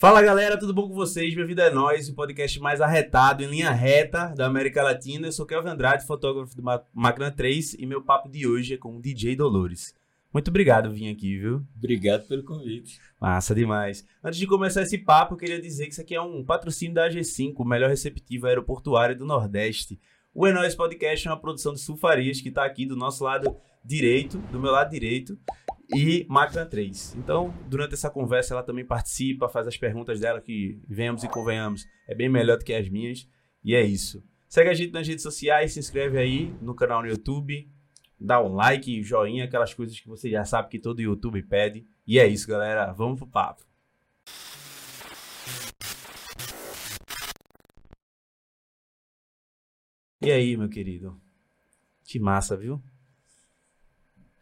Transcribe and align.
Fala 0.00 0.22
galera, 0.22 0.58
tudo 0.58 0.72
bom 0.72 0.88
com 0.88 0.94
vocês? 0.94 1.34
Bem-vindo 1.34 1.60
a 1.60 1.70
nós, 1.70 2.08
o 2.08 2.14
podcast 2.14 2.58
mais 2.58 2.80
arretado, 2.80 3.44
em 3.44 3.46
linha 3.46 3.70
reta 3.70 4.32
da 4.34 4.46
América 4.46 4.82
Latina. 4.82 5.26
Eu 5.26 5.32
sou 5.32 5.44
Kelvin 5.44 5.68
Andrade, 5.68 6.06
fotógrafo 6.06 6.56
do 6.56 6.62
Máquina 6.94 7.30
3 7.30 7.74
e 7.74 7.84
meu 7.84 8.00
papo 8.00 8.26
de 8.26 8.46
hoje 8.46 8.72
é 8.72 8.76
com 8.78 8.96
o 8.96 9.02
DJ 9.02 9.36
Dolores. 9.36 9.94
Muito 10.32 10.48
obrigado 10.48 10.88
por 10.88 10.94
vir 10.94 11.10
aqui, 11.10 11.36
viu? 11.36 11.66
Obrigado 11.76 12.26
pelo 12.26 12.42
convite. 12.42 12.98
Massa 13.20 13.54
demais. 13.54 14.02
Antes 14.24 14.38
de 14.38 14.46
começar 14.46 14.80
esse 14.80 14.96
papo, 14.96 15.34
eu 15.34 15.38
queria 15.38 15.60
dizer 15.60 15.84
que 15.84 15.92
isso 15.92 16.00
aqui 16.00 16.14
é 16.14 16.22
um 16.22 16.42
patrocínio 16.42 16.94
da 16.94 17.06
AG5, 17.06 17.56
o 17.58 17.64
melhor 17.66 17.90
receptivo 17.90 18.46
aeroportuário 18.46 19.14
do 19.14 19.26
Nordeste. 19.26 20.00
O 20.32 20.46
Enóis 20.46 20.74
Podcast 20.74 21.28
é 21.28 21.30
uma 21.30 21.38
produção 21.38 21.74
de 21.74 21.80
Sulfarias 21.80 22.40
que 22.40 22.48
está 22.48 22.64
aqui 22.64 22.86
do 22.86 22.96
nosso 22.96 23.22
lado 23.22 23.54
direito, 23.84 24.38
do 24.50 24.58
meu 24.58 24.72
lado 24.72 24.88
direito 24.88 25.38
e 25.94 26.24
Máquina 26.28 26.64
3. 26.64 27.16
Então, 27.16 27.52
durante 27.68 27.94
essa 27.94 28.10
conversa, 28.10 28.54
ela 28.54 28.62
também 28.62 28.84
participa, 28.84 29.48
faz 29.48 29.66
as 29.66 29.76
perguntas 29.76 30.20
dela, 30.20 30.40
que 30.40 30.80
venhamos 30.88 31.24
e 31.24 31.28
convenhamos, 31.28 31.86
é 32.08 32.14
bem 32.14 32.28
melhor 32.28 32.58
do 32.58 32.64
que 32.64 32.72
as 32.72 32.88
minhas. 32.88 33.28
E 33.62 33.74
é 33.74 33.82
isso. 33.82 34.22
Segue 34.48 34.70
a 34.70 34.74
gente 34.74 34.92
nas 34.92 35.06
redes 35.06 35.22
sociais, 35.22 35.72
se 35.72 35.78
inscreve 35.78 36.18
aí 36.18 36.54
no 36.60 36.74
canal 36.74 37.02
no 37.02 37.08
YouTube, 37.08 37.68
dá 38.18 38.42
um 38.42 38.54
like, 38.54 39.02
joinha, 39.02 39.44
aquelas 39.44 39.74
coisas 39.74 39.98
que 39.98 40.08
você 40.08 40.30
já 40.30 40.44
sabe 40.44 40.68
que 40.68 40.78
todo 40.78 41.00
YouTube 41.00 41.42
pede. 41.42 41.84
E 42.06 42.18
é 42.18 42.26
isso, 42.26 42.48
galera. 42.48 42.92
Vamos 42.92 43.18
pro 43.18 43.26
papo. 43.26 43.64
E 50.22 50.30
aí, 50.30 50.56
meu 50.56 50.68
querido? 50.68 51.18
Que 52.04 52.18
massa, 52.18 52.56
viu? 52.56 52.82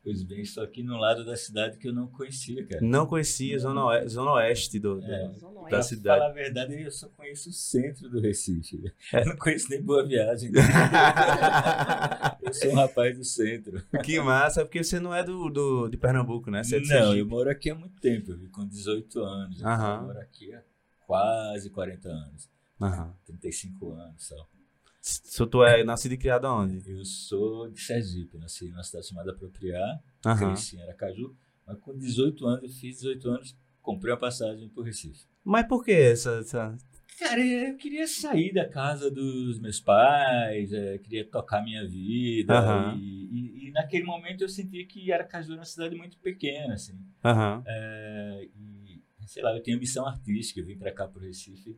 Pois 0.09 0.23
bem, 0.23 0.41
estou 0.41 0.65
aqui 0.65 0.83
no 0.83 0.97
lado 0.97 1.23
da 1.23 1.37
cidade 1.37 1.77
que 1.77 1.87
eu 1.87 1.93
não 1.93 2.07
conhecia, 2.07 2.67
cara. 2.67 2.81
Não 2.83 3.07
conhecia, 3.07 3.59
zona, 3.59 3.85
oeste, 3.85 4.09
zona 4.09 4.33
oeste 4.33 4.79
do, 4.79 5.05
é, 5.05 5.29
do 5.29 5.69
da 5.69 5.83
cidade. 5.83 6.19
Pra 6.19 6.29
falar 6.29 6.31
a 6.31 6.33
verdade, 6.33 6.83
eu 6.83 6.91
só 6.91 7.11
conheço 7.11 7.51
o 7.51 7.53
centro 7.53 8.09
do 8.09 8.19
Recife. 8.19 8.91
É. 9.13 9.21
Eu 9.21 9.27
não 9.27 9.37
conheço 9.37 9.69
nem 9.69 9.83
Boa 9.83 10.07
Viagem. 10.07 10.51
eu 12.43 12.55
sou 12.55 12.71
um 12.71 12.77
rapaz 12.77 13.19
do 13.19 13.23
centro. 13.23 13.83
Que 14.03 14.19
massa, 14.19 14.65
porque 14.65 14.83
você 14.83 14.99
não 14.99 15.15
é 15.15 15.23
do, 15.23 15.51
do, 15.51 15.91
de 15.91 15.99
Pernambuco, 15.99 16.51
né? 16.51 16.63
É 16.73 16.81
não, 16.81 17.15
eu 17.15 17.27
moro 17.27 17.51
aqui 17.51 17.69
há 17.69 17.75
muito 17.75 18.01
tempo, 18.01 18.31
eu 18.31 18.39
vi 18.39 18.49
com 18.49 18.67
18 18.67 19.21
anos. 19.21 19.61
Eu 19.61 19.69
moro 20.05 20.19
aqui 20.21 20.55
há 20.55 20.63
quase 21.07 21.69
40 21.69 22.09
anos. 22.09 22.49
Aham. 22.81 23.15
35 23.27 23.93
anos 23.93 24.27
só. 24.27 24.49
Se 25.09 25.47
tu 25.47 25.65
é 25.65 25.83
nascido 25.83 26.13
e 26.13 26.19
criado 26.19 26.45
onde? 26.45 26.83
Eu 26.87 27.03
sou 27.03 27.71
de 27.71 27.81
Sergipe, 27.81 28.37
nasci 28.37 28.69
numa 28.69 28.83
cidade 28.83 29.09
chamada 29.09 29.33
Apropriar, 29.33 30.03
uhum. 30.27 30.37
cresci 30.37 30.77
em 30.77 30.83
Aracaju, 30.83 31.35
mas 31.67 31.79
com 31.79 31.97
18 31.97 32.47
anos, 32.47 32.63
eu 32.65 32.69
fiz 32.69 32.99
18 32.99 33.31
anos, 33.31 33.57
comprei 33.81 34.13
uma 34.13 34.21
passagem 34.21 34.69
pro 34.69 34.83
Recife. 34.83 35.25
Mas 35.43 35.67
por 35.67 35.83
que 35.83 35.93
essa, 35.93 36.41
essa... 36.41 36.77
Cara, 37.19 37.41
eu 37.41 37.77
queria 37.77 38.07
sair 38.07 38.53
da 38.53 38.69
casa 38.69 39.11
dos 39.11 39.59
meus 39.59 39.81
pais, 39.81 40.73
é, 40.75 40.99
queria 40.99 41.25
tocar 41.25 41.65
minha 41.65 41.89
vida. 41.89 42.93
Uhum. 42.93 42.99
E, 42.99 43.65
e, 43.65 43.69
e, 43.69 43.71
naquele 43.73 44.05
momento 44.05 44.43
eu 44.43 44.49
sentia 44.49 44.87
que 44.87 45.11
Aracaju 45.11 45.53
era 45.53 45.61
uma 45.61 45.65
cidade 45.65 45.97
muito 45.97 46.19
pequena, 46.19 46.75
assim. 46.75 46.95
Uhum. 47.25 47.63
É, 47.67 48.49
e, 48.55 49.03
sei 49.27 49.43
lá, 49.43 49.57
eu 49.57 49.63
tenho 49.63 49.81
missão 49.81 50.07
artística, 50.07 50.61
eu 50.61 50.67
vim 50.67 50.77
para 50.77 50.93
cá 50.93 51.09
pro 51.09 51.23
Recife 51.23 51.77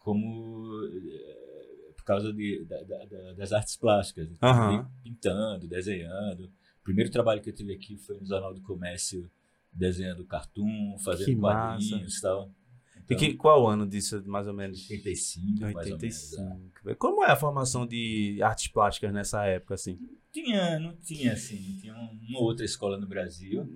como 0.00 0.72
por 0.72 1.39
causa 2.10 2.32
de, 2.32 2.64
da, 2.64 2.82
da, 2.82 3.32
das 3.34 3.52
artes 3.52 3.76
plásticas. 3.76 4.28
Uhum. 4.28 4.84
Pintando, 5.02 5.68
desenhando. 5.68 6.46
O 6.80 6.82
primeiro 6.82 7.10
trabalho 7.10 7.40
que 7.40 7.50
eu 7.50 7.54
tive 7.54 7.72
aqui 7.72 7.96
foi 7.96 8.18
no 8.18 8.26
Jornal 8.26 8.52
do 8.52 8.60
Comércio, 8.62 9.30
desenhando 9.72 10.24
cartoon, 10.24 10.98
fazendo 11.04 11.26
que 11.26 11.36
quadrinhos 11.36 12.18
e 12.18 12.20
tal. 12.20 12.52
Então, 12.96 13.16
e 13.16 13.20
que, 13.20 13.34
qual 13.34 13.68
ano 13.68 13.86
disso, 13.86 14.22
mais 14.26 14.46
ou 14.46 14.54
menos? 14.54 14.90
85, 14.90 15.64
85. 15.64 16.42
Menos, 16.42 16.86
é. 16.86 16.94
Como 16.96 17.24
é 17.24 17.30
a 17.30 17.36
formação 17.36 17.86
de 17.86 18.40
artes 18.42 18.68
plásticas 18.68 19.12
nessa 19.12 19.44
época, 19.46 19.74
assim? 19.74 19.98
Tinha, 20.32 20.78
não 20.78 20.96
tinha, 20.96 21.32
assim. 21.32 21.76
Tinha 21.80 21.94
uma 21.94 22.40
outra 22.40 22.64
escola 22.64 22.98
no 22.98 23.06
Brasil. 23.06 23.68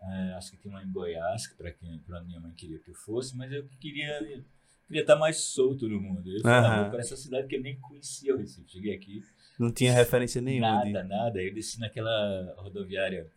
É, 0.00 0.32
acho 0.34 0.52
que 0.52 0.58
tinha 0.58 0.72
uma 0.72 0.82
em 0.82 0.90
Goiás, 0.90 1.48
para 1.54 1.72
quem 1.72 1.98
para 2.00 2.22
minha 2.22 2.40
mãe 2.40 2.52
queria 2.54 2.78
que 2.78 2.90
eu 2.90 2.94
fosse, 2.94 3.36
mas 3.36 3.52
eu 3.52 3.68
queria 3.80 4.44
queria 4.90 5.02
estar 5.02 5.16
mais 5.16 5.36
solto 5.36 5.88
no 5.88 6.00
mundo. 6.00 6.28
Eu 6.28 6.40
fui 6.40 6.50
uhum. 6.50 6.90
para 6.90 6.98
essa 6.98 7.16
cidade 7.16 7.46
que 7.46 7.56
eu 7.56 7.62
nem 7.62 7.78
conhecia 7.78 8.34
o 8.34 8.38
Recife. 8.38 8.72
Cheguei 8.72 8.94
aqui. 8.94 9.22
Não 9.58 9.72
tinha 9.72 9.92
referência 9.92 10.42
nenhuma. 10.42 10.84
Nada, 10.84 11.02
de... 11.02 11.08
nada. 11.08 11.42
Eu 11.42 11.54
desci 11.54 11.78
naquela 11.78 12.54
rodoviária 12.58 13.30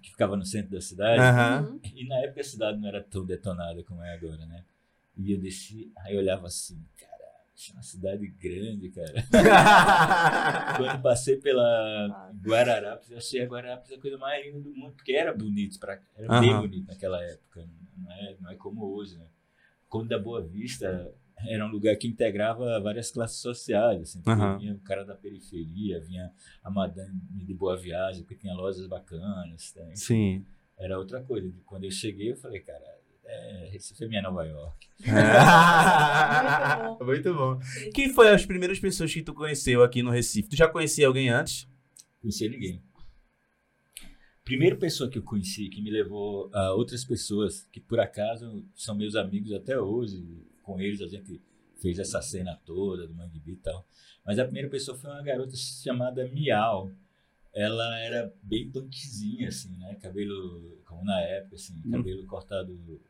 que 0.00 0.10
ficava 0.10 0.36
no 0.36 0.44
centro 0.44 0.70
da 0.70 0.80
cidade. 0.80 1.20
Uhum. 1.20 1.80
E 1.94 2.06
na 2.06 2.16
época 2.18 2.40
a 2.40 2.44
cidade 2.44 2.78
não 2.78 2.88
era 2.88 3.02
tão 3.02 3.26
detonada 3.26 3.82
como 3.82 4.02
é 4.02 4.14
agora, 4.14 4.46
né? 4.46 4.64
E 5.16 5.32
eu 5.32 5.40
desci, 5.40 5.92
aí 5.98 6.14
eu 6.14 6.20
olhava 6.20 6.46
assim, 6.46 6.80
cara, 6.96 7.10
isso 7.54 7.72
é 7.72 7.74
uma 7.74 7.82
cidade 7.82 8.26
grande, 8.28 8.90
cara. 8.90 9.14
Quando 10.78 11.02
passei 11.02 11.36
pela 11.36 12.32
Guararapes, 12.40 13.10
eu 13.10 13.18
achei 13.18 13.42
a 13.42 13.46
Guararapes 13.46 13.92
a 13.92 13.98
coisa 13.98 14.16
mais 14.16 14.46
linda 14.46 14.60
do 14.60 14.72
mundo, 14.74 14.94
porque 14.94 15.12
era 15.12 15.34
bonito, 15.34 15.78
pra, 15.80 16.00
era 16.16 16.32
uhum. 16.32 16.40
bem 16.40 16.56
bonito 16.56 16.86
naquela 16.86 17.20
época. 17.22 17.68
Não 17.98 18.12
é, 18.12 18.36
não 18.40 18.50
é 18.50 18.54
como 18.54 18.94
hoje, 18.94 19.18
né? 19.18 19.26
Conde 19.90 20.08
da 20.08 20.18
Boa 20.18 20.40
Vista 20.40 21.12
era 21.48 21.66
um 21.66 21.70
lugar 21.70 21.96
que 21.96 22.06
integrava 22.06 22.80
várias 22.80 23.10
classes 23.10 23.40
sociais. 23.40 24.02
Assim, 24.02 24.22
uhum. 24.26 24.58
Vinha 24.58 24.74
o 24.74 24.80
cara 24.80 25.04
da 25.04 25.14
periferia, 25.14 26.00
vinha 26.00 26.30
a 26.62 26.70
madame 26.70 27.20
de 27.32 27.52
Boa 27.52 27.76
Viagem, 27.76 28.22
porque 28.22 28.36
tinha 28.36 28.54
lojas 28.54 28.86
bacanas. 28.86 29.72
Tá? 29.72 29.84
Sim. 29.94 30.44
Era 30.78 30.98
outra 30.98 31.22
coisa. 31.22 31.52
Quando 31.66 31.84
eu 31.84 31.90
cheguei, 31.90 32.30
eu 32.30 32.36
falei, 32.36 32.60
cara, 32.60 32.84
é, 33.24 33.68
Recife 33.72 34.04
é 34.04 34.08
minha 34.08 34.22
Nova 34.22 34.44
York. 34.44 34.88
É. 37.00 37.04
Muito 37.04 37.34
bom. 37.34 37.58
Quem 37.94 38.12
foi 38.12 38.28
as 38.28 38.44
primeiras 38.44 38.78
pessoas 38.78 39.12
que 39.12 39.22
tu 39.22 39.34
conheceu 39.34 39.82
aqui 39.82 40.02
no 40.02 40.10
Recife? 40.10 40.50
Tu 40.50 40.56
já 40.56 40.68
conhecia 40.68 41.06
alguém 41.06 41.30
antes? 41.30 41.66
Conhecia 42.20 42.50
ninguém 42.50 42.82
primeira 44.44 44.76
pessoa 44.76 45.08
que 45.10 45.18
eu 45.18 45.22
conheci 45.22 45.68
que 45.68 45.82
me 45.82 45.90
levou 45.90 46.50
a 46.52 46.72
outras 46.72 47.04
pessoas 47.04 47.66
que 47.72 47.80
por 47.80 48.00
acaso 48.00 48.64
são 48.74 48.94
meus 48.94 49.14
amigos 49.14 49.52
até 49.52 49.78
hoje, 49.78 50.24
com 50.62 50.80
eles 50.80 51.00
a 51.00 51.06
gente 51.06 51.40
fez 51.80 51.98
essa 51.98 52.20
cena 52.20 52.58
toda 52.64 53.06
do 53.06 53.14
Mangue 53.14 53.42
e 53.46 53.56
tal. 53.56 53.86
Mas 54.24 54.38
a 54.38 54.44
primeira 54.44 54.68
pessoa 54.68 54.96
foi 54.96 55.10
uma 55.10 55.22
garota 55.22 55.56
chamada 55.56 56.28
Miau. 56.28 56.90
Ela 57.52 57.98
era 58.00 58.32
bem 58.42 58.70
punkzinha, 58.70 59.48
assim, 59.48 59.76
né? 59.76 59.96
Cabelo, 59.96 60.78
como 60.84 61.04
na 61.04 61.20
época, 61.20 61.56
assim, 61.56 61.82
hum. 61.84 61.90
cabelo 61.90 62.26
cortado 62.26 63.00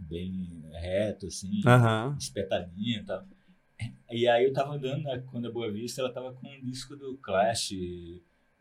bem 0.00 0.64
reto, 0.72 1.26
assim, 1.26 1.60
uhum. 1.64 2.16
espetadinho 2.16 3.00
e 3.00 3.04
tal. 3.04 3.24
E 4.10 4.26
aí 4.26 4.44
eu 4.44 4.52
tava 4.52 4.74
andando 4.74 5.02
na, 5.02 5.18
quando 5.20 5.46
a 5.46 5.52
Boa 5.52 5.70
Vista, 5.70 6.00
ela 6.00 6.12
tava 6.12 6.32
com 6.32 6.48
um 6.48 6.60
disco 6.60 6.96
do 6.96 7.16
Clash, 7.18 7.72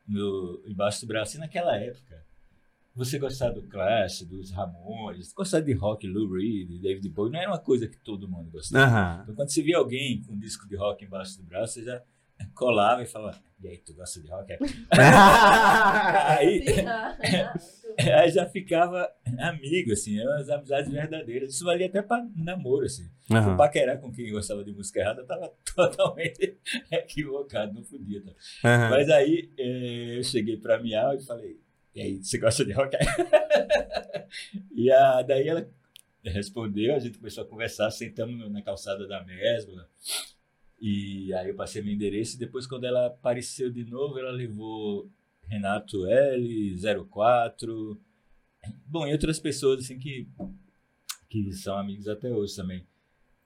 no, 0.09 0.61
embaixo 0.65 1.01
do 1.01 1.07
braço. 1.07 1.37
E 1.37 1.39
naquela 1.39 1.75
época, 1.77 2.25
você 2.95 3.17
gostar 3.19 3.51
do 3.51 3.61
Clash, 3.63 4.23
dos 4.23 4.51
Ramones, 4.51 5.31
gostar 5.31 5.61
de 5.61 5.73
rock, 5.73 6.07
Lou 6.07 6.33
Reed, 6.33 6.81
David 6.81 7.07
Bowie, 7.09 7.31
não 7.31 7.39
era 7.39 7.51
uma 7.51 7.59
coisa 7.59 7.87
que 7.87 7.97
todo 7.97 8.27
mundo 8.27 8.49
gostava. 8.51 9.17
Uhum. 9.17 9.23
Então, 9.23 9.35
quando 9.35 9.49
você 9.49 9.61
via 9.61 9.77
alguém 9.77 10.21
com 10.23 10.33
um 10.33 10.39
disco 10.39 10.67
de 10.67 10.75
rock 10.75 11.05
embaixo 11.05 11.37
do 11.37 11.43
braço, 11.43 11.75
você 11.75 11.83
já 11.83 12.03
colava 12.53 13.01
e 13.03 13.05
falava, 13.05 13.37
e 13.61 13.67
aí, 13.67 13.77
tu 13.77 13.93
gosta 13.93 14.21
de 14.21 14.29
rock? 14.29 14.53
aí, 14.91 16.63
aí 17.99 18.31
já 18.31 18.45
ficava 18.47 19.11
amigo, 19.37 19.91
assim, 19.91 20.17
eram 20.17 20.33
as 20.33 20.49
amizades 20.49 20.89
verdadeiras. 20.89 21.53
Isso 21.53 21.65
valia 21.65 21.87
até 21.87 22.01
para 22.01 22.25
namoro, 22.37 22.85
assim. 22.85 23.09
Uhum. 23.29 23.51
Se 23.51 23.57
paquerar 23.57 23.99
com 23.99 24.11
quem 24.13 24.31
gostava 24.31 24.63
de 24.63 24.71
música 24.71 25.01
errada, 25.01 25.21
eu 25.21 25.27
tava 25.27 25.51
totalmente 25.75 26.57
equivocado, 26.89 27.73
não 27.73 27.83
podia. 27.83 28.23
Tá? 28.23 28.31
Uhum. 28.31 28.89
Mas 28.91 29.09
aí 29.09 29.51
eh, 29.57 30.17
eu 30.17 30.23
cheguei 30.23 30.55
para 30.55 30.81
Miau 30.81 31.13
e 31.15 31.25
falei, 31.25 31.59
e 31.93 32.01
aí, 32.01 32.23
você 32.23 32.37
gosta 32.37 32.63
de 32.63 32.71
rock? 32.71 32.95
e 34.73 34.89
a, 34.89 35.21
daí 35.21 35.49
ela 35.49 35.69
respondeu, 36.23 36.95
a 36.95 36.99
gente 36.99 37.17
começou 37.17 37.43
a 37.43 37.47
conversar, 37.47 37.91
sentamos 37.91 38.49
na 38.49 38.61
calçada 38.61 39.05
da 39.05 39.21
Mesbla, 39.23 39.89
e 40.81 41.33
aí 41.33 41.49
eu 41.49 41.55
passei 41.55 41.81
meu 41.81 41.93
endereço 41.93 42.35
e 42.35 42.39
depois 42.39 42.65
quando 42.67 42.85
ela 42.85 43.07
apareceu 43.07 43.69
de 43.69 43.83
novo, 43.85 44.17
ela 44.17 44.31
levou 44.31 45.09
Renato 45.47 45.99
L04, 46.03 47.97
bom, 48.85 49.07
e 49.07 49.11
outras 49.11 49.39
pessoas 49.39 49.81
assim 49.81 49.97
que 49.99 50.27
que 51.29 51.51
são 51.53 51.77
amigos 51.77 52.07
até 52.07 52.29
hoje 52.29 52.55
também. 52.55 52.85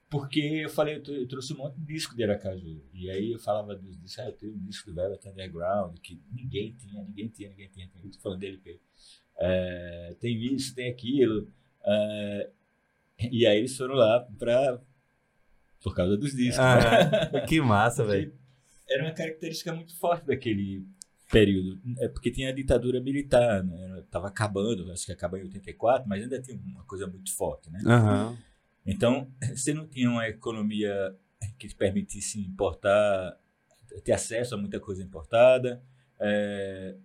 Porque 0.08 0.40
eu 0.40 0.70
falei, 0.70 1.02
eu, 1.06 1.28
trouxe 1.28 1.52
um 1.52 1.56
monte 1.56 1.74
de 1.74 1.86
disco 1.86 2.14
de 2.14 2.22
Aracaju. 2.22 2.82
E 2.92 3.10
aí 3.10 3.32
eu 3.32 3.38
falava 3.38 3.74
dos 3.74 3.98
discos, 4.00 4.20
ah, 4.20 4.28
eu 4.28 4.32
tenho 4.32 4.54
um 4.54 4.64
disco 4.64 4.90
do 4.90 4.94
Velvet 4.94 5.28
Underground, 5.28 5.98
que 5.98 6.22
ninguém 6.32 6.72
tinha, 6.72 7.02
ninguém 7.02 7.28
tinha, 7.28 7.48
ninguém 7.50 7.68
tinha. 7.68 7.90
Eu 8.02 8.10
tô 8.10 8.20
falando 8.20 8.38
dele, 8.38 8.60
é, 9.36 10.16
tem 10.20 10.36
isso, 10.54 10.74
tem 10.74 10.88
aquilo. 10.88 11.48
É, 11.84 12.50
e 13.30 13.46
aí 13.46 13.58
eles 13.58 13.76
foram 13.76 13.94
lá 13.94 14.20
para 14.38 14.80
por 15.84 15.94
causa 15.94 16.16
dos 16.16 16.34
discos. 16.34 16.58
Ah, 16.58 17.30
né? 17.30 17.40
Que 17.46 17.60
massa, 17.60 18.02
velho. 18.04 18.32
Era 18.88 19.04
uma 19.04 19.12
característica 19.12 19.72
muito 19.72 19.94
forte 19.98 20.26
daquele 20.26 20.86
período. 21.30 21.78
É 22.00 22.08
porque 22.08 22.30
tinha 22.30 22.48
a 22.48 22.52
ditadura 22.52 23.00
militar, 23.00 23.62
né? 23.62 24.02
Tava 24.10 24.28
acabando, 24.28 24.90
acho 24.90 25.04
que 25.04 25.12
acabou 25.12 25.38
em 25.38 25.42
84, 25.42 26.08
mas 26.08 26.22
ainda 26.22 26.40
tinha 26.40 26.58
uma 26.58 26.84
coisa 26.84 27.06
muito 27.06 27.34
forte, 27.36 27.70
né? 27.70 27.80
Uhum. 27.84 28.36
Então, 28.86 29.30
você 29.54 29.74
não 29.74 29.86
tinha 29.86 30.08
uma 30.08 30.26
economia 30.26 31.14
que 31.58 31.68
te 31.68 31.74
permitisse 31.74 32.40
importar, 32.40 33.38
ter 34.02 34.12
acesso 34.12 34.54
a 34.54 34.58
muita 34.58 34.80
coisa 34.80 35.02
importada. 35.02 35.82
É, 36.18 36.96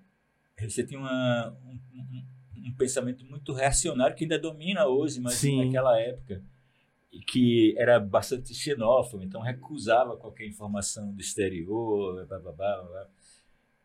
você 0.62 0.86
tinha 0.86 1.00
uma, 1.00 1.50
um, 1.66 1.80
um, 1.94 2.26
um, 2.68 2.74
pensamento 2.78 3.26
muito 3.26 3.52
reacionário 3.52 4.16
que 4.16 4.24
ainda 4.24 4.40
domina 4.40 4.86
hoje, 4.88 5.20
mas 5.20 5.34
Sim. 5.34 5.66
naquela 5.66 6.00
época 6.00 6.42
que 7.28 7.74
era 7.78 8.00
bastante 8.00 8.54
xenófobo, 8.54 9.24
então 9.24 9.42
recusava 9.42 10.16
qualquer 10.16 10.48
informação 10.48 11.12
do 11.12 11.20
exterior, 11.20 12.26
blá, 12.28 12.40
blá, 12.40 12.52
blá, 12.52 12.84
blá. 12.84 13.08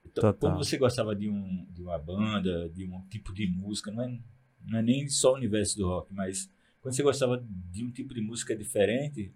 Então, 0.05 0.33
Total. 0.33 0.35
quando 0.35 0.59
você 0.59 0.77
gostava 0.77 1.15
de, 1.17 1.29
um, 1.29 1.67
de 1.71 1.83
uma 1.83 1.99
banda, 1.99 2.69
de 2.69 2.85
um 2.85 3.01
tipo 3.09 3.33
de 3.33 3.47
música, 3.47 3.91
não 3.91 4.05
é, 4.05 4.19
não 4.67 4.79
é 4.79 4.83
nem 4.83 5.09
só 5.09 5.33
o 5.33 5.37
universo 5.37 5.79
do 5.79 5.87
rock, 5.87 6.13
mas 6.13 6.51
quando 6.81 6.95
você 6.95 7.03
gostava 7.03 7.43
de 7.73 7.85
um 7.85 7.91
tipo 7.91 8.13
de 8.13 8.21
música 8.21 8.55
diferente, 8.55 9.33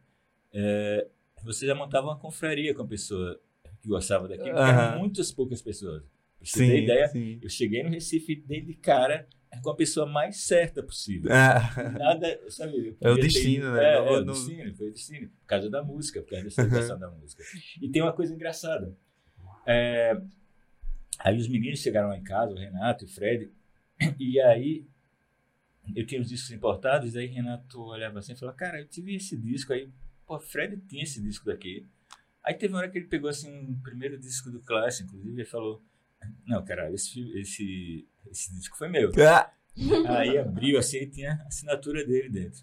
é, 0.53 1.09
você 1.43 1.67
já 1.67 1.75
montava 1.75 2.09
uma 2.09 2.19
confraria 2.19 2.75
com 2.75 2.83
a 2.83 2.87
pessoa 2.87 3.41
que 3.81 3.89
gostava 3.89 4.29
daquilo, 4.29 4.59
uhum. 4.59 4.99
muitas 4.99 5.33
poucas 5.33 5.63
pessoas. 5.63 6.03
Pra 6.03 6.47
você 6.47 6.59
sim, 6.59 6.67
ter 6.69 6.83
ideia, 6.83 7.09
sim. 7.09 7.39
eu 7.43 7.49
cheguei 7.49 7.83
no 7.83 7.89
Recife 7.89 8.37
dentro 8.37 8.67
de 8.67 8.75
cara 8.75 9.27
com 9.63 9.71
a 9.71 9.77
pessoa 9.77 10.07
mais 10.07 10.43
certa 10.43 10.83
possível. 10.83 11.31
Ah. 11.33 11.93
Nada, 11.99 12.41
sabe? 12.51 12.97
É 13.01 13.11
o 13.11 13.17
destino, 13.17 13.67
ter, 13.67 13.73
né? 13.73 13.85
É, 13.85 13.95
é, 13.95 14.01
o 14.01 14.25
destino, 14.25 14.75
foi 14.75 14.89
o 14.89 14.93
destino. 14.93 15.29
Por 15.29 15.47
causa 15.47 15.71
da 15.71 15.83
música, 15.83 16.23
por 16.23 16.31
causa 16.31 16.45
dessa 16.45 16.63
educação 16.63 16.99
da 16.99 17.11
música. 17.11 17.43
E 17.81 17.89
tem 17.89 18.03
uma 18.03 18.13
coisa 18.13 18.35
engraçada. 18.35 18.97
É, 19.67 20.21
aí 21.19 21.37
os 21.37 21.49
meninos 21.49 21.81
chegaram 21.81 22.09
lá 22.09 22.17
em 22.17 22.25
casa, 22.25 22.55
o 22.55 22.59
Renato 22.59 23.05
e 23.05 23.07
o 23.07 23.11
Fred, 23.11 23.51
e 24.19 24.41
aí 24.41 24.87
eu 25.95 26.07
tinha 26.07 26.21
os 26.21 26.29
discos 26.29 26.51
importados, 26.51 27.17
aí 27.17 27.27
Renato 27.27 27.81
olhava 27.81 28.19
assim 28.19 28.33
e 28.33 28.37
falou, 28.37 28.55
cara, 28.55 28.81
eu 28.81 28.87
tive 28.87 29.15
esse 29.15 29.37
disco 29.37 29.73
aí, 29.73 29.89
pô, 30.27 30.39
Fred 30.39 30.77
tinha 30.89 31.03
esse 31.03 31.21
disco 31.21 31.47
daqui. 31.47 31.87
Aí 32.45 32.55
teve 32.55 32.73
uma 32.73 32.81
hora 32.81 32.89
que 32.89 32.99
ele 32.99 33.07
pegou 33.09 33.29
assim 33.29 33.51
um 33.51 33.81
primeiro 33.81 34.19
disco 34.19 34.51
do 34.51 34.61
Clash, 34.61 35.01
inclusive, 35.01 35.43
e 35.43 35.45
falou, 35.45 35.83
não, 36.47 36.65
cara, 36.65 36.93
esse, 36.93 37.31
esse, 37.39 38.07
esse 38.31 38.53
disco 38.55 38.77
foi 38.77 38.89
meu. 38.89 39.13
Ah. 39.19 39.51
Aí 40.09 40.37
abriu 40.37 40.79
assim 40.79 40.99
e 40.99 41.07
tinha 41.07 41.33
a 41.33 41.47
assinatura 41.47 42.05
dele 42.05 42.29
dentro. 42.29 42.61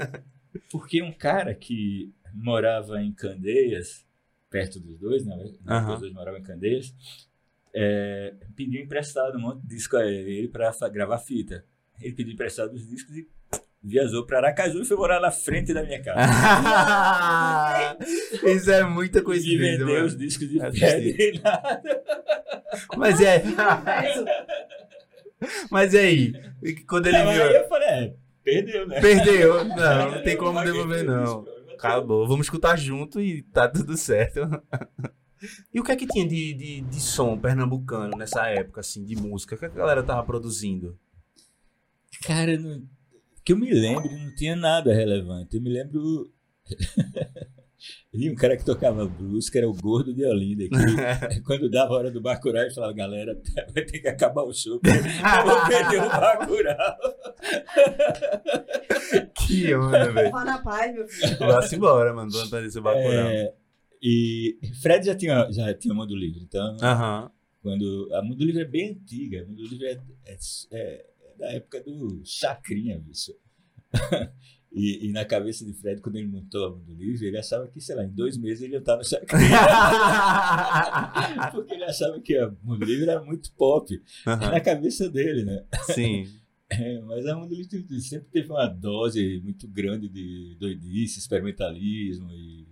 Porque 0.70 1.02
um 1.02 1.12
cara 1.12 1.54
que 1.54 2.12
morava 2.34 3.00
em 3.00 3.12
Candeias, 3.12 4.04
perto 4.50 4.78
dos 4.78 4.98
dois, 4.98 5.24
né? 5.24 5.34
Uhum. 5.36 5.94
Os 5.94 6.00
dois 6.00 6.12
moravam 6.12 6.40
em 6.40 6.42
Candeias, 6.42 6.94
é, 7.74 8.34
pediu 8.54 8.82
emprestado 8.82 9.38
um 9.38 9.40
monte 9.40 9.62
de 9.62 9.68
disco 9.68 9.96
a 9.96 10.04
ele 10.06 10.48
para 10.48 10.70
gravar 10.90 11.18
fita. 11.18 11.64
Ele 12.00 12.14
pediu 12.14 12.34
emprestado 12.34 12.74
os 12.74 12.86
discos 12.86 13.16
e 13.16 13.26
viajou 13.82 14.24
para 14.24 14.38
Aracaju 14.38 14.82
e 14.82 14.84
foi 14.84 14.96
morar 14.96 15.20
na 15.20 15.30
frente 15.30 15.72
da 15.74 15.82
minha 15.82 16.00
casa. 16.04 17.98
Isso 18.46 18.70
é 18.70 18.84
muita 18.84 19.22
coincidência. 19.22 19.74
E 19.74 19.78
vendeu 19.78 20.04
os 20.04 20.16
discos 20.16 20.48
de 20.48 20.58
pé 20.58 21.32
nada. 21.42 21.82
Mas 22.96 23.20
é. 23.20 23.42
Mas 25.70 25.94
e 25.94 25.98
aí? 25.98 26.32
Quando 26.88 27.06
ele 27.06 27.18
não, 27.18 27.32
viu. 27.32 27.42
Aí 27.42 27.56
eu 27.56 27.68
falei, 27.68 27.88
é, 27.88 28.14
perdeu, 28.42 28.86
né? 28.86 29.00
Perdeu. 29.00 29.64
Não, 29.64 30.10
não 30.12 30.22
tem 30.22 30.36
como 30.36 30.62
devolver, 30.62 31.04
não. 31.04 31.44
Acabou. 31.74 32.26
Vamos 32.26 32.46
escutar 32.46 32.76
junto 32.76 33.20
e 33.20 33.42
tá 33.42 33.68
tudo 33.68 33.96
certo. 33.96 34.40
E 35.74 35.80
o 35.80 35.82
que 35.82 35.90
é 35.90 35.96
que 35.96 36.06
tinha 36.06 36.24
de, 36.24 36.54
de, 36.54 36.80
de 36.82 37.00
som 37.00 37.36
pernambucano 37.36 38.16
nessa 38.16 38.46
época, 38.46 38.78
assim, 38.78 39.04
de 39.04 39.16
música? 39.16 39.56
O 39.56 39.58
que 39.58 39.64
a 39.64 39.68
galera 39.70 40.00
tava 40.00 40.22
produzindo? 40.22 40.96
Cara, 42.24 42.56
não, 42.56 42.80
que 43.44 43.52
eu 43.52 43.56
me 43.56 43.72
lembro, 43.72 44.08
não 44.08 44.32
tinha 44.36 44.54
nada 44.54 44.94
relevante. 44.94 45.56
Eu 45.56 45.62
me 45.62 45.70
lembro. 45.70 46.32
E 48.12 48.30
um 48.30 48.34
cara 48.34 48.56
que 48.56 48.64
tocava 48.64 49.06
blues, 49.06 49.48
que 49.48 49.58
era 49.58 49.68
o 49.68 49.74
gordo 49.74 50.14
de 50.14 50.24
Olinda, 50.24 50.64
que 50.68 50.68
quando 51.42 51.70
dava 51.70 51.94
a 51.94 51.96
hora 51.96 52.10
do 52.10 52.20
Bacurau, 52.20 52.62
ele 52.62 52.74
falava, 52.74 52.92
galera, 52.92 53.40
vai 53.74 53.84
ter 53.84 54.00
que 54.00 54.08
acabar 54.08 54.42
o 54.42 54.52
show, 54.52 54.80
eu 54.84 55.46
vou 55.46 55.66
perder 55.66 56.02
o 56.02 56.08
Bacurau. 56.08 56.96
que 59.34 59.74
onda, 59.74 60.12
velho. 60.12 60.30
Vá 60.30 60.44
na 60.44 60.62
paz, 60.62 60.94
meu 60.94 61.08
filho. 61.08 61.38
Vá-se 61.38 61.76
embora, 61.76 62.12
mano, 62.12 62.30
vamos 62.30 62.50
fazer 62.50 62.66
esse 62.66 62.80
Bacurau. 62.80 63.08
É, 63.08 63.54
e 64.02 64.58
Fred 64.80 65.06
já 65.06 65.14
tinha, 65.14 65.50
já 65.50 65.72
tinha 65.74 65.94
Mundo 65.94 66.14
Livre, 66.14 66.42
então... 66.42 66.76
Uh 66.76 66.80
-huh. 66.80 67.30
Quando, 67.62 68.08
a 68.12 68.22
Mundo 68.22 68.44
Livre 68.44 68.62
é 68.62 68.64
bem 68.64 68.90
antiga, 68.90 69.42
a 69.42 69.46
Mundo 69.46 69.62
Livre 69.62 69.86
é, 69.86 70.00
é, 70.26 70.36
é 70.72 71.12
da 71.38 71.52
época 71.52 71.80
do 71.82 72.22
Chacrinha, 72.24 72.98
bicho. 72.98 73.32
E, 74.74 75.06
e, 75.06 75.12
na 75.12 75.22
cabeça 75.22 75.66
de 75.66 75.74
Fred, 75.74 76.00
quando 76.00 76.16
ele 76.16 76.28
montou 76.28 76.66
a 76.66 76.70
do 76.70 76.94
livro, 76.94 77.26
ele 77.26 77.36
achava 77.36 77.68
que, 77.68 77.78
sei 77.78 77.94
lá, 77.94 78.04
em 78.04 78.10
dois 78.10 78.38
meses 78.38 78.62
ele 78.62 78.72
ia 78.72 78.78
estar 78.78 78.96
no 78.96 79.04
Chacrinha. 79.04 79.50
Porque 81.52 81.74
ele 81.74 81.84
achava 81.84 82.18
que 82.20 82.38
a 82.38 82.50
Mundo 82.62 82.82
Livre 82.82 83.10
era 83.10 83.22
muito 83.22 83.52
pop. 83.52 83.94
Uhum. 83.94 84.36
Na 84.36 84.60
cabeça 84.60 85.10
dele, 85.10 85.44
né? 85.44 85.64
Sim. 85.94 86.26
É, 86.74 87.02
mas 87.02 87.26
a 87.26 87.36
Mundo 87.36 87.54
Livre 87.54 88.00
sempre 88.00 88.30
teve 88.30 88.48
uma 88.48 88.66
dose 88.66 89.42
muito 89.44 89.68
grande 89.68 90.08
de 90.08 90.56
doidice, 90.58 91.18
experimentalismo 91.18 92.32
e, 92.32 92.66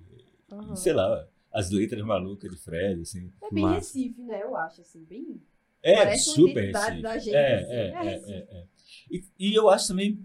uhum. 0.50 0.73
e 0.73 0.76
sei 0.79 0.94
lá, 0.94 1.29
as 1.52 1.70
letras 1.70 2.02
malucas 2.02 2.50
de 2.50 2.56
Fred, 2.56 3.02
assim. 3.02 3.31
É 3.43 3.52
bem 3.52 3.62
Mas... 3.62 3.93
Recife, 3.93 4.23
né? 4.23 4.43
Eu 4.43 4.56
acho, 4.56 4.81
assim, 4.81 5.05
bem... 5.05 5.43
É, 5.82 5.97
Parece 5.97 6.31
super 6.31 6.73
Recife. 6.73 7.02
Da 7.02 7.19
gente, 7.19 7.37
é, 7.37 7.55
assim. 7.56 7.73
é, 7.73 7.76
é, 7.76 8.14
é, 8.14 8.37
é, 8.38 8.64
E, 9.11 9.23
e 9.38 9.55
eu 9.55 9.69
acho 9.69 9.88
também 9.88 10.19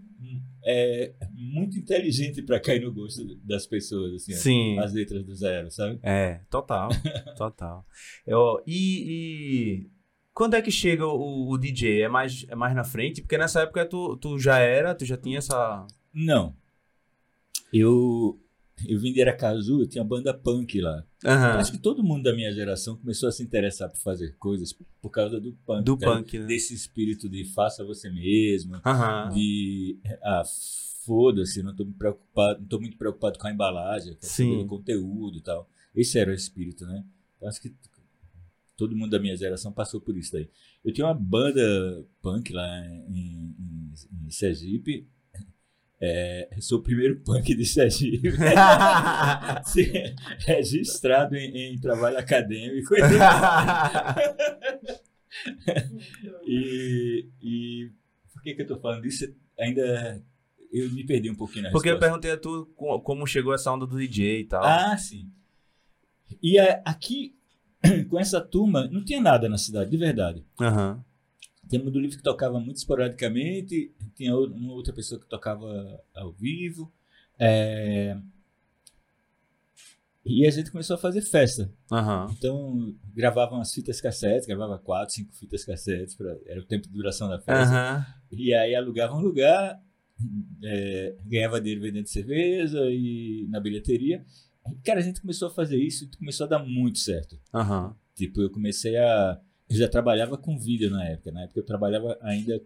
é 0.68 1.14
muito 1.32 1.78
inteligente 1.78 2.42
para 2.42 2.58
cair 2.58 2.82
no 2.82 2.92
gosto 2.92 3.24
das 3.44 3.66
pessoas, 3.68 4.14
assim, 4.14 4.32
Sim. 4.32 4.78
as 4.80 4.92
letras 4.92 5.24
do 5.24 5.32
zero, 5.32 5.70
sabe? 5.70 6.00
É, 6.02 6.40
total, 6.50 6.88
total. 7.38 7.86
Eu, 8.26 8.60
e, 8.66 9.84
e, 9.86 9.90
quando 10.34 10.54
é 10.54 10.60
que 10.62 10.72
chega 10.72 11.06
o, 11.06 11.48
o, 11.48 11.56
DJ? 11.56 12.02
É 12.02 12.08
mais, 12.08 12.44
é 12.48 12.56
mais 12.56 12.74
na 12.74 12.82
frente? 12.82 13.22
Porque 13.22 13.38
nessa 13.38 13.62
época 13.62 13.86
tu, 13.86 14.16
tu 14.16 14.38
já 14.38 14.58
era, 14.58 14.92
tu 14.92 15.04
já 15.04 15.16
tinha 15.16 15.38
essa... 15.38 15.86
Não. 16.12 16.56
Eu, 17.72 18.40
eu 18.84 18.98
vim 18.98 19.12
de 19.12 19.22
Aracaju, 19.22 19.80
eu 19.80 19.88
tinha 19.88 20.04
banda 20.04 20.34
punk 20.34 20.80
lá. 20.80 21.04
Uhum. 21.24 21.30
Acho 21.30 21.72
que 21.72 21.78
todo 21.78 22.04
mundo 22.04 22.24
da 22.24 22.34
minha 22.34 22.52
geração 22.52 22.96
começou 22.96 23.28
a 23.28 23.32
se 23.32 23.42
interessar 23.42 23.88
por 23.88 23.98
fazer 23.98 24.36
coisas 24.38 24.76
por 25.00 25.10
causa 25.10 25.40
do 25.40 25.52
punk. 25.64 25.84
Do 25.84 25.96
punk, 25.96 26.38
né? 26.38 26.46
Desse 26.46 26.74
espírito 26.74 27.28
de 27.28 27.44
faça 27.44 27.84
você 27.84 28.10
mesmo, 28.10 28.74
uhum. 28.74 29.34
de 29.34 29.98
ah, 30.22 30.42
foda-se, 31.04 31.62
não 31.62 31.70
estou 31.70 31.86
preocupado, 31.86 32.60
não 32.60 32.68
tô 32.68 32.78
muito 32.78 32.98
preocupado 32.98 33.38
com 33.38 33.46
a 33.46 33.52
embalagem, 33.52 34.18
com 34.36 34.60
o 34.60 34.66
conteúdo 34.66 35.38
e 35.38 35.42
tal. 35.42 35.68
Esse 35.94 36.18
era 36.18 36.30
o 36.30 36.34
espírito, 36.34 36.84
né? 36.84 37.02
Então, 37.36 37.48
acho 37.48 37.60
que 37.60 37.74
todo 38.76 38.94
mundo 38.94 39.10
da 39.10 39.18
minha 39.18 39.36
geração 39.36 39.72
passou 39.72 40.00
por 40.00 40.16
isso 40.16 40.32
daí. 40.32 40.50
Eu 40.84 40.92
tinha 40.92 41.06
uma 41.06 41.14
banda 41.14 42.04
punk 42.20 42.52
lá 42.52 42.66
em, 43.08 43.54
em, 43.58 43.94
em 44.26 44.30
Sergipe, 44.30 45.08
é, 46.00 46.48
sou 46.60 46.78
o 46.78 46.82
primeiro 46.82 47.20
punk 47.24 47.54
de 47.54 47.64
Sergipe. 47.64 48.30
registrado 50.46 51.36
em, 51.36 51.74
em, 51.74 51.78
trabalho 51.80 52.18
acadêmico. 52.18 52.94
e, 56.46 57.28
e 57.42 57.90
por 58.32 58.42
que, 58.42 58.54
que 58.54 58.60
eu 58.60 58.64
estou 58.64 58.80
falando 58.80 59.02
disso? 59.02 59.26
Ainda 59.58 60.22
eu 60.72 60.90
me 60.92 61.04
perdi 61.04 61.30
um 61.30 61.34
pouquinho 61.34 61.64
na 61.64 61.70
Porque 61.70 61.88
resposta. 61.88 62.06
eu 62.06 62.10
perguntei 62.10 62.30
a 62.32 62.36
tu 62.36 62.66
como 63.02 63.26
chegou 63.26 63.54
essa 63.54 63.72
onda 63.72 63.86
do 63.86 63.96
DJ 63.96 64.40
e 64.40 64.44
tal. 64.44 64.62
Ah, 64.62 64.96
sim. 64.96 65.30
E 66.42 66.58
aqui, 66.84 67.34
com 68.10 68.18
essa 68.18 68.40
turma, 68.40 68.88
não 68.88 69.04
tinha 69.04 69.20
nada 69.20 69.48
na 69.48 69.56
cidade, 69.56 69.90
de 69.90 69.96
verdade. 69.96 70.44
Aham. 70.60 70.94
Uhum. 70.96 71.15
Um 71.72 71.90
do 71.90 71.98
livro 71.98 72.16
que 72.16 72.22
tocava 72.22 72.60
muito 72.60 72.76
esporadicamente, 72.76 73.92
tinha 74.14 74.36
uma 74.36 74.72
outra 74.72 74.92
pessoa 74.92 75.20
que 75.20 75.28
tocava 75.28 76.00
ao 76.14 76.32
vivo. 76.32 76.92
É... 77.38 78.16
E 80.24 80.46
a 80.46 80.50
gente 80.50 80.70
começou 80.70 80.94
a 80.94 80.98
fazer 80.98 81.22
festa. 81.22 81.72
Uhum. 81.90 82.32
Então, 82.32 82.96
gravavam 83.14 83.60
as 83.60 83.72
fitas 83.72 84.00
cassetes, 84.00 84.46
gravava 84.46 84.78
quatro, 84.78 85.14
cinco 85.14 85.34
fitas 85.34 85.64
cassetes, 85.64 86.14
pra... 86.14 86.36
era 86.46 86.60
o 86.60 86.64
tempo 86.64 86.88
de 86.88 86.94
duração 86.94 87.28
da 87.28 87.40
festa. 87.40 88.06
Uhum. 88.32 88.38
E 88.38 88.54
aí 88.54 88.74
alugava 88.74 89.14
um 89.14 89.20
lugar, 89.20 89.80
é... 90.62 91.16
ganhava 91.24 91.60
dinheiro 91.60 91.82
vendendo 91.82 92.06
cerveja 92.06 92.80
e 92.90 93.46
na 93.48 93.60
bilheteria. 93.60 94.24
Cara, 94.84 95.00
a 95.00 95.02
gente 95.02 95.20
começou 95.20 95.48
a 95.48 95.54
fazer 95.54 95.78
isso 95.78 96.04
e 96.04 96.16
começou 96.16 96.46
a 96.46 96.48
dar 96.48 96.58
muito 96.60 96.98
certo. 96.98 97.38
Uhum. 97.52 97.94
Tipo, 98.14 98.40
eu 98.40 98.50
comecei 98.50 98.96
a 98.96 99.40
eu 99.68 99.76
já 99.76 99.88
trabalhava 99.88 100.38
com 100.38 100.58
vídeo 100.58 100.90
na 100.90 101.04
época. 101.04 101.32
Na 101.32 101.42
época 101.42 101.60
eu 101.60 101.64
trabalhava 101.64 102.18
ainda 102.20 102.62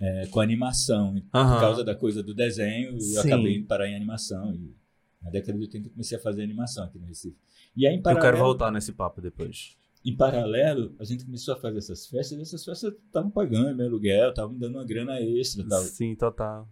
é, 0.00 0.26
com 0.26 0.40
animação. 0.40 1.14
Por 1.14 1.30
causa 1.30 1.84
da 1.84 1.94
coisa 1.94 2.22
do 2.22 2.34
desenho, 2.34 3.00
Sim. 3.00 3.14
eu 3.14 3.20
acabei 3.22 3.56
indo 3.56 3.66
parar 3.66 3.88
em 3.88 3.96
animação. 3.96 4.54
E 4.54 4.74
na 5.22 5.30
década 5.30 5.58
de 5.58 5.64
80 5.64 5.88
eu 5.88 5.92
comecei 5.92 6.18
a 6.18 6.20
fazer 6.20 6.42
animação 6.42 6.84
aqui 6.84 6.98
no 6.98 7.06
Recife. 7.06 7.36
E 7.76 7.86
aí, 7.86 7.94
em 7.94 8.02
paralelo, 8.02 8.26
eu 8.26 8.32
quero 8.32 8.44
voltar 8.44 8.70
nesse 8.70 8.92
papo 8.92 9.20
depois. 9.20 9.76
Em 10.04 10.16
paralelo, 10.16 10.94
a 10.98 11.04
gente 11.04 11.24
começou 11.24 11.54
a 11.54 11.56
fazer 11.56 11.78
essas 11.78 12.06
festas 12.06 12.38
e 12.38 12.42
essas 12.42 12.64
festas 12.64 12.92
estavam 13.06 13.30
pagando 13.30 13.76
meu 13.76 13.86
aluguel, 13.86 14.30
estavam 14.30 14.52
me 14.52 14.58
dando 14.58 14.74
uma 14.76 14.84
grana 14.84 15.20
extra. 15.20 15.64
Tal. 15.66 15.82
Sim, 15.82 16.16
total. 16.16 16.68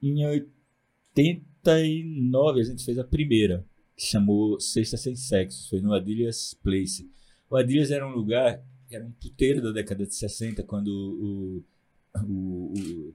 Em 0.00 0.24
89 0.24 2.60
a 2.60 2.64
gente 2.64 2.84
fez 2.84 2.96
a 2.98 3.04
primeira, 3.04 3.66
que 3.96 4.06
chamou 4.06 4.60
Sexta 4.60 4.96
Sem 4.96 5.16
Sexo, 5.16 5.68
foi 5.68 5.80
no 5.80 5.92
Adilhas 5.92 6.54
Place. 6.62 7.10
O 7.50 7.56
Adilhas 7.56 7.90
era 7.90 8.06
um 8.06 8.12
lugar, 8.14 8.62
era 8.90 9.04
um 9.04 9.12
puteiro 9.12 9.62
da 9.62 9.72
década 9.72 10.06
de 10.06 10.14
60, 10.14 10.62
quando 10.64 10.88
o, 10.88 11.64
o, 12.20 12.74
o, 12.74 13.14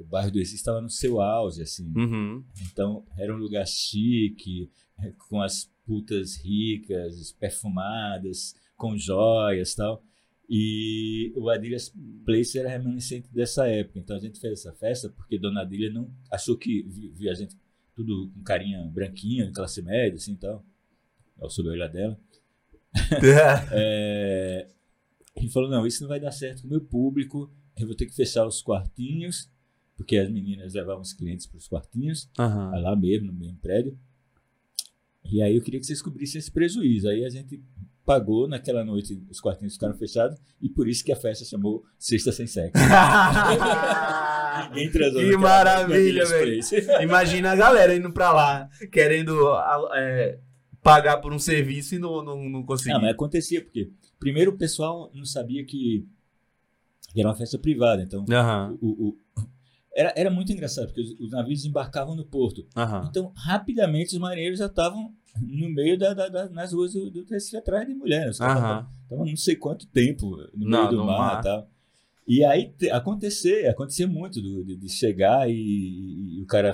o, 0.00 0.04
bairro 0.04 0.30
do 0.30 0.38
Existe 0.38 0.56
estava 0.56 0.80
no 0.80 0.90
seu 0.90 1.20
auge, 1.20 1.62
assim. 1.62 1.92
Uhum. 1.96 2.44
Então, 2.70 3.04
era 3.16 3.34
um 3.34 3.38
lugar 3.38 3.66
chique, 3.66 4.70
com 5.28 5.40
as 5.40 5.70
putas 5.86 6.36
ricas, 6.36 7.32
perfumadas, 7.32 8.54
com 8.76 8.96
joias 8.96 9.74
tal. 9.74 10.02
E 10.48 11.32
o 11.36 11.50
Adilhas 11.50 11.92
Place 12.24 12.58
era 12.58 12.70
remanescente 12.70 13.28
dessa 13.32 13.66
época. 13.66 13.98
Então 13.98 14.16
a 14.16 14.18
gente 14.18 14.40
fez 14.40 14.60
essa 14.60 14.72
festa 14.72 15.10
porque 15.10 15.38
Dona 15.38 15.60
Adilha 15.60 15.92
não 15.92 16.10
achou 16.30 16.56
que 16.56 16.82
vi- 16.84 17.10
via 17.10 17.32
a 17.32 17.34
gente 17.34 17.54
tudo 17.94 18.30
com 18.32 18.42
carinha 18.42 18.82
branquinha, 18.86 19.52
classe 19.52 19.82
média, 19.82 20.14
assim 20.16 20.36
tal. 20.36 20.64
Ao 21.38 21.50
sob 21.50 21.68
o 21.68 21.72
olhar 21.72 21.88
dela. 21.88 22.18
É, 23.72 24.68
ele 25.36 25.50
falou: 25.50 25.70
não, 25.70 25.86
isso 25.86 26.02
não 26.02 26.08
vai 26.08 26.20
dar 26.20 26.32
certo 26.32 26.62
com 26.62 26.68
o 26.68 26.70
meu 26.70 26.80
público. 26.80 27.52
Eu 27.76 27.86
vou 27.86 27.96
ter 27.96 28.06
que 28.06 28.14
fechar 28.14 28.46
os 28.46 28.60
quartinhos, 28.60 29.50
porque 29.96 30.16
as 30.16 30.30
meninas 30.30 30.74
levavam 30.74 31.02
os 31.02 31.12
clientes 31.12 31.46
para 31.46 31.58
os 31.58 31.68
quartinhos. 31.68 32.28
Tá 32.34 32.78
lá 32.80 32.96
mesmo, 32.96 33.28
no 33.28 33.32
mesmo 33.32 33.58
prédio. 33.58 33.98
E 35.24 35.42
aí 35.42 35.54
eu 35.54 35.62
queria 35.62 35.78
que 35.78 35.86
vocês 35.86 36.02
cobrissem 36.02 36.38
esse 36.38 36.50
prejuízo. 36.50 37.08
Aí 37.08 37.24
a 37.24 37.28
gente 37.28 37.62
pagou 38.04 38.48
naquela 38.48 38.82
noite, 38.82 39.22
os 39.28 39.38
quartinhos 39.38 39.74
ficaram 39.74 39.94
fechados, 39.94 40.38
e 40.62 40.68
por 40.70 40.88
isso 40.88 41.04
que 41.04 41.12
a 41.12 41.16
festa 41.16 41.44
chamou 41.44 41.84
Sexta 41.98 42.32
Sem 42.32 42.46
Sexo. 42.46 42.72
Ninguém 44.70 44.90
transou 44.90 45.20
Que 45.20 45.36
maravilha, 45.36 46.24
velho. 46.24 46.60
Imagina 47.02 47.52
a 47.52 47.56
galera 47.56 47.94
indo 47.94 48.10
pra 48.10 48.32
lá, 48.32 48.68
querendo 48.90 49.36
é, 49.94 50.38
pagar 50.82 51.18
por 51.18 51.32
um 51.32 51.38
serviço 51.38 51.94
e 51.94 51.98
não, 51.98 52.22
não, 52.22 52.48
não 52.48 52.62
conseguir. 52.64 52.92
Não, 52.92 53.00
mas 53.00 53.10
acontecia, 53.12 53.62
porque 53.62 53.90
primeiro 54.18 54.52
o 54.52 54.56
pessoal 54.58 55.10
não 55.14 55.24
sabia 55.24 55.64
que, 55.64 56.06
que 57.12 57.20
era 57.20 57.28
uma 57.28 57.34
festa 57.36 57.58
privada, 57.58 58.02
então 58.02 58.24
Aham, 58.30 58.76
o, 58.80 59.08
o- 59.08 59.18
era, 59.94 60.12
era 60.16 60.30
muito 60.30 60.52
engraçado, 60.52 60.86
porque 60.86 61.00
os, 61.00 61.18
os 61.18 61.30
navios 61.30 61.64
embarcavam 61.64 62.14
no 62.14 62.24
porto. 62.24 62.66
aham. 62.76 63.08
Então, 63.10 63.32
rapidamente, 63.36 64.12
os 64.14 64.18
marinheiros 64.20 64.58
já 64.60 64.66
estavam 64.66 65.12
no 65.40 65.68
meio 65.70 65.98
da, 65.98 66.14
da- 66.14 66.28
da- 66.28 66.48
nas 66.50 66.72
ruas 66.72 66.92
do, 66.92 67.10
do 67.10 67.24
Recife 67.24 67.56
atrás 67.56 67.86
de 67.86 67.94
mulheres. 67.94 68.40
Aham. 68.40 68.88
Estavam 69.02 69.26
não 69.26 69.36
sei 69.36 69.56
quanto 69.56 69.86
tempo 69.88 70.36
no 70.54 70.68
Não, 70.68 70.78
meio 70.86 70.90
do 70.90 71.04
mar, 71.04 71.18
mar. 71.18 71.40
e 71.40 71.42
tal. 71.42 71.70
E 72.28 72.44
aí 72.44 72.70
te- 72.70 72.90
acontecer, 72.90 73.66
acontecer 73.66 74.06
muito 74.06 74.40
do- 74.40 74.64
de, 74.64 74.76
de 74.76 74.88
chegar 74.88 75.48
e, 75.50 75.54
e- 75.54 76.38
e 76.38 76.42
o 76.42 76.46
cara 76.46 76.72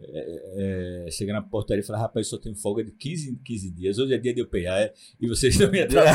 é, 0.00 1.04
é, 1.06 1.10
chegar 1.10 1.32
na 1.34 1.42
portaria 1.42 1.82
e 1.82 1.86
falar, 1.86 1.98
rapaz, 2.00 2.26
eu 2.26 2.30
só 2.30 2.38
tenho 2.42 2.54
folga 2.56 2.84
de 2.84 2.92
15 2.92 3.30
em 3.30 3.34
15 3.36 3.70
dias, 3.70 3.98
hoje 3.98 4.14
é 4.14 4.18
dia 4.18 4.32
de 4.34 4.40
eu 4.40 4.46
pegar 4.46 4.90
e 5.20 5.26
vocês 5.28 5.58
não 5.58 5.70
me 5.70 5.80
atrasam. 5.82 6.12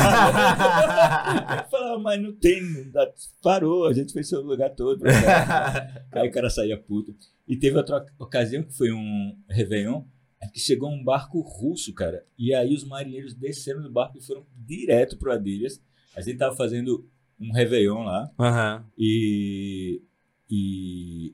Eu 1.58 1.66
falava, 1.72 2.00
mas 2.00 2.22
não 2.22 2.34
tem, 2.34 2.62
não 2.62 2.92
dá- 2.92 3.12
parou, 3.42 3.86
a 3.88 3.94
gente 3.94 4.14
fez 4.14 4.28
seu 4.30 4.42
lugar 4.42 4.70
todo. 4.76 5.04
Aí 6.12 6.28
o 6.28 6.32
cara 6.32 6.50
saía 6.50 6.78
puto. 6.78 7.16
E 7.48 7.58
teve 7.58 7.78
outra 7.78 8.06
ocasião 8.18 8.64
que 8.64 8.74
foi 8.74 8.92
um 8.92 9.38
Réveillon, 9.50 10.04
é 10.42 10.48
que 10.48 10.60
chegou 10.60 10.90
um 10.90 11.04
barco 11.04 11.40
russo, 11.42 11.94
cara. 11.94 12.26
E 12.38 12.54
aí 12.54 12.74
os 12.74 12.84
marinheiros 12.84 13.34
desceram 13.34 13.82
do 13.82 13.90
barco 13.92 14.18
e 14.18 14.22
foram 14.22 14.46
direto 14.58 15.18
pro 15.18 15.32
Adilhas. 15.32 15.82
A 16.16 16.22
gente 16.22 16.38
tava 16.38 16.56
fazendo 16.56 17.08
um 17.40 17.52
Réveillon 17.52 18.04
lá 18.04 18.30
Aham. 18.40 18.86
e, 18.98 20.02
e 20.50 21.34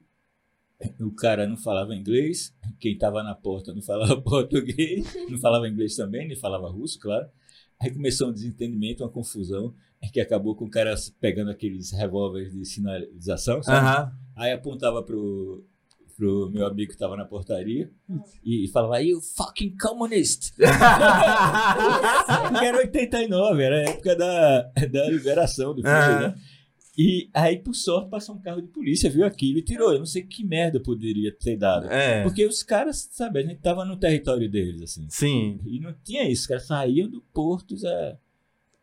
o 0.99 1.11
cara 1.11 1.47
não 1.47 1.57
falava 1.57 1.95
inglês, 1.95 2.53
quem 2.79 2.97
tava 2.97 3.23
na 3.23 3.35
porta 3.35 3.73
não 3.73 3.81
falava 3.81 4.19
português, 4.21 5.05
não 5.29 5.37
falava 5.37 5.67
inglês 5.67 5.95
também, 5.95 6.27
nem 6.27 6.37
falava 6.37 6.69
russo, 6.69 6.99
claro. 6.99 7.27
Aí 7.81 7.91
começou 7.91 8.29
um 8.29 8.33
desentendimento, 8.33 9.03
uma 9.03 9.09
confusão, 9.09 9.73
que 10.11 10.19
acabou 10.19 10.55
com 10.55 10.65
o 10.65 10.69
cara 10.69 10.95
pegando 11.19 11.51
aqueles 11.51 11.91
revólveres 11.91 12.53
de 12.53 12.65
sinalização, 12.65 13.61
sabe? 13.63 13.85
Aham. 13.85 14.11
Aí 14.35 14.51
apontava 14.51 15.03
pro, 15.03 15.65
pro 16.17 16.49
meu 16.49 16.65
amigo 16.65 16.91
que 16.91 16.97
tava 16.97 17.15
na 17.15 17.25
portaria 17.25 17.91
e, 18.43 18.65
e 18.65 18.67
falava, 18.69 19.01
you 19.01 19.21
fucking 19.21 19.75
communist! 19.77 20.53
Porque 20.55 20.65
era 22.65 22.77
89, 22.77 23.63
era 23.63 23.77
a 23.77 23.91
época 23.91 24.15
da, 24.15 24.61
da 24.91 25.09
liberação 25.09 25.73
do 25.73 25.81
filho, 25.81 25.93
Aham. 25.93 26.19
né? 26.19 26.35
E 27.01 27.29
aí, 27.33 27.57
por 27.57 27.73
sorte, 27.73 28.09
passou 28.09 28.35
um 28.35 28.41
carro 28.41 28.61
de 28.61 28.67
polícia, 28.67 29.09
viu 29.09 29.25
aquilo 29.25 29.59
e 29.59 29.61
tirou. 29.61 29.93
Eu 29.93 29.99
não 29.99 30.05
sei 30.05 30.21
que 30.23 30.43
merda 30.43 30.81
poderia 30.81 31.31
ter 31.33 31.55
dado. 31.55 31.87
É. 31.87 32.23
Porque 32.23 32.45
os 32.45 32.61
caras, 32.61 33.07
sabe, 33.13 33.39
a 33.39 33.41
gente 33.41 33.61
tava 33.61 33.85
no 33.85 33.95
território 33.95 34.49
deles, 34.51 34.81
assim. 34.81 35.05
Sim, 35.09 35.61
E 35.65 35.79
não 35.79 35.95
tinha 36.03 36.29
isso, 36.29 36.41
os 36.41 36.47
caras 36.47 36.65
saíam 36.67 37.07
do 37.09 37.21
porto, 37.33 37.77
já, 37.77 38.17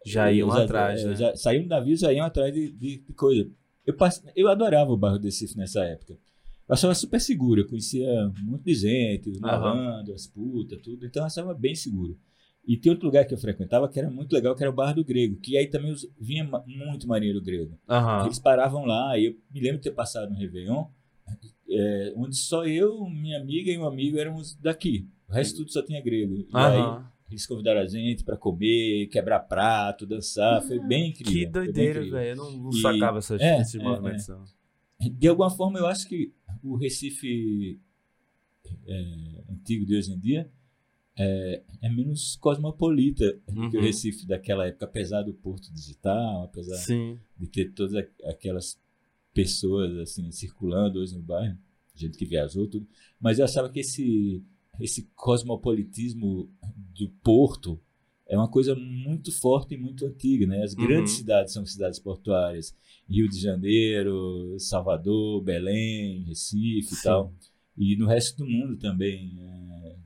já 0.06 0.32
iam 0.32 0.48
já- 0.50 0.62
atrás, 0.64 1.02
é, 1.02 1.08
né? 1.08 1.14
já 1.16 1.36
saíam 1.36 1.64
do 1.64 1.68
navio, 1.68 1.94
já 1.94 2.10
iam 2.10 2.24
atrás 2.24 2.54
de, 2.54 2.70
de- 2.72 2.98
de 3.06 3.12
coisa. 3.12 3.50
Eu, 3.86 3.94
passe- 3.94 4.22
eu 4.34 4.48
adorava 4.48 4.90
o 4.90 4.96
bairro 4.96 5.18
do 5.18 5.24
Recife 5.26 5.54
nessa 5.56 5.84
época. 5.84 6.14
Eu 6.14 6.72
achava 6.72 6.94
super 6.94 7.20
seguro, 7.20 7.60
eu 7.60 7.68
conhecia 7.68 8.08
um 8.40 8.50
monte 8.50 8.64
de 8.64 8.74
gente, 8.74 9.28
os 9.28 9.38
malandros, 9.38 10.14
as 10.14 10.26
putas, 10.26 10.80
tudo, 10.82 11.04
então 11.04 11.22
eu 11.22 11.26
achava 11.26 11.52
bem 11.52 11.74
seguro. 11.74 12.18
E 12.66 12.76
tem 12.76 12.90
outro 12.90 13.06
lugar 13.06 13.24
que 13.24 13.32
eu 13.32 13.38
frequentava 13.38 13.88
que 13.88 13.98
era 13.98 14.10
muito 14.10 14.32
legal, 14.32 14.54
que 14.56 14.62
era 14.62 14.70
o 14.70 14.74
Bar 14.74 14.92
do 14.92 15.04
Grego, 15.04 15.36
que 15.36 15.56
aí 15.56 15.68
também 15.68 15.94
vinha 16.20 16.44
muito 16.66 17.06
marinheiro 17.06 17.40
grego. 17.40 17.78
Aham. 17.88 18.24
Eles 18.24 18.38
paravam 18.40 18.84
lá, 18.84 19.16
e 19.16 19.26
eu 19.26 19.36
me 19.54 19.60
lembro 19.60 19.76
de 19.78 19.84
ter 19.84 19.92
passado 19.92 20.30
no 20.30 20.36
Réveillon, 20.36 20.86
é, 21.70 22.12
onde 22.16 22.34
só 22.36 22.66
eu, 22.66 23.08
minha 23.08 23.38
amiga 23.40 23.70
e 23.70 23.78
um 23.78 23.86
amigo 23.86 24.18
éramos 24.18 24.54
daqui. 24.56 25.08
O 25.28 25.32
resto 25.32 25.58
tudo 25.58 25.72
só 25.72 25.82
tinha 25.82 26.00
grego. 26.02 26.34
E 26.38 26.46
aí 26.56 26.80
Aham. 26.80 27.06
eles 27.30 27.46
convidaram 27.46 27.80
a 27.80 27.86
gente 27.86 28.24
pra 28.24 28.36
comer, 28.36 29.06
quebrar 29.08 29.40
prato, 29.40 30.04
dançar. 30.06 30.60
Foi 30.62 30.78
bem 30.80 31.10
incrível. 31.10 31.32
Que 31.32 31.46
doideira, 31.46 32.00
velho. 32.00 32.30
Eu 32.30 32.36
não, 32.36 32.50
não 32.64 32.70
E- 32.70 32.80
sacava 32.80 33.18
essas, 33.18 33.40
é, 33.40 33.60
esses 33.60 33.74
é, 33.80 33.82
movimentos. 33.84 34.26
não. 34.28 34.44
De 35.00 35.28
alguma 35.28 35.50
forma, 35.50 35.78
eu 35.78 35.86
acho 35.86 36.08
que 36.08 36.32
o 36.64 36.74
Recife 36.76 37.78
é, 38.86 39.42
antigo 39.52 39.84
de 39.86 39.96
hoje 39.96 40.12
em 40.12 40.18
dia 40.18 40.50
é, 41.18 41.62
é 41.82 41.88
menos 41.90 42.36
cosmopolita 42.36 43.32
do 43.48 43.70
que 43.70 43.76
o 43.76 43.80
Uhum. 43.80 43.86
Recife 43.86 44.26
daquela 44.26 44.66
época, 44.66 44.84
apesar 44.84 45.22
do 45.22 45.32
Porto 45.32 45.72
Digital, 45.72 46.44
apesar 46.44 46.76
Sim. 46.76 47.18
de 47.38 47.46
ter 47.46 47.72
todas 47.72 47.94
aquelas 48.24 48.78
pessoas 49.32 49.96
assim 49.98 50.30
circulando 50.30 50.98
hoje 50.98 51.14
no 51.14 51.22
bairro, 51.22 51.56
gente 51.94 52.16
que 52.18 52.24
viajou 52.26 52.66
tudo, 52.66 52.86
mas 53.20 53.38
eu 53.38 53.44
achava 53.44 53.68
que 53.70 53.80
esse 53.80 54.42
esse 54.78 55.08
cosmopolitismo 55.14 56.50
do 56.94 57.08
Porto 57.24 57.80
é 58.28 58.36
uma 58.36 58.48
coisa 58.48 58.74
muito 58.74 59.32
forte 59.32 59.74
e 59.74 59.78
muito 59.78 60.04
antiga, 60.04 60.46
né? 60.46 60.62
As 60.62 60.74
grandes 60.74 61.12
Uhum. 61.12 61.18
cidades 61.18 61.52
são 61.54 61.64
cidades 61.64 61.98
portuárias, 61.98 62.74
Rio 63.08 63.28
de 63.28 63.38
Janeiro, 63.40 64.56
Salvador, 64.58 65.40
Belém, 65.42 66.24
Recife 66.24 66.92
e 66.92 66.96
Sim. 66.96 67.02
tal, 67.04 67.32
e 67.78 67.96
no 67.96 68.06
resto 68.06 68.36
do 68.38 68.46
mundo 68.50 68.76
também, 68.76 69.38
é, 69.40 69.96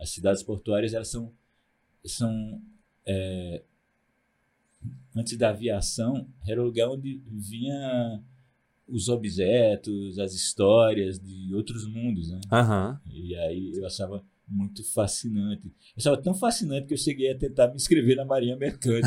as 0.00 0.10
cidades 0.10 0.42
portuárias 0.42 0.94
elas 0.94 1.08
são 1.08 1.32
são 2.04 2.60
é, 3.06 3.62
antes 5.14 5.36
da 5.36 5.50
aviação, 5.50 6.26
era 6.46 6.60
o 6.60 6.64
lugar 6.64 6.88
onde 6.88 7.20
vinha 7.26 8.22
os 8.88 9.08
objetos, 9.08 10.18
as 10.18 10.34
histórias 10.34 11.18
de 11.18 11.54
outros 11.54 11.86
mundos, 11.86 12.30
né? 12.30 12.40
Aham. 12.50 13.00
E 13.06 13.36
aí 13.36 13.72
eu 13.76 13.86
achava 13.86 14.24
muito 14.48 14.82
fascinante. 14.92 15.68
Eu 15.68 15.94
achava 15.98 16.16
tão 16.16 16.34
fascinante 16.34 16.88
que 16.88 16.94
eu 16.94 16.98
cheguei 16.98 17.30
a 17.30 17.38
tentar 17.38 17.68
me 17.68 17.76
inscrever 17.76 18.16
na 18.16 18.24
Marinha 18.24 18.56
Mercante. 18.56 19.06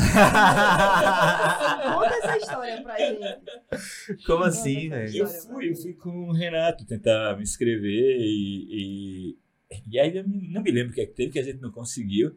Conta 1.94 2.14
essa 2.22 2.36
história 2.38 2.82
pra 2.82 2.96
gente. 2.98 4.24
Como 4.24 4.44
assim, 4.44 4.88
velho? 4.88 5.16
Eu 5.18 5.26
fui, 5.26 5.70
eu 5.70 5.76
fui 5.76 5.92
com 5.92 6.28
o 6.28 6.32
Renato 6.32 6.86
tentar 6.86 7.36
me 7.36 7.42
inscrever 7.42 8.16
e, 8.20 8.68
e, 8.70 9.36
e 9.88 9.98
aí 9.98 10.16
eu 10.16 10.24
não 10.26 10.62
me 10.62 10.70
lembro 10.70 10.92
o 10.92 10.94
que 10.94 11.00
é 11.00 11.06
que 11.06 11.14
teve, 11.14 11.32
que 11.32 11.38
a 11.38 11.42
gente 11.42 11.60
não 11.60 11.70
conseguiu. 11.70 12.36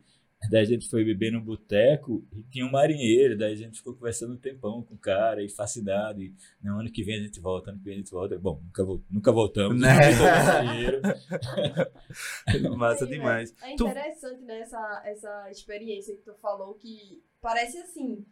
Daí 0.52 0.62
a 0.62 0.66
gente 0.66 0.88
foi 0.88 1.04
beber 1.04 1.32
no 1.32 1.42
boteco 1.42 2.24
e 2.32 2.44
tinha 2.44 2.66
um 2.66 2.72
marinheiro, 2.72 3.36
daí 3.36 3.54
a 3.54 3.56
gente 3.56 3.78
ficou 3.78 3.96
conversando 3.96 4.36
um 4.36 4.38
tempão 4.38 4.84
com 4.84 4.94
o 4.94 4.98
cara 4.98 5.44
e 5.44 5.50
fascinado. 5.50 6.22
E 6.22 6.34
no 6.62 6.80
ano 6.80 6.92
que 6.92 7.04
vem 7.04 7.16
a 7.16 7.24
gente 7.24 7.40
volta, 7.40 7.72
ano 7.72 7.80
que 7.80 7.86
vem 7.86 7.96
a 7.96 7.98
gente 7.98 8.12
volta. 8.12 8.38
Bom, 8.38 8.62
nunca, 8.64 9.04
nunca 9.10 9.32
voltamos. 9.32 9.82
Né? 9.82 9.90
Nunca 9.98 10.18
voltamos 10.18 10.48
marinheiro. 10.48 11.02
Massa 12.78 13.06
Sim, 13.06 13.12
demais. 13.12 13.56
É 13.64 13.74
interessante, 13.74 14.44
né, 14.44 14.60
essa, 14.60 15.02
essa 15.06 15.52
experiência 15.52 16.16
que 16.16 16.22
tu 16.22 16.36
falou, 16.36 16.76
que 16.76 17.24
parece 17.42 17.80
assim, 17.80 18.24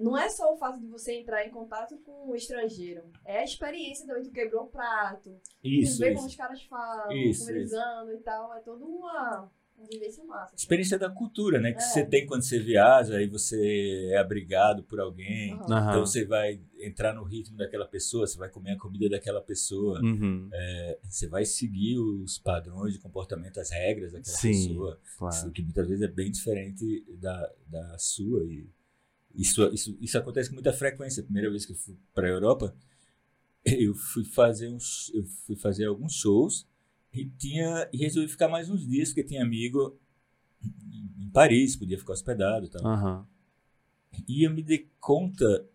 não 0.00 0.16
é 0.16 0.28
só 0.28 0.52
o 0.52 0.56
fato 0.56 0.80
de 0.80 0.86
você 0.86 1.12
entrar 1.20 1.46
em 1.46 1.50
contato 1.50 1.96
com 1.98 2.30
o 2.30 2.34
estrangeiro, 2.34 3.02
é 3.24 3.38
a 3.40 3.44
experiência 3.44 4.06
também, 4.06 4.22
tu 4.24 4.30
quebrou 4.30 4.64
o 4.64 4.68
prato, 4.68 5.38
Isso, 5.62 5.98
vê 5.98 6.08
como 6.14 6.18
isso. 6.20 6.28
os 6.28 6.36
caras 6.36 6.62
falam, 6.64 7.12
Isso, 7.12 7.46
conversando 7.46 8.12
e 8.12 8.18
tal, 8.18 8.54
é 8.54 8.60
toda 8.60 8.84
uma, 8.84 9.50
uma 9.76 9.86
vivência 9.90 10.22
massa. 10.24 10.54
Experiência 10.56 10.98
da 10.98 11.08
cultura, 11.10 11.58
né? 11.60 11.72
Que 11.72 11.78
É. 11.78 11.80
você 11.80 12.04
tem 12.04 12.26
quando 12.26 12.42
você 12.42 12.58
viaja, 12.58 13.16
aí 13.16 13.26
você 13.26 14.10
é 14.12 14.18
abrigado 14.18 14.82
por 14.84 15.00
alguém. 15.00 15.52
Aham. 15.54 15.88
Então 15.90 16.06
você 16.06 16.24
vai 16.24 16.60
entrar 16.78 17.14
no 17.14 17.22
ritmo 17.24 17.56
daquela 17.56 17.86
pessoa, 17.86 18.26
você 18.26 18.36
vai 18.38 18.48
comer 18.50 18.72
a 18.72 18.78
comida 18.78 19.08
daquela 19.08 19.40
pessoa, 19.40 20.00
Uhum. 20.02 20.48
você 21.02 21.26
vai 21.28 21.44
seguir 21.44 21.98
os 21.98 22.38
padrões 22.38 22.92
de 22.94 22.98
comportamento, 23.00 23.58
as 23.60 23.70
regras 23.70 24.12
daquela 24.12 24.36
Sim, 24.36 24.68
pessoa. 24.68 25.00
Claro. 25.18 25.34
Isso 25.34 25.50
que 25.52 25.62
muitas 25.62 25.88
vezes 25.88 26.02
é 26.02 26.08
bem 26.08 26.30
diferente 26.30 27.04
da, 27.18 27.50
da 27.66 27.98
sua. 27.98 28.44
E 28.44 28.68
isso, 29.34 29.62
isso, 29.72 29.96
isso 30.00 30.18
acontece 30.18 30.48
com 30.48 30.54
muita 30.54 30.72
frequência. 30.72 31.20
A 31.20 31.24
primeira 31.24 31.50
vez 31.50 31.64
que 31.64 31.72
eu 31.72 31.76
fui 31.76 31.96
para 32.14 32.26
a 32.26 32.30
Europa, 32.30 32.74
eu 33.64 33.94
fui 33.94 34.24
fazer 34.24 34.68
uns, 34.68 35.10
eu 35.14 35.24
fui 35.24 35.56
fazer 35.56 35.86
alguns 35.86 36.14
shows 36.14 36.66
e 37.12 37.26
tinha 37.26 37.88
e 37.92 37.98
resolvi 37.98 38.28
ficar 38.28 38.48
mais 38.48 38.70
uns 38.70 38.86
dias 38.86 39.08
porque 39.08 39.24
tinha 39.24 39.42
amigo 39.42 39.98
em 41.18 41.30
Paris, 41.30 41.76
podia 41.76 41.98
ficar 41.98 42.12
hospedado, 42.12 42.66
e 42.66 42.68
tal. 42.68 42.86
Aham. 42.86 43.26
E 44.28 44.44
eu 44.46 44.50
me 44.50 44.62
dei 44.62 44.88
conta 44.98 45.66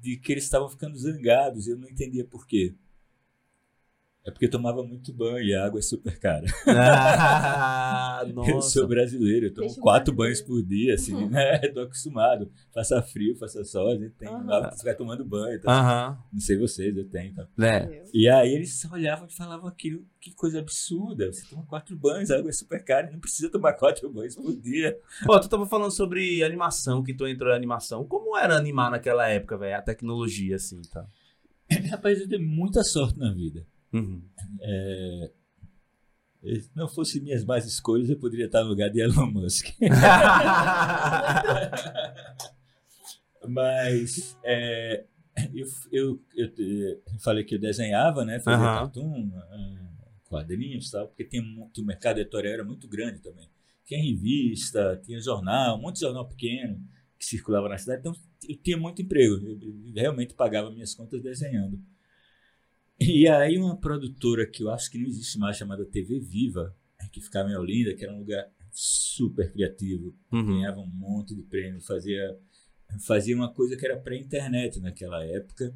de 0.00 0.16
que 0.16 0.32
eles 0.32 0.44
estavam 0.44 0.68
ficando 0.68 0.98
zangados 0.98 1.66
e 1.66 1.70
eu 1.70 1.78
não 1.78 1.88
entendia 1.88 2.24
por 2.24 2.46
quê. 2.46 2.74
É 4.28 4.30
porque 4.30 4.44
eu 4.44 4.50
tomava 4.50 4.82
muito 4.84 5.10
banho 5.10 5.42
e 5.42 5.54
a 5.54 5.64
água 5.64 5.78
é 5.78 5.82
super 5.82 6.18
cara. 6.20 6.44
Ah, 6.70 8.22
Eu 8.26 8.34
nossa. 8.34 8.70
sou 8.80 8.86
brasileiro, 8.86 9.46
eu 9.46 9.54
tomo 9.54 9.66
Deixa 9.68 9.80
quatro 9.80 10.12
banhos 10.14 10.40
por 10.42 10.62
dia, 10.62 10.94
assim, 10.94 11.14
Uhum. 11.14 11.30
né? 11.30 11.58
Tô 11.72 11.80
acostumado. 11.80 12.50
Faça 12.74 13.00
frio, 13.02 13.34
faça 13.36 13.64
sol, 13.64 13.88
a 13.90 13.96
gente 13.96 14.10
tem 14.10 14.28
Aham. 14.28 14.44
lá 14.44 14.60
pra 14.68 14.76
ficar 14.76 14.94
tomando 14.94 15.24
banho. 15.24 15.60
Tá? 15.60 15.72
Aham. 15.72 16.18
Não 16.32 16.40
sei 16.40 16.58
vocês, 16.58 16.94
eu 16.96 17.08
tenho. 17.08 17.34
Tá? 17.34 17.48
É. 17.66 18.04
E 18.12 18.28
aí 18.28 18.54
eles 18.54 18.84
olhavam 18.92 19.26
e 19.26 19.32
falavam 19.34 19.66
aquilo, 19.68 20.04
que 20.20 20.34
coisa 20.34 20.58
absurda. 20.58 21.32
Você 21.32 21.46
toma 21.48 21.64
quatro 21.64 21.96
banhos, 21.96 22.30
a 22.30 22.36
água 22.36 22.50
é 22.50 22.52
super 22.52 22.84
cara, 22.84 23.10
não 23.10 23.20
precisa 23.20 23.50
tomar 23.50 23.72
quatro 23.74 24.10
banhos 24.12 24.34
por 24.36 24.54
dia. 24.54 24.98
Ó, 25.26 25.38
tu 25.38 25.48
tava 25.48 25.66
falando 25.66 25.90
sobre 25.90 26.42
animação, 26.44 27.02
que 27.02 27.14
tu 27.14 27.26
entrou 27.26 27.50
em 27.52 27.56
animação. 27.56 28.04
Como 28.04 28.36
era 28.36 28.56
animar 28.56 28.90
naquela 28.90 29.26
época, 29.28 29.56
velho? 29.56 29.76
A 29.76 29.82
tecnologia, 29.82 30.56
assim, 30.56 30.82
tá? 30.92 31.06
Rapaz, 31.90 32.20
eu 32.20 32.28
dei 32.28 32.38
muita 32.38 32.82
sorte 32.82 33.18
na 33.18 33.32
vida. 33.32 33.66
Uhum. 33.92 34.22
É, 34.60 35.30
Se 36.60 36.70
não 36.74 36.88
fosse 36.88 37.20
minhas 37.20 37.44
mais 37.44 37.64
escolhas, 37.66 38.08
eu 38.10 38.18
poderia 38.18 38.46
estar 38.46 38.62
no 38.62 38.70
lugar 38.70 38.90
de 38.90 39.00
Elon 39.00 39.30
Musk. 39.30 39.68
Mas 43.48 44.36
é, 44.44 45.04
eu, 45.54 45.66
eu, 45.90 46.20
eu, 46.34 46.50
eu 46.56 47.02
falei 47.20 47.44
que 47.44 47.54
eu 47.54 47.58
desenhava, 47.58 48.24
né? 48.24 48.40
Fazia 48.40 48.66
Aham. 48.66 48.78
cartoon, 48.80 49.30
ah, 49.36 49.88
quadrinhos 50.28 50.88
e 50.88 50.92
tal, 50.92 51.08
porque 51.08 51.24
tinha 51.24 51.42
muito, 51.42 51.80
o 51.80 51.84
mercado 51.84 52.18
editorial 52.18 52.54
era 52.54 52.64
muito 52.64 52.86
grande 52.88 53.20
também. 53.20 53.48
Tinha 53.86 54.02
revista, 54.02 55.00
tinha 55.04 55.20
jornal, 55.20 55.78
um 55.78 55.82
monte 55.82 55.94
de 55.94 56.02
jornal 56.02 56.28
pequeno 56.28 56.78
que 57.18 57.24
circulava 57.24 57.68
na 57.68 57.78
cidade. 57.78 58.00
Então 58.00 58.12
eu 58.48 58.56
tinha 58.56 58.76
muito 58.76 59.00
emprego. 59.02 59.34
Eu, 59.36 59.58
eu 59.60 59.92
realmente 59.94 60.34
pagava 60.34 60.70
minhas 60.70 60.94
contas 60.94 61.22
desenhando. 61.22 61.80
E 63.00 63.28
aí 63.28 63.58
uma 63.58 63.76
produtora 63.78 64.46
que 64.46 64.62
eu 64.62 64.70
acho 64.70 64.90
que 64.90 64.98
não 64.98 65.06
existe 65.06 65.38
mais, 65.38 65.56
chamada 65.56 65.84
TV 65.84 66.18
Viva, 66.18 66.74
que 67.12 67.20
ficava 67.20 67.48
em 67.48 67.56
Olinda, 67.56 67.94
que 67.94 68.04
era 68.04 68.12
um 68.12 68.18
lugar 68.18 68.44
super 68.72 69.50
criativo, 69.52 70.14
Uhum. 70.32 70.46
ganhava 70.46 70.80
um 70.80 70.86
monte 70.86 71.34
de 71.34 71.42
prêmio, 71.42 71.80
fazia, 71.80 72.36
fazia 73.06 73.34
uma 73.36 73.52
coisa 73.52 73.76
que 73.76 73.84
era 73.86 73.96
pré-internet 73.98 74.80
naquela 74.80 75.24
época, 75.24 75.74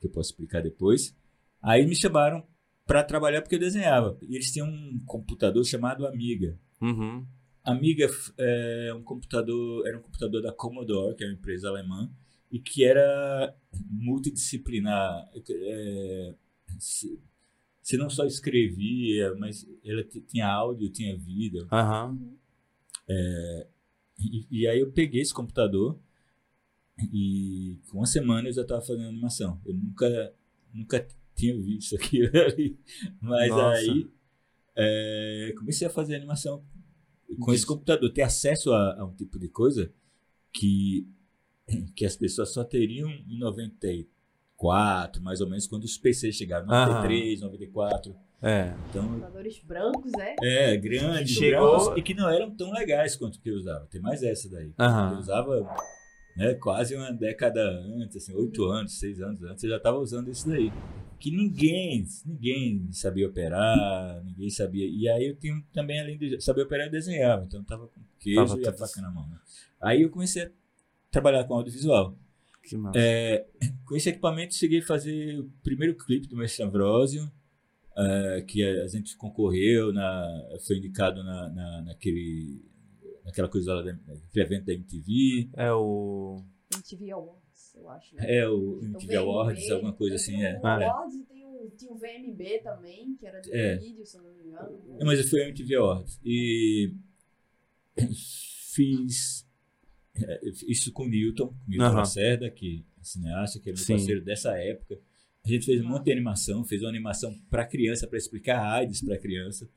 que 0.00 0.06
eu 0.06 0.10
posso 0.10 0.30
explicar 0.30 0.60
depois. 0.62 1.16
Aí 1.62 1.86
me 1.86 1.94
chamaram 1.94 2.46
para 2.86 3.04
trabalhar 3.04 3.42
porque 3.42 3.54
eu 3.54 3.60
desenhava. 3.60 4.18
E 4.22 4.34
eles 4.34 4.50
tinham 4.50 4.66
um 4.68 5.00
computador 5.06 5.64
chamado 5.64 6.06
Amiga. 6.06 6.58
Uhum. 6.80 7.24
Amiga 7.62 8.08
é 8.38 8.92
um 8.94 9.02
computador, 9.02 9.86
era 9.86 9.98
um 9.98 10.02
computador 10.02 10.42
da 10.42 10.52
Commodore, 10.52 11.14
que 11.14 11.22
é 11.22 11.26
uma 11.26 11.34
empresa 11.34 11.68
alemã, 11.68 12.10
e 12.50 12.58
que 12.58 12.84
era 12.84 13.54
multidisciplinar. 13.90 15.30
É, 15.48 16.34
se- 16.78 17.20
você 17.82 17.96
não 17.96 18.10
só 18.10 18.24
escrevia, 18.26 19.34
mas 19.36 19.66
ela 19.84 20.04
tinha 20.04 20.46
áudio, 20.48 20.90
tinha 20.90 21.16
vídeo. 21.16 21.66
Aham. 21.72 22.18
E, 24.18 24.46
e 24.50 24.66
aí 24.68 24.80
eu 24.80 24.92
peguei 24.92 25.22
esse 25.22 25.32
computador 25.32 25.98
e 27.12 27.78
com 27.88 27.98
uma 27.98 28.06
semana 28.06 28.48
eu 28.48 28.52
já 28.52 28.62
estava 28.62 28.80
fazendo 28.82 29.08
animação. 29.08 29.60
Eu 29.64 29.74
nunca, 29.74 30.34
nunca 30.74 31.08
tinha 31.34 31.58
visto 31.60 31.96
aquilo 31.96 32.28
ali. 32.38 32.78
Mas 33.20 33.48
Nossa. 33.50 33.78
aí 33.80 34.10
é, 34.76 35.54
comecei 35.58 35.86
a 35.86 35.90
fazer 35.90 36.16
animação 36.16 36.62
com 37.40 37.52
esse 37.52 37.64
computador. 37.64 38.12
Ter 38.12 38.22
acesso 38.22 38.72
a, 38.72 39.00
a 39.00 39.04
um 39.06 39.14
tipo 39.14 39.38
de 39.38 39.48
coisa 39.48 39.92
que, 40.52 41.08
que 41.94 42.04
as 42.04 42.16
pessoas 42.16 42.52
só 42.52 42.64
teriam 42.64 43.08
em 43.10 43.38
94, 43.38 45.22
mais 45.22 45.40
ou 45.40 45.48
menos, 45.48 45.66
quando 45.66 45.84
os 45.84 45.96
PCs 45.98 46.36
chegaram. 46.36 46.70
Aham. 46.70 46.94
93, 46.94 47.40
94. 47.40 48.14
É. 48.42 48.72
Então 48.88 49.06
Computadores 49.06 49.60
brancos, 49.62 50.12
é? 50.18 50.34
é, 50.42 50.76
grandes, 50.78 51.32
Chegou- 51.36 51.78
grandes, 51.84 51.98
e 51.98 52.02
que 52.02 52.14
não 52.14 52.28
eram 52.30 52.50
tão 52.50 52.72
legais 52.72 53.14
quanto 53.14 53.36
o 53.36 53.40
que 53.40 53.50
eu 53.50 53.56
usava. 53.56 53.86
Tem 53.86 54.00
mais 54.00 54.22
essa 54.22 54.48
daí. 54.48 54.72
Aham. 54.78 55.12
Eu 55.12 55.18
usava 55.18 55.76
né, 56.36 56.54
quase 56.54 56.94
uma 56.96 57.12
década 57.12 57.60
antes, 57.98 58.16
assim, 58.16 58.34
oito 58.34 58.64
anos, 58.64 58.98
seis 58.98 59.20
anos 59.20 59.42
antes, 59.42 59.62
eu 59.62 59.70
já 59.70 59.76
estava 59.76 59.98
usando 59.98 60.30
isso 60.30 60.48
daí. 60.48 60.72
Que 61.18 61.30
ninguém, 61.30 62.06
ninguém 62.24 62.88
sabia 62.92 63.28
operar, 63.28 64.22
ninguém 64.24 64.48
sabia. 64.48 64.88
E 64.88 65.06
aí 65.06 65.26
eu 65.26 65.36
tinha 65.36 65.62
também, 65.70 66.00
além 66.00 66.16
de 66.16 66.40
saber 66.40 66.62
operar, 66.62 66.86
eu 66.86 66.90
desenhava. 66.92 67.44
Então 67.44 67.60
eu 67.60 67.66
tava 67.66 67.88
com 67.88 68.00
queijo 68.18 68.40
Tava 68.46 68.58
e 68.58 68.66
a 68.68 68.72
faca 68.72 69.02
na 69.02 69.10
mão. 69.10 69.28
Né? 69.28 69.36
Aí 69.82 70.00
eu 70.00 70.08
comecei 70.08 70.44
a 70.44 70.50
trabalhar 71.10 71.44
com 71.44 71.54
audiovisual. 71.54 72.16
Que 72.62 72.76
massa. 72.76 72.98
É, 72.98 73.46
com 73.86 73.96
esse 73.96 74.08
equipamento, 74.10 74.54
cheguei 74.54 74.80
a 74.80 74.86
fazer 74.86 75.38
o 75.40 75.50
primeiro 75.62 75.94
clipe 75.96 76.26
do 76.28 76.36
Mestre 76.36 76.62
Ambrosio, 76.64 77.30
é, 77.96 78.42
que 78.46 78.62
a 78.62 78.86
gente 78.86 79.16
concorreu, 79.16 79.92
na, 79.92 80.48
foi 80.66 80.76
indicado 80.76 81.22
na, 81.24 81.48
na, 81.48 81.82
naquele, 81.82 82.62
naquela 83.24 83.48
coisa 83.48 83.74
lá, 83.74 83.82
da- 83.82 83.92
naquele 84.06 84.44
evento 84.44 84.64
da 84.66 84.72
MTV. 84.74 85.48
É 85.54 85.72
o. 85.72 86.42
MTV 86.72 87.10
Awards, 87.10 87.74
eu 87.74 87.88
acho. 87.88 88.14
Né? 88.14 88.24
É, 88.38 88.48
o 88.48 88.76
Então, 88.78 88.88
MTV 88.90 89.16
Awards, 89.16 89.62
VMB, 89.64 89.72
alguma 89.72 89.92
coisa 89.94 90.16
tem 90.16 90.34
assim, 90.36 90.44
é. 90.44 90.60
O 90.60 90.66
Ah, 90.66 90.80
é. 90.80 90.84
Awards 90.84 91.14
e 91.16 91.22
tem 91.24 91.44
o, 91.46 91.70
tinha 91.76 91.92
o 91.92 91.96
VMB 91.98 92.58
também, 92.62 93.16
que 93.16 93.26
era 93.26 93.40
de 93.40 93.52
É. 93.52 93.76
vídeo, 93.76 94.06
se 94.06 94.16
eu 94.18 94.22
não 94.22 94.32
me 94.34 94.44
engano. 94.44 94.78
É, 95.00 95.04
Mas 95.04 95.28
foi 95.28 95.40
o 95.40 95.44
MTV 95.44 95.74
Awards. 95.76 96.20
E 96.24 96.94
fiz 98.74 99.46
isso 100.68 100.92
com 100.92 101.04
o 101.04 101.08
Newton, 101.08 101.54
Newton 101.66 101.84
Aham. 101.84 101.96
Lacerda, 101.98 102.50
que 102.50 102.84
é 103.00 103.04
cineasta, 103.04 103.58
que 103.60 103.70
é 103.70 103.72
meu 103.72 103.82
Sim. 103.82 103.94
parceiro 103.94 104.24
dessa 104.24 104.56
época. 104.56 104.98
A 105.44 105.48
gente 105.48 105.64
fez 105.64 105.80
um 105.80 105.88
monte 105.88 106.04
de 106.04 106.12
animação, 106.12 106.64
fez 106.64 106.82
uma 106.82 106.90
animação 106.90 107.34
para 107.50 107.64
criança, 107.66 108.06
para 108.06 108.18
explicar 108.18 108.58
a 108.58 108.74
AIDS 108.74 109.02
para 109.02 109.16
criança, 109.18 109.68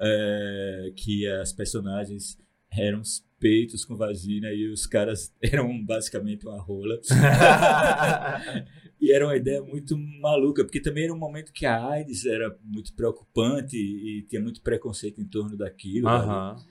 é, 0.00 0.92
que 0.96 1.26
as 1.26 1.52
personagens 1.52 2.38
eram 2.70 3.00
os 3.00 3.22
peitos 3.38 3.84
com 3.84 3.96
vagina 3.96 4.50
e 4.52 4.68
os 4.68 4.86
caras 4.86 5.34
eram 5.42 5.84
basicamente 5.84 6.46
uma 6.46 6.60
rola. 6.60 6.98
E 9.02 9.10
era 9.10 9.26
uma 9.26 9.36
ideia 9.36 9.60
muito 9.60 9.98
maluca, 9.98 10.62
porque 10.64 10.80
também 10.80 11.02
era 11.02 11.12
um 11.12 11.18
momento 11.18 11.52
que 11.52 11.66
a 11.66 11.84
AIDS 11.88 12.24
era 12.24 12.56
muito 12.62 12.94
preocupante 12.94 13.76
e, 13.76 14.20
e 14.20 14.22
tinha 14.22 14.40
muito 14.40 14.62
preconceito 14.62 15.20
em 15.20 15.24
torno 15.24 15.56
daquilo. 15.56 16.06
sabe? 16.06 16.62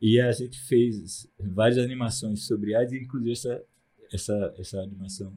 E 0.00 0.20
a 0.20 0.30
gente 0.32 0.60
fez 0.60 1.28
várias 1.38 1.78
animações 1.78 2.46
sobre 2.46 2.74
AIDS, 2.74 2.92
inclusive 2.92 3.32
essa, 3.32 3.64
essa, 4.12 4.54
essa 4.58 4.80
animação 4.80 5.32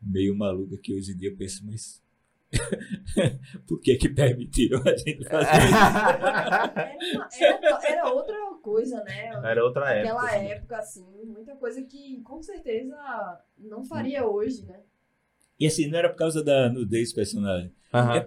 meio 0.00 0.36
maluca 0.36 0.76
que 0.78 0.94
hoje 0.94 1.12
em 1.12 1.16
dia 1.16 1.30
eu 1.30 1.36
penso, 1.36 1.66
mas 1.66 2.00
por 3.66 3.80
que 3.80 3.96
que 3.96 4.08
permitiram 4.08 4.80
a 4.86 4.96
gente 4.96 5.24
fazer 5.24 5.64
isso? 5.64 5.74
Era, 6.78 6.98
uma- 7.12 7.28
era- 7.40 7.86
era 7.88 8.08
outra 8.12 8.36
coisa, 8.62 9.02
né? 9.02 9.30
Era 9.42 9.64
outra 9.64 9.90
época. 9.92 10.14
Aquela 10.14 10.36
assim. 10.36 10.46
época, 10.46 10.78
assim, 10.78 11.24
muita 11.26 11.56
coisa 11.56 11.82
que 11.82 12.20
com 12.22 12.40
certeza 12.42 12.96
não 13.58 13.84
faria 13.84 14.26
hoje, 14.26 14.64
né? 14.64 14.80
E 15.58 15.66
assim, 15.66 15.88
não 15.88 15.98
era 15.98 16.08
por 16.08 16.16
causa 16.16 16.42
da 16.42 16.68
nudez 16.70 17.12
personagem. 17.12 17.72
Aham. 17.92 18.24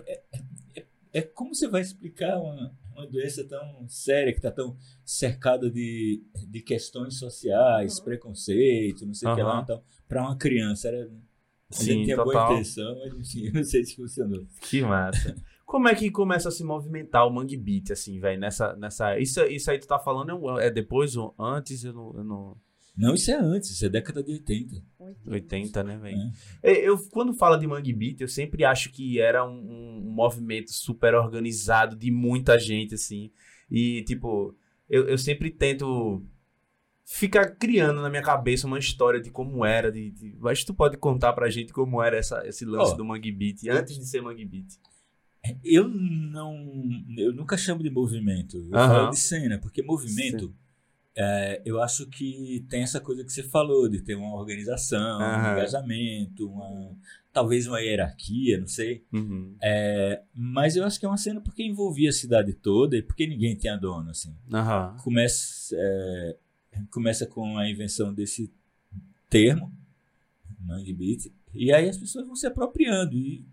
É 1.14 1.22
como 1.22 1.54
você 1.56 1.68
vai 1.68 1.82
explicar 1.82 2.38
uma, 2.40 2.74
uma 2.93 3.08
doença 3.08 3.43
tão 3.47 3.86
séria, 3.88 4.32
que 4.32 4.39
está 4.39 4.51
tão 4.51 4.77
cercada 5.04 5.69
de, 5.69 6.23
de 6.47 6.62
questões 6.62 7.17
sociais, 7.17 7.97
Uhum. 7.97 8.04
preconceito, 8.06 9.06
não 9.06 9.13
sei 9.13 9.30
o 9.30 9.36
que 9.36 9.43
lá, 9.43 9.62
então, 9.62 9.82
para 10.08 10.21
uma 10.21 10.38
criança. 10.38 10.88
Era, 10.88 11.06
a 11.69 11.73
Sim, 11.73 11.86
gente 11.86 12.04
tinha 12.06 12.17
boa 12.17 12.27
total. 12.27 12.54
intenção, 12.54 12.99
mas 12.99 13.13
enfim, 13.13 13.47
eu 13.47 13.54
não 13.54 13.63
sei 13.63 13.84
se 13.86 13.95
funcionou. 13.95 14.45
Que 14.62 14.82
massa. 14.82 15.36
Como 15.65 15.88
é 15.88 15.95
que 15.95 16.12
começa 16.12 16.49
a 16.49 16.51
se 16.51 16.65
movimentar 16.65 17.25
o 17.25 17.32
Mangue 17.32 17.56
Beat, 17.56 17.91
assim, 17.91 18.19
velho? 18.19 18.38
Nessa, 18.39 18.75
nessa... 18.75 19.17
Isso, 19.17 19.41
isso 19.45 19.71
aí 19.71 19.80
tu 19.80 19.88
tá 19.88 19.97
falando 19.97 20.60
é 20.60 20.67
é 20.67 20.69
depois 20.69 21.15
ou 21.15 21.34
antes? 21.39 21.86
Eu 21.86 21.93
não. 21.93 22.13
Eu 22.13 22.23
não... 22.25 22.58
Não, 22.97 23.13
isso 23.13 23.32
é 23.32 23.36
antes, 23.36 23.69
isso 23.71 23.86
é 23.86 23.89
década 23.89 24.21
de 24.21 24.34
80. 24.34 24.84
80, 25.26 25.84
né, 25.84 25.97
velho? 25.97 26.17
É. 26.63 26.71
Eu, 26.88 26.97
quando 27.10 27.34
falo 27.34 27.58
de 27.58 27.67
Mangue 27.67 27.93
Beat, 27.93 28.21
eu 28.21 28.28
sempre 28.28 28.63
acho 28.65 28.91
que 28.91 29.19
era 29.19 29.45
um, 29.45 30.00
um 30.00 30.12
movimento 30.12 30.71
super 30.71 31.15
organizado 31.15 31.95
de 31.95 32.12
muita 32.12 32.58
gente, 32.60 32.95
assim. 32.95 33.32
E, 33.69 34.04
tipo, 34.04 34.56
eu, 34.89 35.08
eu 35.08 35.17
sempre 35.17 35.50
tento 35.50 36.24
ficar 37.06 37.56
criando 37.56 38.02
na 38.02 38.10
minha 38.10 38.21
cabeça 38.21 38.67
uma 38.67 38.80
história 38.80 39.19
de 39.19 39.30
como 39.30 39.65
era. 39.65 39.91
De, 39.91 40.12
de... 40.12 40.36
Mas 40.39 40.63
tu 40.63 40.74
pode 40.74 40.97
contar 40.97 41.34
pra 41.34 41.50
gente 41.50 41.74
como 41.74 42.02
era 42.02 42.17
essa, 42.17 42.45
esse 42.47 42.65
lance 42.65 42.93
Ó. 42.93 42.95
do 42.95 43.06
Mangue 43.06 43.32
Beat 43.32 43.67
antes 43.69 43.97
de 43.97 44.06
ser 44.06 44.21
Mangue 44.21 44.45
Beat. 44.45 44.67
Eu 45.63 45.88
não. 45.88 46.56
Eu 47.17 47.34
nunca 47.34 47.58
chamo 47.58 47.82
de 47.82 47.89
movimento. 47.89 48.58
Eu 48.69 48.78
Aham. 48.78 48.93
falo 48.93 49.10
de 49.10 49.19
cena, 49.19 49.58
porque 49.60 49.82
movimento. 49.82 50.54
É, 51.15 51.62
eu 51.65 51.82
acho 51.82 52.08
que 52.08 52.65
tem 52.69 52.84
essa 52.84 53.00
coisa 53.00 53.24
que 53.24 53.32
você 53.32 53.43
falou, 53.43 53.89
de 53.89 54.02
ter 54.02 54.15
uma 54.15 54.34
organização, 54.36 55.19
um 55.19 55.24
Aham. 55.24 55.52
engajamento, 55.52 56.50
uma, 56.50 56.95
talvez 57.34 57.67
uma 57.67 57.80
hierarquia, 57.80 58.60
não 58.60 58.67
sei. 58.67 59.04
Uhum. 59.12 59.56
É, 59.62 60.21
mas 60.34 60.76
eu 60.76 60.86
acho 60.86 61.00
que 61.00 61.06
é 61.06 61.10
uma 61.10 61.17
cena 61.17 61.41
porque 61.41 61.63
envolvia 61.63 62.10
a 62.10 62.13
cidade 62.13 62.54
toda 62.54 62.95
e 62.95 63.02
porque 63.02 63.28
ninguém 63.28 63.56
tinha 63.56 63.76
dono, 63.76 64.10
assim. 64.10 64.36
Aham. 64.54 64.95
Começa, 65.04 65.76
é, 65.78 66.38
começa 66.89 67.26
com 67.26 67.58
a 67.58 67.69
invenção 67.69 68.13
desse 68.13 68.52
termo, 69.30 69.71
Mangue 70.60 70.93
Beat, 70.93 71.32
e 71.54 71.74
aí 71.74 71.89
as 71.89 71.97
pessoas 71.97 72.26
vão 72.26 72.36
se 72.36 72.47
apropriando. 72.47 73.17
E 73.17 73.45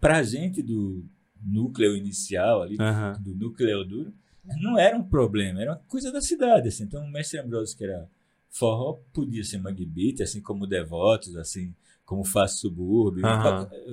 pra 0.00 0.22
gente 0.22 0.60
do 0.62 1.04
núcleo 1.40 1.96
inicial 1.96 2.62
ali, 2.62 2.76
do 3.20 3.34
núcleo 3.34 3.84
duro, 3.84 4.12
não 4.60 4.78
era 4.78 4.96
um 4.96 5.02
problema, 5.04 5.60
era 5.60 5.72
uma 5.72 5.78
coisa 5.88 6.10
da 6.12 6.20
cidade, 6.20 6.68
assim. 6.68 6.84
Então, 6.84 7.04
o 7.04 7.10
Mestre 7.10 7.38
Ambrosio, 7.38 7.76
que 7.76 7.84
era 7.84 8.08
forró, 8.50 9.00
podia 9.12 9.42
ser 9.44 9.58
Mangue 9.58 9.86
Beat, 9.86 10.20
assim 10.20 10.40
como 10.40 10.66
Devotos, 10.66 11.36
assim 11.36 11.74
como 12.04 12.24
Fácil 12.24 12.58
Subúrbio, 12.68 13.22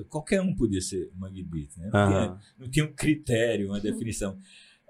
qualquer 0.09 0.41
um 0.41 0.53
podia 0.55 0.81
ser 0.81 1.09
Mangue 1.15 1.43
Beat, 1.43 1.77
né? 1.77 1.89
Não 1.93 2.07
tinha- 2.07 2.39
não 2.59 2.69
tinha 2.69 2.85
um 2.85 2.93
critério, 2.93 3.67
uma 3.69 3.79
definição. 3.79 4.37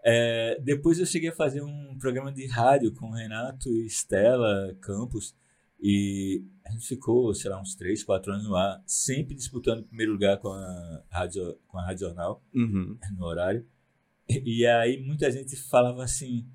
É, 0.04 0.60
depois 0.64 0.98
eu 1.00 1.06
cheguei 1.06 1.30
a 1.30 1.36
fazer 1.36 1.62
um 1.62 1.98
programa 2.00 2.32
de 2.32 2.48
rádio 2.48 2.94
com 2.94 3.10
Renato 3.12 3.70
e 3.70 3.86
Estela 3.86 4.74
Campos 4.82 5.36
e 5.82 6.44
a 6.66 6.72
gente 6.72 6.88
ficou, 6.88 7.34
sei 7.34 7.52
lá, 7.52 7.62
uns 7.62 7.76
três, 7.76 8.04
quatro 8.04 8.32
anos 8.32 8.46
no 8.46 8.56
ar, 8.56 8.82
sempre 8.86 9.36
disputando 9.36 9.80
o 9.82 9.84
primeiro 9.84 10.14
lugar 10.14 10.38
com 10.40 10.48
a 10.50 11.04
Rádio, 11.10 11.58
com 11.68 11.78
a 11.78 11.86
rádio 11.86 12.08
Jornal, 12.08 12.42
Uhum. 12.56 12.98
no 13.18 13.26
horário. 13.26 13.66
E, 14.30 14.66
aí 14.66 15.02
muita 15.02 15.32
gente 15.32 15.56
falava 15.56 16.04
assim, 16.04 16.46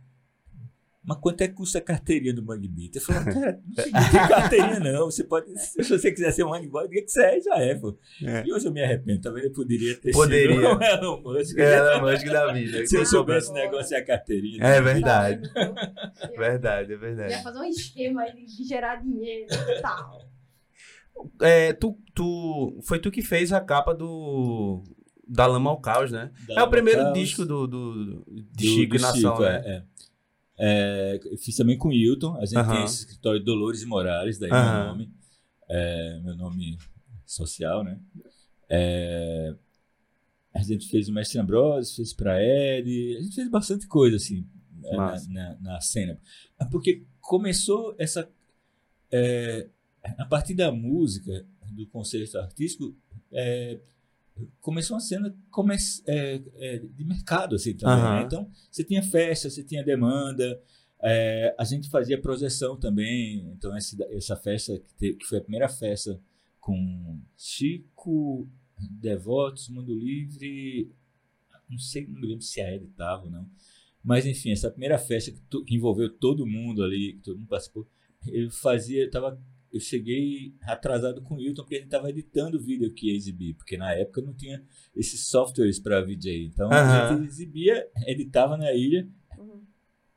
mas 1.07 1.19
quanto 1.19 1.43
é 1.43 1.49
que 1.49 1.55
custa 1.55 1.79
a 1.79 1.83
carteirinha 1.83 2.33
do 2.33 2.43
Mangue 2.43 2.69
Beat? 2.69 2.95
Eu 2.97 3.03
falava, 3.03 3.25
cara, 3.33 3.61
não 3.67 3.75
tem 4.11 4.29
carteirinha 4.29 4.81
não, 4.81 5.05
você 5.07 5.23
pode, 5.25 5.47
se 5.59 5.83
você 5.83 6.11
quiser 6.13 6.33
ser 6.33 6.45
um 6.45 6.51
Mangue 6.51 6.69
Boy, 6.69 6.89
diga 6.89 7.03
que 7.03 7.11
você 7.11 7.23
é, 7.23 7.41
já 7.41 7.57
é, 7.59 7.75
pô. 7.75 7.99
É. 8.23 8.45
E 8.47 8.53
hoje 8.53 8.67
eu 8.67 8.73
me 8.73 8.83
arrependo, 8.83 9.21
talvez 9.21 9.45
eu 9.45 9.53
poderia 9.53 9.95
ter 9.97 10.13
Poderia. 10.13 10.55
sido 10.57 10.67
um 10.79 10.83
Elon 10.83 11.21
Musk. 11.23 11.59
É 11.59 11.77
a 11.95 12.01
mágica 12.01 12.33
da 12.33 12.53
vida. 12.53 12.87
Se 12.87 12.97
eu 12.97 13.05
soubesse 13.05 13.51
o 13.51 13.55
negócio 13.55 13.95
é 13.95 13.99
a 13.99 14.05
carteirinha. 14.05 14.63
É 14.65 14.81
verdade. 14.81 15.43
Ia- 15.55 16.39
Verdade, 16.39 16.93
é 16.93 16.95
Ia 16.95 16.99
verdade. 17.01 17.43
fazer 17.43 17.59
um 17.59 17.65
esquema 17.65 18.23
aí 18.23 18.47
de 18.47 18.65
gerar 18.65 18.97
dinheiro 18.97 19.47
e 19.53 19.81
tal. 19.83 20.23
É, 21.41 21.73
tu, 21.73 21.97
tu, 22.15 22.79
foi 22.83 22.99
tu 22.99 23.11
que 23.11 23.21
fez 23.23 23.53
a 23.53 23.61
capa 23.61 23.95
do. 23.95 24.83
Da 25.27 25.47
Lama 25.47 25.71
ao 25.71 25.81
Caos, 25.81 26.11
né? 26.13 26.31
Da 26.47 26.61
é 26.61 26.63
o 26.63 26.69
primeiro 26.71 27.03
Caos, 27.03 27.19
disco 27.19 27.45
do, 27.45 27.67
do, 27.67 28.25
de 28.29 28.43
do- 28.43 28.63
Chico 28.75 28.91
do 28.91 28.97
e 28.97 29.01
Nação, 29.01 29.37
Chico, 29.37 29.43
né? 29.43 29.63
é, 29.65 29.71
é. 29.71 29.85
É, 30.57 31.21
eu 31.25 31.37
fiz 31.39 31.57
também 31.57 31.77
com 31.77 31.89
o 31.89 31.93
Hilton. 31.93 32.37
A 32.37 32.45
gente 32.47 32.59
Aham. 32.59 32.75
tem 32.75 32.85
esse 32.85 33.01
escritório 33.01 33.43
Dolores 33.43 33.83
e 33.83 33.87
Morales, 33.87 34.39
daí 34.39 34.51
Aham. 34.53 34.77
meu 34.79 34.87
nome. 34.87 35.11
É, 35.69 36.21
meu 36.23 36.37
nome 36.37 36.79
social, 37.27 37.83
né? 37.83 37.99
É, 38.69 39.55
a 40.55 40.63
gente 40.63 40.87
fez 40.89 41.09
o 41.09 41.13
Mestre 41.13 41.39
Ambrosio, 41.41 41.97
fez 41.97 42.13
pra 42.13 42.41
Ed, 42.41 43.17
a 43.19 43.23
gente 43.23 43.35
fez 43.35 43.51
bastante 43.51 43.87
coisa, 43.89 44.17
assim, 44.17 44.47
na, 44.81 45.17
na, 45.29 45.57
na 45.61 45.81
cena. 45.81 46.19
Porque 46.71 47.03
começou 47.21 47.95
essa. 47.99 48.31
a 50.19 50.25
partir 50.27 50.55
da 50.55 50.71
música, 50.71 51.45
do 51.71 51.87
conceito 51.89 52.39
artístico, 52.39 52.95
é, 53.33 53.81
começou 54.61 54.95
uma 54.97 55.01
cena 55.01 55.35
come, 55.51 55.75
é, 56.07 56.43
é, 56.57 56.79
de 56.79 57.05
mercado, 57.05 57.55
assim, 57.55 57.75
também, 57.75 57.95
Aham. 58.05 58.19
né? 58.21 58.23
Então, 58.27 58.51
você 58.71 58.83
tinha 58.85 59.03
festa, 59.03 59.49
você 59.49 59.63
tinha 59.63 59.85
demanda, 59.85 60.61
é, 61.03 61.55
a 61.59 61.65
gente 61.65 61.89
fazia 61.89 62.21
projeção 62.21 62.77
também, 62.79 63.47
então 63.53 63.77
essa, 63.77 63.97
essa 64.11 64.37
festa, 64.37 64.79
que, 64.79 64.95
te- 64.95 65.15
que 65.15 65.25
foi 65.27 65.39
a 65.39 65.43
primeira 65.43 65.69
festa 65.69 66.21
com 66.61 67.21
Chico, 67.37 68.49
Devotos, 68.91 69.69
Mundo 69.69 69.95
Livre, 69.95 70.91
não 71.69 71.79
sei, 71.79 72.07
não 72.07 72.21
me 72.21 72.27
lembro 72.27 72.43
se 72.43 72.61
a 72.61 72.75
Ed 72.75 72.85
estava 72.87 73.25
ou 73.25 73.31
não, 73.31 73.49
mas 74.03 74.27
enfim, 74.27 74.51
essa 74.51 74.71
primeira 74.71 74.99
festa 74.99 75.31
que, 75.31 75.41
to- 75.43 75.65
que 75.65 75.75
envolveu 75.75 76.11
todo 76.11 76.47
mundo 76.47 76.83
ali, 76.83 77.15
que 77.15 77.21
todo 77.23 77.39
mundo 77.39 77.49
participou, 77.49 77.87
eu 78.27 78.51
fazia, 78.51 79.11
tava, 79.11 79.39
eu 79.75 79.81
cheguei 79.81 80.55
atrasado 80.63 81.21
com 81.21 81.35
o 81.35 81.41
Hilton 81.41 81.63
porque 81.63 81.75
a 81.75 81.79
gente 81.79 81.87
estava 81.89 82.09
editando 82.09 82.57
o 82.57 82.61
vídeo 82.61 82.93
que 82.95 83.09
ia 83.11 83.17
exibir, 83.17 83.55
porque 83.55 83.77
na 83.77 83.93
época 83.93 84.23
não 84.23 84.33
tinha 84.33 84.63
esses 84.95 85.27
softwares 85.27 85.79
para 85.81 86.01
VJ, 86.01 86.47
então 86.47 86.71
a 86.71 86.77
Aham. 86.77 87.09
gente 87.17 87.27
exibia, 87.27 87.87
editava 88.07 88.57
na 88.57 88.73
ilha, 88.73 89.07
Uhum. 89.37 89.63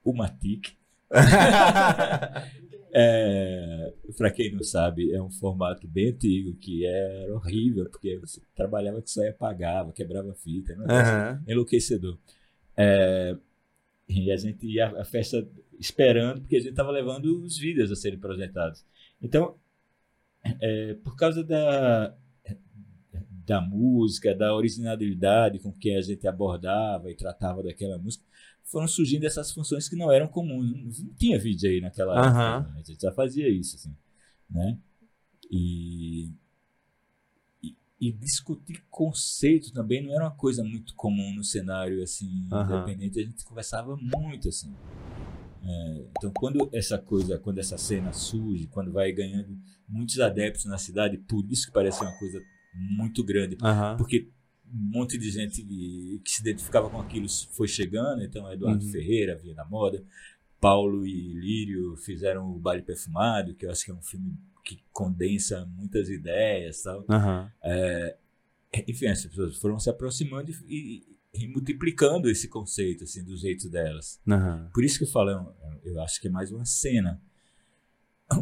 o 0.04 0.14
Matic, 0.14 0.76
é, 2.94 3.94
para 4.16 4.32
quem 4.32 4.52
não 4.54 4.64
sabe, 4.64 5.12
é 5.14 5.22
um 5.22 5.30
formato 5.30 5.88
bem 5.88 6.10
antigo 6.10 6.54
que 6.56 6.86
era 6.86 7.34
horrível, 7.36 7.90
porque 7.90 8.18
você 8.18 8.42
trabalhava 8.56 9.02
que 9.02 9.10
só 9.10 9.24
ia 9.24 9.32
apagava, 9.32 9.92
quebrava 9.92 10.34
fita, 10.36 10.76
né? 10.76 10.86
Enlouquecedor. 11.48 12.18
É, 12.76 13.36
e 14.08 14.32
a 14.32 14.38
gente 14.38 14.66
ia 14.66 14.88
à 15.00 15.04
festa 15.04 15.48
esperando, 15.80 16.42
porque 16.42 16.56
a 16.56 16.60
gente 16.60 16.72
estava 16.72 16.92
levando 16.92 17.44
os 17.44 17.58
vídeos 17.58 17.92
a 17.92 17.96
serem 17.96 18.20
projetados. 18.20 18.86
Então, 19.22 19.56
é, 20.62 20.94
por 21.04 21.16
causa 21.16 21.44
da, 21.44 22.16
da 23.46 23.62
música, 23.62 24.36
da 24.36 24.54
originalidade 24.54 25.60
com 25.60 25.72
que 25.72 25.96
a 25.96 26.02
gente 26.02 26.28
abordava 26.28 27.10
e 27.10 27.16
tratava 27.16 27.64
daquela 27.64 27.98
música, 27.98 28.24
foram 28.64 28.88
surgindo 28.88 29.26
essas 29.26 29.52
funções 29.52 29.88
que 29.88 29.96
não 29.96 30.12
eram 30.12 30.28
comuns. 30.28 30.72
Não, 30.72 30.84
não 30.84 31.14
tinha 31.16 31.40
vídeo 31.40 31.70
aí 31.70 31.80
naquela 31.80 32.14
época. 32.14 32.70
né? 32.74 32.80
A 32.80 32.84
gente 32.84 33.02
já 33.02 33.12
fazia 33.12 33.50
isso, 33.50 33.78
assim, 33.78 33.96
né? 34.50 34.78
E, 35.50 36.30
e, 37.64 37.76
e 38.02 38.12
discutir 38.12 38.84
conceito 38.90 39.72
também 39.72 40.04
não 40.04 40.14
era 40.14 40.26
uma 40.26 40.36
coisa 40.36 40.64
muito 40.64 40.94
comum 40.96 41.34
no 41.34 41.44
cenário 41.44 42.04
assim 42.04 42.28
Aham. 42.52 42.66
independente. 42.66 43.20
A 43.20 43.24
gente 43.24 43.46
conversava 43.46 43.96
muito 43.96 44.50
assim. 44.50 44.76
É, 45.68 46.06
então, 46.18 46.32
quando 46.34 46.70
essa 46.72 46.98
coisa, 46.98 47.38
quando 47.38 47.58
essa 47.60 47.78
cena 47.78 48.14
surge, 48.14 48.68
quando 48.68 48.92
vai 48.92 49.12
ganhando 49.12 49.58
muitos 49.88 50.20
adeptos 50.20 50.66
na 50.66 50.78
cidade, 50.78 51.18
por 51.18 51.46
isso 51.52 51.68
que 51.68 51.74
parece 51.74 52.02
uma 52.02 52.18
coisa 52.18 52.42
muito 52.74 53.24
grande, 53.24 53.58
porque 53.98 54.30
um 54.74 54.92
monte 55.00 55.18
de 55.18 55.30
gente 55.32 55.62
que 55.64 56.22
se 56.32 56.42
identificava 56.42 56.90
com 56.90 57.00
aquilo 57.02 57.28
foi 57.52 57.68
chegando, 57.68 58.24
então 58.24 58.52
Eduardo 58.52 58.84
Uhum. 58.86 58.92
Ferreira, 58.92 59.36
Via 59.38 59.54
da 59.56 59.66
Moda, 59.66 60.04
Paulo 60.60 61.06
e 61.06 61.34
Lírio 61.34 61.96
fizeram 61.98 62.50
o 62.50 62.60
Baile 62.60 62.82
Perfumado, 62.84 63.54
que 63.54 63.66
eu 63.66 63.72
acho 63.72 63.86
que 63.86 63.92
é 63.92 63.94
um 63.94 64.02
filme 64.02 64.38
que 64.64 64.80
condensa 64.92 65.66
muitas 65.66 66.10
ideias 66.10 66.82
tal. 66.84 67.04
Aham. 67.10 67.52
Enfim, 68.88 69.08
as 69.08 69.26
pessoas 69.26 69.58
foram 69.58 69.80
se 69.80 69.90
aproximando 69.90 70.52
e, 70.52 70.76
e- 70.76 71.17
e 71.40 71.48
multiplicando 71.48 72.30
esse 72.30 72.48
conceito 72.48 73.04
assim, 73.04 73.24
do 73.24 73.36
jeito 73.38 73.70
delas. 73.70 74.20
Aham. 74.28 74.70
Por 74.74 74.84
isso 74.84 74.98
que 74.98 75.04
eu 75.06 75.10
falo, 75.10 75.30
é 75.32 75.80
eu 75.90 76.02
acho 76.02 76.20
que 76.22 76.28
é 76.28 76.32
mais 76.32 76.52
uma 76.52 76.66
cena. 76.66 77.22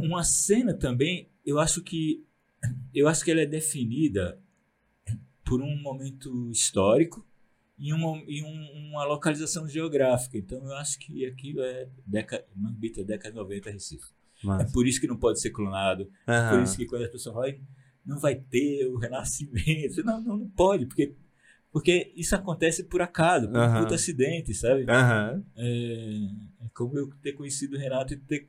Uma 0.02 0.24
cena 0.24 0.74
também, 0.74 1.30
eu 1.46 1.60
acho 1.60 1.82
que 1.82 2.24
eu 2.94 3.08
acho 3.08 3.24
que 3.24 3.30
ela 3.30 3.42
é 3.42 3.46
definida 3.46 4.40
por 5.44 5.62
um 5.62 5.80
momento 5.82 6.50
histórico 6.50 7.24
e 7.78 7.94
uma, 7.94 8.18
e 8.28 8.42
um- 8.42 8.90
uma 8.90 9.04
localização 9.06 9.68
geográfica. 9.68 10.38
Então 10.38 10.58
eu 10.66 10.74
acho 10.74 10.98
que 10.98 11.24
aquilo 11.26 11.62
é 11.62 11.88
década, 12.08 12.46
Mambita, 12.56 13.04
década 13.04 13.36
90 13.36 13.70
Recife. 13.70 14.08
É 14.44 14.48
Massa. 14.48 14.74
por 14.74 14.88
isso 14.88 15.00
que 15.00 15.08
não 15.08 15.18
pode 15.18 15.40
ser 15.40 15.52
clonado. 15.52 16.10
É 16.26 16.50
por 16.50 16.64
isso 16.64 16.76
que 16.78 16.86
quando 16.88 17.04
as 17.04 17.12
pessoas 17.12 17.36
falam, 17.36 17.50
"Ai, 17.50 17.62
não 18.04 18.20
vai 18.20 18.36
ter 18.36 18.88
o 18.88 18.98
renascimento. 18.98 20.04
Não, 20.04 20.22
não, 20.22 20.38
não 20.38 20.50
pode, 20.50 20.86
porque, 20.88 21.16
porque 21.76 22.14
isso 22.16 22.34
acontece 22.34 22.86
por 22.86 23.02
acaso, 23.02 23.50
por 23.50 23.58
Aham. 23.58 23.80
um 23.80 23.82
puto 23.82 23.94
acidente, 23.94 24.54
sabe? 24.54 24.86
Aham. 24.90 25.44
É, 25.58 26.64
é 26.64 26.70
como 26.74 26.98
eu 26.98 27.12
ter 27.22 27.34
conhecido 27.34 27.76
o 27.76 27.78
Renato 27.78 28.14
e 28.14 28.18
ter 28.18 28.48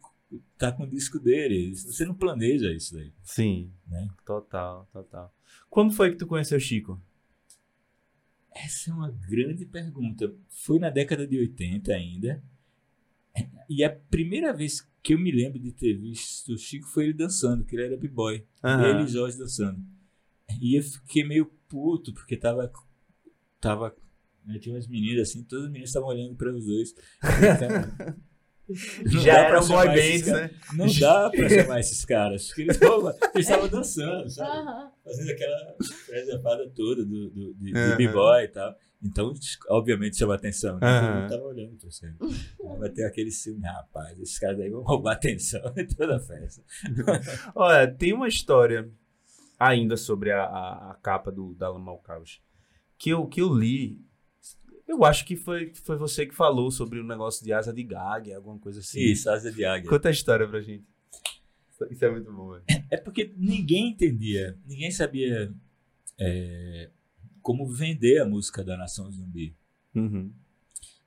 tá 0.57 0.71
com 0.71 0.85
o 0.85 0.87
disco 0.87 1.19
dele. 1.19 1.75
Você 1.75 2.05
não 2.05 2.15
planeja 2.15 2.73
isso 2.73 2.95
daí. 2.95 3.13
Sim. 3.25 3.73
Né? 3.85 4.07
Total, 4.25 4.89
total. 4.93 5.35
Quando 5.69 5.93
foi 5.93 6.13
que 6.13 6.19
tu 6.19 6.25
conheceu 6.29 6.57
o 6.57 6.61
Chico? 6.61 7.03
Essa 8.55 8.93
é 8.93 8.95
uma 8.95 9.11
grande 9.11 9.67
pergunta. 9.67 10.33
Foi 10.49 10.79
na 10.79 10.89
década 10.89 11.27
de 11.27 11.37
80 11.37 11.93
ainda. 11.93 12.41
E 13.69 13.83
a 13.83 13.91
primeira 13.91 14.53
vez 14.53 14.89
que 15.03 15.15
eu 15.15 15.19
me 15.19 15.33
lembro 15.33 15.59
de 15.59 15.73
ter 15.73 15.95
visto 15.95 16.53
o 16.53 16.59
Chico 16.59 16.87
foi 16.87 17.07
ele 17.07 17.15
dançando, 17.15 17.65
que 17.65 17.75
ele 17.75 17.87
era 17.87 17.97
b-boy. 17.97 18.47
Aham. 18.63 18.87
Ele 18.87 19.03
e 19.03 19.09
Jorge 19.09 19.37
dançando. 19.37 19.83
E 20.61 20.79
eu 20.79 20.83
fiquei 20.85 21.25
meio 21.25 21.47
puto, 21.69 22.15
porque 22.15 22.37
tava, 22.37 22.73
tava 23.69 23.95
Né? 24.47 24.59
Tinha 24.59 24.75
umas 24.75 24.87
meninas 24.87 25.29
assim, 25.29 25.43
todas 25.43 25.65
as 25.67 25.71
meninas 25.71 25.91
estavam 25.91 26.09
olhando 26.09 26.35
para 26.37 26.53
os 26.55 26.65
dois. 26.67 26.95
Não 28.69 29.21
Já 29.21 29.33
dá 29.35 29.39
era 29.39 29.49
pra 29.51 29.61
um 29.61 29.63
chamar 29.63 29.87
boy 29.87 29.95
esses 29.99 30.23
band, 30.23 30.33
caras- 30.33 30.51
né? 30.51 30.59
Não 30.75 30.87
dá 30.99 31.31
pra 31.31 31.49
chamar 31.49 31.81
esses 31.81 32.05
caras. 32.05 32.47
Porque 32.49 32.63
eles 32.63 32.75
estavam 32.75 33.11
eles 33.11 33.21
estavam 33.49 33.69
dançando, 33.69 34.29
sabe? 34.31 34.51
Aham. 34.59 34.91
Fazendo 35.05 35.31
aquela 35.31 35.77
preservada 36.09 36.69
toda 36.75 37.05
do, 37.05 37.31
do, 37.31 37.55
de, 37.55 37.73
de 37.73 37.79
Aham. 37.79 37.97
b-boy 37.97 38.43
e 38.45 38.49
tal. 38.49 38.75
Então, 39.05 39.33
obviamente, 39.69 40.17
chama 40.17 40.35
atenção. 40.35 40.81
Né? 40.81 41.01
Todo 41.01 41.15
mundo 41.15 41.29
tava 41.31 41.43
olhando 41.45 41.77
pra 41.77 41.89
você. 41.91 42.13
Vai 42.81 42.89
ter 42.91 43.05
aquele 43.05 43.31
filme, 43.31 43.65
rapaz, 43.65 44.19
esses 44.19 44.39
caras 44.39 44.59
aí 44.59 44.69
vão 44.69 44.83
roubar 44.83 45.13
atenção 45.13 45.61
em 45.77 45.87
toda 45.87 46.17
a 46.17 46.21
festa. 46.21 46.61
Olha, 47.55 47.87
tem 47.89 48.13
uma 48.13 48.27
história 48.27 48.91
ainda 49.61 49.97
sobre 49.97 50.33
a, 50.33 50.43
a, 50.43 50.91
a 50.91 50.95
capa 50.95 51.31
do 51.31 51.55
da 51.55 51.69
Lamal 51.71 51.99
Caos 51.99 52.41
que 52.99 53.11
eu, 53.11 53.27
que 53.27 53.41
eu 53.41 53.53
li. 53.53 54.01
Eu 54.87 55.05
acho 55.05 55.25
que 55.25 55.37
foi, 55.37 55.73
foi 55.75 55.97
você 55.97 56.27
que 56.27 56.35
falou 56.35 56.71
sobre 56.71 57.01
o 57.01 57.05
negócio 57.05 57.45
de 57.45 57.53
asa 57.53 57.73
de 57.73 57.83
gag, 57.83 58.33
alguma 58.33 58.59
coisa 58.59 58.81
assim. 58.81 59.01
Isso, 59.01 59.29
asa 59.29 59.51
de 59.51 59.65
águia. 59.65 59.89
Conta 59.89 60.09
a 60.09 60.13
história 60.13 60.47
pra 60.47 60.61
gente. 60.61 60.85
Isso 61.91 62.05
é 62.05 62.11
muito 62.11 62.33
bom, 62.33 62.53
velho. 62.53 62.65
É 62.91 62.97
porque 62.97 63.35
ninguém 63.37 63.91
entendia, 63.91 64.59
ninguém 64.65 64.91
sabia 64.91 65.53
é, 66.19 66.91
como 67.43 67.67
vender 67.67 68.21
a 68.21 68.25
música 68.25 68.65
da 68.65 68.77
Nação 68.77 69.11
Zumbi. 69.11 69.55
Uhum. 69.95 70.33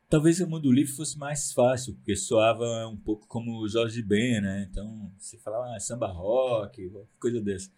Talvez 0.10 0.39
o 0.39 0.47
Mundo 0.47 0.71
Livre 0.71 0.91
fosse 0.91 1.17
mais 1.17 1.54
fácil, 1.54 1.93
porque 1.95 2.15
soava 2.15 2.88
um 2.88 2.97
pouco 2.97 3.28
como 3.28 3.60
o 3.60 3.69
Jorge 3.69 4.02
Ben, 4.02 4.41
né? 4.41 4.67
Então, 4.69 5.12
você 5.17 5.38
falava 5.38 5.75
ah, 5.75 5.80
samba 5.80 6.08
rock, 6.08 6.91
coisa 7.19 7.39
dessa. 7.39 7.69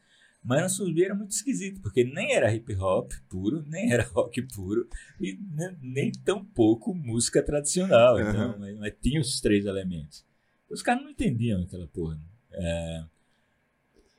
Mas 0.43 0.57
a 0.59 0.61
Nação 0.63 0.85
Zumbi 0.87 1.03
era 1.03 1.13
muito 1.13 1.31
esquisito, 1.31 1.79
porque 1.81 2.03
nem 2.03 2.33
era 2.33 2.51
hip 2.53 2.73
hop 2.75 3.11
puro, 3.29 3.63
nem 3.67 3.91
era 3.91 4.03
rock 4.11 4.41
puro, 4.41 4.87
e 5.19 5.37
ne- 5.51 5.77
nem 5.81 6.11
tão 6.11 6.43
pouco 6.43 6.93
música 6.95 7.43
tradicional. 7.43 8.19
Então, 8.19 8.57
mas, 8.59 8.77
mas 8.79 8.93
tinha 8.99 9.21
os 9.21 9.39
três 9.39 9.65
elementos. 9.65 10.25
Os 10.69 10.81
caras 10.81 11.03
não 11.03 11.11
entendiam 11.11 11.61
aquela 11.61 11.87
porra. 11.87 12.15
né? 12.15 12.23
É, 12.53 13.03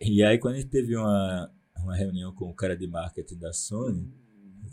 e 0.00 0.22
aí, 0.22 0.38
quando 0.38 0.54
a 0.54 0.58
gente 0.58 0.70
teve 0.70 0.96
uma, 0.96 1.50
uma 1.78 1.96
reunião 1.96 2.32
com 2.34 2.48
o 2.50 2.54
cara 2.54 2.76
de 2.76 2.86
marketing 2.86 3.38
da 3.38 3.52
Sony, 3.52 4.12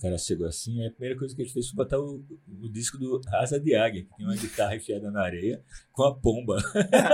cara 0.02 0.18
chegou 0.18 0.48
assim, 0.48 0.86
a 0.86 0.92
primeira 0.92 1.18
coisa 1.18 1.36
que 1.36 1.42
a 1.42 1.46
gente 1.46 1.54
fez 1.54 1.70
foi 1.70 1.78
botar 1.78 2.00
o, 2.00 2.24
o 2.62 2.70
disco 2.70 2.98
do 2.98 3.22
Asa 3.34 3.60
de 3.60 3.76
Águia, 3.76 4.04
que 4.04 4.16
tem 4.16 4.26
uma 4.26 4.36
guitarra 4.36 4.76
enfiada 4.76 5.12
na 5.12 5.22
areia, 5.22 5.64
com 5.92 6.04
a 6.04 6.16
pomba 6.16 6.58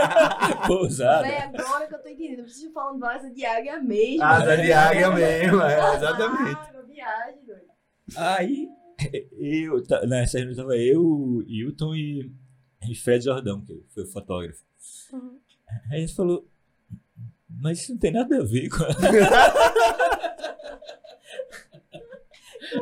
pousada. 0.68 1.28
Véi, 1.28 1.38
agora 1.38 1.88
que 1.88 1.96
eu 1.96 2.02
tô 2.02 2.10
entendendo. 2.10 2.44
Vocês 2.44 2.58
estão 2.58 2.74
falando 2.74 3.00
do 3.00 3.06
asa 3.06 3.30
de 3.32 3.46
águia 3.46 3.82
mesmo. 3.82 4.24
Asa 4.24 4.58
de 4.58 4.72
águia 4.72 5.12
mesmo, 5.12 5.62
é, 5.62 5.96
exatamente. 5.96 6.58
Ah, 6.58 6.76
viagem, 6.88 7.46
doido. 7.46 7.66
Aí, 8.16 8.70
eu, 9.40 9.84
nessa 10.08 10.38
reunião 10.38 10.56
tava 10.56 10.78
eu, 10.78 11.44
Hilton 11.48 11.96
e, 11.96 12.32
e 12.90 12.96
Fred 12.96 13.24
Jordão, 13.24 13.62
que 13.62 13.84
foi 13.94 14.04
o 14.04 14.12
fotógrafo. 14.12 14.64
Uhum. 15.12 15.40
Aí 15.90 15.98
a 15.98 16.02
gente 16.02 16.16
falou, 16.16 16.48
mas 17.50 17.80
isso 17.82 17.92
não 17.94 18.00
tem 18.00 18.12
nada 18.12 18.38
a 18.38 18.44
ver 18.44 18.70
com 18.70 18.78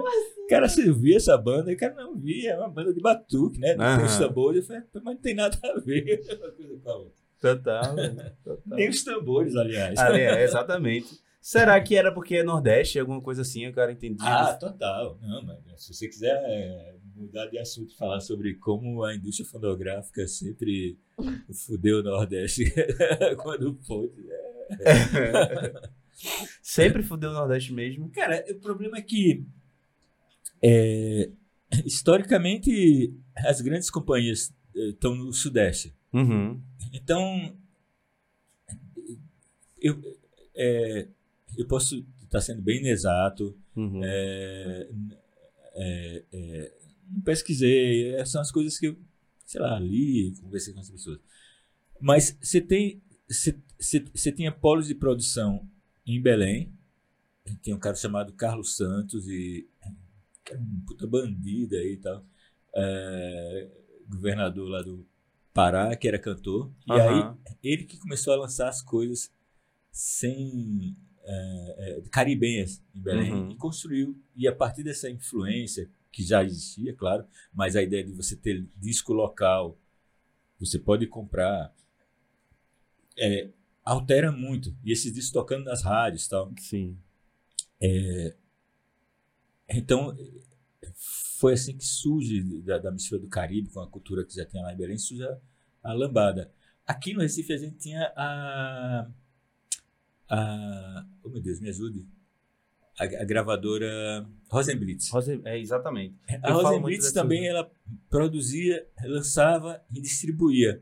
assim? 0.02 0.48
Cara, 0.50 0.68
você 0.70 0.92
via 0.92 1.18
essa 1.18 1.38
banda? 1.38 1.72
E 1.72 1.76
o 1.76 1.78
cara 1.78 1.96
não 1.96 2.16
via, 2.18 2.52
é 2.52 2.58
uma 2.58 2.70
banda 2.70 2.94
de 2.94 3.00
batuque, 3.02 3.60
né? 3.60 3.76
Tem 3.76 3.82
Aham. 3.86 4.06
os 4.06 4.18
tambores. 4.18 4.62
Eu 4.62 4.68
falei, 4.68 4.84
mas 4.94 5.04
não 5.04 5.16
tem 5.18 5.36
nada 5.36 5.58
a 5.64 5.80
ver 5.80 6.22
uma 6.22 6.52
coisa 6.52 6.80
com 6.84 6.90
a 6.90 6.96
outra. 6.98 7.24
Total, 7.40 7.96
velho, 7.96 8.32
total. 8.44 8.78
Nem 8.78 8.90
os 8.90 9.04
tambores, 9.04 9.56
aliás. 9.56 10.00
Ali, 10.00 10.22
é, 10.22 10.44
exatamente. 10.44 11.22
Será 11.42 11.80
que 11.82 11.94
era 11.96 12.10
porque 12.10 12.38
é 12.38 12.44
Nordeste, 12.44 12.98
alguma 12.98 13.20
coisa 13.22 13.42
assim, 13.42 13.68
o 13.68 13.74
cara 13.74 13.92
entendia? 13.92 14.26
Ah, 14.26 14.54
total. 14.54 15.18
Não, 15.22 15.44
mas 15.44 15.84
se 15.84 15.94
você 15.94 16.08
quiser 16.08 16.42
é, 16.46 16.96
mudar 17.14 17.48
de 17.48 17.60
assunto 17.60 17.92
e 17.92 17.98
falar 17.98 18.22
sobre 18.22 18.54
como 18.56 19.04
a 19.04 19.14
indústria 19.14 19.46
fonográfica 19.46 20.26
sempre 20.26 20.98
fudeu 21.66 22.00
o 22.00 22.04
Nordeste 22.04 22.72
quando 23.44 23.74
pôde. 23.86 24.26
é. 24.80 25.74
Sempre 26.62 27.04
fudeu 27.04 27.32
o 27.32 27.34
Nordeste 27.34 27.74
mesmo. 27.74 28.10
Cara, 28.10 28.44
o 28.50 28.56
problema 28.60 28.98
é 28.98 29.02
que 29.02 29.46
é, 30.64 31.30
historicamente 31.86 33.14
as 33.38 33.60
grandes 33.62 33.90
companhias 33.90 34.54
eh, 34.76 34.90
estão 34.90 35.16
no 35.16 35.34
Sudeste. 35.34 35.94
Uhum. 36.14 36.62
Então, 36.94 37.56
eu, 39.82 40.00
é, 40.56 41.08
eu 41.58 41.68
posso 41.68 42.06
estar 42.24 42.42
sendo 42.42 42.62
bem 42.62 42.80
inexato, 42.80 43.56
Uhum. 43.76 44.02
é, 44.04 44.88
é, 45.76 46.72
não 47.10 47.22
pesquisei, 47.22 48.24
são 48.26 48.40
as 48.40 48.52
coisas 48.52 48.78
que 48.78 48.88
eu, 48.88 48.98
sei 49.48 49.60
lá, 49.60 49.80
li, 49.80 50.36
conversei 50.42 50.74
com 50.74 50.80
as 50.80 50.90
pessoas. 50.90 51.20
Mas 52.00 52.38
você 52.40 52.62
tem, 52.62 53.02
você 53.28 54.32
tinha 54.32 54.52
polos 54.52 54.88
de 54.88 54.96
produção 54.96 55.68
em 56.06 56.22
Belém, 56.22 56.72
tem 57.62 57.74
um 57.74 57.80
cara 57.80 57.96
chamado 57.96 58.34
Carlos 58.34 58.76
Santos, 58.76 59.28
e 59.28 59.68
que 60.44 60.54
era 60.54 60.62
um 60.62 60.82
puta 60.86 61.08
bandido 61.08 61.76
aí 61.76 61.94
e 61.94 61.98
tal, 61.98 62.26
é, 62.76 63.70
governador 64.10 64.70
lá 64.70 64.82
do 64.82 65.06
Pará, 65.54 65.96
que 65.96 66.08
era 66.08 66.18
cantor, 66.20 66.72
e 66.88 67.00
aí 67.00 67.20
Aham. 67.20 67.38
ele 67.64 67.84
que 67.84 67.98
começou 67.98 68.34
a 68.34 68.38
lançar 68.38 68.68
as 68.70 68.82
coisas 68.82 69.32
sem 69.92 70.96
é, 71.24 71.76
é, 71.78 72.02
caribenhas 72.10 72.82
em 72.96 73.00
Belém 73.00 73.32
Uhum. 73.32 73.52
e 73.52 73.56
construiu 73.56 74.20
e 74.36 74.48
a 74.48 74.54
partir 74.56 74.84
dessa 74.84 75.10
influência 75.10 75.90
que 76.12 76.24
já 76.24 76.44
existia 76.44 76.94
claro 76.94 77.26
mas 77.54 77.76
a 77.76 77.82
ideia 77.84 78.04
de 78.04 78.12
você 78.12 78.36
ter 78.36 78.68
disco 78.78 79.14
local 79.14 79.78
você 80.60 80.78
pode 80.80 81.08
comprar 81.08 81.74
é, 83.18 83.50
altera 83.86 84.32
muito 84.32 84.76
e 84.84 84.92
esses 84.92 85.14
discos 85.14 85.32
tocando 85.32 85.66
nas 85.66 85.84
rádios 85.84 86.26
e 86.26 86.30
tal 86.30 86.52
Sim. 86.60 86.98
Então 89.70 90.16
foi 91.40 91.54
assim 91.54 91.78
que 91.78 91.86
surge 91.86 92.42
da, 92.62 92.78
da 92.78 92.92
mistura 92.92 93.20
do 93.22 93.28
Caribe 93.28 93.70
com 93.70 93.80
a 93.82 93.90
cultura 93.90 94.26
que 94.26 94.34
já 94.36 94.46
tinha 94.46 94.64
lá 94.64 94.74
em 94.74 94.78
Belém 94.78 94.98
surge 94.98 95.24
a, 95.24 95.38
a 95.84 95.94
lambada. 95.94 96.52
Aqui 96.86 97.14
no 97.14 97.22
Recife 97.22 97.54
a 97.54 97.58
gente 97.58 97.78
tinha 97.78 98.12
a 98.16 99.08
a 100.30 101.06
oh 101.24 101.30
meu 101.30 101.42
Deus 101.42 101.60
me 101.60 101.70
ajude. 101.70 102.06
A, 103.00 103.04
a 103.06 103.26
gravadora 103.26 104.28
Rosenblitz. 104.50 105.10
Rose- 105.10 105.42
É, 105.46 105.58
exatamente. 105.60 106.16
a 106.44 106.50
Eu 106.50 106.56
Rosenblitz 106.62 107.12
também 107.12 107.48
ela 107.48 107.70
produzia 108.10 108.86
lançava 109.06 109.84
e 109.92 110.00
distribuía 110.02 110.82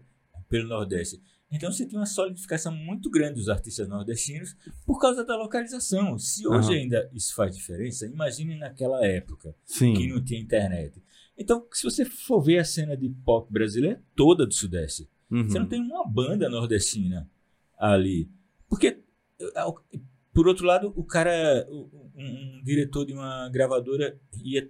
pelo 0.50 0.67
Nordeste 0.67 1.22
então 1.52 1.72
você 1.72 1.86
tem 1.86 1.98
uma 2.00 2.06
solidificação 2.06 2.74
muito 2.74 3.10
grande 3.10 3.36
dos 3.36 3.50
artistas 3.50 3.88
nordestinos 3.88 4.56
por 4.86 5.00
causa 5.00 5.24
da 5.26 5.36
localização 5.36 6.18
se 6.18 6.48
hoje 6.48 6.70
Aham. 6.70 6.78
ainda 6.78 7.10
isso 7.14 7.36
faz 7.36 7.56
diferença 7.56 8.06
imagine 8.06 8.56
naquela 8.58 9.06
época 9.06 9.54
que 9.68 9.74
Sim. 9.74 10.08
não 10.10 10.24
tinha 10.24 10.40
internet. 10.40 11.02
Então, 11.38 11.66
se 11.72 11.84
você 11.84 12.06
for 12.06 12.40
ver 12.42 12.60
a 12.60 12.64
cena 12.66 12.96
de 12.96 13.10
pop 13.10 13.52
brasileira, 13.52 13.98
é 13.98 14.02
toda 14.16 14.46
do 14.46 14.54
Sudeste. 14.54 15.10
Uhum. 15.32 15.48
Você 15.50 15.58
não 15.58 15.66
tem 15.68 15.82
uma 15.82 16.06
banda 16.08 16.48
nordestina 16.50 17.28
ali. 17.80 18.30
Porque, 18.70 19.00
ao- 19.56 19.84
por 20.34 20.48
outro 20.48 20.66
lado, 20.68 20.94
o 20.96 21.04
cara, 21.04 21.66
um, 21.72 22.12
um 22.16 22.62
diretor 22.64 23.06
de 23.06 23.14
uma 23.14 23.50
gravadora 23.50 24.20
ia 24.44 24.70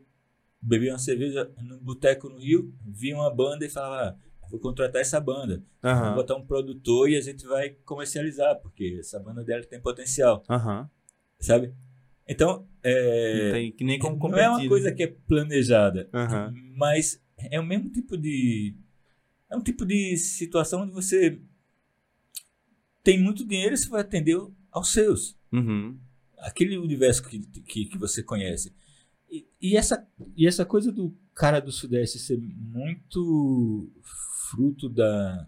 beber 0.62 0.91
uma 0.94 1.00
cerveja 1.00 1.52
no 1.62 1.78
boteco 1.80 2.30
no 2.30 2.38
Rio, 2.38 2.74
via 2.86 3.15
uma 3.15 3.34
banda 3.34 3.65
e 3.65 3.70
falava: 3.70 4.10
"Ah, 4.12 4.15
vou 4.51 4.59
contratar 4.59 5.01
essa 5.01 5.19
banda, 5.19 5.63
vou 5.81 5.91
Aham. 5.91 6.13
botar 6.15 6.35
um 6.35 6.45
produtor 6.45 7.09
e 7.09 7.15
a 7.17 7.21
gente 7.21 7.45
vai 7.47 7.69
comercializar, 7.85 8.59
porque 8.61 8.97
essa 8.99 9.17
banda 9.19 9.43
dela 9.43 9.63
tem 9.63 9.79
potencial, 9.81 10.43
Aham. 10.49 10.89
sabe? 11.39 11.73
Então, 12.27 12.67
é, 12.83 13.45
Não 13.45 13.51
tem 13.51 13.75
nem 13.81 13.97
como 13.99 14.15
não 14.15 14.19
competir. 14.21 14.43
é 14.43 14.49
uma 14.49 14.67
coisa 14.67 14.91
que 14.91 15.03
é 15.03 15.07
planejada, 15.07 16.09
Aham. 16.13 16.53
mas 16.75 17.21
é 17.37 17.59
o 17.59 17.65
mesmo 17.65 17.89
tipo 17.89 18.17
de 18.17 18.75
é 19.49 19.55
um 19.57 19.61
tipo 19.61 19.85
de 19.85 20.15
situação 20.17 20.83
onde 20.83 20.93
você 20.93 21.41
tem 23.03 23.19
muito 23.21 23.45
dinheiro 23.45 23.73
e 23.73 23.77
você 23.77 23.89
vai 23.89 24.01
atender 24.01 24.37
aos 24.71 24.91
seus 24.91 25.35
Uhum. 25.51 25.99
aquele 26.37 26.77
universo 26.77 27.23
que, 27.27 27.39
que, 27.39 27.85
que 27.85 27.97
você 27.97 28.23
conhece 28.23 28.73
e, 29.29 29.45
e 29.61 29.75
essa 29.75 30.07
e 30.37 30.47
essa 30.47 30.63
coisa 30.65 30.91
do 30.91 31.13
cara 31.33 31.59
do 31.59 31.71
sudeste 31.71 32.19
ser 32.19 32.37
muito 32.39 33.91
fruto 34.51 34.89
da 34.89 35.47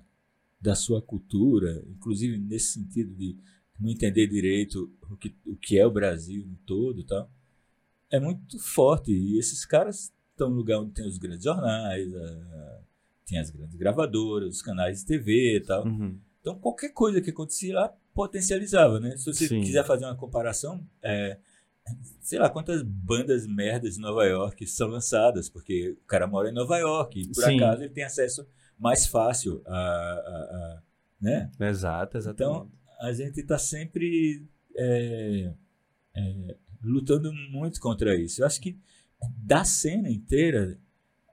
da 0.61 0.75
sua 0.75 1.01
cultura 1.01 1.83
inclusive 1.89 2.37
nesse 2.37 2.73
sentido 2.73 3.13
de 3.15 3.37
não 3.79 3.89
entender 3.89 4.27
direito 4.27 4.89
o 5.09 5.17
que, 5.17 5.35
o 5.45 5.55
que 5.57 5.77
é 5.77 5.85
o 5.85 5.91
Brasil 5.91 6.45
no 6.47 6.55
todo 6.65 7.03
tal 7.03 7.29
é 8.09 8.19
muito 8.19 8.57
forte 8.59 9.11
e 9.11 9.37
esses 9.37 9.65
caras 9.65 10.13
estão 10.31 10.49
no 10.49 10.55
lugar 10.55 10.79
onde 10.79 10.91
tem 10.93 11.05
os 11.07 11.17
grandes 11.17 11.43
jornais 11.43 12.13
a- 12.15 12.79
tem 13.25 13.39
as 13.39 13.49
grandes 13.49 13.75
gravadoras 13.75 14.55
os 14.55 14.61
canais 14.61 14.99
de 14.99 15.05
TV 15.05 15.57
e 15.57 15.61
tal 15.61 15.85
Uhum. 15.85 16.17
então, 16.41 16.57
qualquer 16.59 16.89
coisa 16.93 17.19
que 17.21 17.29
acontecia 17.31 17.73
lá 17.75 17.93
potencializava, 18.13 18.99
né? 18.99 19.17
Se 19.17 19.25
você 19.25 19.47
Sim. 19.47 19.61
quiser 19.61 19.83
fazer 19.85 20.05
uma 20.05 20.15
comparação, 20.15 20.85
é, 21.01 21.39
sei 22.21 22.37
lá 22.37 22.47
quantas 22.49 22.83
bandas 22.83 23.47
merdas 23.47 23.95
de 23.95 23.99
Nova 24.01 24.23
York 24.25 24.67
são 24.67 24.87
lançadas, 24.87 25.49
porque 25.49 25.97
o 26.03 26.05
cara 26.05 26.27
mora 26.27 26.49
em 26.49 26.53
Nova 26.53 26.77
York 26.77 27.19
e 27.21 27.27
por 27.29 27.43
Sim. 27.43 27.55
acaso 27.57 27.81
ele 27.81 27.89
tem 27.93 28.03
acesso 28.03 28.45
mais 28.83 29.07
fácil 29.07 29.63
a, 29.65 29.73
a- 29.77 29.77
a- 29.77 30.81
né? 31.21 31.49
Exato, 31.59 32.17
exatamente. 32.17 32.55
Então, 32.57 32.71
a 32.99 33.13
gente 33.13 33.39
está 33.39 33.57
sempre 33.57 34.45
é, 34.75 35.53
é, 36.15 36.55
lutando 36.83 37.31
muito 37.33 37.79
contra 37.79 38.13
isso. 38.15 38.41
Eu 38.41 38.45
acho 38.45 38.59
que 38.61 38.77
da 39.37 39.63
cena 39.63 40.09
inteira, 40.09 40.77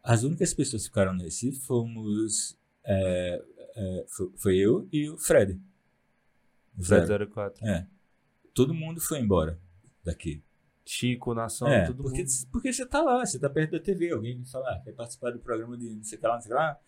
as 0.03 0.23
únicas 0.23 0.55
pessoas 0.55 0.83
que 0.83 0.89
ficaram 0.89 1.13
no 1.13 1.23
Recife 1.23 1.59
fomos. 1.61 2.57
é, 2.85 3.43
é, 3.75 4.05
foi, 4.09 4.33
foi 4.37 4.57
eu 4.59 4.89
e 4.93 5.09
o 5.11 5.17
Fred. 5.19 5.61
O 6.79 6.85
Fred. 6.85 7.07
004. 7.27 7.67
É. 7.67 7.87
Todo 8.55 8.73
mundo 8.75 9.01
foi 9.01 9.19
embora 9.21 9.59
daqui. 10.05 10.43
Chico, 10.85 11.35
Nação, 11.35 11.69
é, 11.69 11.87
tudo 11.87 12.03
porque, 12.03 12.23
mundo. 12.23 12.31
porque 12.51 12.73
você 12.73 12.85
tá 12.85 13.01
lá, 13.03 13.25
você 13.25 13.39
tá 13.39 13.49
perto 13.49 13.73
da 13.73 13.81
TV, 13.81 14.11
alguém 14.11 14.45
fala, 14.45 14.71
ah, 14.73 14.81
quer 14.83 14.93
participar 14.93 15.31
do 15.31 15.39
programa 15.39 15.77
de 15.77 15.89
não 15.89 16.03
sei 16.03 16.19
o 16.19 16.21
que 16.21 16.27
lá, 16.27 16.35
não 16.35 16.41
sei 16.41 16.51
o 16.53 16.55
que 16.57 16.61
lá. 16.61 16.79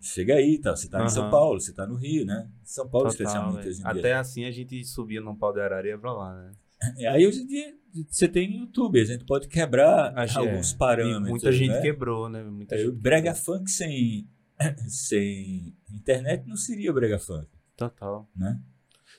Chega 0.00 0.34
aí, 0.36 0.58
tá? 0.58 0.74
Você 0.74 0.88
tá 0.88 0.98
em 0.98 1.02
Aham. 1.02 1.08
São 1.10 1.30
Paulo, 1.30 1.60
você 1.60 1.72
tá 1.74 1.86
no 1.86 1.94
Rio, 1.94 2.24
né? 2.24 2.50
São 2.64 2.88
Paulo, 2.88 3.08
Total, 3.10 3.12
especialmente 3.26 3.56
velho. 3.56 3.68
hoje 3.70 3.80
em 3.80 3.82
dia. 3.82 3.92
Até 3.92 4.14
assim 4.14 4.44
a 4.46 4.50
gente 4.50 4.82
subia 4.84 5.20
num 5.20 5.36
pau 5.36 5.52
de 5.52 5.60
arara 5.60 5.86
e 5.86 5.90
ia 5.90 5.98
pra 5.98 6.12
lá, 6.12 6.34
né? 6.34 6.52
É, 6.98 7.06
Aí 7.08 7.26
hoje 7.26 7.42
em 7.42 7.46
dia 7.46 7.74
você 8.08 8.26
tem 8.26 8.56
YouTube, 8.60 8.98
a 9.00 9.04
gente 9.04 9.24
pode 9.26 9.46
quebrar 9.48 10.16
Acho- 10.16 10.38
alguns 10.38 10.72
é. 10.72 10.76
parâmetros. 10.76 11.26
E 11.26 11.30
muita 11.30 11.52
gente 11.52 11.72
né? 11.72 11.80
quebrou, 11.82 12.28
né? 12.30 12.42
Muita 12.42 12.76
É, 12.76 12.86
o 12.86 12.92
brega 12.92 13.34
funk 13.34 13.70
sem, 13.70 14.26
sem 14.88 15.76
internet 15.92 16.46
não 16.48 16.56
seria 16.56 16.90
o 16.90 16.94
brega 16.94 17.18
funk, 17.18 17.46
Total. 17.76 18.26
né? 18.34 18.58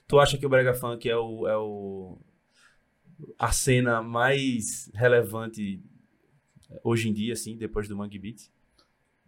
Tu 0.08 0.20
acha 0.20 0.38
que 0.38 0.46
o 0.46 0.50
Brega 0.50 0.74
Funk 0.74 1.08
é 1.10 1.15
o, 1.15 1.48
é 1.48 1.56
o 1.58 2.17
a 3.39 3.52
cena 3.54 4.02
mais 4.02 4.91
relevante 4.94 5.82
hoje 6.84 7.08
em 7.08 7.13
dia, 7.13 7.32
assim, 7.34 7.56
depois 7.56 7.88
do 7.88 7.96
Mangue 7.96 8.20
Beat? 8.20 8.50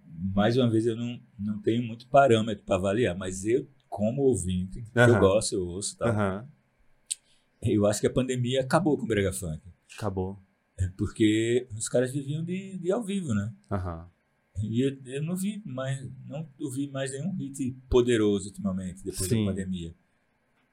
Mais 0.06 0.58
uma 0.58 0.70
vez 0.70 0.86
eu 0.86 0.96
não, 0.96 1.20
não 1.38 1.62
tenho 1.62 1.84
muito 1.84 2.08
parâmetro 2.08 2.64
para 2.64 2.76
avaliar, 2.76 3.16
mas 3.16 3.46
eu 3.46 3.68
como 3.90 4.24
ouvinte, 4.24 4.82
que 4.82 5.00
eu 5.00 5.04
Aham. 5.04 5.20
gosto, 5.20 5.54
eu 5.54 5.68
ouço, 5.68 5.98
tá? 5.98 6.10
Aham. 6.10 6.48
Eu 7.62 7.86
acho 7.86 8.02
que 8.02 8.08
a 8.08 8.14
pandemia 8.14 8.62
acabou 8.62 8.98
com 8.98 9.04
o 9.04 9.08
brega 9.08 9.32
funk, 9.32 9.62
Acabou. 9.96 10.40
É 10.78 10.88
porque 10.98 11.68
os 11.76 11.88
caras 11.88 12.12
viviam 12.12 12.44
de, 12.44 12.78
de 12.80 12.92
ao 12.92 13.04
vivo, 13.04 13.34
né? 13.34 13.54
E 14.62 14.82
eu, 14.82 14.98
eu 15.06 15.24
não 15.24 15.36
vi 15.36 15.62
mais, 15.66 16.10
não 16.28 16.48
ouvi 16.60 16.90
mais 16.90 17.12
nenhum 17.12 17.32
hit 17.36 17.72
poderoso 17.90 18.48
ultimamente 18.48 19.04
depois 19.04 19.30
Sim. 19.30 19.46
da 19.46 19.52
pandemia. 19.52 19.94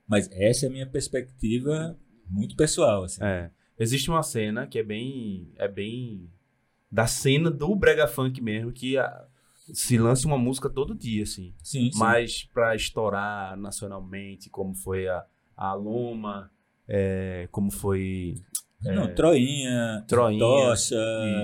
Mas 0.08 0.28
essa 0.32 0.66
é 0.66 0.68
a 0.68 0.72
minha 0.72 0.86
perspectiva 0.86 1.98
muito 2.28 2.56
pessoal, 2.56 3.04
assim. 3.04 3.22
É. 3.22 3.50
Existe 3.78 4.10
uma 4.10 4.22
cena 4.22 4.66
que 4.66 4.78
é 4.78 4.82
bem. 4.82 5.52
É 5.56 5.68
bem. 5.68 6.28
Da 6.90 7.06
cena 7.06 7.50
do 7.50 7.74
Brega 7.76 8.06
Funk 8.08 8.40
mesmo, 8.40 8.72
que 8.72 8.96
a- 8.98 9.26
se 9.72 9.96
lança 9.96 10.26
uma 10.26 10.36
música 10.38 10.68
todo 10.68 10.94
dia, 10.94 11.22
assim. 11.22 11.54
Sim. 11.62 11.90
Mas 11.94 12.42
pra 12.52 12.74
estourar 12.74 13.56
nacionalmente, 13.56 14.50
como 14.50 14.74
foi 14.74 15.06
a, 15.08 15.24
a 15.56 15.72
Loma, 15.74 16.50
é, 16.88 17.48
como 17.52 17.70
foi 17.70 18.34
Não, 18.82 19.14
Troinha, 19.14 20.04
Troinha, 20.08 20.40
Tocha, 20.40 20.96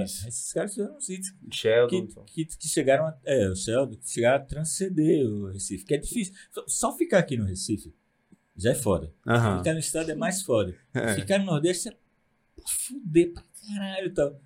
isso. 0.02 0.26
esses 0.26 0.52
caras 0.52 0.74
fizeram 0.74 0.96
uns 0.96 1.08
hits 1.08 1.32
Sheldon. 1.52 2.06
que, 2.26 2.44
que, 2.46 2.56
que 2.56 2.68
chegaram 2.68 3.06
a, 3.06 3.16
é, 3.24 3.48
o 3.48 3.54
Sheldon, 3.54 3.96
que 3.96 4.10
chegaram 4.10 4.42
a 4.42 4.46
transcender 4.46 5.24
o 5.24 5.52
Recife, 5.52 5.84
que 5.84 5.94
é 5.94 5.98
difícil. 5.98 6.34
Só- 6.66 6.96
ficar 6.96 7.18
aqui 7.18 7.36
no 7.36 7.44
Recife 7.44 7.94
já 8.56 8.70
é 8.70 8.74
foda. 8.74 9.12
Ficar 9.58 9.72
no 9.74 9.78
estado 9.78 10.10
é 10.10 10.14
mais 10.16 10.42
foda. 10.42 10.74
É. 10.94 11.14
Ficar 11.14 11.38
no 11.38 11.44
Nordeste 11.44 11.90
é 11.90 11.92
fuder 12.66 13.32
pra 13.34 13.44
caralho 13.68 14.12
tal. 14.14 14.40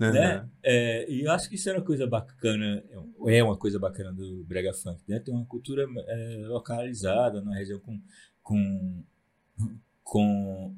Aham. 0.00 0.12
né? 0.12 0.48
É, 0.62 1.10
e 1.10 1.22
eu 1.24 1.32
acho 1.32 1.48
que 1.48 1.56
isso 1.56 1.68
é 1.68 1.72
uma 1.72 1.84
coisa 1.84 2.06
bacana, 2.06 2.82
é 3.26 3.42
uma 3.42 3.56
coisa 3.56 3.78
bacana 3.78 4.12
do 4.12 4.44
Brega 4.44 4.72
Funk, 4.72 5.00
né? 5.08 5.18
Tem 5.18 5.34
uma 5.34 5.44
cultura 5.46 5.86
é, 6.06 6.42
localizada 6.46 7.40
na 7.42 7.54
região 7.54 7.80
com, 7.80 8.00
com, 8.42 9.04
com, 10.04 10.76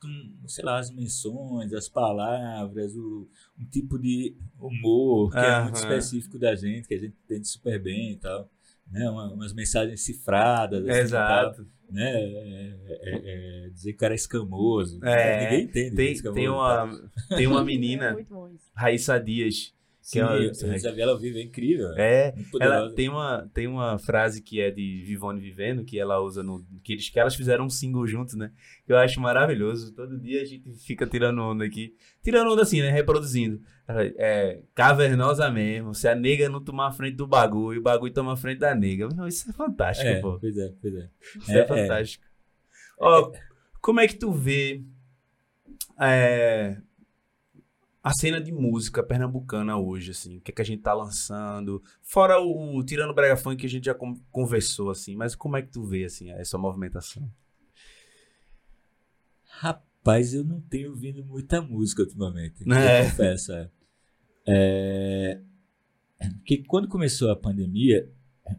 com, 0.00 0.34
sei 0.48 0.64
lá, 0.64 0.78
as 0.78 0.90
menções, 0.90 1.72
as 1.72 1.88
palavras, 1.88 2.94
o, 2.96 3.28
um 3.58 3.64
tipo 3.66 3.98
de 3.98 4.36
humor 4.58 5.30
que 5.30 5.38
é 5.38 5.62
muito 5.62 5.76
específico 5.76 6.38
da 6.38 6.54
gente, 6.54 6.88
que 6.88 6.94
a 6.94 6.98
gente 6.98 7.14
entende 7.24 7.46
super 7.48 7.80
bem 7.80 8.12
e 8.12 8.16
tal. 8.16 8.50
Né? 8.90 9.08
Uma- 9.08 9.32
umas 9.32 9.52
mensagens 9.52 10.00
cifradas. 10.02 10.86
assim, 10.88 11.00
Exato. 11.00 11.66
Né? 11.90 12.10
É, 12.16 12.98
é- 13.02 13.66
é 13.66 13.68
dizer 13.70 13.90
que 13.90 13.96
o 13.96 13.98
cara 14.00 14.14
é 14.14 14.16
escamoso. 14.16 14.98
É, 15.04 15.44
Ninguém 15.44 15.64
entende. 15.64 15.92
é 15.92 15.96
Tem, 15.96 16.12
escamoso 16.12 16.34
tem, 16.40 16.48
uma, 16.48 17.10
tem 17.36 17.46
uma 17.46 17.60
É 17.62 17.64
menina. 17.64 18.16
Raíssa 18.74 19.18
Dias, 19.20 19.73
Sim, 20.06 20.18
que 20.18 20.18
é 20.18 20.24
uma- 20.26 20.72
a 20.74 20.76
Isabela 20.76 21.12
ao 21.12 21.18
vivo 21.18 21.38
é 21.38 21.42
incrível. 21.42 21.88
é, 21.96 22.34
Muito 22.36 22.60
ela 22.62 22.92
tem 22.94 23.08
uma, 23.08 23.50
tem 23.54 23.66
uma 23.66 23.98
frase 23.98 24.42
que 24.42 24.60
é 24.60 24.70
de 24.70 25.02
Vivone 25.06 25.40
Vivendo, 25.40 25.82
que 25.82 25.98
ela 25.98 26.20
usa 26.20 26.42
no. 26.42 26.62
Que, 26.82 26.92
eles, 26.92 27.08
que 27.08 27.18
elas 27.18 27.34
fizeram 27.34 27.64
um 27.64 27.70
single 27.70 28.06
juntos, 28.06 28.34
né? 28.34 28.52
Que 28.84 28.92
eu 28.92 28.98
acho 28.98 29.18
maravilhoso. 29.18 29.94
Todo 29.94 30.20
dia 30.20 30.42
a 30.42 30.44
gente 30.44 30.70
fica 30.84 31.06
tirando 31.06 31.40
onda 31.40 31.64
aqui. 31.64 31.94
Tirando 32.22 32.52
onda 32.52 32.60
assim, 32.60 32.82
né? 32.82 32.90
Reproduzindo. 32.90 33.62
É 34.18 34.60
cavernosa 34.74 35.50
mesmo. 35.50 35.94
Se 35.94 36.06
a 36.06 36.14
nega 36.14 36.50
não 36.50 36.62
tomar 36.62 36.88
a 36.88 36.92
frente 36.92 37.16
do 37.16 37.26
bagulho, 37.26 37.80
o 37.80 37.82
bagulho 37.82 38.12
toma 38.12 38.34
a 38.34 38.36
frente 38.36 38.58
da 38.58 38.74
nega. 38.74 39.08
Isso 39.26 39.48
é 39.48 39.52
fantástico, 39.54 40.06
É, 40.08 40.20
pô. 40.20 40.38
pois 40.38 40.56
é, 40.58 40.70
pois 40.82 40.94
é. 40.96 41.08
Isso 41.38 41.50
É, 41.52 41.56
é, 41.56 41.60
é. 41.60 41.66
fantástico. 41.66 42.24
Ó, 42.98 43.32
como 43.80 44.00
é 44.00 44.06
que 44.06 44.16
tu 44.18 44.30
vê 44.32 44.82
é, 45.98 46.76
a 48.04 48.12
cena 48.12 48.38
de 48.38 48.52
música 48.52 49.02
pernambucana 49.02 49.78
hoje, 49.78 50.10
assim? 50.10 50.36
O 50.36 50.40
que, 50.42 50.50
é 50.50 50.54
que 50.54 50.60
a 50.60 50.64
gente 50.64 50.82
tá 50.82 50.92
lançando? 50.92 51.82
Fora 52.02 52.38
o, 52.38 52.76
o 52.76 52.84
Tirando 52.84 53.14
Brega 53.14 53.34
Funk 53.36 53.56
que 53.56 53.66
a 53.66 53.68
gente 53.68 53.86
já 53.86 53.94
con- 53.94 54.20
conversou, 54.30 54.90
assim. 54.90 55.16
Mas 55.16 55.34
como 55.34 55.56
é 55.56 55.62
que 55.62 55.70
tu 55.72 55.82
vê, 55.84 56.04
assim, 56.04 56.30
essa 56.32 56.58
movimentação? 56.58 57.26
Rapaz, 59.46 60.34
eu 60.34 60.44
não 60.44 60.60
tenho 60.60 60.90
ouvido 60.90 61.24
muita 61.24 61.62
música 61.62 62.02
ultimamente. 62.02 62.62
É. 62.70 63.00
Eu 63.00 63.04
confesso. 63.10 63.52
É. 63.52 63.70
É, 64.46 65.40
Porque 66.36 66.62
quando 66.64 66.88
começou 66.88 67.30
a 67.30 67.36
pandemia, 67.36 68.10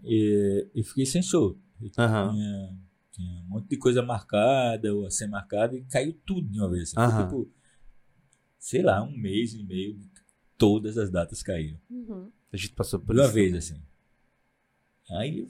é, 0.03 0.67
eu 0.73 0.83
fiquei 0.83 1.05
sem 1.05 1.21
show. 1.21 1.57
Eu 1.81 1.91
Aham. 1.99 2.31
tinha, 2.31 2.77
tinha 3.11 3.41
um 3.41 3.47
monte 3.49 3.67
de 3.69 3.77
coisa 3.77 4.01
marcada 4.01 4.93
ou 4.95 5.05
a 5.05 5.11
ser 5.11 5.27
marcada 5.27 5.75
e 5.75 5.83
caiu 5.83 6.13
tudo 6.25 6.49
de 6.49 6.59
uma 6.59 6.69
vez. 6.71 6.83
assim. 6.89 6.99
Aham. 6.99 7.23
tipo, 7.25 7.51
sei 8.65 8.81
lá, 8.81 9.03
um 9.03 9.15
mês 9.15 9.53
e 9.53 9.63
meio, 9.63 9.95
todas 10.57 10.97
as 10.97 11.11
datas 11.11 11.43
caíram. 11.43 11.79
Uhum. 11.87 12.31
A 12.51 12.57
gente 12.57 12.71
passou 12.73 12.99
por 12.99 13.13
De 13.13 13.19
uma 13.21 13.25
isso. 13.25 13.33
vez, 13.35 13.53
assim. 13.53 13.79
Aí 15.11 15.37
eu, 15.41 15.47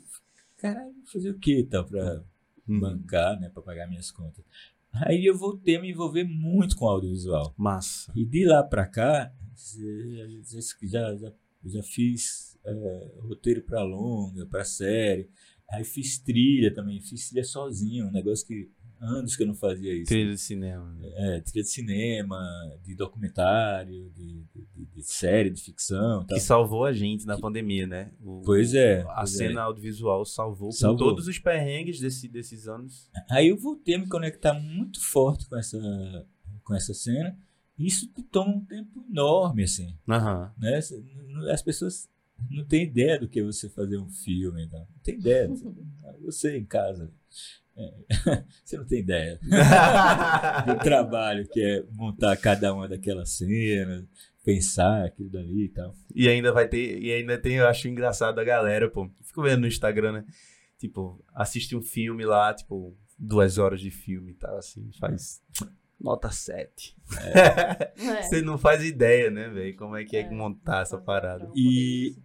caralho, 0.57 0.93
vou 0.93 1.05
fazer 1.05 1.29
o 1.29 1.39
que 1.39 1.63
tal 1.63 1.85
pra 1.85 2.21
Uhum. 2.67 2.79
bancar, 2.81 3.39
né, 3.39 3.47
pra 3.47 3.61
pagar 3.61 3.87
minhas 3.87 4.11
contas. 4.11 4.43
Aí 4.91 5.25
eu 5.25 5.37
voltei 5.37 5.77
a 5.77 5.81
me 5.81 5.91
envolver 5.91 6.25
muito 6.25 6.75
com 6.75 6.87
audiovisual. 6.87 7.53
Massa. 7.57 8.11
E 8.13 8.25
de 8.25 8.43
lá 8.45 8.61
pra 8.63 8.85
cá, 8.85 9.33
já, 9.55 10.67
já, 10.81 11.15
já, 11.15 11.33
já 11.63 11.83
fiz 11.83 12.57
é, 12.65 13.11
roteiro 13.19 13.61
pra 13.61 13.81
longa, 13.81 14.45
pra 14.45 14.65
série. 14.65 15.29
Aí 15.71 15.85
fiz 15.85 16.17
trilha 16.19 16.73
também, 16.73 16.99
fiz 16.99 17.29
trilha 17.29 17.45
sozinho, 17.45 18.07
um 18.07 18.11
negócio 18.11 18.45
que 18.45 18.69
anos 18.99 19.35
que 19.35 19.43
eu 19.43 19.47
não 19.47 19.55
fazia 19.55 19.93
isso. 19.93 20.05
Trilha 20.07 20.31
de 20.31 20.37
cinema. 20.39 20.91
né? 20.93 21.07
É, 21.15 21.41
trilha 21.41 21.63
de 21.63 21.69
cinema, 21.69 22.39
de 22.83 22.95
documentário, 22.95 24.09
de, 24.11 24.43
de, 24.53 24.85
de- 24.95 25.03
série, 25.03 25.49
de 25.49 25.61
ficção. 25.61 26.25
tal. 26.25 26.37
Que 26.37 26.39
salvou 26.39 26.85
a 26.85 26.93
gente 26.93 27.25
na 27.25 27.37
pandemia, 27.37 27.85
né? 27.85 28.11
O- 28.23 28.41
Pois 28.45 28.73
é, 28.73 29.01
A 29.01 29.15
pois 29.17 29.31
cena 29.31 29.61
audiovisual 29.63 30.25
salvou, 30.25 30.71
Salvou. 30.71 30.97
com 30.97 31.03
todos 31.11 31.27
os 31.27 31.37
perrengues 31.39 31.99
desse, 31.99 32.27
desses 32.27 32.67
anos. 32.67 33.09
Aí 33.29 33.49
eu 33.49 33.57
voltei 33.57 33.95
a 33.95 33.99
me 33.99 34.07
conectar 34.07 34.53
muito 34.53 34.99
forte 35.01 35.47
com 35.47 35.57
essa, 35.57 35.77
com 36.63 36.73
essa 36.73 36.93
cena. 36.93 37.37
E 37.77 37.87
isso 37.87 38.07
toma 38.31 38.55
um 38.55 38.65
tempo 38.65 39.05
enorme, 39.09 39.63
assim. 39.63 39.97
Aham. 40.07 40.51
Né? 40.57 40.79
As 41.51 41.61
pessoas 41.61 42.09
não 42.49 42.63
têm 42.65 42.83
ideia 42.83 43.19
do 43.19 43.27
que 43.27 43.39
é 43.39 43.43
você 43.43 43.67
fazer 43.69 43.97
um 43.97 44.09
filme. 44.09 44.63
Então. 44.65 44.79
Não 44.79 44.99
tem 45.03 45.15
ideia. 45.15 45.49
Você 46.23 46.57
em 46.57 46.65
casa. 46.65 47.11
É, 47.77 47.93
você 48.63 48.77
não 48.77 48.85
tem 48.85 48.99
ideia 48.99 49.39
do 50.65 50.77
trabalho 50.83 51.47
que 51.49 51.61
é 51.61 51.83
montar 51.91 52.35
cada 52.37 52.73
uma 52.73 52.87
daquelas 52.87 53.31
cenas, 53.31 54.05
pensar 54.43 55.05
aquilo 55.05 55.29
dali 55.29 55.65
e 55.65 55.69
tal. 55.69 55.93
E 56.13 56.29
ainda 56.29 56.51
vai 56.53 56.67
ter. 56.67 56.99
E 57.01 57.11
ainda 57.11 57.37
tem, 57.37 57.55
eu 57.55 57.67
acho 57.67 57.87
engraçado 57.87 58.39
a 58.39 58.43
galera, 58.43 58.89
pô. 58.89 59.09
Fico 59.23 59.41
vendo 59.41 59.61
no 59.61 59.67
Instagram, 59.67 60.11
né? 60.13 60.25
Tipo, 60.77 61.23
assiste 61.33 61.75
um 61.75 61.81
filme 61.81 62.25
lá, 62.25 62.53
tipo, 62.53 62.95
duas 63.17 63.57
horas 63.57 63.81
de 63.81 63.89
filme 63.91 64.31
e 64.31 64.35
tal, 64.35 64.57
assim, 64.57 64.89
faz 64.99 65.41
nota 65.99 66.29
7. 66.29 66.95
É. 67.21 68.21
Você 68.23 68.41
não 68.41 68.57
faz 68.57 68.83
ideia, 68.83 69.31
né, 69.31 69.49
velho? 69.49 69.75
Como 69.77 69.95
é 69.95 70.03
que 70.03 70.17
é, 70.17 70.21
É. 70.21 70.29
montar 70.29 70.81
essa 70.83 70.97
parada. 70.97 71.49
E-. 71.55 72.15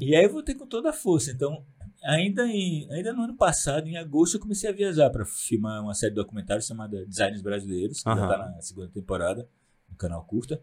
E 0.00 0.14
aí 0.14 0.24
eu 0.24 0.30
voltei 0.32 0.54
com 0.54 0.66
toda 0.66 0.90
a 0.90 0.92
força. 0.92 1.30
Então, 1.30 1.64
ainda, 2.02 2.46
em, 2.46 2.90
ainda 2.90 3.12
no 3.12 3.22
ano 3.22 3.36
passado, 3.36 3.88
em 3.88 3.96
agosto, 3.96 4.36
eu 4.36 4.40
comecei 4.40 4.68
a 4.68 4.72
viajar 4.72 5.10
para 5.10 5.24
filmar 5.24 5.82
uma 5.82 5.94
série 5.94 6.12
de 6.12 6.16
documentários 6.16 6.66
chamada 6.66 7.04
Designs 7.06 7.42
Brasileiros, 7.42 8.02
que 8.02 8.10
já 8.10 8.16
Aham. 8.16 8.22
está 8.22 8.38
na 8.38 8.60
segunda 8.62 8.88
temporada, 8.88 9.48
no 9.88 9.96
canal 9.96 10.24
Curta. 10.24 10.62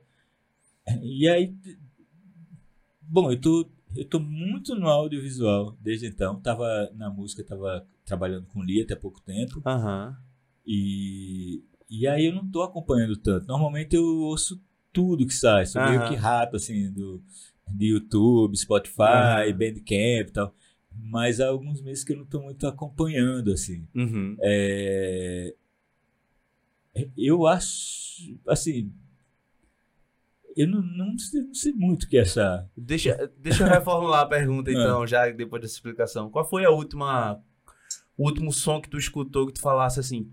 E 1.02 1.28
aí, 1.28 1.56
bom, 3.02 3.32
eu 3.32 3.40
tô, 3.40 3.70
eu 3.96 4.06
tô 4.06 4.20
muito 4.20 4.76
no 4.76 4.88
audiovisual 4.88 5.76
desde 5.82 6.08
então. 6.08 6.40
Tava 6.42 6.92
na 6.96 7.10
música, 7.10 7.44
tava 7.44 7.88
trabalhando 8.06 8.46
com 8.48 8.64
Lia 8.64 8.84
até 8.84 8.96
pouco 8.96 9.22
tempo. 9.22 9.62
Aham. 9.66 10.16
E, 10.66 11.64
e 11.90 12.08
aí 12.08 12.26
eu 12.26 12.34
não 12.34 12.50
tô 12.50 12.62
acompanhando 12.62 13.18
tanto. 13.18 13.48
Normalmente 13.48 13.96
eu 13.96 14.04
ouço 14.04 14.62
tudo 14.92 15.26
que 15.26 15.34
sai. 15.34 15.66
Sou 15.66 15.82
meio 15.82 16.00
Aham. 16.00 16.08
que 16.08 16.16
rato, 16.16 16.56
assim, 16.56 16.92
do, 16.92 17.22
de 17.68 17.88
YouTube, 17.88 18.58
Spotify, 18.58 19.02
Aham. 19.02 19.54
Bandcamp 19.54 20.30
e 20.30 20.32
tal. 20.32 20.56
Mas 20.98 21.40
há 21.40 21.48
alguns 21.48 21.82
meses 21.82 22.04
que 22.04 22.14
eu 22.14 22.18
não 22.18 22.26
tô 22.26 22.42
muito 22.42 22.66
acompanhando, 22.68 23.52
assim. 23.52 23.88
Uhum. 23.94 24.38
É, 24.42 25.54
Eu 27.18 27.46
acho, 27.46 28.38
assim... 28.48 28.92
Eu 30.56 30.68
não, 30.70 30.82
não, 30.82 31.18
sei, 31.18 31.42
não 31.42 31.54
sei 31.54 31.74
muito 31.74 32.04
o 32.04 32.08
que 32.08 32.18
é 32.18 32.22
essa... 32.22 32.70
Deixa, 32.78 33.30
deixa 33.38 33.64
eu 33.64 33.68
reformular 33.68 34.22
a 34.22 34.26
pergunta, 34.26 34.72
então, 34.72 35.06
já 35.06 35.30
depois 35.30 35.62
dessa 35.62 35.74
explicação. 35.74 36.30
Qual 36.30 36.48
foi 36.48 36.64
a 36.64 36.70
última. 36.72 37.42
O 38.18 38.24
último 38.26 38.54
som 38.54 38.80
que 38.80 38.90
tu 38.90 38.98
escutou 38.98 39.46
que 39.48 39.54
tu 39.54 39.62
falasse 39.62 40.00
assim. 40.00 40.32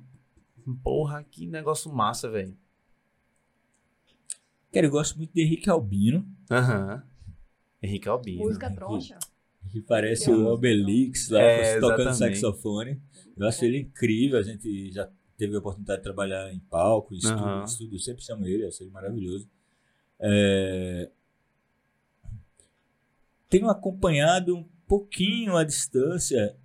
Porra, 0.84 1.24
que 1.24 1.44
negócio 1.48 1.92
massa, 1.92 2.30
velho. 2.30 2.56
Cara, 4.72 4.86
eu 4.86 4.90
gosto 4.90 5.18
muito 5.18 5.34
de 5.34 5.42
Henrique 5.42 5.68
Albino, 5.68 6.24
Aham. 6.50 7.02
Henrique 7.82 8.08
Albino. 8.08 8.44
Música 8.44 8.66
Henrique. 8.66 8.78
troncha. 8.80 9.18
Que 9.70 9.80
parece 9.80 10.26
Que 10.26 10.30
é 10.30 10.34
o 10.34 10.46
Obelix 10.46 11.28
lá, 11.28 11.40
É, 11.40 11.80
tocando 11.80 12.14
saxofone. 12.14 13.00
Eu 13.36 13.46
acho 13.46 13.64
ele 13.64 13.78
incrível, 13.78 14.38
a 14.38 14.42
gente 14.42 14.90
já 14.90 15.08
teve 15.36 15.56
a 15.56 15.58
oportunidade 15.58 16.00
de 16.00 16.04
trabalhar 16.04 16.52
em 16.52 16.58
palco, 16.58 17.14
em 17.14 17.18
estúdio, 17.18 17.60
em 17.60 17.64
estúdio, 17.64 17.94
eu 17.96 18.00
sempre 18.00 18.22
chamo 18.22 18.46
ele, 18.46 18.66
acho 18.66 18.82
ele 18.82 18.90
maravilhoso. 18.90 19.48
É, 20.20 21.10
Tenho 23.48 23.68
acompanhado 23.68 24.56
um 24.56 24.68
pouquinho 24.86 25.56
à 25.56 25.64
distância 25.64 26.56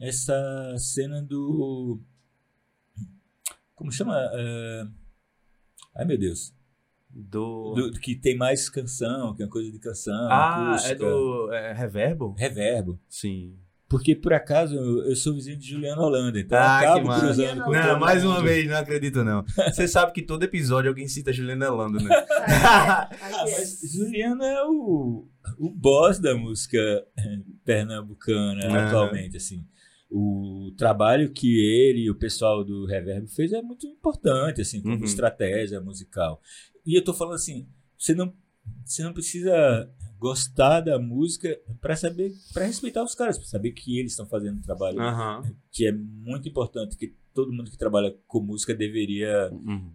essa 0.00 0.74
cena 0.78 1.22
do... 1.22 2.00
Como 3.74 3.90
chama? 3.92 4.16
É, 4.34 4.86
Ai, 5.94 6.04
meu 6.04 6.18
Deus. 6.18 6.54
Do. 7.14 7.74
Do, 7.74 7.92
que 8.00 8.14
tem 8.16 8.36
mais 8.36 8.68
canção, 8.70 9.34
que 9.34 9.42
é 9.42 9.44
uma 9.46 9.50
coisa 9.52 9.70
de 9.70 9.78
canção, 9.78 10.14
ah, 10.30 10.72
acústica, 10.72 10.92
é 10.92 10.94
do. 10.96 11.52
É 11.52 11.72
Reverbo? 11.72 12.34
reverbo. 12.38 12.98
Sim. 13.08 13.56
Porque, 13.88 14.16
por 14.16 14.32
acaso, 14.32 14.74
eu 14.74 15.14
sou 15.14 15.34
vizinho 15.34 15.58
de 15.58 15.68
Juliano 15.68 16.00
Holanda, 16.00 16.40
então 16.40 16.58
Ah, 16.58 16.76
eu 16.76 16.78
que 16.78 16.84
acabo 16.86 17.06
massa. 17.08 17.26
cruzando 17.26 17.62
com 17.62 17.70
Não, 17.72 18.00
mais 18.00 18.24
uma 18.24 18.42
vez, 18.42 18.66
não 18.66 18.76
acredito 18.78 19.22
não. 19.22 19.44
Você 19.70 19.86
sabe 19.86 20.12
que 20.12 20.22
todo 20.22 20.42
episódio 20.42 20.88
alguém 20.88 21.06
cita 21.06 21.30
Juliana 21.30 21.68
Lando, 21.70 22.02
né? 22.02 22.08
Ah, 22.40 23.10
Ah, 23.20 23.44
é. 23.46 23.52
mas 23.52 23.80
Juliano 23.92 24.42
é 24.42 24.64
o, 24.66 25.28
o 25.58 25.68
boss 25.68 26.18
da 26.18 26.34
música 26.34 26.78
eh, 27.18 27.38
pernambucana 27.66 28.64
Aham. 28.66 28.86
atualmente, 28.86 29.36
assim. 29.36 29.62
O 30.10 30.72
trabalho 30.76 31.30
que 31.30 31.58
ele 31.58 32.00
e 32.04 32.10
o 32.10 32.14
pessoal 32.14 32.64
do 32.64 32.86
Reverb 32.86 33.26
fez 33.28 33.52
é 33.52 33.60
muito 33.62 33.86
importante, 33.86 34.60
assim, 34.62 34.80
como 34.80 34.96
Uhum. 34.96 35.04
estratégia 35.04 35.80
musical. 35.82 36.40
E 36.84 36.96
eu 36.98 37.04
tô 37.04 37.14
falando 37.14 37.34
assim, 37.36 37.68
você 37.96 38.14
não, 38.14 38.34
você 38.84 39.02
não 39.02 39.12
precisa 39.12 39.90
gostar 40.18 40.80
da 40.80 40.98
música 40.98 41.60
para 41.80 41.96
saber, 41.96 42.32
para 42.52 42.64
respeitar 42.66 43.02
os 43.02 43.14
caras, 43.14 43.36
para 43.38 43.46
saber 43.46 43.72
que 43.72 43.98
eles 43.98 44.12
estão 44.12 44.26
fazendo 44.26 44.58
um 44.58 44.62
trabalho 44.62 45.00
Aham. 45.00 45.42
que 45.70 45.86
é 45.86 45.92
muito 45.92 46.48
importante, 46.48 46.96
que 46.96 47.14
todo 47.34 47.52
mundo 47.52 47.70
que 47.70 47.78
trabalha 47.78 48.16
com 48.26 48.40
música 48.40 48.74
deveria 48.74 49.50
Uhum. 49.52 49.92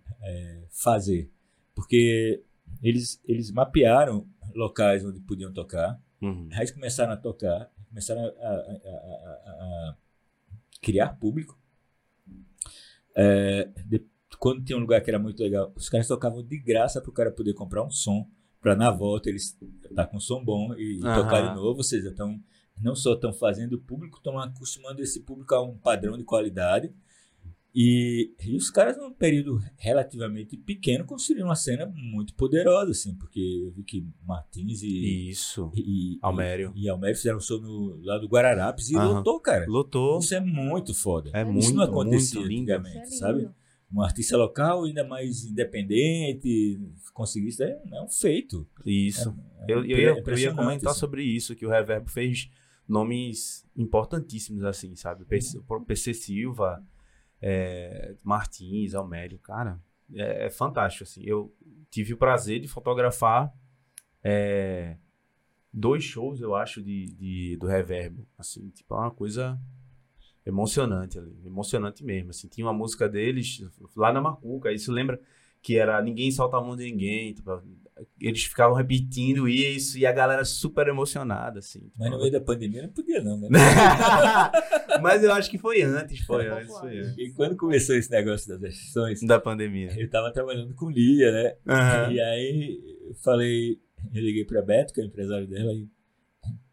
fazer. 0.72 1.30
Porque 1.76 2.44
eles, 2.82 3.22
eles 3.26 3.52
mapearam 3.52 4.28
locais 4.56 5.06
onde 5.06 5.20
podiam 5.22 5.54
tocar, 5.54 6.02
Uhum. 6.22 6.50
aí 6.52 6.72
começaram 6.74 7.14
a 7.14 7.18
tocar, 7.18 7.72
começaram 7.90 8.22
a, 8.22 8.26
a- 8.26 8.32
a- 8.50 9.52
a- 9.92 9.98
criar 10.82 11.10
público. 11.20 11.58
É, 13.16 13.66
de- 13.86 14.06
quando 14.40 14.64
tinha 14.64 14.78
um 14.78 14.82
lugar 14.82 15.02
que 15.02 15.10
era 15.10 15.20
muito 15.20 15.42
legal, 15.42 15.72
os 15.76 15.90
caras 15.90 16.08
tocavam 16.08 16.44
de 16.44 16.58
graça 16.60 17.02
para 17.02 17.10
o 17.10 17.14
cara 17.14 17.32
poder 17.32 17.54
comprar 17.54 17.84
um 17.84 17.90
som, 17.90 18.28
para 18.62 18.76
na 18.76 18.92
volta 18.92 19.30
eles 19.30 19.58
estar 19.90 20.08
com 20.08 20.18
um 20.18 20.20
som 20.22 20.44
bom 20.44 20.74
e, 20.76 20.98
e 20.98 21.02
tocar 21.14 21.42
de 21.42 21.54
novo. 21.56 21.78
Ou 21.78 21.84
seja, 21.84 22.10
estão 22.10 22.40
não 22.82 22.96
só 22.96 23.14
estão 23.14 23.34
fazendo 23.34 23.74
o 23.74 23.80
público, 23.82 24.18
estão 24.18 24.38
acostumando 24.38 25.02
esse 25.02 25.22
público 25.22 25.54
a 25.56 25.62
um 25.64 25.78
padrão 25.78 26.18
de 26.18 26.24
qualidade. 26.24 26.94
E, 27.80 28.34
e 28.44 28.56
os 28.56 28.72
caras, 28.72 28.98
num 28.98 29.14
período 29.14 29.62
relativamente 29.78 30.58
pequeno, 30.58 31.06
construíram 31.06 31.48
uma 31.48 31.56
cena 31.56 31.86
muito 31.86 32.34
poderosa, 32.34 32.90
assim, 32.90 33.14
porque 33.16 33.40
eu 33.40 33.72
vi 33.72 33.84
que 33.84 34.08
Martins 34.26 34.82
e, 34.82 35.30
Isso. 35.30 35.72
e, 35.76 36.18
Almério. 36.22 36.72
e, 36.76 36.86
e 36.86 36.90
Almério 36.90 37.16
fizeram 37.16 37.38
um 37.38 37.42
show 37.42 37.62
no, 37.62 38.00
lá 38.04 38.18
do 38.18 38.28
Guararapes 38.28 38.90
e 38.90 38.96
Aham. 38.96 39.18
lotou, 39.18 39.40
cara. 39.40 39.66
Lotou. 39.68 40.18
Isso 40.18 40.34
é 40.34 40.40
muito 40.40 40.92
foda. 40.96 41.30
É 41.34 41.44
Isso 41.44 41.52
muito, 41.52 41.74
não 41.76 41.84
acontecia 41.84 42.40
muito 42.40 42.50
lindo. 42.52 42.72
antigamente, 42.72 43.08
Isso 43.10 43.16
é 43.16 43.18
sabe? 43.20 43.50
Um 43.92 44.02
artista 44.02 44.36
local 44.36 44.84
ainda 44.84 45.04
mais 45.08 45.46
independente, 45.46 46.80
conseguir 47.14 47.48
isso 47.48 47.64
é, 47.64 47.82
é 47.92 48.02
um 48.02 48.10
feito. 48.10 48.68
Isso. 48.86 49.34
É 49.62 49.72
Eu, 49.74 49.80
eu, 49.86 49.98
ia, 49.98 50.24
eu 50.26 50.38
ia 50.38 50.54
comentar 50.54 50.92
assim. 50.92 51.00
sobre 51.00 51.24
isso, 51.24 51.56
que 51.56 51.66
o 51.66 51.70
Reverbo 51.70 52.10
fez 52.10 52.50
nomes 52.88 53.66
importantíssimos, 53.76 54.64
assim, 54.64 54.96
sabe? 54.96 55.24
PC, 55.26 55.58
o 55.60 55.82
PC 55.86 56.14
Silva, 56.14 56.86
é, 57.42 58.16
Martins, 58.24 58.94
Almério, 58.94 59.40
cara, 59.40 59.80
é, 60.14 60.46
é 60.48 60.50
fantástico, 60.50 61.04
assim. 61.04 61.22
Eu 61.24 61.54
tive 61.90 62.14
o 62.14 62.18
prazer 62.18 62.60
de 62.60 62.68
fotografar 62.68 63.54
é, 64.24 64.98
dois 65.72 66.04
shows, 66.04 66.42
eu 66.42 66.56
acho, 66.56 66.82
de, 66.84 67.06
de- 67.14 67.58
do 67.58 67.68
Reverbo, 67.68 68.28
assim, 68.38 68.70
tipo, 68.70 68.94
é 68.96 68.98
uma 68.98 69.12
coisa 69.12 69.58
emocionante 70.48 71.20
ali, 71.20 71.36
emocionante 71.45 72.04
mesmo, 72.04 72.30
assim. 72.32 72.48
Tinha 72.48 72.66
uma 72.66 72.74
música 72.74 73.08
deles 73.10 73.62
lá 73.95 74.12
na 74.14 74.22
Macuca, 74.22 74.72
isso 74.72 74.91
lembra 74.91 75.20
que 75.62 75.78
era 75.78 76.02
Ninguém 76.02 76.32
Solta 76.32 76.58
a 76.58 76.62
Mão 76.62 76.76
de 76.76 76.86
Ninguém, 76.86 77.34
tipo, 77.34 77.62
eles 78.22 78.43
ficavam 78.43 78.76
repetindo 78.76 79.48
isso 79.50 79.98
e 79.98 80.06
a 80.06 80.12
galera 80.12 80.45
super 80.45 80.88
emocionada, 80.88 81.60
assim. 81.60 81.80
tipo, 81.82 81.93
Mas 81.98 82.12
no 82.12 82.18
meio 82.20 82.32
da 82.32 82.39
pandemia 82.39 82.84
não 82.84 82.89
podia 82.89 83.22
não, 83.22 83.38
né? 83.38 83.50
Mas 85.02 85.24
eu 85.24 85.32
acho 85.34 85.50
que 85.50 85.58
foi 85.58 85.82
antes, 85.82 86.20
foi 86.26 86.48
antes, 86.48 86.78
foi 86.78 87.00
antes. 87.00 87.18
E 87.18 87.32
quando 87.34 87.56
começou 87.58 87.95
esse 87.95 88.10
negócio 88.10 88.48
das 88.48 88.62
restrições, 88.62 89.22
Da 89.24 89.39
pandemia. 89.39 89.89
eu 90.00 90.10
tava 90.10 90.32
trabalhando 90.32 90.74
com 90.76 90.89
Lia, 90.89 91.32
né? 91.32 91.56
Aham. 91.68 92.12
E 92.14 92.20
aí 92.22 92.82
eu 93.08 93.16
falei, 93.16 93.80
eu 94.14 94.22
liguei 94.22 94.45
pra 94.45 94.62
Beto, 94.62 94.93
que 94.93 95.02
é 95.02 95.04
o 95.04 95.08
empresário 95.08 95.48
dela, 95.48 95.74
e 95.74 95.88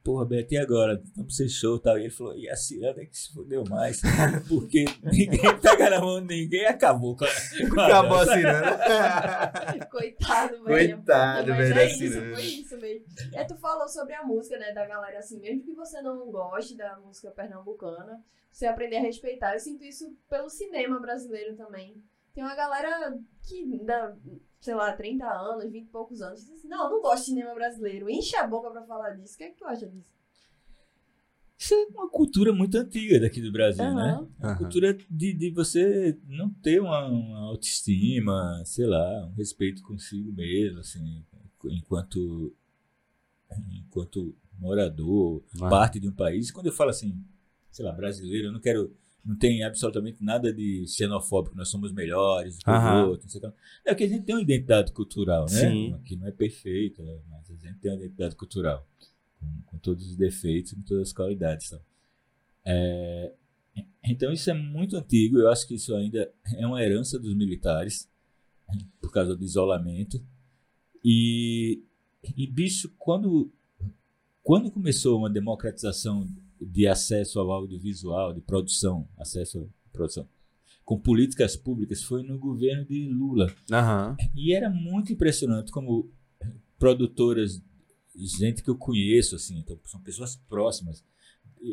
porra, 0.05 0.26
Beto, 0.26 0.52
e 0.52 0.59
agora? 0.59 1.02
Vamos 1.16 1.34
ser 1.34 1.48
show 1.48 1.76
e 1.76 1.80
tal. 1.80 1.98
E 1.98 2.02
ele 2.02 2.11
falou, 2.11 2.36
e 2.36 2.48
a 2.48 2.55
Ciranda 2.55 3.02
é 3.02 3.07
que 3.07 3.16
se 3.16 3.32
fodeu 3.32 3.64
mais, 3.68 4.00
porque 4.46 4.84
ninguém 5.02 5.59
pega 5.61 5.90
na 5.90 6.00
mão 6.00 6.20
de 6.20 6.42
ninguém 6.42 6.61
e 6.61 6.66
acabou 6.66 7.16
com 7.16 7.24
a, 7.24 7.28
com 7.74 7.80
a 7.80 7.86
Acabou 7.86 8.18
dança. 8.18 8.32
assim, 8.32 8.42
né? 9.78 9.86
Coitado, 9.90 10.64
velho. 10.64 10.96
Coitado, 10.96 11.48
Mas 11.48 11.68
velho, 11.68 11.78
é 11.80 11.86
isso, 11.86 12.20
foi 12.20 12.42
isso 12.42 12.76
mesmo. 12.78 13.07
É, 13.32 13.44
tu 13.44 13.57
falou 13.57 13.88
sobre 13.88 14.12
a 14.14 14.22
música, 14.22 14.59
né, 14.59 14.72
da 14.72 14.86
galera, 14.86 15.18
assim, 15.18 15.40
mesmo 15.40 15.62
que 15.62 15.72
você 15.72 16.02
não 16.02 16.30
goste 16.30 16.76
da 16.76 16.96
música 16.98 17.30
pernambucana, 17.30 18.22
você 18.52 18.66
aprender 18.66 18.98
a 18.98 19.00
respeitar. 19.00 19.55
Eu 19.55 19.61
sinto 19.61 19.82
isso 19.82 20.14
pelo 20.28 20.50
cinema 20.50 21.00
brasileiro 21.00 21.57
também. 21.57 22.00
Tem 22.34 22.44
uma 22.44 22.55
galera 22.55 23.16
que 23.42 23.78
dá, 23.84 24.14
sei 24.65 24.75
lá, 24.75 24.93
30 24.97 25.27
anos, 25.27 25.71
20 25.71 25.85
e 25.85 25.91
poucos 25.91 26.23
anos, 26.23 26.41
diz 26.41 26.55
assim, 26.55 26.69
não, 26.69 26.85
eu 26.85 26.91
não 26.93 27.03
gosto 27.03 27.19
de 27.19 27.25
cinema 27.27 27.53
brasileiro. 27.55 28.09
Enche 28.09 28.35
a 28.35 28.47
boca 28.47 28.71
pra 28.71 28.83
falar 28.83 29.11
disso. 29.11 29.35
O 29.35 29.37
que 29.37 29.45
é 29.45 29.51
que 29.51 29.59
tu 29.59 29.67
acha 29.67 29.87
disso? 29.87 30.09
Isso 31.59 31.75
é 31.75 31.87
uma 31.95 32.09
cultura 32.09 32.51
muito 32.51 32.75
antiga 32.79 33.21
daqui 33.21 33.43
do 33.43 33.53
Brasil, 33.53 33.85
né? 33.85 33.91
Aham. 33.91 34.29
É 34.41 34.43
uma 34.43 34.49
Aham. 34.53 34.57
cultura 34.59 34.95
de, 35.11 35.35
de 35.35 35.51
você 35.51 36.19
não 36.27 36.49
ter 36.49 36.81
uma, 36.81 37.05
uma 37.07 37.41
autoestima, 37.51 38.62
sei 38.65 38.87
lá, 38.87 39.27
um 39.27 39.35
respeito 39.35 39.83
consigo 39.83 40.33
mesmo, 40.33 40.81
assim, 40.81 41.23
enquanto, 41.65 42.57
enquanto 43.71 44.35
morador, 44.59 45.43
Ah. 45.61 45.69
parte 45.69 46.01
de 46.01 46.09
um 46.09 46.12
país. 46.12 46.51
Quando 46.51 46.67
eu 46.69 46.73
falo 46.73 46.89
assim, 46.89 47.15
sei 47.71 47.85
lá, 47.85 47.93
brasileiro, 47.93 48.49
eu 48.49 48.53
não 48.53 48.61
quero. 48.61 48.97
Não 49.25 49.37
tem 49.37 49.64
absolutamente 49.64 50.22
nada 50.22 50.53
de 50.53 50.85
xenofóbico, 50.87 51.57
nós 51.57 51.68
somos 51.68 51.93
melhores 51.93 52.59
do 52.59 52.64
que 52.64 52.70
o 52.70 53.09
outro, 53.09 53.22
não 53.22 53.31
sei 53.31 53.41
o 53.41 53.51
que. 53.51 53.59
É 53.87 53.95
que 53.95 54.05
a 54.05 54.09
gente 54.09 54.25
tem 54.25 54.35
uma 54.35 54.43
identidade 54.43 54.93
cultural, 54.93 55.47
né? 55.51 55.61
Sim. 55.61 56.01
Que 56.05 56.14
não 56.14 56.27
é 56.27 56.31
perfeita, 56.31 57.03
mas 57.31 57.51
a 57.51 57.55
gente 57.55 57.79
tem 57.79 57.91
uma 57.91 58.01
identidade 58.01 58.37
cultural, 58.37 58.87
com, 59.41 59.62
com 59.64 59.79
todos 59.79 60.07
os 60.07 60.16
defeitos, 60.16 60.75
com 60.75 60.83
todas 60.83 61.09
as 61.09 61.12
qualidades. 61.14 61.70
Tá? 61.70 61.81
É, 62.66 63.33
então 64.05 64.31
isso 64.31 64.51
é 64.51 64.55
muito 64.55 64.97
antigo, 64.97 65.39
eu 65.39 65.49
acho 65.49 65.66
que 65.66 65.75
isso 65.75 65.95
ainda 65.95 66.31
é 66.57 66.66
uma 66.66 66.83
herança 66.83 67.18
dos 67.18 67.35
militares, 67.35 68.09
por 69.01 69.11
causa 69.11 69.35
do 69.35 69.45
isolamento. 69.45 70.22
E, 71.03 71.83
e 72.37 72.47
bicho, 72.47 72.93
quando, 72.99 73.51
quando 74.43 74.70
começou 74.70 75.18
uma 75.18 75.31
democratização 75.31 76.27
de 76.61 76.86
acesso 76.86 77.38
ao 77.40 77.50
audiovisual, 77.50 78.32
de 78.32 78.40
produção, 78.40 79.09
acesso 79.18 79.61
à 79.61 79.92
produção, 79.92 80.28
com 80.84 80.98
políticas 80.98 81.57
públicas 81.57 82.02
foi 82.02 82.22
no 82.22 82.38
governo 82.38 82.84
de 82.84 83.09
Lula. 83.09 83.55
Aham. 83.70 84.16
E 84.34 84.52
era 84.55 84.68
muito 84.70 85.12
impressionante 85.12 85.72
como 85.72 86.11
produtoras, 86.78 87.62
gente 88.14 88.62
que 88.62 88.70
eu 88.70 88.76
conheço, 88.76 89.36
assim, 89.36 89.59
então 89.59 89.78
são 89.84 90.00
pessoas 90.00 90.36
próximas 90.48 91.05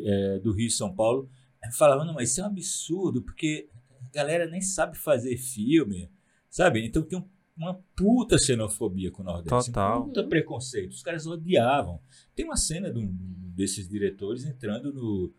é, 0.04 0.38
do 0.40 0.52
Rio 0.52 0.66
e 0.68 0.70
São 0.70 0.94
Paulo, 0.94 1.28
falavam, 1.76 2.04
não, 2.06 2.14
mas 2.14 2.30
isso 2.30 2.40
é 2.40 2.44
um 2.44 2.48
absurdo, 2.48 3.22
porque 3.22 3.68
a 4.10 4.14
galera 4.14 4.46
nem 4.46 4.60
sabe 4.60 4.96
fazer 4.96 5.36
filme, 5.36 6.10
sabe? 6.50 6.84
Então 6.84 7.02
tem 7.02 7.18
um- 7.18 7.28
uma 7.56 7.74
puta 7.94 8.38
xenofobia 8.38 9.10
com 9.10 9.22
o 9.22 9.24
Nordeste, 9.24 9.70
Total. 9.70 10.02
um 10.02 10.06
puta 10.06 10.24
preconceito. 10.24 10.92
Os 10.92 11.02
caras 11.02 11.26
odiavam. 11.26 12.00
Tem 12.34 12.44
uma 12.44 12.56
cena 12.56 12.92
de 12.92 12.98
um 12.98 13.08
desses 13.54 13.88
diretores 13.88 14.44
entrando 14.44 14.92
no, 14.92 15.32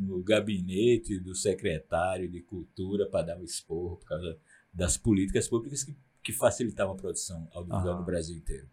no 0.00 0.22
gabinete 0.22 1.18
do 1.18 1.34
secretário 1.34 2.30
de 2.30 2.40
cultura 2.40 3.08
para 3.08 3.26
dar 3.26 3.38
um 3.38 3.44
esporro 3.44 3.96
por 3.96 4.06
causa 4.06 4.38
das 4.72 4.96
políticas 4.96 5.48
públicas 5.48 5.84
que, 5.84 5.96
que 6.22 6.32
facilitavam 6.32 6.94
a 6.94 6.96
produção 6.96 7.48
audiovisual 7.52 7.94
Aham. 7.94 8.00
no 8.00 8.06
Brasil 8.06 8.36
inteiro. 8.36 8.68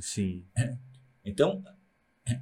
Sim. 0.00 0.44
Então, 1.24 1.62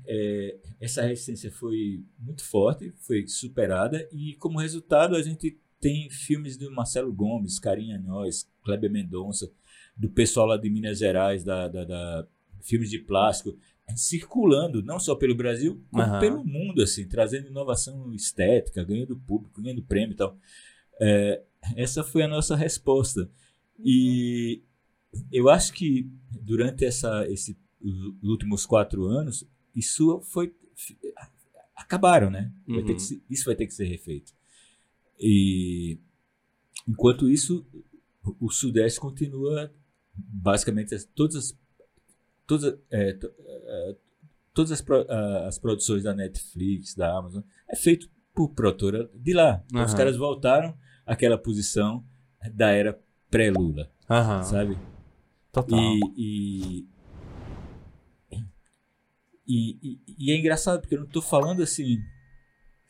é, 0.06 0.58
essa 0.80 1.02
resistência 1.02 1.50
foi 1.50 2.04
muito 2.18 2.44
forte, 2.44 2.92
foi 2.98 3.26
superada, 3.26 4.08
e 4.12 4.34
como 4.36 4.58
resultado 4.58 5.16
a 5.16 5.22
gente 5.22 5.58
tem 5.80 6.08
filmes 6.10 6.56
do 6.56 6.70
Marcelo 6.70 7.12
Gomes, 7.12 7.58
Carinha 7.58 7.98
Nós, 7.98 8.48
Kleber 8.64 8.90
Mendonça, 8.90 9.50
do 9.96 10.08
pessoal 10.10 10.46
lá 10.46 10.56
de 10.56 10.68
Minas 10.70 10.98
Gerais, 10.98 11.44
da, 11.44 11.68
da- 11.68 11.84
da- 11.84 12.26
filmes 12.62 12.90
de 12.90 12.98
plástico, 12.98 13.56
circulando 13.96 14.82
não 14.82 14.98
só 15.00 15.14
pelo 15.14 15.34
Brasil, 15.34 15.82
como 15.90 16.02
Aham. 16.04 16.20
pelo 16.20 16.44
mundo, 16.44 16.80
assim, 16.82 17.06
trazendo 17.06 17.48
inovação 17.48 18.12
estética, 18.14 18.84
ganhando 18.84 19.16
público, 19.16 19.60
ganhando 19.60 19.82
prêmio 19.82 20.14
e 20.14 20.16
tal. 20.16 20.36
É, 21.00 21.42
essa 21.76 22.02
foi 22.04 22.22
a 22.22 22.28
nossa 22.28 22.54
resposta. 22.56 23.28
E 23.84 24.62
eu 25.30 25.48
acho 25.48 25.72
que 25.72 26.08
durante 26.30 26.84
essa, 26.84 27.28
esse, 27.28 27.56
os 27.80 28.28
últimos 28.28 28.64
quatro 28.64 29.04
anos, 29.06 29.44
isso 29.74 30.20
foi. 30.22 30.54
Acabaram, 31.76 32.30
né? 32.30 32.52
Vai 32.66 32.82
Uhum. 32.82 32.96
isso 33.28 33.44
vai 33.44 33.54
ter 33.56 33.66
que 33.66 33.74
ser 33.74 33.84
refeito. 33.86 34.32
E 35.18 35.98
enquanto 36.88 37.28
isso, 37.28 37.66
o 38.40 38.50
Sudeste 38.50 39.00
continua 39.00 39.72
basicamente 40.14 40.94
as- 40.94 41.04
todas 41.04 41.36
as, 41.36 41.58
todas, 42.46 42.78
é, 42.90 43.12
to- 43.14 43.32
é, 43.38 43.96
todas 44.54 44.72
as, 44.72 44.84
as 45.46 45.58
produções 45.58 46.02
da 46.02 46.14
Netflix, 46.14 46.94
da 46.94 47.16
Amazon, 47.16 47.42
é 47.68 47.76
feito 47.76 48.10
por 48.34 48.50
produtora 48.50 49.10
de 49.14 49.32
lá. 49.32 49.62
Então, 49.66 49.82
Os 49.84 49.90
Aham. 49.90 49.96
caras 49.96 50.16
voltaram 50.16 50.76
àquela 51.06 51.36
posição 51.38 52.04
da 52.54 52.70
era 52.70 52.98
pré-Lula, 53.30 53.90
Aham. 54.10 54.42
sabe? 54.42 54.78
Total. 55.52 55.78
E, 55.78 56.00
e, 56.16 56.86
e, 59.46 59.78
e- 59.82 60.00
e 60.18 60.32
é 60.32 60.36
engraçado, 60.36 60.80
porque 60.80 60.94
eu 60.94 61.00
não 61.00 61.06
estou 61.06 61.22
falando 61.22 61.62
assim. 61.62 61.98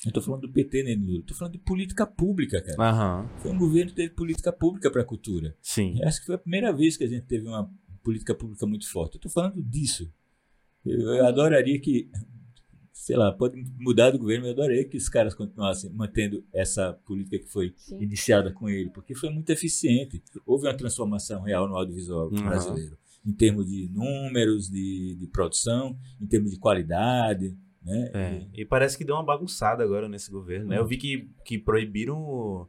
Eu 0.05 0.09
estou 0.09 0.23
falando 0.23 0.43
do 0.43 0.53
PT 0.53 0.83
nem 0.83 0.99
do 0.99 1.07
Lula. 1.07 1.21
Estou 1.21 1.37
falando 1.37 1.53
de 1.53 1.59
política 1.61 2.05
pública, 2.07 2.61
cara. 2.61 2.77
Aham. 2.91 3.29
Foi 3.39 3.51
um 3.53 3.59
governo 3.59 3.91
que 3.91 3.97
teve 3.97 4.15
política 4.15 4.53
pública 4.53 4.91
para 4.91 5.03
a 5.03 5.05
cultura. 5.05 5.57
Sim. 5.63 5.99
Eu 6.01 6.09
acho 6.09 6.21
que 6.21 6.27
foi 6.27 6.35
a 6.35 6.39
primeira 6.39 6.73
vez 6.73 6.97
que 6.97 7.05
a 7.05 7.09
gente 7.09 7.25
teve 7.27 7.47
uma 7.47 7.71
política 8.03 8.35
pública 8.35 8.67
muito 8.67 8.91
forte. 8.91 9.15
Eu 9.15 9.19
estou 9.19 9.31
falando 9.31 9.63
disso. 9.63 10.13
Eu, 10.85 11.01
eu 11.15 11.25
adoraria 11.27 11.79
que, 11.81 12.11
sei 12.93 13.17
lá, 13.17 13.31
pode 13.31 13.57
mudar 13.79 14.11
do 14.11 14.19
governo, 14.19 14.43
mas 14.47 14.57
eu 14.57 14.61
adoraria 14.61 14.85
que 14.89 14.97
os 14.97 15.09
caras 15.09 15.35
continuassem 15.35 15.91
mantendo 15.91 16.45
essa 16.53 16.93
política 17.07 17.39
que 17.39 17.47
foi 17.47 17.73
Sim. 17.77 18.03
iniciada 18.03 18.51
com 18.53 18.69
ele, 18.69 18.91
porque 18.91 19.15
foi 19.15 19.31
muito 19.31 19.51
eficiente. 19.51 20.21
Houve 20.45 20.67
uma 20.67 20.75
transformação 20.77 21.43
real 21.43 21.69
no 21.69 21.77
audiovisual 21.77 22.27
Uhum. 22.33 22.43
brasileiro, 22.43 22.99
em 23.25 23.33
termos 23.33 23.69
de 23.69 23.89
números, 23.89 24.69
de, 24.69 25.15
de 25.15 25.27
produção, 25.29 25.97
em 26.21 26.27
termos 26.27 26.51
de 26.51 26.59
qualidade. 26.59 27.57
Né? 27.85 28.11
É, 28.15 28.47
e 28.55 28.65
parece 28.65 28.97
que 28.97 29.05
deu 29.05 29.15
uma 29.17 29.25
bagunçada 29.25 29.83
agora 29.83 30.09
nesse 30.09 30.31
governo, 30.31 30.69
né? 30.69 30.79
Eu 30.79 30.87
vi 30.87 30.97
que, 30.97 31.29
que 31.45 31.59
proibiram. 31.59 32.69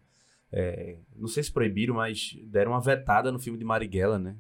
é, 0.51 0.97
não 1.16 1.28
sei 1.28 1.43
se 1.43 1.51
proibiram, 1.51 1.95
mas 1.95 2.36
deram 2.47 2.72
uma 2.72 2.82
vetada 2.82 3.32
no 3.32 3.39
filme 3.39 3.57
de 3.59 3.66
Marighella, 3.66 4.18
né? 4.18 4.36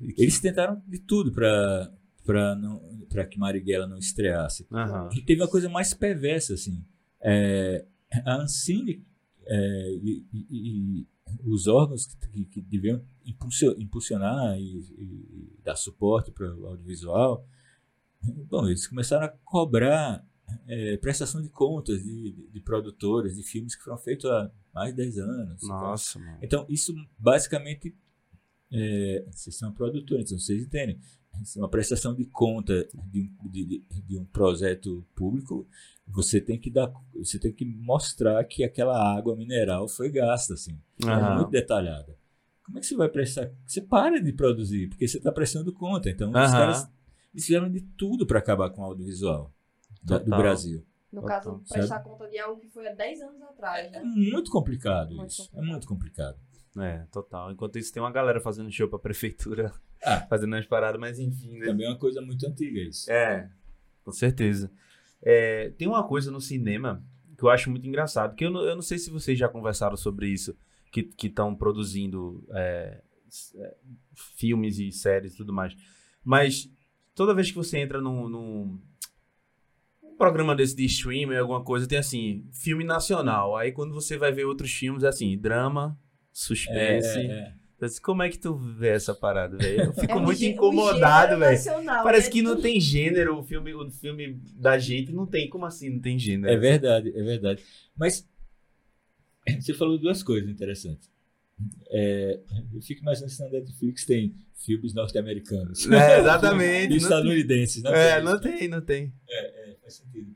E 0.00 0.12
que- 0.12 0.22
Eles 0.22 0.40
tentaram 0.40 0.82
de 0.86 0.98
tudo 0.98 1.32
para 1.32 1.92
para 2.24 3.26
que 3.26 3.36
Marighella 3.38 3.86
não 3.86 3.98
estreasse. 3.98 4.64
Aham. 4.72 5.08
E 5.12 5.20
teve 5.22 5.40
uma 5.42 5.48
coisa 5.48 5.68
mais 5.68 5.92
perversa, 5.92 6.54
assim. 6.54 6.84
É, 7.20 7.84
a 8.24 8.36
Ancine 8.36 9.04
é, 9.44 9.98
e, 10.02 10.24
e- 10.32 10.46
e 10.50 11.06
os 11.44 11.66
órgãos 11.66 12.06
que, 12.06 12.44
que, 12.44 12.60
deviam 12.60 13.02
impulsio- 13.26 13.74
impulsionar 13.80 14.56
e, 14.58 14.78
e 14.98 15.52
dar 15.64 15.74
suporte 15.76 16.30
para 16.30 16.54
o 16.54 16.66
audiovisual, 16.66 17.44
bom, 18.48 18.66
eles 18.66 18.86
começaram 18.86 19.26
a 19.26 19.28
cobrar 19.44 20.24
é, 20.68 20.96
prestação 20.98 21.42
de 21.42 21.48
contas 21.48 22.02
de, 22.02 22.32
de, 22.32 22.48
de 22.50 22.60
produtoras, 22.60 23.34
de 23.36 23.42
filmes 23.42 23.74
que 23.74 23.82
foram 23.82 23.98
feitos 23.98 24.30
há 24.30 24.50
mais 24.74 24.90
de 24.90 24.96
10 24.96 25.18
anos. 25.18 25.62
Nossa, 25.68 26.18
mano. 26.18 26.38
Então, 26.42 26.66
isso 26.68 26.94
basicamente. 27.18 27.94
É, 28.74 29.26
vocês 29.30 29.54
são 29.58 29.70
produtores, 29.72 30.26
então 30.26 30.38
vocês 30.38 30.62
entendem. 30.62 30.98
Isso 31.42 31.58
é 31.58 31.62
uma 31.62 31.68
prestação 31.68 32.14
de 32.14 32.24
conta 32.24 32.86
de, 33.10 33.30
de, 33.50 33.84
de- 34.06 34.18
um 34.18 34.24
projeto 34.24 35.04
público. 35.14 35.66
Você 36.06 36.40
tem 36.40 36.58
que 36.58 36.70
dar, 36.70 36.90
você 37.14 37.38
tem 37.38 37.52
que 37.52 37.64
mostrar 37.66 38.42
que 38.44 38.64
aquela 38.64 39.14
água 39.16 39.36
mineral 39.36 39.88
foi 39.88 40.10
gasta, 40.10 40.54
assim, 40.54 40.78
é 41.02 41.06
Aham. 41.06 41.34
muito 41.36 41.50
detalhada. 41.50 42.16
Como 42.64 42.78
é 42.78 42.80
que 42.80 42.86
você 42.86 42.96
vai 42.96 43.08
prestar? 43.10 43.50
Você 43.66 43.80
para 43.82 44.22
de 44.22 44.32
produzir, 44.32 44.88
porque 44.88 45.06
você 45.08 45.18
está 45.18 45.30
prestando 45.32 45.72
conta. 45.72 46.08
Então, 46.08 46.30
os 46.30 46.36
Aham. 46.36 46.52
caras 46.52 46.90
eles 47.32 47.46
fizeram 47.46 47.70
de 47.70 47.80
tudo 47.80 48.26
para 48.26 48.38
acabar 48.38 48.70
com 48.70 48.82
o 48.82 48.84
audiovisual 48.84 49.52
da- 50.02 50.18
do. 50.18 50.30
Brasil. 50.36 50.84
No 51.12 51.20
Total, 51.20 51.40
caso, 51.42 51.50
sabe? 51.66 51.80
prestar 51.80 52.00
conta 52.00 52.26
de 52.28 52.38
algo 52.38 52.58
que 52.60 52.68
foi 52.70 52.88
há 52.88 52.94
10 52.94 53.20
anos 53.20 53.42
atrás, 53.42 53.86
É 53.92 54.00
né? 54.00 54.02
muito 54.02 54.50
complicado 54.50 55.14
Muito 55.14 55.28
isso. 55.30 55.42
É 55.42 55.44
complicado. 55.46 55.66
muito 55.70 55.86
complicado. 55.86 56.38
É, 56.78 56.98
total. 57.12 57.52
Enquanto 57.52 57.78
isso, 57.78 57.92
tem 57.92 58.02
uma 58.02 58.10
galera 58.10 58.40
fazendo 58.40 58.70
show 58.72 58.88
pra 58.88 58.98
prefeitura, 58.98 59.70
Ah. 60.04 60.22
fazendo 60.22 60.54
umas 60.54 60.64
paradas, 60.66 60.98
mas 60.98 61.18
enfim, 61.18 61.58
né? 61.58 61.66
Também 61.66 61.86
é 61.86 61.90
uma 61.90 61.98
coisa 61.98 62.20
muito 62.22 62.46
antiga 62.46 62.80
isso. 62.80 63.10
É, 63.12 63.50
com 64.02 64.10
certeza. 64.10 64.70
É, 65.22 65.68
tem 65.76 65.86
uma 65.86 66.02
coisa 66.08 66.30
no 66.30 66.40
cinema 66.40 67.04
que 67.36 67.44
eu 67.44 67.50
acho 67.50 67.70
muito 67.70 67.86
engraçado, 67.86 68.34
que 68.34 68.44
eu 68.44 68.50
não, 68.50 68.62
eu 68.62 68.74
não 68.74 68.82
sei 68.82 68.98
se 68.98 69.10
vocês 69.10 69.38
já 69.38 69.48
conversaram 69.48 69.96
sobre 69.96 70.28
isso, 70.28 70.56
que 70.90 71.10
estão 71.26 71.54
produzindo 71.54 72.42
é, 72.52 73.02
é, 73.56 73.76
filmes 74.14 74.78
e 74.78 74.90
séries 74.92 75.34
e 75.34 75.36
tudo 75.36 75.52
mais. 75.52 75.76
Mas 76.24 76.70
toda 77.14 77.34
vez 77.34 77.48
que 77.50 77.56
você 77.56 77.78
entra 77.78 78.00
num, 78.00 78.28
num- 78.28 78.78
um 80.02 80.16
programa 80.16 80.54
desse 80.54 80.74
de 80.76 80.84
streaming, 80.84 81.36
alguma 81.36 81.62
coisa, 81.62 81.86
tem 81.86 81.98
assim, 81.98 82.44
filme 82.52 82.84
nacional. 82.84 83.56
Aí 83.56 83.72
quando 83.72 83.92
você 83.94 84.16
vai 84.16 84.32
ver 84.32 84.44
outros 84.44 84.72
filmes, 84.72 85.02
é 85.04 85.08
assim, 85.08 85.36
drama, 85.38 85.98
suspense. 86.32 87.18
É, 87.18 87.26
é. 87.26 87.54
Mas 87.80 87.98
Como 87.98 88.22
é 88.22 88.28
que 88.30 88.38
tu 88.38 88.54
vê 88.54 88.90
essa 88.90 89.12
parada, 89.12 89.56
velho? 89.56 89.86
Eu 89.86 89.92
fico 89.92 90.12
É 90.12 90.20
muito 90.20 90.44
incomodado, 90.44 91.36
velho. 91.36 91.50
nacional, 91.52 92.04
Parece 92.04 92.28
é 92.28 92.30
que 92.30 92.40
não 92.40 92.60
tem 92.60 92.78
gênero, 92.78 93.36
o 93.38 93.42
filme, 93.42 93.74
o 93.74 93.90
filme 93.90 94.40
da 94.54 94.78
gente 94.78 95.10
não 95.12 95.26
tem. 95.26 95.48
Como 95.50 95.66
assim 95.66 95.90
não 95.90 96.00
tem 96.00 96.16
gênero? 96.16 96.52
É 96.52 96.56
verdade, 96.56 97.08
é 97.08 97.22
verdade. 97.24 97.60
Mas 97.96 98.24
você 99.60 99.74
falou 99.74 99.98
duas 99.98 100.22
coisas 100.22 100.48
interessantes. 100.48 101.10
É, 101.90 102.40
eu 102.72 102.80
fico 102.80 103.02
imaginando 103.02 103.32
se 103.32 103.40
na 103.40 103.48
Netflix 103.48 104.04
tem 104.04 104.34
filmes 104.54 104.94
norte-americanos. 104.94 105.90
É, 105.90 106.18
exatamente. 106.20 106.94
E 106.94 106.96
estadunidenses. 106.96 107.82
Não 107.82 107.94
É, 107.94 108.14
tem 108.16 108.24
não 108.24 108.40
tem, 108.40 108.68
não 108.68 108.80
tem. 108.80 109.12
É, 109.28 109.76
faz 109.80 109.94
sentido. 109.94 110.34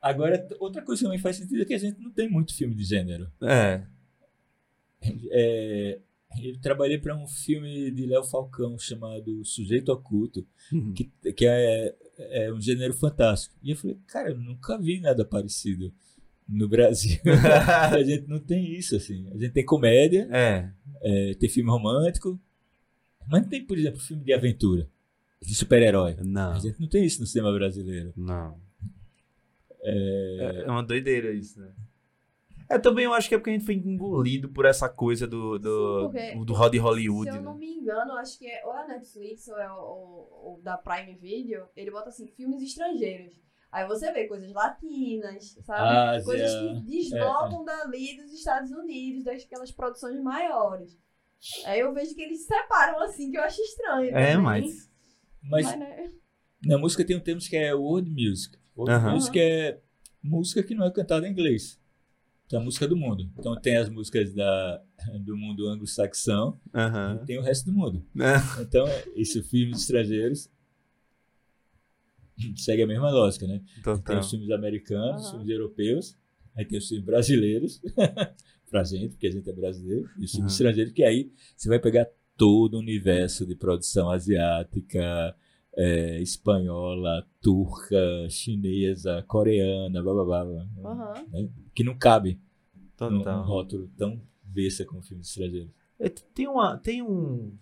Agora, 0.00 0.48
outra 0.58 0.82
coisa 0.82 1.00
que 1.00 1.04
também 1.04 1.18
faz 1.20 1.36
sentido 1.36 1.62
é 1.62 1.64
que 1.64 1.74
a 1.74 1.78
gente 1.78 2.00
não 2.00 2.10
tem 2.10 2.28
muito 2.28 2.54
filme 2.54 2.74
de 2.74 2.84
gênero. 2.84 3.30
É. 3.40 3.86
É, 5.30 6.00
eu 6.40 6.60
trabalhei 6.60 6.98
para 6.98 7.16
um 7.16 7.26
filme 7.26 7.90
de 7.90 8.06
Léo 8.06 8.24
Falcão 8.24 8.78
chamado 8.78 9.44
Sujeito 9.44 9.92
Oculto, 9.92 10.46
que, 10.94 11.32
que 11.32 11.46
é, 11.46 11.94
é 12.18 12.52
um 12.52 12.60
gênero 12.60 12.94
fantástico. 12.94 13.54
E 13.62 13.70
eu 13.70 13.76
falei, 13.76 13.98
cara, 14.06 14.30
eu 14.30 14.38
nunca 14.38 14.78
vi 14.78 15.00
nada 15.00 15.24
parecido 15.24 15.92
no 16.52 16.68
Brasil. 16.68 17.18
a 17.90 18.02
gente 18.02 18.28
não 18.28 18.38
tem 18.38 18.72
isso, 18.74 18.94
assim. 18.96 19.26
A 19.32 19.38
gente 19.38 19.52
tem 19.52 19.64
comédia, 19.64 20.28
É. 20.30 20.70
é, 21.02 21.34
tem 21.34 21.48
filme 21.48 21.70
romântico, 21.70 22.38
mas 23.28 23.42
não 23.42 23.48
tem, 23.48 23.64
por 23.64 23.78
exemplo, 23.78 23.98
filme 24.00 24.22
de 24.24 24.32
aventura, 24.32 24.88
de 25.40 25.54
super-herói. 25.54 26.16
Não. 26.24 26.52
A 26.52 26.58
gente 26.58 26.78
não 26.80 26.88
tem 26.88 27.04
isso 27.04 27.20
no 27.20 27.26
cinema 27.26 27.52
brasileiro. 27.52 28.12
Não. 28.16 28.60
É, 29.84 30.64
é 30.66 30.70
uma 30.70 30.82
doideira 30.82 31.32
isso, 31.32 31.58
né? 31.60 31.72
É, 32.68 32.78
também 32.78 33.04
eu 33.04 33.12
acho 33.12 33.28
que 33.28 33.34
é 33.34 33.38
porque 33.38 33.50
a 33.50 33.52
gente 33.52 33.66
foi 33.66 33.74
engolido 33.74 34.48
por 34.48 34.64
essa 34.64 34.88
coisa 34.88 35.26
do, 35.26 35.58
do, 35.58 36.06
Sim, 36.12 36.12
porque- 36.12 36.44
do 36.46 36.54
Hollywood, 36.54 37.30
Se 37.30 37.36
eu 37.36 37.42
não 37.42 37.52
né? 37.54 37.58
me 37.60 37.66
engano, 37.74 38.12
acho 38.12 38.38
que 38.38 38.46
é 38.46 38.64
ou 38.64 38.74
é 38.74 38.84
a 38.84 38.86
Netflix 38.88 39.46
ou 39.48 39.58
é 39.58 39.70
o, 39.70 39.74
o- 39.76 40.54
o 40.58 40.60
da 40.62 40.78
Prime 40.78 41.14
Video, 41.16 41.64
ele 41.76 41.90
bota 41.90 42.08
assim, 42.08 42.26
filmes 42.28 42.62
estrangeiros. 42.62 43.34
Aí 43.72 43.86
você 43.86 44.12
vê 44.12 44.28
coisas 44.28 44.52
latinas, 44.52 45.56
sabe? 45.64 45.96
Ásia, 45.96 46.24
coisas 46.24 46.54
que 46.54 46.80
deslocam 46.82 47.64
dali 47.64 48.18
dos 48.18 48.30
Estados 48.30 48.70
Unidos, 48.70 49.24
daquelas 49.24 49.72
produções 49.72 50.22
maiores. 50.22 50.94
Aí 51.64 51.80
eu 51.80 51.92
vejo 51.94 52.14
que 52.14 52.20
eles 52.20 52.40
se 52.42 52.48
separam 52.48 53.00
assim, 53.00 53.30
que 53.30 53.38
eu 53.38 53.42
acho 53.42 53.60
estranho. 53.62 54.14
É, 54.14 54.36
mas. 54.36 54.90
Mas 55.42 55.66
Mas, 55.66 55.78
né? 55.78 56.12
na 56.64 56.78
música 56.78 57.04
tem 57.04 57.16
um 57.16 57.20
termo 57.20 57.40
que 57.40 57.56
é 57.56 57.74
world 57.74 58.10
music. 58.10 58.58
World 58.76 58.94
Aham. 58.94 59.14
music 59.14 59.40
é 59.40 59.80
música 60.22 60.62
que 60.62 60.74
não 60.74 60.84
é 60.84 60.90
cantada 60.90 61.26
em 61.26 61.32
inglês. 61.32 61.80
Então, 62.46 62.58
é 62.58 62.62
a 62.62 62.64
música 62.64 62.86
do 62.86 62.96
mundo. 62.96 63.28
Então 63.38 63.58
tem 63.58 63.78
as 63.78 63.88
músicas 63.88 64.34
da, 64.34 64.82
do 65.24 65.34
mundo 65.34 65.66
anglo-saxão 65.66 66.60
Aham. 66.74 67.20
e 67.22 67.26
tem 67.26 67.38
o 67.38 67.42
resto 67.42 67.70
do 67.70 67.72
mundo. 67.72 68.06
É. 68.20 68.60
Então, 68.62 68.84
esses 69.16 69.48
filmes 69.48 69.80
estrangeiros 69.80 70.50
segue 72.56 72.82
a 72.82 72.86
mesma 72.86 73.10
lógica, 73.10 73.46
né? 73.46 73.62
Tem 73.76 73.82
Total. 73.82 74.18
os 74.20 74.30
filmes 74.30 74.50
americanos, 74.50 75.22
os 75.22 75.30
Aham. 75.30 75.30
filmes 75.30 75.48
europeus, 75.48 76.16
aí 76.56 76.64
tem 76.64 76.78
os 76.78 76.88
filmes 76.88 77.04
brasileiros, 77.06 77.80
pra 78.70 78.84
gente, 78.84 79.10
porque 79.10 79.26
a 79.26 79.30
gente 79.30 79.48
é 79.48 79.52
brasileiro, 79.52 80.08
e 80.18 80.24
os 80.24 80.30
filmes 80.32 80.52
Aham. 80.52 80.60
estrangeiros, 80.68 80.92
que 80.92 81.04
aí 81.04 81.32
você 81.56 81.68
vai 81.68 81.78
pegar 81.78 82.06
todo 82.36 82.74
o 82.74 82.78
universo 82.80 83.46
de 83.46 83.54
produção 83.54 84.10
asiática, 84.10 85.36
é, 85.76 86.20
espanhola, 86.20 87.26
turca, 87.40 88.28
chinesa, 88.28 89.22
coreana, 89.26 90.02
blá 90.02 90.12
blá 90.12 90.24
blá, 90.24 90.44
blá, 90.44 90.68
Aham. 90.84 91.26
né? 91.32 91.48
que 91.74 91.82
não 91.84 91.96
cabe 91.96 92.40
num, 93.00 93.18
num 93.18 93.42
rótulo 93.42 93.88
tão 93.96 94.20
besta 94.42 94.84
como 94.84 95.02
filmes 95.02 95.28
estrangeiros. 95.28 95.70
É, 95.98 96.08
Tem, 96.08 96.46
uma, 96.48 96.76
tem 96.76 97.02
um. 97.02 97.56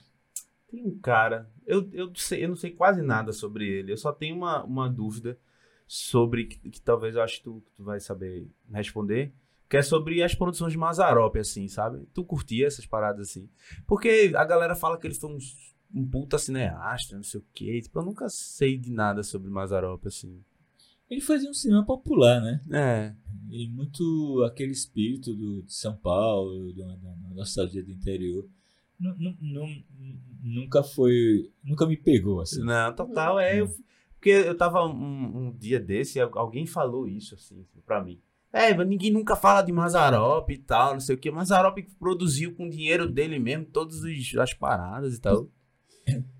Tem 0.70 0.86
um 0.86 0.98
cara. 0.98 1.50
Eu, 1.66 1.88
eu, 1.92 2.12
sei, 2.14 2.44
eu 2.44 2.48
não 2.48 2.56
sei 2.56 2.70
quase 2.70 3.02
nada 3.02 3.32
sobre 3.32 3.66
ele. 3.68 3.92
Eu 3.92 3.96
só 3.96 4.12
tenho 4.12 4.36
uma, 4.36 4.62
uma 4.64 4.88
dúvida 4.88 5.38
sobre. 5.86 6.44
Que, 6.44 6.70
que 6.70 6.80
talvez 6.80 7.16
eu 7.16 7.22
acho 7.22 7.38
que 7.38 7.44
tu, 7.44 7.62
tu 7.76 7.82
vai 7.82 7.98
saber 7.98 8.48
responder. 8.72 9.32
Que 9.68 9.76
é 9.76 9.82
sobre 9.82 10.22
as 10.22 10.34
produções 10.34 10.72
de 10.72 10.78
Mazarop, 10.78 11.36
assim, 11.36 11.68
sabe? 11.68 12.04
Tu 12.12 12.24
curtia 12.24 12.66
essas 12.66 12.86
paradas 12.86 13.30
assim? 13.30 13.48
Porque 13.86 14.32
a 14.34 14.44
galera 14.44 14.74
fala 14.74 14.98
que 14.98 15.06
ele 15.06 15.14
foi 15.14 15.30
um, 15.30 15.38
um 15.94 16.08
puta 16.08 16.38
cineasta, 16.38 17.14
não 17.14 17.22
sei 17.22 17.40
o 17.40 17.44
quê. 17.52 17.80
Tipo, 17.80 18.00
eu 18.00 18.04
nunca 18.04 18.28
sei 18.28 18.76
de 18.76 18.90
nada 18.90 19.22
sobre 19.22 19.48
Mazarop, 19.48 20.04
assim. 20.06 20.42
Ele 21.08 21.20
fazia 21.20 21.50
um 21.50 21.54
cinema 21.54 21.84
popular, 21.84 22.40
né? 22.40 22.60
É. 22.72 23.14
E 23.48 23.68
muito 23.68 24.44
aquele 24.44 24.70
espírito 24.70 25.34
do, 25.34 25.62
de 25.62 25.74
São 25.74 25.96
Paulo, 25.96 26.72
da, 26.72 26.86
da 26.96 27.34
nostalgia 27.34 27.82
do 27.82 27.90
interior. 27.90 28.48
Nu- 29.00 29.16
nu- 29.18 29.36
nu- 29.40 29.82
nunca 30.42 30.82
foi. 30.82 31.50
Nunca 31.64 31.86
me 31.86 31.96
pegou 31.96 32.40
assim. 32.40 32.62
Não, 32.62 32.94
total, 32.94 33.40
é. 33.40 33.60
eu- 33.60 33.68
porque 34.14 34.28
eu 34.30 34.54
tava 34.54 34.84
um, 34.86 35.46
um 35.48 35.56
dia 35.56 35.80
desse 35.80 36.18
e 36.18 36.20
al- 36.20 36.30
alguém 36.38 36.66
falou 36.66 37.08
isso, 37.08 37.34
assim, 37.34 37.64
pra 37.86 38.04
mim. 38.04 38.20
É, 38.52 38.74
mas 38.74 38.86
ninguém 38.86 39.10
nunca 39.10 39.34
fala 39.34 39.62
de 39.62 39.72
Mazarop 39.72 40.50
e 40.50 40.58
tal, 40.58 40.92
não 40.94 41.00
sei 41.00 41.14
o 41.14 41.18
que. 41.18 41.30
Mazarop 41.30 41.78
produziu 41.98 42.54
com 42.54 42.66
o 42.66 42.70
dinheiro 42.70 43.10
dele 43.10 43.38
mesmo 43.38 43.64
todas 43.64 44.02
os- 44.02 44.36
as 44.36 44.52
paradas 44.52 45.14
e 45.16 45.20
tal. 45.20 45.48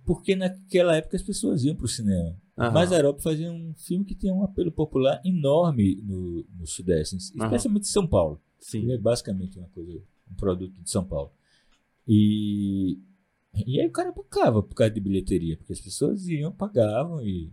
Porque 0.04 0.34
naquela 0.34 0.96
época 0.96 1.16
as 1.16 1.22
pessoas 1.22 1.64
iam 1.64 1.76
pro 1.76 1.86
cinema. 1.88 2.36
A 2.56 2.96
Europa 2.96 3.22
fazia 3.22 3.50
um 3.50 3.72
filme 3.74 4.04
que 4.04 4.14
tem 4.14 4.30
um 4.30 4.42
apelo 4.44 4.70
popular 4.72 5.20
enorme 5.24 5.96
no, 6.04 6.44
no 6.58 6.66
Sudeste, 6.66 7.16
especialmente 7.16 7.84
em 7.84 7.92
São 7.92 8.06
Paulo. 8.06 8.40
Ele 8.74 8.86
Sim. 8.86 8.92
é 8.92 8.98
basicamente 8.98 9.58
uma 9.58 9.68
coisa, 9.68 10.02
um 10.30 10.34
produto 10.34 10.74
de 10.82 10.90
São 10.90 11.04
Paulo. 11.04 11.32
E, 12.06 12.98
e 13.66 13.80
aí 13.80 13.86
o 13.86 13.92
cara 13.92 14.12
bancava 14.12 14.62
por 14.62 14.74
causa 14.74 14.92
de 14.92 15.00
bilheteria, 15.00 15.56
porque 15.56 15.72
as 15.72 15.80
pessoas 15.80 16.26
iam, 16.26 16.52
pagavam 16.52 17.22
e. 17.22 17.52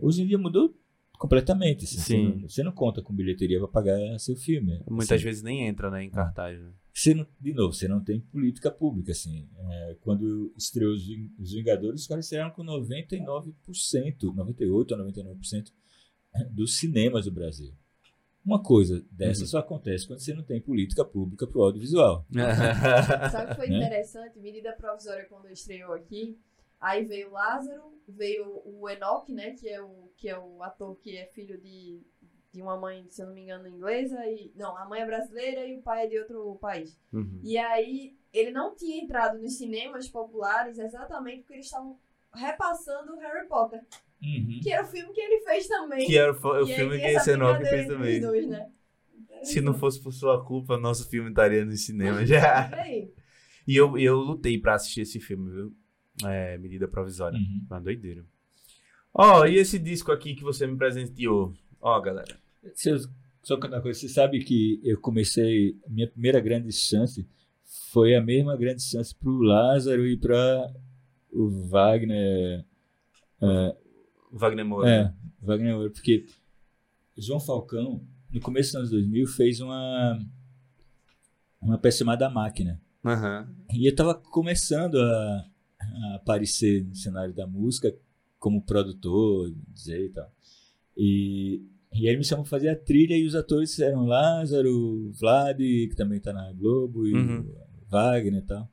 Hoje 0.00 0.22
em 0.22 0.26
dia 0.26 0.38
mudou 0.38 0.74
completamente. 1.18 1.84
assim. 1.84 1.96
Você, 1.98 2.12
Sim. 2.16 2.24
não, 2.24 2.48
você 2.48 2.62
não 2.62 2.72
conta 2.72 3.02
com 3.02 3.14
bilheteria 3.14 3.58
para 3.58 3.68
pagar 3.68 4.18
seu 4.18 4.36
filme. 4.36 4.80
Muitas 4.88 5.12
Assim, 5.12 5.24
vezes 5.24 5.42
nem 5.42 5.66
entra, 5.66 5.90
né, 5.90 6.04
em 6.04 6.10
cartaz. 6.10 6.60
Né? 6.60 6.72
Você 6.92 7.12
não, 7.14 7.26
de 7.40 7.52
novo, 7.52 7.72
você 7.72 7.88
não 7.88 8.02
tem 8.02 8.20
política 8.20 8.70
pública. 8.70 9.12
Assim. 9.12 9.48
É, 9.58 9.96
quando 10.00 10.52
estreou 10.56 10.92
os, 10.92 11.02
os 11.38 11.52
Vingadores, 11.52 12.02
os 12.02 12.06
caras 12.06 12.26
estrearam 12.26 12.52
com 12.52 12.62
99%, 12.62 13.24
98% 14.20 14.70
ou 14.70 14.84
99% 14.84 15.72
dos 16.50 16.78
cinemas 16.78 17.24
do 17.24 17.32
Brasil. 17.32 17.72
Uma 18.44 18.62
coisa 18.62 19.02
dessa 19.10 19.40
Uhum. 19.42 19.46
só 19.46 19.58
acontece 19.58 20.06
quando 20.06 20.20
você 20.20 20.34
não 20.34 20.42
tem 20.42 20.60
política 20.60 21.04
pública 21.04 21.46
para 21.46 21.58
o 21.58 21.64
audiovisual. 21.64 22.26
Sabe 23.32 23.46
o 23.46 23.48
que 23.48 23.54
foi 23.54 23.68
Né? 23.68 23.76
interessante? 23.78 24.38
Medida 24.38 24.72
provisória 24.72 25.24
quando 25.26 25.48
estreou 25.50 25.92
aqui. 25.94 26.38
Aí 26.80 27.04
veio 27.04 27.28
o 27.30 27.32
Lázaro, 27.32 27.82
veio 28.06 28.44
o 28.66 28.88
Enoch, 28.90 29.32
né? 29.32 29.52
Que 29.52 29.68
é 29.70 29.80
o, 29.82 30.10
que 30.16 30.28
é 30.28 30.38
o 30.38 30.62
ator 30.62 30.94
que 30.96 31.16
é 31.16 31.24
filho 31.26 31.58
de, 31.58 32.02
de 32.52 32.60
uma 32.60 32.76
mãe, 32.78 33.06
se 33.08 33.22
eu 33.22 33.26
não 33.28 33.34
me 33.34 33.40
engano, 33.42 33.66
inglesa. 33.66 34.26
E, 34.26 34.52
não, 34.54 34.76
a 34.76 34.84
mãe 34.84 35.00
é 35.00 35.06
brasileira 35.06 35.66
e 35.66 35.78
o 35.78 35.82
pai 35.82 36.04
é 36.04 36.08
de 36.08 36.18
outro 36.18 36.56
país. 36.60 36.98
Uhum. 37.12 37.40
E 37.42 37.56
aí 37.56 38.14
ele 38.32 38.50
não 38.50 38.74
tinha 38.74 39.02
entrado 39.02 39.38
nos 39.38 39.56
cinemas 39.56 40.06
populares 40.08 40.78
exatamente 40.78 41.38
porque 41.42 41.54
eles 41.54 41.66
estavam 41.66 41.98
repassando 42.34 43.16
Harry 43.16 43.46
Potter. 43.48 43.80
Uhum. 44.24 44.60
Que 44.62 44.70
era 44.70 44.82
o 44.82 44.86
filme 44.86 45.12
que 45.12 45.20
ele 45.20 45.40
fez 45.44 45.66
também. 45.68 46.06
Que 46.06 46.16
era 46.18 46.32
o, 46.32 46.62
o 46.62 46.66
filme 46.66 46.98
que 46.98 47.06
esse 47.06 47.30
Enoch 47.32 47.64
fez 47.64 47.86
também. 47.86 48.20
dois, 48.20 48.48
né? 48.48 48.68
Se 49.42 49.60
não 49.60 49.74
fosse 49.74 50.00
por 50.02 50.12
sua 50.12 50.42
culpa, 50.44 50.78
nosso 50.78 51.08
filme 51.10 51.28
estaria 51.28 51.64
no 51.64 51.72
cinema 51.76 52.24
já. 52.26 52.70
E 53.66 53.76
eu, 53.76 53.98
eu 53.98 54.16
lutei 54.16 54.58
pra 54.58 54.74
assistir 54.74 55.02
esse 55.02 55.20
filme, 55.20 55.50
viu? 55.50 55.72
É, 56.24 56.56
Medida 56.58 56.88
Provisória. 56.88 57.38
Uhum. 57.38 57.66
Uma 57.70 57.80
doideira. 57.80 58.24
Ó, 59.12 59.44
e 59.46 59.56
esse 59.56 59.78
disco 59.78 60.10
aqui 60.12 60.34
que 60.34 60.42
você 60.42 60.66
me 60.66 60.76
presenteou? 60.76 61.52
Ó, 61.80 62.00
galera. 62.00 62.36
Se 62.74 62.88
eu- 62.90 62.98
Só 63.42 63.56
contar 63.56 63.76
uma 63.76 63.82
coisa, 63.82 64.00
você 64.00 64.08
sabe 64.08 64.42
que 64.42 64.80
eu 64.82 64.98
comecei, 64.98 65.76
minha 65.86 66.08
primeira 66.08 66.40
grande 66.40 66.72
chance 66.72 67.28
foi 67.92 68.14
a 68.14 68.22
mesma 68.22 68.56
grande 68.56 68.82
chance 68.82 69.14
para 69.14 69.28
o 69.28 69.42
Lázaro 69.42 70.06
e 70.06 70.16
para 70.16 70.72
o 71.30 71.48
Wagner. 71.68 72.64
Wagner 74.36 74.64
Moura. 74.64 74.86
né? 74.86 75.14
É, 75.42 75.46
Wagner 75.46 75.74
Moura, 75.74 75.90
porque 75.90 76.26
João 77.16 77.40
Falcão, 77.40 78.02
no 78.30 78.40
começo 78.40 78.70
dos 78.72 78.76
anos 78.76 78.90
2000, 78.90 79.26
fez 79.28 79.60
uma, 79.60 80.18
uma 81.60 81.78
peça 81.78 81.98
chamada 81.98 82.28
Máquina. 82.28 82.80
Aham. 83.04 83.48
E 83.72 83.86
eu 83.86 83.90
estava 83.90 84.14
começando 84.14 84.96
a, 85.00 85.44
a 85.80 86.14
aparecer 86.16 86.84
no 86.84 86.94
cenário 86.94 87.34
da 87.34 87.46
música 87.46 87.94
como 88.38 88.62
produtor, 88.62 89.52
dizer 89.68 90.06
e 90.06 90.08
tal. 90.10 90.32
E, 90.96 91.62
e 91.92 92.00
aí 92.00 92.06
ele 92.08 92.18
me 92.18 92.24
chamou 92.24 92.44
para 92.44 92.50
fazer 92.50 92.68
a 92.68 92.76
trilha 92.76 93.16
e 93.16 93.26
os 93.26 93.34
atores 93.34 93.78
eram 93.78 94.04
Lázaro, 94.06 95.10
Vlad, 95.12 95.58
que 95.58 95.94
também 95.96 96.18
está 96.18 96.32
na 96.32 96.52
Globo, 96.52 97.06
e 97.06 97.14
Uhum. 97.14 97.54
Wagner 97.88 98.42
e 98.42 98.46
tal. 98.46 98.68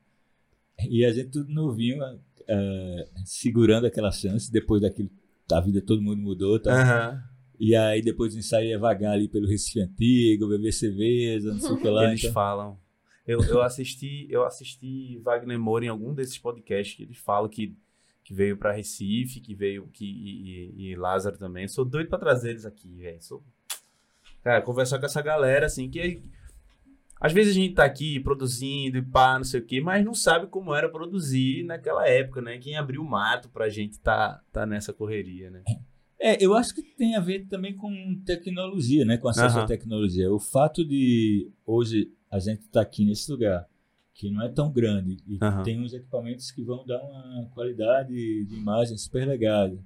E 0.88 1.04
a 1.04 1.12
gente 1.12 1.30
tudo 1.30 1.52
novinho, 1.52 2.02
eh, 2.48 3.08
segurando 3.24 3.86
aquela 3.86 4.10
chance, 4.10 4.50
depois 4.50 4.82
daquilo, 4.82 5.10
a 5.56 5.60
vida 5.60 5.80
de 5.80 5.86
todo 5.86 6.02
mundo 6.02 6.20
mudou, 6.20 6.58
tá? 6.60 6.72
Aham. 6.72 7.22
E 7.60 7.76
aí 7.76 8.02
depois 8.02 8.32
do 8.34 8.38
ensaio 8.40 8.68
ia 8.70 8.78
vagar 8.78 9.12
ali 9.12 9.28
pelo 9.28 9.46
Recife 9.46 9.80
Antigo, 9.80 10.48
beber 10.48 10.72
cerveja, 10.72 11.52
não 11.52 11.60
sei 11.60 11.70
o 11.70 11.76
que 11.80 11.88
lá. 11.88 12.08
Eles 12.08 12.20
então- 12.20 12.32
falam. 12.32 12.78
Eu, 13.24 13.40
eu 13.44 13.62
assisti 13.62 14.26
eu 14.28 14.44
assisti 14.44 15.16
Wagner 15.22 15.56
Moura 15.58 15.84
em 15.84 15.88
algum 15.88 16.12
desses 16.12 16.36
podcasts 16.38 16.96
que 16.96 17.04
eles 17.04 17.18
falam 17.18 17.48
que, 17.48 17.76
que 18.24 18.34
veio 18.34 18.56
pra 18.56 18.72
Recife, 18.72 19.38
que 19.40 19.54
veio 19.54 19.86
que, 19.92 20.04
e, 20.04 20.50
e- 20.88 20.90
e 20.90 20.96
Lázaro 20.96 21.38
também. 21.38 21.68
Sou 21.68 21.84
doido 21.84 22.08
pra 22.08 22.18
trazer 22.18 22.50
eles 22.50 22.66
aqui, 22.66 22.92
velho. 22.96 23.22
Sou... 23.22 23.40
Cara, 24.42 24.60
conversar 24.60 24.98
com 24.98 25.06
essa 25.06 25.22
galera, 25.22 25.66
assim, 25.66 25.88
que 25.88 26.20
às 27.22 27.32
vezes 27.32 27.52
a 27.52 27.54
gente 27.54 27.74
tá 27.74 27.84
aqui 27.84 28.18
produzindo 28.18 28.98
e 28.98 29.02
pá, 29.02 29.38
não 29.38 29.44
sei 29.44 29.60
o 29.60 29.64
quê, 29.64 29.80
mas 29.80 30.04
não 30.04 30.12
sabe 30.12 30.48
como 30.48 30.74
era 30.74 30.88
produzir 30.88 31.62
naquela 31.62 32.04
época, 32.04 32.42
né? 32.42 32.58
Quem 32.58 32.76
abriu 32.76 33.00
o 33.00 33.08
mato 33.08 33.48
pra 33.48 33.68
gente 33.68 33.96
tá, 34.00 34.42
tá 34.50 34.66
nessa 34.66 34.92
correria, 34.92 35.48
né? 35.48 35.62
É, 36.18 36.44
eu 36.44 36.52
acho 36.52 36.74
que 36.74 36.82
tem 36.82 37.14
a 37.14 37.20
ver 37.20 37.46
também 37.46 37.76
com 37.76 38.20
tecnologia, 38.26 39.04
né? 39.04 39.18
Com 39.18 39.28
acesso 39.28 39.54
Aham. 39.56 39.64
à 39.64 39.68
tecnologia. 39.68 40.32
O 40.32 40.40
fato 40.40 40.84
de 40.84 41.48
hoje 41.64 42.10
a 42.28 42.40
gente 42.40 42.62
estar 42.62 42.80
aqui 42.80 43.04
nesse 43.04 43.30
lugar, 43.30 43.68
que 44.12 44.28
não 44.28 44.42
é 44.42 44.48
tão 44.48 44.72
grande, 44.72 45.18
e 45.24 45.38
Aham. 45.40 45.62
tem 45.62 45.80
uns 45.80 45.94
equipamentos 45.94 46.50
que 46.50 46.64
vão 46.64 46.84
dar 46.84 47.00
uma 47.04 47.46
qualidade 47.54 48.12
de 48.12 48.52
imagem 48.52 48.98
super 48.98 49.28
legal. 49.28 49.78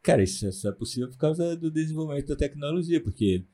Cara, 0.00 0.22
isso 0.22 0.50
só 0.52 0.68
é 0.68 0.72
possível 0.72 1.08
por 1.08 1.18
causa 1.18 1.56
do 1.56 1.72
desenvolvimento 1.72 2.28
da 2.28 2.36
tecnologia, 2.36 3.00
porque 3.00 3.44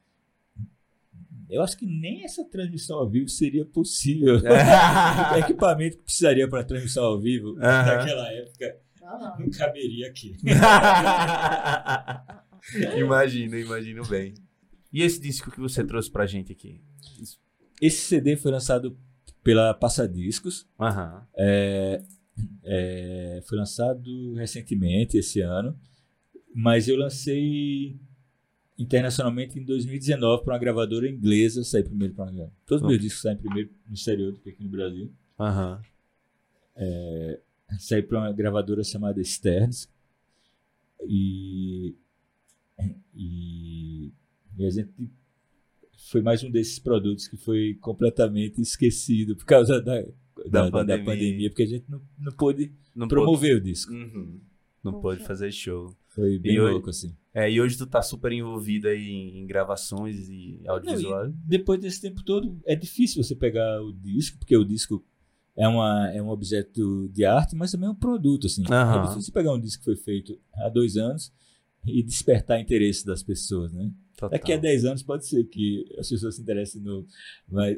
eu 1.48 1.62
acho 1.62 1.76
que 1.76 1.86
nem 1.86 2.24
essa 2.24 2.44
transmissão 2.44 2.98
ao 2.98 3.08
vivo 3.08 3.28
seria 3.28 3.64
possível. 3.64 4.36
o 5.32 5.36
equipamento 5.38 5.98
que 5.98 6.04
precisaria 6.04 6.48
para 6.48 6.64
transmissão 6.64 7.04
ao 7.04 7.20
vivo 7.20 7.54
naquela 7.54 8.30
época 8.32 8.76
Aham. 9.02 9.36
não 9.40 9.50
caberia 9.50 10.08
aqui. 10.08 10.36
imagino, 12.98 13.58
imagino 13.58 14.06
bem. 14.06 14.34
E 14.92 15.02
esse 15.02 15.20
disco 15.20 15.50
que 15.50 15.60
você 15.60 15.84
trouxe 15.84 16.10
pra 16.10 16.26
gente 16.26 16.52
aqui? 16.52 16.80
Esse 17.80 18.02
CD 18.02 18.36
foi 18.36 18.52
lançado 18.52 18.98
pela 19.42 19.72
Passadiscos. 19.72 20.66
Aham. 20.78 21.26
É, 21.36 22.02
é, 22.64 23.42
foi 23.46 23.58
lançado 23.58 24.34
recentemente, 24.34 25.16
esse 25.16 25.40
ano. 25.40 25.78
Mas 26.54 26.88
eu 26.88 26.96
lancei 26.96 27.98
internacionalmente 28.78 29.58
em 29.58 29.64
2019 29.64 30.44
para 30.44 30.54
uma 30.54 30.58
gravadora 30.60 31.08
inglesa, 31.08 31.64
saí 31.64 31.82
primeiro 31.82 32.14
para 32.14 32.30
uma 32.30 32.52
Todos 32.64 32.82
os 32.82 32.88
meus 32.88 33.00
discos 33.00 33.22
saem 33.22 33.36
primeiro 33.36 33.70
no 33.88 33.94
exterior 33.94 34.32
do 34.32 34.38
que 34.40 34.50
aqui 34.50 34.62
no 34.62 34.70
Brasil. 34.70 35.12
Aham. 35.38 35.80
saí 37.78 38.02
para 38.02 38.18
uma 38.18 38.32
gravadora 38.32 38.82
chamada 38.84 39.20
Sterns 39.20 39.88
e, 41.06 41.94
e, 43.14 44.12
e 44.56 44.64
a 44.66 44.70
gente 44.70 44.90
foi 46.10 46.22
mais 46.22 46.42
um 46.42 46.50
desses 46.50 46.78
produtos 46.78 47.26
que 47.28 47.36
foi 47.36 47.74
completamente 47.80 48.60
esquecido 48.60 49.36
por 49.36 49.44
causa 49.44 49.80
da, 49.82 50.00
da, 50.02 50.64
da 50.64 50.70
pandemia. 50.70 51.04
pandemia. 51.04 51.50
porque 51.50 51.62
a 51.64 51.66
gente 51.66 51.84
não, 51.88 52.00
não 52.18 52.32
pôde 52.32 52.72
Não 52.94 53.08
promover 53.08 53.56
o 53.56 53.60
disco. 53.60 53.92
pôde- 53.92 54.04
Uhum. 54.16 54.40
Não 54.82 54.92
Poxa. 54.92 55.02
pôde 55.02 55.24
fazer 55.26 55.50
show. 55.52 55.94
Foi 56.18 56.38
bem 56.38 56.54
E 56.54 56.60
hoje- 56.60 56.72
louco, 56.72 56.90
assim. 56.90 57.14
É, 57.32 57.48
e 57.48 57.60
hoje 57.60 57.78
tu 57.78 57.86
tá 57.86 58.02
super 58.02 58.32
envolvido 58.32 58.88
aí 58.88 59.06
em, 59.08 59.38
em 59.42 59.46
gravações 59.46 60.28
e 60.28 60.58
e 60.64 61.32
depois 61.46 61.80
desse 61.80 62.00
tempo 62.00 62.24
todo, 62.24 62.58
é 62.66 62.74
difícil 62.74 63.22
você 63.22 63.36
pegar 63.36 63.80
o 63.80 63.92
disco, 63.92 64.36
porque 64.38 64.56
o 64.56 64.64
disco 64.64 65.04
é, 65.56 65.68
uma, 65.68 66.10
é 66.12 66.20
um 66.20 66.28
objeto 66.30 67.08
de 67.12 67.24
arte, 67.24 67.54
mas 67.54 67.70
também 67.70 67.88
é 67.88 67.92
um 67.92 67.94
produto. 67.94 68.48
Assim. 68.48 68.64
Aham. 68.68 69.04
É 69.04 69.08
difícil 69.08 69.32
pegar 69.32 69.52
um 69.52 69.60
disco 69.60 69.78
que 69.78 69.84
foi 69.84 69.96
feito 69.96 70.36
há 70.54 70.68
dois 70.68 70.96
anos 70.96 71.32
e 71.86 72.02
despertar 72.02 72.58
interesse 72.60 73.06
das 73.06 73.22
pessoas, 73.22 73.72
né? 73.72 73.92
Total. 74.16 74.30
Daqui 74.30 74.52
a 74.52 74.56
10 74.56 74.84
anos 74.84 75.02
pode 75.04 75.24
ser 75.28 75.44
que 75.44 75.84
as 75.96 76.08
pessoas 76.08 76.34
se 76.34 76.42
interessem 76.42 76.82
no. 76.82 77.06
Mas, 77.48 77.76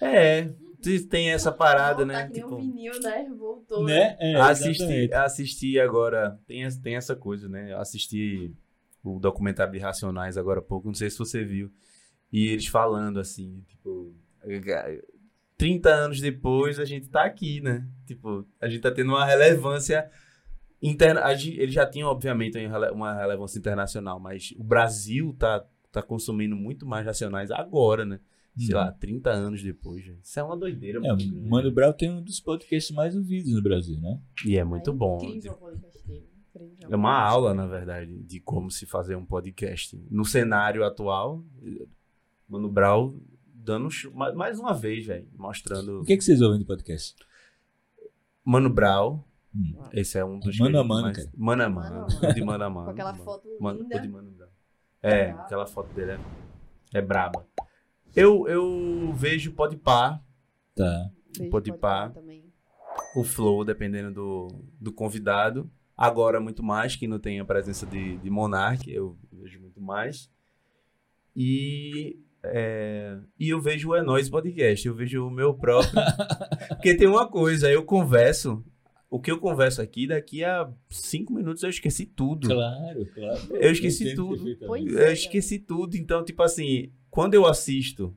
É, 0.00 0.50
tem 1.08 1.30
essa 1.30 1.50
parada, 1.50 2.04
Voltar 2.04 2.06
né? 2.06 2.26
que 2.26 2.32
nem 2.32 2.42
Tipo, 2.42 2.54
um 2.54 2.58
vinil, 2.58 3.00
né? 3.00 3.26
Voltou. 3.36 3.84
né? 3.84 4.16
É, 4.18 4.34
assisti, 4.36 4.82
exatamente. 4.82 5.14
assisti 5.14 5.80
agora. 5.80 6.38
Tem, 6.46 6.68
tem 6.80 6.96
essa 6.96 7.16
coisa, 7.16 7.48
né? 7.48 7.74
Assisti 7.74 8.54
o 9.02 9.18
documentário 9.18 9.72
de 9.72 9.78
Racionais 9.78 10.36
agora 10.36 10.60
há 10.60 10.62
pouco, 10.62 10.86
não 10.86 10.94
sei 10.94 11.10
se 11.10 11.18
você 11.18 11.44
viu. 11.44 11.70
E 12.32 12.48
eles 12.48 12.66
falando 12.66 13.20
assim, 13.20 13.62
tipo. 13.68 14.14
30 15.56 15.88
anos 15.88 16.20
depois 16.20 16.78
a 16.78 16.84
gente 16.84 17.08
tá 17.08 17.24
aqui, 17.24 17.60
né? 17.60 17.86
Tipo, 18.06 18.46
a 18.60 18.68
gente 18.68 18.80
tá 18.80 18.90
tendo 18.90 19.10
uma 19.10 19.24
relevância 19.24 20.10
interna. 20.82 21.22
Eles 21.32 21.72
já 21.72 21.86
tinham, 21.86 22.08
obviamente, 22.08 22.58
uma 22.92 23.14
relevância 23.14 23.58
internacional, 23.58 24.18
mas 24.18 24.52
o 24.58 24.64
Brasil 24.64 25.34
tá, 25.38 25.64
tá 25.92 26.02
consumindo 26.02 26.56
muito 26.56 26.86
mais 26.86 27.06
racionais 27.06 27.50
agora, 27.50 28.04
né? 28.04 28.20
Sei 28.56 28.74
Uhum. 28.74 28.80
lá, 28.80 28.92
30 28.92 29.30
anos 29.30 29.62
depois. 29.62 30.04
gente. 30.04 30.22
Isso 30.24 30.38
é 30.38 30.42
uma 30.42 30.56
doideira. 30.56 30.98
É, 31.04 31.08
muito. 31.12 31.42
Mano 31.48 31.72
Brown 31.72 31.92
tem 31.92 32.10
um 32.10 32.22
dos 32.22 32.38
podcasts 32.40 32.94
mais 32.94 33.16
ouvidos 33.16 33.52
no 33.52 33.60
Brasil, 33.62 33.98
né? 34.00 34.20
E 34.46 34.56
é 34.56 34.62
muito 34.64 34.92
bom. 34.92 35.16
Incrível 35.22 35.52
o 35.52 35.56
podcast 35.56 36.06
dele. 36.06 36.28
Incrível. 36.54 36.88
É 36.92 36.96
uma 36.96 37.18
aula, 37.20 37.52
na 37.52 37.66
verdade, 37.66 38.22
de 38.22 38.38
como 38.40 38.70
se 38.70 38.86
fazer 38.86 39.16
um 39.16 39.26
podcast. 39.26 40.00
No 40.10 40.24
cenário 40.24 40.84
atual, 40.84 41.42
Mano 42.48 42.68
Brown 42.70 43.18
dando 43.52 43.90
show, 43.90 44.12
mais 44.12 44.60
uma 44.60 44.72
vez, 44.74 45.04
velho, 45.06 45.26
mostrando 45.36 46.02
O 46.02 46.04
que, 46.04 46.12
é 46.12 46.16
que 46.16 46.22
vocês 46.22 46.40
ouvem 46.42 46.58
do 46.60 46.66
podcast? 46.66 47.16
Mano 48.44 48.68
Brown. 48.70 49.20
Hum. 49.56 49.82
Esse 49.92 50.18
é 50.18 50.24
um 50.24 50.38
dos 50.38 50.56
Mano 50.58 50.78
a 50.80 50.84
mano, 50.84 51.02
mais- 51.02 51.16
cara. 51.16 51.30
Mano 51.36 51.62
a 51.62 51.68
Mano 51.68 51.90
mano. 52.00 52.06
mano. 52.20 52.34
De 52.34 52.44
mano 52.44 52.64
a 52.64 52.70
mano. 52.70 52.84
Com 52.86 52.90
aquela 52.92 53.12
Mano- 53.12 53.24
foto 53.24 53.48
mano, 53.60 53.80
linda. 53.82 54.00
de 54.00 54.08
Mano 54.08 54.30
Brown. 54.30 54.50
É, 55.02 55.30
aquela 55.30 55.66
foto 55.66 55.92
dele 55.94 56.12
é, 56.12 56.18
é 56.98 57.00
braba. 57.02 57.46
Eu, 58.14 58.46
eu 58.48 59.12
vejo 59.14 59.52
Tá. 60.74 61.10
Pode 61.36 61.50
pode 61.50 61.72
pá. 61.72 61.78
pá 61.78 62.10
também. 62.10 62.44
o 63.16 63.24
flow, 63.24 63.64
dependendo 63.64 64.12
do, 64.12 64.48
do 64.80 64.92
convidado. 64.92 65.70
Agora, 65.96 66.40
muito 66.40 66.62
mais, 66.62 66.96
que 66.96 67.06
não 67.06 67.18
tem 67.18 67.38
a 67.38 67.44
presença 67.44 67.86
de, 67.86 68.16
de 68.18 68.30
Monark, 68.30 68.90
eu 68.90 69.16
vejo 69.32 69.60
muito 69.60 69.80
mais. 69.80 70.28
E, 71.36 72.18
é, 72.42 73.16
e 73.38 73.48
eu 73.48 73.60
vejo 73.60 73.90
o 73.90 73.94
É 73.94 74.02
Nóis 74.02 74.28
Podcast, 74.28 74.86
eu 74.86 74.94
vejo 74.94 75.26
o 75.26 75.30
meu 75.30 75.54
próprio. 75.54 75.92
Porque 76.68 76.96
tem 76.96 77.06
uma 77.06 77.28
coisa, 77.28 77.70
eu 77.70 77.84
converso, 77.84 78.64
o 79.08 79.20
que 79.20 79.30
eu 79.30 79.38
converso 79.38 79.80
aqui, 79.80 80.08
daqui 80.08 80.42
a 80.42 80.68
cinco 80.90 81.32
minutos 81.32 81.62
eu 81.62 81.70
esqueci 81.70 82.06
tudo. 82.06 82.48
Claro, 82.48 83.06
claro. 83.14 83.56
Eu 83.56 83.70
esqueci 83.70 84.14
tudo. 84.14 84.48
Eu 84.48 85.12
esqueci 85.12 85.58
tudo, 85.60 85.96
então, 85.96 86.24
tipo 86.24 86.42
assim, 86.42 86.92
quando 87.14 87.34
eu 87.34 87.46
assisto 87.46 88.12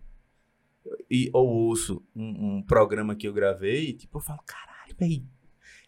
e, 1.10 1.30
ou 1.32 1.48
ouço 1.48 2.04
um, 2.16 2.56
um 2.58 2.62
programa 2.64 3.16
que 3.16 3.28
eu 3.28 3.34
gravei, 3.34 3.94
tipo, 3.94 4.18
eu 4.18 4.22
falo, 4.22 4.40
caralho, 4.44 4.96
véi, 4.98 5.24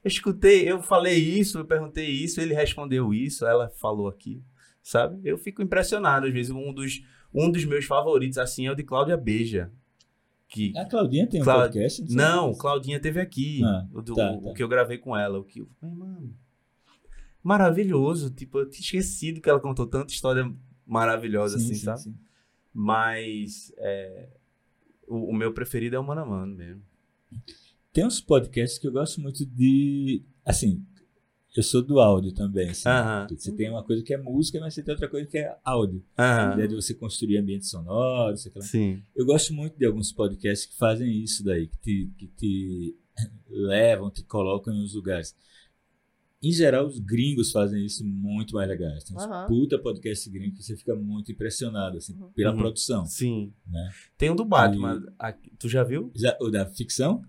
eu 0.04 0.08
escutei, 0.08 0.70
eu 0.70 0.80
falei 0.84 1.18
isso, 1.18 1.58
eu 1.58 1.66
perguntei 1.66 2.06
isso, 2.08 2.40
ele 2.40 2.54
respondeu 2.54 3.12
isso, 3.12 3.48
ela 3.48 3.68
falou 3.68 4.08
aqui, 4.08 4.44
sabe? 4.84 5.20
Eu 5.24 5.40
fico 5.40 5.64
impressionado, 5.64 6.28
às 6.28 6.34
vezes, 6.34 6.52
um 6.52 6.72
dos, 6.72 7.02
um 7.34 7.50
dos 7.52 7.66
meus 7.66 7.86
favoritos, 7.86 8.38
assim, 8.38 8.68
é 8.68 8.72
o 8.72 8.76
de 8.76 8.84
Cláudia 8.84 9.18
Beija. 9.18 9.72
Que, 10.48 10.72
A 10.78 10.86
Claudinha 10.86 11.28
tem 11.28 11.42
um 11.42 11.44
Clau- 11.44 11.62
podcast? 11.62 12.06
sei 12.08 12.16
não, 12.16 12.50
disso. 12.50 12.62
Claudinha 12.62 13.00
teve 13.00 13.20
aqui, 13.20 13.64
Ah, 13.64 13.88
o, 13.92 14.02
do- 14.04 14.14
tá, 14.16 14.32
o 14.34 14.42
tá. 14.50 14.54
que 14.54 14.62
eu 14.64 14.68
gravei 14.68 14.98
com 15.00 15.18
ela, 15.18 15.40
o 15.40 15.44
que 15.44 15.62
Ai, 15.82 15.90
mano, 15.96 16.34
maravilhoso, 17.44 18.30
tipo, 18.32 18.60
eu 18.60 18.70
tinha 18.70 18.82
esquecido 18.82 19.42
que 19.42 19.50
ela 19.50 19.60
contou 19.60 19.88
tanta 19.88 20.14
história 20.14 20.52
maravilhosa 20.86 21.58
Sim, 21.58 21.66
assim, 21.66 21.74
sim, 21.76 21.86
sabe? 21.86 22.00
sim. 22.02 22.16
Mas 22.74 23.74
é, 23.78 24.30
o, 25.08 25.32
o 25.32 25.34
meu 25.34 25.54
preferido 25.54 25.96
é 25.96 26.00
o 26.00 26.04
Mano 26.04 26.22
a 26.22 26.26
Mano 26.26 26.56
mesmo. 26.56 26.82
Tem 27.92 28.06
uns 28.06 28.22
podcasts 28.22 28.78
que 28.78 28.88
eu 28.88 28.92
gosto 28.92 29.20
muito 29.20 29.46
de. 29.46 30.24
Assim, 30.46 30.86
eu 31.56 31.64
sou 31.64 31.82
do 31.82 32.00
áudio 32.00 32.32
também. 32.34 32.70
Assim, 32.70 32.88
Aham. 32.88 33.28
Você 33.30 33.52
tem 33.52 33.70
uma 33.70 33.84
coisa 33.84 34.04
que 34.04 34.14
é 34.14 34.18
música, 34.18 34.60
mas 34.60 34.74
você 34.74 34.84
tem 34.84 34.94
outra 34.94 35.10
coisa 35.10 35.28
que 35.28 35.38
é 35.38 35.58
áudio. 35.64 36.04
A 36.16 36.24
Aham. 36.24 36.54
ideia 36.54 36.68
de 36.68 36.76
você 36.76 36.94
construir 36.94 37.38
ambientes 37.38 37.70
sonoros. 37.70 38.44
sei 38.44 38.52
lá. 38.56 38.62
Sim. 38.62 39.04
Eu 39.16 39.26
gosto 39.26 39.54
muito 39.54 39.78
de 39.78 39.86
alguns 39.86 40.12
podcasts 40.12 40.68
que 40.68 40.78
fazem 40.78 41.12
isso 41.24 41.44
daí, 41.44 41.68
que 41.68 41.78
te, 41.78 42.12
que 42.18 42.28
te 42.28 42.96
levam, 43.50 44.12
te 44.12 44.24
colocam 44.24 44.74
em 44.74 44.84
uns 44.84 44.94
lugares. 44.94 45.36
Em 46.42 46.54
geral, 46.54 46.86
os 46.88 46.98
gringos 47.00 47.52
fazem 47.52 47.86
isso 47.86 48.06
muito 48.06 48.54
mais 48.56 48.68
legais. 48.70 49.04
Tem 49.04 49.16
uns 49.18 49.24
Aham. 49.24 49.46
puta 49.48 49.78
podcast 49.78 50.30
gringo 50.30 50.56
que 50.56 50.64
você 50.64 50.78
fica 50.78 50.96
muito 50.96 51.30
impressionado 51.34 51.98
assim, 51.98 52.14
Uhum. 52.14 52.32
pela 52.32 52.52
Uhum. 52.54 52.58
produção. 52.60 53.06
Sim. 53.06 53.54
Né? 53.68 53.90
Tem 54.18 54.30
um 54.30 54.36
do 54.38 54.46
Batman. 54.46 55.04
aqui- 55.20 55.52
tu 55.60 55.68
já 55.68 55.84
viu? 55.84 56.10
Já, 56.16 56.38
o 56.40 56.50
da 56.50 56.66
ficção, 56.66 57.22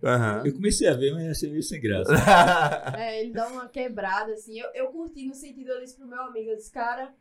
eu 0.45 0.53
comecei 0.53 0.87
a 0.87 0.95
ver, 0.95 1.13
mas 1.13 1.27
achei 1.29 1.51
meio 1.51 1.63
sem 1.63 1.81
graça. 1.81 2.13
É, 3.01 3.21
ele 3.23 3.33
dá 3.33 3.49
uma 3.49 3.69
quebrada, 3.69 4.33
assim. 4.33 4.59
Eu, 4.61 4.69
eu 4.75 4.87
curti 4.93 5.27
no 5.27 5.35
sentido, 5.35 5.71
eu 5.71 5.81
disse 5.81 5.97
pro 5.97 6.07
meu 6.07 6.21
amigo, 6.23 6.49
eu 6.51 6.57
disse, 6.57 6.71
cara, 6.71 7.13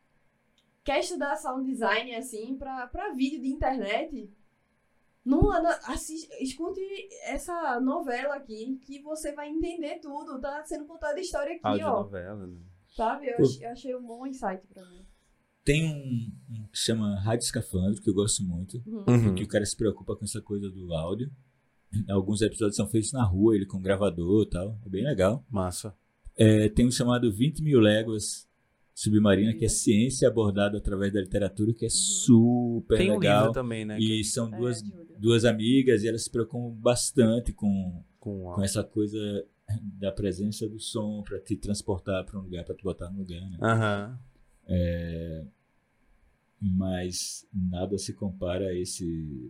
quer 0.84 1.00
estudar 1.00 1.36
sound 1.38 1.66
design, 1.70 2.14
assim, 2.16 2.56
pra, 2.56 2.86
pra 2.88 3.14
vídeo 3.14 3.42
de 3.42 3.48
internet? 3.48 4.30
Não 5.26 5.52
assiste, 5.86 6.28
escute 6.42 6.82
essa 7.24 7.80
novela 7.80 8.36
aqui, 8.36 8.80
que 8.86 9.02
você 9.02 9.34
vai 9.34 9.50
entender 9.50 10.00
tudo. 10.00 10.40
Tá 10.40 10.64
sendo 10.66 10.86
contada 10.86 11.18
a 11.18 11.22
história 11.22 11.54
aqui, 11.54 11.62
ó. 11.64 11.70
Audionovela, 11.70 12.48
né? 12.48 12.58
Sabe? 12.96 13.28
Eu, 13.28 13.38
eu 13.62 13.70
achei 13.70 13.96
um 13.96 14.06
bom 14.06 14.26
insight 14.26 14.66
pra 14.74 14.84
mim. 14.90 15.06
Tem 15.64 15.86
um, 15.86 16.32
um 16.56 16.68
que 16.68 16.78
chama 16.80 17.20
Rádio 17.20 17.44
Escafandro, 17.46 18.02
que 18.02 18.10
eu 18.10 18.14
gosto 18.14 18.44
muito, 18.44 18.82
Uhum. 18.88 19.04
Uhum. 19.08 19.36
que 19.36 19.44
o 19.44 19.48
cara 19.48 19.66
se 19.66 19.76
preocupa 19.78 20.16
com 20.16 20.24
essa 20.26 20.42
coisa 20.42 20.70
do 20.70 20.92
áudio. 20.94 21.30
Alguns 22.10 22.42
episódios 22.42 22.76
são 22.76 22.88
feitos 22.88 23.12
na 23.12 23.24
rua, 23.24 23.56
ele 23.56 23.66
com 23.68 23.82
gravador 23.82 24.44
e 24.44 24.50
tal. 24.50 24.80
É 24.86 24.90
bem 24.90 25.04
legal. 25.04 25.46
Massa. 25.50 25.96
É, 26.36 26.70
tem 26.70 26.88
um 26.88 26.92
chamado 26.92 27.32
20 27.32 27.62
mil 27.62 27.80
léguas 27.80 28.49
submarina, 29.02 29.54
que 29.54 29.64
é 29.64 29.70
ciência 29.70 30.28
abordada 30.28 30.78
através 30.78 31.14
da 31.14 31.22
literatura, 31.22 31.74
que 31.74 31.86
é 31.86 31.90
super 31.90 32.98
Tem 32.98 33.10
um 33.12 33.18
legal. 33.18 33.44
livro 33.44 33.54
também, 33.54 33.86
né? 33.86 33.98
que- 33.98 34.20
e 34.20 34.24
são 34.26 34.54
É, 34.54 34.58
duas, 34.58 34.82
duas 35.18 35.46
amigas 35.46 36.04
e 36.04 36.08
elas 36.10 36.24
se 36.26 36.30
preocupam 36.30 36.70
bastante 36.72 37.54
com, 37.54 38.04
com 38.20 38.52
com 38.54 38.62
essa 38.62 38.84
coisa 38.84 39.18
da 40.00 40.12
presença 40.12 40.68
do 40.68 40.80
som 40.80 41.24
para 41.24 41.40
te 41.40 41.56
transportar 41.56 42.26
para 42.26 42.38
um 42.40 42.44
lugar, 42.44 42.66
para 42.66 42.76
te 42.76 42.84
botar 42.84 43.10
no 43.10 43.20
lugar. 43.20 43.40
Né? 43.50 43.58
Aham. 43.62 44.20
Mas 46.62 47.48
nada 47.54 47.98
se 47.98 48.14
compara 48.14 48.66
a 48.68 48.76
esse. 48.76 49.50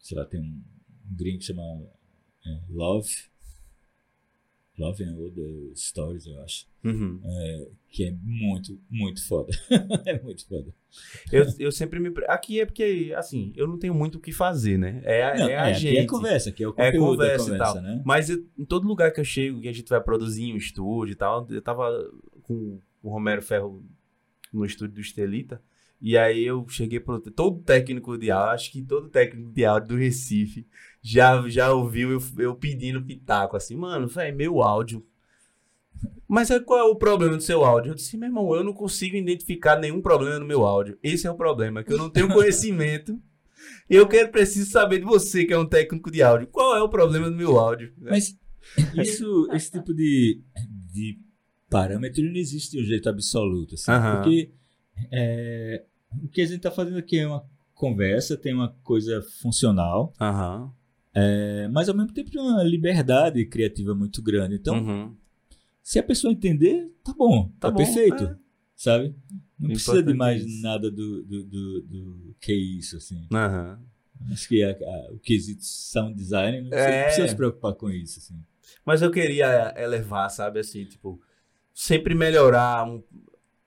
Sei 0.00 0.16
lá, 0.18 0.24
tem 0.24 0.40
um, 0.40 0.62
um 1.08 1.14
gringo 1.16 1.38
que 1.38 1.44
chama 1.44 1.62
é, 2.44 2.60
Love. 2.68 3.29
Love 4.80 5.04
and 5.04 5.16
Other 5.18 5.72
Stories, 5.76 6.26
eu 6.26 6.40
acho. 6.42 6.66
Uhum. 6.82 7.20
Que 7.88 8.04
é 8.06 8.14
muito, 8.22 8.80
muito 8.90 9.26
foda. 9.26 9.52
é 10.06 10.18
muito 10.22 10.46
foda. 10.48 10.74
Eu, 11.30 11.44
eu 11.58 11.70
sempre 11.70 12.00
me. 12.00 12.10
Aqui 12.26 12.60
é 12.60 12.64
porque, 12.66 13.12
assim, 13.16 13.52
eu 13.54 13.66
não 13.68 13.78
tenho 13.78 13.94
muito 13.94 14.16
o 14.16 14.20
que 14.20 14.32
fazer, 14.32 14.78
né? 14.78 15.00
É 15.04 15.38
Não, 15.38 15.48
é 15.48 15.56
a 15.56 15.68
é, 15.68 15.72
aqui 15.72 15.80
gente. 15.80 15.98
é 15.98 16.06
conversa, 16.06 16.48
aqui 16.50 16.64
é 16.64 16.68
o 16.68 16.74
É 16.76 16.86
conteúdo 16.90 17.18
da 17.18 17.24
conversa, 17.36 17.44
conversa, 17.50 17.70
e 17.70 17.74
tal. 17.74 17.82
né? 17.82 18.02
Mas 18.04 18.30
eu- 18.30 18.44
em 18.58 18.64
todo 18.64 18.88
lugar 18.88 19.12
que 19.12 19.20
eu 19.20 19.24
chego, 19.24 19.60
que 19.60 19.68
a 19.68 19.72
gente 19.72 19.88
vai 19.88 20.00
produzir 20.00 20.44
em 20.44 20.54
um 20.54 20.56
estúdio 20.56 21.12
e 21.12 21.16
tal, 21.16 21.46
eu 21.50 21.60
tava 21.62 22.10
com 22.42 22.80
o 23.02 23.10
Romero 23.10 23.42
Ferro 23.42 23.84
no 24.52 24.64
estúdio 24.64 24.94
do 24.94 25.00
Estelita. 25.00 25.62
E 26.02 26.16
aí 26.16 26.42
eu 26.44 26.66
cheguei 26.68 26.98
pro. 26.98 27.20
Todo 27.20 27.60
técnico 27.62 28.16
de 28.16 28.30
áudio, 28.30 28.54
acho 28.54 28.72
que 28.72 28.80
todo 28.82 29.10
técnico 29.10 29.52
de 29.52 29.64
áudio 29.66 29.88
do 29.90 29.96
Recife 29.96 30.66
já, 31.02 31.48
já 31.48 31.72
ouviu 31.72 32.10
eu, 32.10 32.22
eu 32.38 32.54
pedindo 32.54 33.02
pitaco, 33.02 33.56
assim, 33.56 33.74
mano, 33.76 34.06
velho, 34.06 34.36
meu 34.36 34.62
áudio 34.62 35.04
Mas 36.28 36.48
qual 36.64 36.78
é 36.78 36.82
o 36.82 36.96
problema 36.96 37.36
do 37.36 37.42
seu 37.42 37.64
áudio? 37.64 37.90
Eu 37.90 37.94
disse, 37.94 38.16
meu 38.16 38.28
irmão, 38.28 38.54
eu 38.54 38.62
não 38.62 38.72
consigo 38.72 39.16
identificar 39.16 39.78
nenhum 39.78 40.00
problema 40.00 40.38
no 40.38 40.46
meu 40.46 40.64
áudio. 40.64 40.98
Esse 41.02 41.26
é 41.26 41.30
o 41.30 41.36
problema, 41.36 41.82
que 41.82 41.92
eu 41.92 41.98
não 41.98 42.10
tenho 42.10 42.28
conhecimento. 42.32 43.20
E 43.88 43.94
eu 43.94 44.06
quero, 44.06 44.30
preciso 44.30 44.70
saber 44.70 45.00
de 45.00 45.04
você, 45.04 45.44
que 45.44 45.52
é 45.52 45.58
um 45.58 45.66
técnico 45.66 46.10
de 46.10 46.22
áudio. 46.22 46.46
Qual 46.46 46.76
é 46.76 46.82
o 46.82 46.88
problema 46.88 47.30
do 47.30 47.36
meu 47.36 47.58
áudio? 47.58 47.92
Mas 47.98 48.38
isso, 48.94 49.48
esse 49.52 49.70
tipo 49.70 49.92
de, 49.92 50.40
de 50.92 51.18
parâmetro 51.68 52.22
não 52.22 52.36
existe 52.36 52.76
de 52.76 52.82
um 52.82 52.86
jeito 52.86 53.08
absoluto. 53.08 53.74
Assim. 53.74 53.90
Porque 54.16 54.50
é, 55.10 55.84
o 56.22 56.28
que 56.28 56.40
a 56.40 56.46
gente 56.46 56.58
está 56.58 56.70
fazendo 56.70 56.98
aqui 56.98 57.18
é 57.18 57.26
uma 57.26 57.44
conversa, 57.74 58.36
tem 58.36 58.52
uma 58.52 58.74
coisa 58.82 59.22
funcional, 59.40 60.12
Aham. 60.20 60.72
É, 61.14 61.68
mas 61.68 61.88
ao 61.88 61.94
mesmo 61.96 62.12
tempo 62.12 62.30
tem 62.30 62.40
uma 62.40 62.62
liberdade 62.62 63.44
criativa 63.46 63.94
muito 63.94 64.22
grande. 64.22 64.54
Então, 64.56 64.76
Uhum. 64.78 65.16
se 65.82 65.98
a 65.98 66.02
pessoa 66.02 66.32
entender, 66.32 66.90
tá 67.04 67.12
bom, 67.16 67.48
tá, 67.58 67.68
Tá 67.68 67.70
bom, 67.70 67.76
perfeito, 67.78 68.24
é. 68.24 68.36
sabe? 68.76 69.14
Não 69.58 69.68
precisa 69.70 70.02
de 70.02 70.14
mais 70.14 70.42
é 70.42 70.46
isso. 70.46 70.62
nada 70.62 70.90
do, 70.90 71.22
do, 71.22 71.44
do, 71.44 71.80
do 71.82 72.36
que 72.40 72.52
isso, 72.54 72.96
assim. 72.96 73.26
Aham. 73.32 73.78
Acho 74.32 74.48
que 74.48 74.62
a- 74.62 74.70
a- 74.72 75.12
o 75.12 75.18
quesito 75.18 75.64
sound 75.64 76.14
design 76.14 76.68
não 76.68 76.76
É. 76.76 77.04
precisa 77.04 77.28
se 77.28 77.34
preocupar 77.36 77.74
com 77.74 77.90
isso, 77.90 78.18
assim. 78.18 78.38
Mas 78.84 79.02
eu 79.02 79.10
queria 79.10 79.74
elevar, 79.76 80.30
sabe, 80.30 80.60
assim, 80.60 80.84
tipo, 80.84 81.20
sempre 81.74 82.14
melhorar 82.14 82.86
um- 82.88 83.02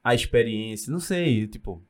a 0.04 0.14
experiência. 0.16 0.91
Não 0.91 1.00
sei, 1.00 1.48
tipo. 1.48 1.84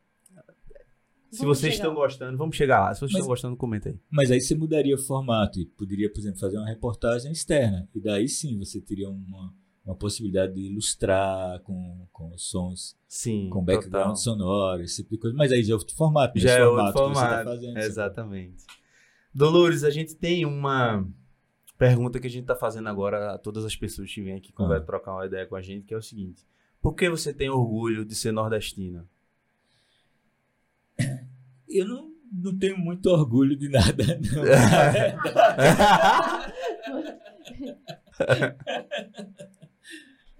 Se 1.34 1.40
Vamos 1.42 1.58
vocês 1.58 1.74
chegar 1.74 1.86
estão 1.88 1.96
gostando, 1.96 2.38
vamos 2.38 2.56
chegar 2.56 2.80
lá. 2.80 2.94
Se 2.94 3.00
vocês 3.00 3.12
Mas- 3.14 3.20
estão 3.22 3.28
gostando, 3.28 3.58
comenta 3.58 3.90
aí. 3.90 4.00
Mas 4.12 4.30
aí 4.30 4.40
você 4.40 4.56
mudaria 4.56 4.94
o 4.96 5.00
formato 5.00 5.60
e 5.60 5.66
poderia, 5.66 6.12
por 6.12 6.20
exemplo, 6.20 6.40
fazer 6.40 6.58
uma 6.58 6.68
reportagem 6.68 7.32
externa. 7.32 7.90
E 7.96 8.00
daí 8.00 8.28
sim 8.30 8.58
você 8.60 8.80
teria 8.80 9.10
uma, 9.10 9.52
uma 9.84 9.96
possibilidade 9.96 10.54
de 10.54 10.62
ilustrar 10.62 11.60
com, 11.62 12.08
com 12.12 12.38
sons, 12.38 12.96
Sim. 13.08 13.50
com 13.50 13.64
background 13.64 14.10
total. 14.10 14.16
sonoro, 14.16 14.84
esse 14.84 14.98
tipo 14.98 15.10
de 15.16 15.18
coisa. 15.18 15.36
Mas 15.36 15.52
aí 15.52 15.64
já 15.64 15.74
é 15.74 15.76
outro 15.76 15.96
formato. 15.96 16.40
Já 16.40 16.50
esse 16.50 16.60
é 16.60 16.66
outro 16.68 16.92
formato 16.94 16.94
que 16.94 17.16
você 17.16 17.22
tá 17.22 17.28
formato. 17.44 17.50
fazendo. 17.50 17.78
Exatamente. 17.80 18.64
Dolores, 19.34 19.84
a 19.84 19.90
gente 19.90 20.16
tem 20.16 20.46
uma 20.46 21.04
pergunta 21.78 22.20
que 22.20 22.28
a 22.28 22.30
gente 22.30 22.46
tá 22.46 22.56
fazendo 22.56 22.88
agora 22.90 23.34
a 23.34 23.38
todas 23.40 23.66
as 23.66 23.76
pessoas 23.76 24.14
que 24.14 24.22
vêm 24.22 24.36
aqui 24.36 24.54
conver- 24.54 24.78
Ah. 24.78 24.82
trocar 24.82 25.14
uma 25.16 25.26
ideia 25.26 25.46
com 25.48 25.56
a 25.56 25.62
gente, 25.62 25.86
que 25.86 25.94
é 25.94 25.98
o 25.98 26.02
seguinte. 26.02 26.44
Por 26.82 26.94
que 26.94 27.10
você 27.10 27.34
tem 27.34 27.50
orgulho 27.50 28.06
de 28.06 28.14
ser 28.14 28.32
nordestina? 28.32 29.08
Eu 31.74 31.88
não, 31.88 32.12
não 32.32 32.58
tenho 32.58 32.78
muito 32.78 33.08
orgulho 33.10 33.56
de 33.58 33.70
nada, 33.70 34.04
não. 34.20 34.44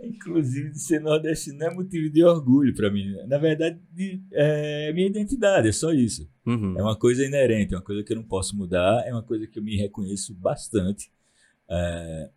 Inclusive, 0.02 0.72
de 0.72 0.80
ser 0.80 1.00
nordestino 1.00 1.60
não 1.60 1.68
é 1.68 1.74
motivo 1.74 2.10
de 2.10 2.24
orgulho 2.24 2.76
para 2.76 2.92
mim. 2.92 3.16
Na 3.28 3.38
verdade, 3.38 3.80
de- 3.94 4.22
é 4.34 4.92
minha 4.92 5.08
identidade, 5.08 5.70
é 5.70 5.72
só 5.72 5.94
isso. 5.94 6.30
Uhum. 6.46 6.78
É 6.78 6.82
uma 6.82 6.96
coisa 6.98 7.26
inerente, 7.26 7.74
é 7.74 7.78
uma 7.78 7.84
coisa 7.84 8.04
que 8.04 8.12
eu 8.12 8.18
não 8.18 8.24
posso 8.24 8.56
mudar, 8.56 9.04
é 9.08 9.14
uma 9.14 9.24
coisa 9.24 9.48
que 9.48 9.58
eu 9.58 9.64
me 9.64 9.78
reconheço 9.78 10.34
bastante. 10.36 11.10
É, 11.70 12.30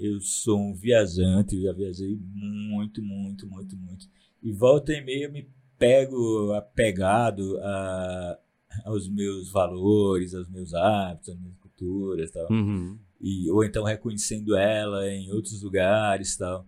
eu 0.00 0.20
sou 0.20 0.60
um 0.60 0.74
viajante, 0.74 1.56
eu 1.56 1.62
já 1.62 1.72
viajei 1.72 2.18
muito, 2.34 3.02
muito, 3.02 3.46
muito, 3.48 3.76
muito. 3.76 4.06
E 4.42 4.52
volta 4.52 4.92
e 4.92 5.00
meia 5.02 5.24
eu 5.24 5.32
me 5.32 5.48
pego 5.78 6.52
apegado 6.52 7.58
a, 7.60 8.38
aos 8.84 9.08
meus 9.08 9.50
valores, 9.50 10.34
aos 10.34 10.48
meus 10.48 10.74
hábitos, 10.74 11.30
às 11.30 11.38
minhas 11.38 11.56
culturas 11.58 12.30
tal. 12.30 12.50
Uhum. 12.50 12.98
E, 13.20 13.50
ou 13.50 13.64
então 13.64 13.84
reconhecendo 13.84 14.56
ela 14.56 15.08
em 15.08 15.30
outros 15.32 15.62
lugares 15.62 16.36
tal. 16.36 16.66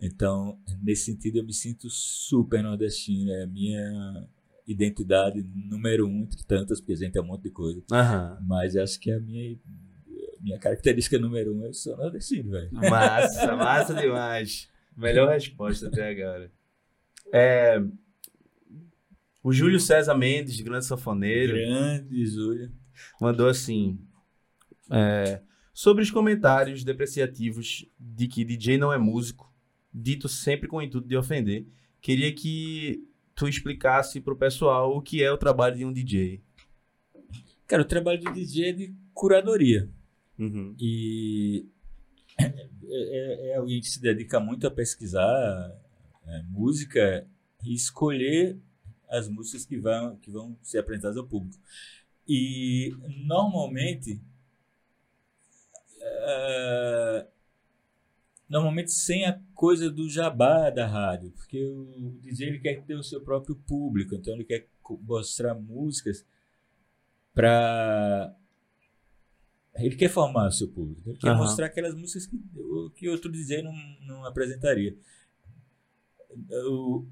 Então, 0.00 0.58
nesse 0.80 1.06
sentido, 1.06 1.38
eu 1.38 1.44
me 1.44 1.52
sinto 1.52 1.90
super 1.90 2.62
nordestino. 2.62 3.32
É 3.32 3.42
a 3.42 3.46
minha 3.46 4.28
identidade 4.66 5.44
número 5.54 6.06
um 6.06 6.22
entre 6.22 6.44
tantas, 6.44 6.80
porque 6.80 6.92
a 6.92 6.96
gente 6.96 7.18
é 7.18 7.20
um 7.20 7.26
monte 7.26 7.44
de 7.44 7.50
coisa. 7.50 7.82
Aham. 7.90 8.38
Mas 8.46 8.76
acho 8.76 9.00
que 9.00 9.10
a 9.10 9.18
minha, 9.18 9.58
minha 10.40 10.58
característica 10.58 11.18
número 11.18 11.54
um 11.54 11.66
é 11.66 11.72
sou 11.72 11.96
nordestino, 11.96 12.50
velho. 12.50 12.68
Massa, 12.72 13.56
massa 13.56 13.94
demais. 13.94 14.68
Melhor 14.96 15.30
resposta 15.30 15.88
até 15.88 16.10
agora. 16.10 16.50
É, 17.32 17.82
o 19.42 19.52
Júlio 19.52 19.78
César 19.80 20.14
Mendes, 20.14 20.60
grande 20.60 20.84
sanfoneiro, 20.86 21.54
Grande, 21.54 22.26
Júlio. 22.26 22.72
mandou 23.20 23.48
assim: 23.48 23.98
é, 24.90 25.40
sobre 25.72 26.02
os 26.02 26.10
comentários 26.10 26.82
depreciativos 26.84 27.86
de 27.98 28.26
que 28.28 28.44
DJ 28.44 28.78
não 28.78 28.92
é 28.92 28.98
músico, 28.98 29.52
dito 29.92 30.28
sempre 30.28 30.68
com 30.68 30.76
o 30.78 30.82
intuito 30.82 31.06
de 31.08 31.16
ofender, 31.16 31.66
queria 32.00 32.32
que 32.34 33.04
tu 33.34 33.46
explicasse 33.48 34.20
pro 34.20 34.36
pessoal 34.36 34.96
o 34.96 35.00
que 35.02 35.22
é 35.22 35.30
o 35.30 35.38
trabalho 35.38 35.76
de 35.76 35.84
um 35.84 35.92
DJ. 35.92 36.42
Cara, 37.66 37.82
o 37.82 37.86
trabalho 37.86 38.18
de 38.18 38.32
DJ 38.32 38.68
é 38.68 38.72
de 38.72 38.94
curadoria. 39.14 39.88
Uhum. 40.38 40.74
E 40.80 41.66
é, 42.38 42.44
é- 42.46 43.50
é 43.50 43.56
alguém 43.56 43.80
que 43.80 43.88
se 43.88 44.00
dedica 44.00 44.40
muito 44.40 44.66
a 44.66 44.70
pesquisar 44.70 45.70
é, 46.26 46.42
música 46.48 47.26
e 47.64 47.74
escolher 47.74 48.58
as 49.08 49.28
músicas 49.28 49.64
que 49.64 49.78
vão, 49.78 50.16
que 50.16 50.30
vão 50.30 50.56
ser 50.62 50.78
apresentadas 50.78 51.16
ao 51.16 51.26
público. 51.26 51.58
E 52.26 52.94
normalmente. 53.26 54.20
é, 56.00 57.26
normalmente 58.48 58.92
sem 58.92 59.26
a 59.26 59.40
coisa 59.54 59.90
do 59.90 60.08
jabá 60.08 60.70
da 60.70 60.86
rádio, 60.86 61.30
porque 61.32 61.64
o 61.64 62.18
DJ 62.22 62.48
ele 62.48 62.60
quer 62.60 62.82
ter 62.82 62.94
o 62.94 63.02
seu 63.02 63.20
próprio 63.20 63.56
público, 63.56 64.14
então 64.14 64.34
ele 64.34 64.44
quer 64.44 64.66
mostrar 65.04 65.54
músicas 65.54 66.24
para 67.34 68.34
ele 69.76 69.94
quer 69.96 70.08
formar 70.08 70.48
o 70.48 70.52
seu 70.52 70.68
público. 70.68 71.08
Ele 71.08 71.18
quer 71.18 71.28
Aham. 71.30 71.38
mostrar 71.38 71.66
aquelas 71.66 71.94
músicas 71.94 72.26
que, 72.26 72.38
que 72.96 73.08
outro 73.08 73.30
DJ 73.30 73.62
não, 73.62 73.72
não 74.00 74.24
apresentaria. 74.24 74.96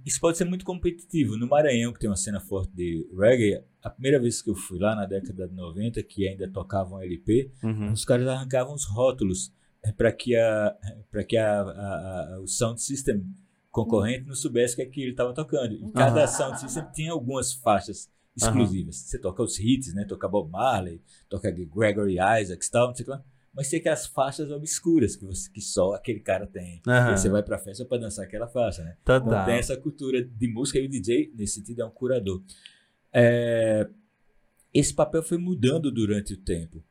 Isso 0.04 0.20
pode 0.20 0.36
ser 0.36 0.44
muito 0.44 0.64
competitivo. 0.64 1.36
No 1.36 1.46
Maranhão, 1.48 1.92
que 1.92 1.98
tem 1.98 2.08
uma 2.10 2.16
cena 2.16 2.40
forte 2.40 2.72
de 2.74 3.06
reggae, 3.18 3.62
a 3.82 3.90
primeira 3.90 4.18
vez 4.20 4.42
que 4.42 4.50
eu 4.50 4.54
fui 4.54 4.78
lá 4.78 4.94
na 4.94 5.06
década 5.06 5.48
de 5.48 5.54
90, 5.54 6.02
que 6.02 6.28
ainda 6.28 6.48
tocavam 6.48 7.00
LP, 7.02 7.50
Uhum. 7.62 7.92
os 7.92 8.04
caras 8.04 8.26
arrancavam 8.28 8.74
os 8.74 8.84
rótulos 8.84 9.52
para 9.96 10.12
que, 10.12 10.36
a, 10.36 10.76
pra 11.10 11.24
que 11.24 11.36
a, 11.36 11.60
a- 11.62 12.34
a- 12.34 12.40
o 12.40 12.46
sound 12.46 12.80
system 12.82 13.24
concorrente 13.70 14.26
não 14.26 14.34
soubesse 14.34 14.74
o 14.74 14.76
que, 14.76 14.82
é 14.82 14.86
que 14.86 15.00
ele 15.02 15.10
estava 15.12 15.32
tocando. 15.32 15.74
E 15.74 15.92
cada 15.92 16.20
Aham. 16.24 16.26
sound 16.26 16.60
system 16.60 16.84
tinha 16.92 17.12
algumas 17.12 17.52
faixas 17.52 18.10
exclusivas. 18.36 18.96
Você 18.96 19.18
toca 19.18 19.42
os 19.42 19.58
hits, 19.58 19.94
né? 19.94 20.04
Toca 20.04 20.28
Bob 20.28 20.50
Marley, 20.50 21.00
toca 21.28 21.50
Gregory 21.50 22.16
Isaacs 22.40 22.68
tal, 22.68 22.88
não 22.88 22.94
sei 22.94 23.02
o 23.02 23.06
que 23.06 23.10
lá. 23.12 23.24
Mas 23.56 23.70
tem 23.70 23.80
aquelas 23.80 24.06
faixas 24.06 24.50
obscuras 24.50 25.16
que, 25.16 25.24
você, 25.24 25.50
que 25.50 25.62
só 25.62 25.94
aquele 25.94 26.20
cara 26.20 26.46
tem. 26.46 26.82
E 27.14 27.18
você 27.18 27.30
vai 27.30 27.42
pra 27.42 27.58
festa 27.58 27.86
pra 27.86 27.96
dançar 27.96 28.26
aquela 28.26 28.46
faixa, 28.46 28.84
né? 28.84 28.96
Tá, 29.02 29.16
Então 29.16 29.30
tá. 29.30 29.46
tem 29.46 29.54
essa 29.54 29.74
cultura 29.78 30.22
de 30.22 30.46
música 30.48 30.78
e 30.78 30.84
o 30.84 30.88
DJ, 30.88 31.32
nesse 31.34 31.54
sentido, 31.54 31.80
é 31.80 31.86
um 31.86 31.90
curador. 31.90 32.42
É, 33.12 33.88
Esse 34.74 34.92
papel 34.94 35.22
foi 35.22 35.38
mudando 35.38 35.90
durante 35.90 36.34
o 36.34 36.36
tempo. 36.36 36.84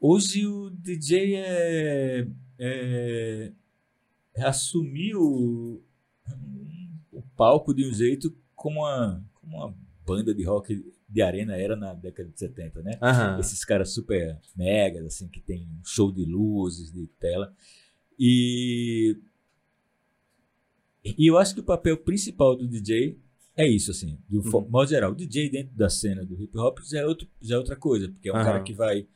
Hoje 0.00 0.46
o 0.46 0.68
DJ 0.70 1.36
é, 1.36 2.26
é, 2.58 3.52
assumiu 4.38 5.20
o, 5.20 5.82
o 7.12 7.22
palco 7.36 7.72
de 7.72 7.88
um 7.88 7.92
jeito 7.92 8.36
como 8.56 8.80
uma, 8.80 9.24
como 9.34 9.56
uma 9.58 9.74
banda 10.04 10.34
de 10.34 10.42
rock 10.42 10.84
de 11.10 11.20
arena 11.22 11.56
era 11.56 11.74
na 11.74 11.92
década 11.92 12.28
de 12.28 12.38
70, 12.38 12.82
né? 12.82 12.98
Aham. 13.02 13.38
Esses 13.40 13.64
caras 13.64 13.92
super 13.92 14.38
megas, 14.56 15.04
assim, 15.04 15.26
que 15.28 15.40
tem 15.40 15.62
um 15.62 15.84
show 15.84 16.12
de 16.12 16.24
luzes, 16.24 16.92
de 16.92 17.06
tela. 17.18 17.52
E, 18.18 19.16
e 21.04 21.26
eu 21.26 21.38
acho 21.38 21.54
que 21.54 21.60
o 21.60 21.64
papel 21.64 21.96
principal 21.96 22.54
do 22.56 22.68
DJ 22.68 23.18
é 23.56 23.66
isso, 23.66 23.90
assim, 23.90 24.18
de 24.28 24.38
um 24.38 24.42
Uhum. 24.42 24.68
modo 24.68 24.88
geral. 24.88 25.12
O 25.12 25.14
DJ 25.14 25.50
dentro 25.50 25.74
da 25.76 25.88
cena 25.90 26.24
do 26.24 26.40
hip 26.40 26.56
hop 26.56 26.78
já 26.84 27.00
é, 27.00 27.06
outro, 27.06 27.28
já 27.40 27.56
é 27.56 27.58
outra 27.58 27.76
coisa, 27.76 28.08
porque 28.08 28.28
é 28.28 28.32
um 28.32 28.36
Aham. 28.36 28.44
cara 28.44 28.62
que 28.62 28.72
vai, 28.72 29.06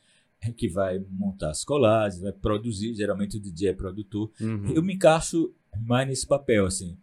que 0.57 0.67
vai 0.67 0.99
montar 1.09 1.51
as 1.51 1.63
colagens, 1.63 2.21
vai 2.21 2.31
produzir, 2.33 2.93
geralmente 2.93 3.37
o 3.37 3.39
DJ 3.39 3.69
é 3.69 3.73
produtor. 3.73 4.31
Uhum. 4.41 4.73
Eu 4.75 4.83
me 4.83 4.95
encaixo 4.95 5.53
mais 5.79 6.07
nesse 6.07 6.27
papel, 6.27 6.65
assim, 6.65 6.97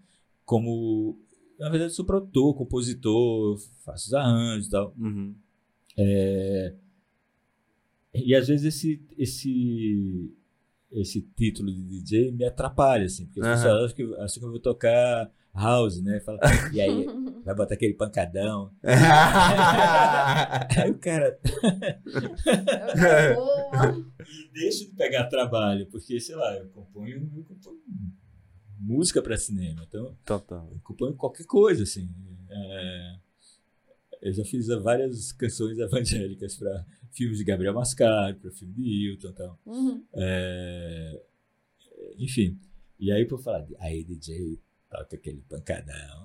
como, 0.44 1.18
na 1.62 1.68
verdade, 1.68 1.92
eu 1.92 1.94
sou 1.94 2.04
produtor, 2.04 2.56
compositor, 2.56 3.56
faço 3.84 4.08
os 4.08 4.14
arranjos 4.14 4.66
e 4.66 4.70
tal. 4.70 4.92
Uhum. 4.98 5.32
E 8.12 8.34
às 8.34 8.48
vezes 8.48 8.66
esse, 8.66 9.00
esse, 9.16 10.34
esse 10.90 11.22
título 11.36 11.72
de 11.72 11.84
DJ 11.84 12.32
me 12.32 12.44
atrapalha, 12.44 13.04
assim, 13.04 13.26
porque 13.26 13.38
as 13.40 13.46
Aham. 13.46 13.54
pessoas 13.54 13.84
acham 13.84 13.96
que, 13.96 14.02
acham 14.20 14.40
que 14.40 14.44
eu 14.44 14.50
vou 14.50 14.58
tocar 14.58 15.30
house, 15.54 16.02
né? 16.02 16.18
Fala, 16.18 16.40
e 16.72 16.80
aí 16.80 17.06
vai 17.46 17.54
botar 17.54 17.74
aquele 17.74 17.94
pancadão. 17.94 18.72
Aí 18.82 18.90
o 20.90 20.98
cara 20.98 21.38
Boa. 23.36 23.94
e 24.26 24.50
deixa 24.52 24.84
de 24.84 24.90
pegar 24.96 25.28
trabalho, 25.28 25.86
porque, 25.86 26.18
sei 26.18 26.34
lá, 26.34 26.56
eu 26.56 26.68
componho, 26.70 27.30
eu 27.36 27.44
componho 27.44 27.78
música 28.82 29.22
para 29.22 29.36
cinema. 29.36 29.84
Então, 29.88 30.16
Total. 30.24 30.68
eu 30.72 30.80
componho 30.82 31.14
qualquer 31.14 31.46
coisa, 31.46 31.82
assim. 31.84 32.08
É, 32.50 33.16
eu 34.20 34.32
já 34.32 34.44
fiz 34.44 34.66
várias 34.68 35.32
canções 35.32 35.78
evangélicas 35.80 36.56
para 36.56 36.84
filmes 37.10 37.38
de 37.38 37.44
Gabriel 37.44 37.74
Mascaro, 37.74 38.36
para 38.36 38.50
filme 38.50 38.74
de 38.74 38.82
Hilton 38.82 39.28
e 39.28 39.32
tal. 39.32 39.58
Uhum. 39.66 40.04
É, 40.14 41.22
enfim. 42.18 42.58
E 42.98 43.10
aí, 43.12 43.24
por 43.24 43.40
falar, 43.40 43.60
de- 43.62 43.76
aí, 43.78 44.04
DJ, 44.04 44.60
toca 44.90 45.16
aquele 45.16 45.40
pancadão. 45.48 46.24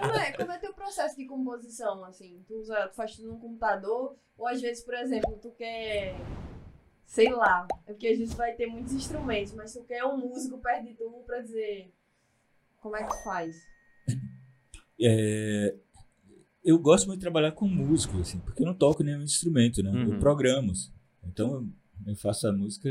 Como 0.00 0.14
é, 0.16 0.32
como 0.32 0.52
é 0.52 0.58
teu 0.58 0.72
processo 0.72 1.16
de 1.16 1.26
composição, 1.26 2.04
assim? 2.04 2.42
Tu, 2.46 2.54
usa, 2.54 2.88
tu 2.88 2.94
faz 2.96 3.16
tudo 3.16 3.28
no 3.28 3.38
computador? 3.38 4.16
Ou 4.36 4.46
às 4.46 4.60
vezes, 4.60 4.82
por 4.84 4.94
exemplo, 4.94 5.38
tu 5.42 5.50
quer... 5.50 6.14
Sei 7.08 7.30
lá, 7.30 7.66
é 7.86 7.92
porque 7.92 8.06
às 8.06 8.18
vezes 8.18 8.34
vai 8.34 8.52
ter 8.54 8.66
muitos 8.66 8.92
instrumentos, 8.92 9.54
mas 9.54 9.72
tu 9.72 9.82
quer 9.82 10.04
um 10.04 10.18
músico 10.18 10.58
perto 10.58 10.84
de 10.84 10.94
tu 10.94 11.22
pra 11.26 11.40
dizer... 11.40 11.90
Como 12.80 12.94
é 12.94 13.02
que 13.02 13.10
tu 13.10 13.24
faz? 13.24 13.56
É, 15.00 15.74
eu 16.62 16.78
gosto 16.78 17.06
muito 17.06 17.18
de 17.18 17.22
trabalhar 17.24 17.52
com 17.52 17.66
músicos, 17.66 18.20
assim, 18.20 18.38
porque 18.40 18.62
eu 18.62 18.66
não 18.66 18.74
toco 18.74 19.02
nenhum 19.02 19.22
instrumento, 19.22 19.82
né? 19.82 19.90
Uhum. 19.90 20.12
Eu 20.12 20.18
programo. 20.20 20.72
Então, 21.24 21.66
eu- 22.06 22.14
faço 22.16 22.46
a 22.46 22.52
música 22.52 22.88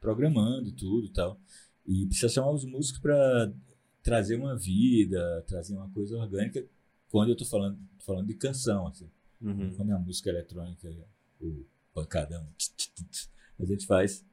programando 0.00 0.72
tudo 0.72 1.06
e 1.06 1.10
tal. 1.10 1.40
E 1.86 2.04
precisa 2.06 2.28
chamar 2.28 2.50
os 2.50 2.64
músicos 2.64 3.00
para 3.00 3.52
trazer 4.02 4.36
uma 4.36 4.56
vida, 4.56 5.42
trazer 5.46 5.74
uma 5.74 5.88
coisa 5.90 6.16
orgânica 6.18 6.64
quando 7.08 7.30
eu 7.30 7.36
tô 7.36 7.44
falando, 7.44 7.78
tô 7.98 8.04
falando 8.04 8.26
de 8.26 8.34
canção, 8.34 8.88
assim. 8.88 9.08
Uhum. 9.40 9.72
Quando 9.76 9.90
é 9.92 9.94
a 9.94 9.98
música 9.98 10.28
eletrônica, 10.30 10.92
o 11.40 11.64
pancadão, 12.00 12.46
a 13.58 13.64
gente 13.64 13.86
faz 13.86 14.24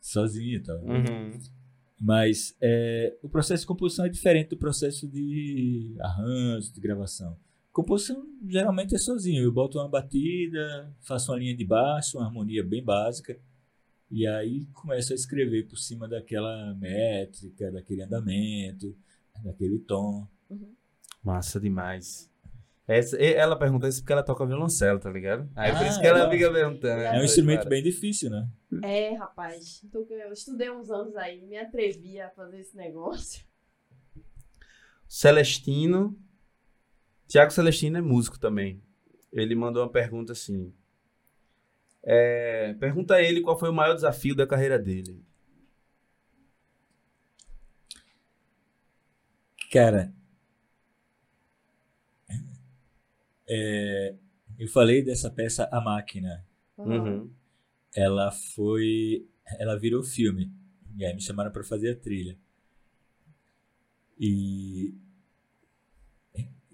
sozinho 0.00 0.56
e 0.56 0.60
tal. 0.60 0.78
Uhum. 0.78 1.38
Mas 2.00 2.56
é, 2.60 3.16
o 3.22 3.28
processo 3.28 3.62
de 3.62 3.66
composição 3.66 4.06
é 4.06 4.08
diferente 4.08 4.50
do 4.50 4.56
processo 4.56 5.06
de 5.06 5.94
arranjo, 6.00 6.72
de 6.72 6.80
gravação. 6.80 7.36
Composição 7.72 8.26
geralmente 8.48 8.94
é 8.94 8.98
sozinho. 8.98 9.42
Eu 9.42 9.52
boto 9.52 9.78
uma 9.78 9.88
batida, 9.88 10.94
faço 11.00 11.30
uma 11.30 11.38
linha 11.38 11.54
de 11.54 11.64
baixo, 11.64 12.18
uma 12.18 12.26
harmonia 12.26 12.64
bem 12.64 12.82
básica, 12.82 13.38
e 14.10 14.26
aí 14.26 14.66
começo 14.72 15.12
a 15.12 15.14
escrever 15.14 15.68
por 15.68 15.76
cima 15.76 16.08
daquela 16.08 16.74
métrica, 16.74 17.70
daquele 17.70 18.02
andamento, 18.02 18.96
daquele 19.44 19.78
tom. 19.78 20.26
Massa 21.22 21.60
demais. 21.60 22.29
Essa, 22.92 23.16
e- 23.22 23.34
ela 23.34 23.56
pergunta 23.56 23.86
isso 23.86 24.00
porque 24.00 24.12
ela 24.12 24.22
toca 24.22 24.44
violoncelo, 24.44 24.98
tá 24.98 25.08
ligado? 25.10 25.48
Aí 25.54 25.70
por 25.70 25.82
Ah, 25.82 25.86
isso 25.88 26.00
que 26.00 26.06
ela 26.08 26.24
legal. 26.28 26.32
fica 26.32 26.52
perguntando. 26.52 27.02
É 27.02 27.20
um 27.20 27.24
instrumento 27.24 27.68
bem 27.68 27.82
difícil, 27.82 28.30
né? 28.30 28.48
É, 28.82 29.14
rapaz. 29.14 29.80
Eu 29.92 30.32
estudei 30.32 30.68
uns 30.72 30.90
anos 30.90 31.14
aí, 31.16 31.40
me 31.46 31.56
atrevi 31.56 32.20
a 32.20 32.28
fazer 32.30 32.58
esse 32.60 32.76
negócio. 32.76 33.44
Celestino. 35.06 36.18
Tiago 37.28 37.52
Celestino 37.52 37.98
é 37.98 38.00
músico 38.00 38.40
também. 38.40 38.82
Ele 39.32 39.54
mandou 39.54 39.84
uma 39.84 39.92
pergunta 39.92 40.32
assim. 40.32 40.74
É, 42.02 42.74
pergunta 42.80 43.14
a 43.14 43.22
ele 43.22 43.40
qual 43.40 43.56
foi 43.56 43.68
o 43.70 43.72
maior 43.72 43.94
desafio 43.94 44.34
da 44.34 44.48
carreira 44.48 44.76
dele. 44.80 45.22
Cara, 49.72 50.12
é, 53.50 54.14
eu 54.58 54.68
falei 54.68 55.02
dessa 55.02 55.28
peça 55.30 55.68
A 55.72 55.80
Máquina. 55.80 56.46
Uhum. 56.78 57.30
ela 57.94 58.30
foi. 58.30 59.26
Ela 59.58 59.76
virou 59.78 60.02
filme. 60.02 60.50
E 60.96 61.04
aí 61.04 61.12
me 61.14 61.20
chamaram 61.20 61.50
para 61.50 61.64
fazer 61.64 61.90
a 61.90 61.96
trilha. 61.96 62.38
E. 64.18 64.94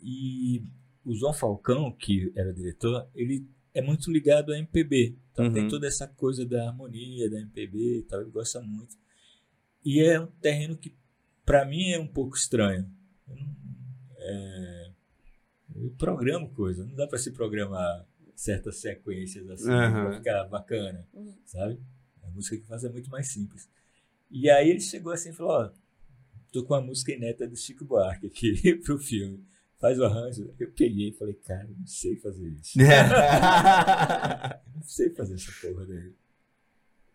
E 0.03 0.63
o 1.05 1.15
João 1.15 1.33
Falcão, 1.33 1.91
que 1.93 2.33
era 2.37 2.51
o 2.51 2.55
diretor, 2.55 3.09
ele 3.15 3.49
é 3.75 3.83
muito 3.83 4.11
ligado 4.11 4.53
à 4.53 4.59
MPB. 4.59 5.17
Então 5.33 5.47
Uhum. 5.47 5.53
tem 5.53 5.69
toda 5.69 5.87
essa 5.87 6.07
coisa 6.07 6.45
da 6.47 6.69
harmonia, 6.69 7.29
da 7.31 7.41
MPB 7.41 7.99
e 7.99 8.03
tal, 8.03 8.21
ele 8.21 8.31
gosta 8.31 8.61
muito. 8.61 8.97
E 9.85 10.01
é 10.01 10.21
um 10.21 10.27
terreno 10.27 10.77
que, 10.77 10.95
para 11.45 11.65
mim, 11.65 11.91
é 11.91 11.99
um 11.99 12.07
pouco 12.07 12.37
estranho. 12.37 12.89
Eu, 13.29 13.37
não- 13.37 13.57
é, 14.19 14.76
eu 15.83 15.91
programo 15.99 16.51
coisa, 16.51 16.85
não 16.85 16.95
dá 16.95 17.07
para 17.07 17.19
se 17.19 17.31
programar 17.33 18.07
certas 18.35 18.77
sequências 18.81 19.49
assim, 19.51 19.71
Aham. 19.71 20.03
pra 20.11 20.13
ficar 20.19 20.45
bacana, 20.45 21.07
Uhum. 21.15 21.35
sabe? 21.45 21.81
A 22.23 22.29
música 22.31 22.57
que 22.57 22.67
faz 22.67 22.85
é 22.85 22.89
muito 22.89 23.11
mais 23.11 23.29
simples. 23.29 23.69
E 24.31 24.51
aí 24.51 24.69
ele 24.71 24.81
chegou 24.81 25.13
assim 25.13 25.31
e 25.31 25.33
falou: 25.33 25.53
Ó, 25.53 25.71
tô 26.53 26.65
com 26.65 26.75
a 26.75 26.81
música 26.81 27.13
ineta 27.13 27.47
do 27.49 27.57
Chico 27.57 27.85
Buarque 27.85 28.27
aqui 28.27 28.75
pro 28.85 28.99
filme. 28.99 29.45
Faz 29.79 29.99
o 29.99 30.05
arranjo. 30.05 30.53
Eu 30.59 30.71
peguei 30.73 31.11
e 31.11 31.13
falei, 31.13 31.35
cara, 31.35 31.65
eu 31.69 31.77
não 31.79 31.87
sei 31.87 32.17
fazer 32.17 32.49
isso. 32.49 32.79
Não 34.75 34.83
sei 34.83 35.11
fazer 35.11 35.35
essa 35.35 35.53
porra 35.61 35.85
daí. 35.87 36.13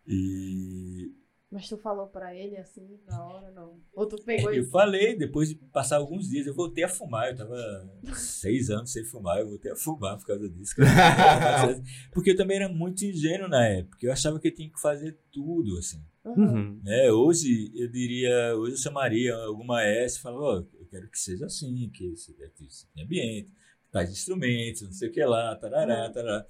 E 0.06 1.12
Mas 1.52 1.68
tu 1.68 1.76
falou 1.76 2.06
pra 2.06 2.34
ele 2.34 2.56
assim, 2.56 2.98
na 3.06 3.22
hora, 3.22 3.50
não? 3.50 3.78
Ou 3.92 4.06
tu 4.06 4.16
pegou 4.24 4.50
eu 4.50 4.62
isso? 4.62 4.70
falei, 4.70 5.14
depois 5.14 5.50
de 5.50 5.54
passar 5.54 5.98
alguns 5.98 6.26
dias, 6.26 6.46
eu 6.46 6.54
voltei 6.54 6.82
a 6.82 6.88
fumar. 6.88 7.28
Eu 7.28 7.36
tava 7.36 7.90
seis 8.14 8.70
anos 8.70 8.90
sem 8.90 9.04
fumar, 9.04 9.38
eu 9.38 9.48
voltei 9.48 9.70
a 9.70 9.76
fumar 9.76 10.16
por 10.16 10.26
causa 10.26 10.48
disso. 10.48 10.74
cara. 10.76 11.78
Porque 12.10 12.30
eu 12.30 12.36
também 12.36 12.56
era 12.56 12.70
muito 12.70 13.04
ingênuo 13.04 13.48
na 13.48 13.66
época. 13.66 13.98
Eu 14.00 14.10
achava 14.10 14.40
que 14.40 14.48
eu 14.48 14.54
tinha 14.54 14.70
que 14.70 14.80
fazer 14.80 15.18
tudo, 15.30 15.76
assim. 15.76 16.02
Uhum. 16.24 16.80
Né? 16.82 17.12
Hoje 17.12 17.70
eu 17.74 17.90
diria, 17.90 18.56
hoje 18.56 18.72
eu 18.72 18.78
chamaria 18.78 19.34
alguma 19.34 19.82
S 19.82 20.16
e 20.16 20.22
falava, 20.22 20.42
ó, 20.42 20.56
eu 20.56 20.86
quero 20.90 21.10
que 21.10 21.18
seja 21.18 21.44
assim, 21.44 21.90
que 21.92 22.16
você 22.16 22.32
que 22.32 22.64
você 22.64 22.86
tenha 22.94 23.04
ambiente, 23.04 23.50
que 23.50 23.92
faz 23.92 24.10
instrumentos, 24.10 24.82
não 24.82 24.92
sei 24.92 25.10
o 25.10 25.12
que 25.12 25.22
lá, 25.22 25.54
tarará, 25.56 26.06
Uhum. 26.06 26.44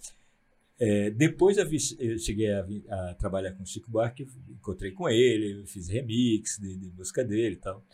É, 0.81 1.11
depois 1.11 1.59
eu, 1.59 1.69
vi- 1.69 1.97
eu 1.99 2.19
cheguei 2.19 2.51
a, 2.53 2.65
a 3.11 3.15
trabalhar 3.15 3.53
com 3.53 3.63
o 3.63 3.67
Chico 3.67 3.91
Buarque, 3.91 4.27
encontrei 4.49 4.91
com 4.93 5.09
ele, 5.09 5.65
fiz 5.67 5.89
remix 5.89 6.59
de, 6.59 6.77
de 6.77 6.91
música 6.91 7.25
dele 7.25 7.55
e 7.55 7.59
tal. 7.59 7.85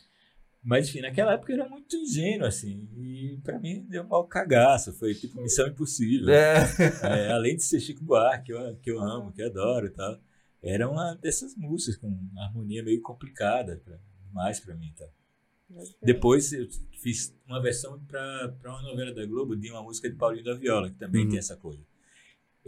Mas, 0.62 0.89
enfim, 0.89 1.01
naquela 1.01 1.35
época 1.35 1.53
eu 1.53 1.61
era 1.61 1.68
muito 1.68 1.95
ingênuo, 1.97 2.47
assim, 2.47 2.89
e 2.97 3.39
pra 3.45 3.59
mim 3.59 3.87
deu 3.89 4.03
um 4.03 4.09
mau 4.09 4.26
cagaço, 4.26 4.93
foi 4.93 5.14
tipo 5.14 5.41
missão 5.41 5.66
impossível. 5.68 6.29
É. 6.31 6.57
É, 7.03 7.33
além 7.33 7.57
de 7.57 7.62
ser 7.62 7.79
Chico 7.81 8.03
Buarque, 8.05 8.47
que 8.47 8.53
eu, 8.53 8.76
que 8.76 8.91
eu 8.91 9.01
amo, 9.01 9.33
que 9.33 9.41
eu 9.43 9.47
adoro 9.47 9.87
e 9.87 9.91
tal, 9.91 10.18
era 10.62 10.89
uma 10.91 11.14
dessas 11.14 11.55
músicas 11.57 11.97
com 11.97 12.09
uma 12.09 12.45
harmonia 12.45 12.83
meio 12.83 13.01
complicada 13.03 13.81
pra, 13.85 13.99
demais 14.26 14.59
pra 14.61 14.74
mim. 14.74 14.93
Tá? 14.97 15.07
Depois 16.03 16.53
eu 16.53 16.66
fiz 17.03 17.35
uma 17.47 17.61
versão 17.62 17.99
pra 18.07 18.55
uma 18.64 18.83
novela 18.83 19.12
da 19.14 19.24
Globo 19.26 19.55
de 19.55 19.70
uma 19.70 19.83
música 19.83 20.09
de 20.11 20.16
Paulinho 20.16 20.45
da 20.45 20.55
Viola, 20.55 20.91
que 20.91 20.97
também 20.99 21.24
Uhum. 21.24 21.31
tem 21.31 21.39
essa 21.39 21.57
coisa. 21.57 21.83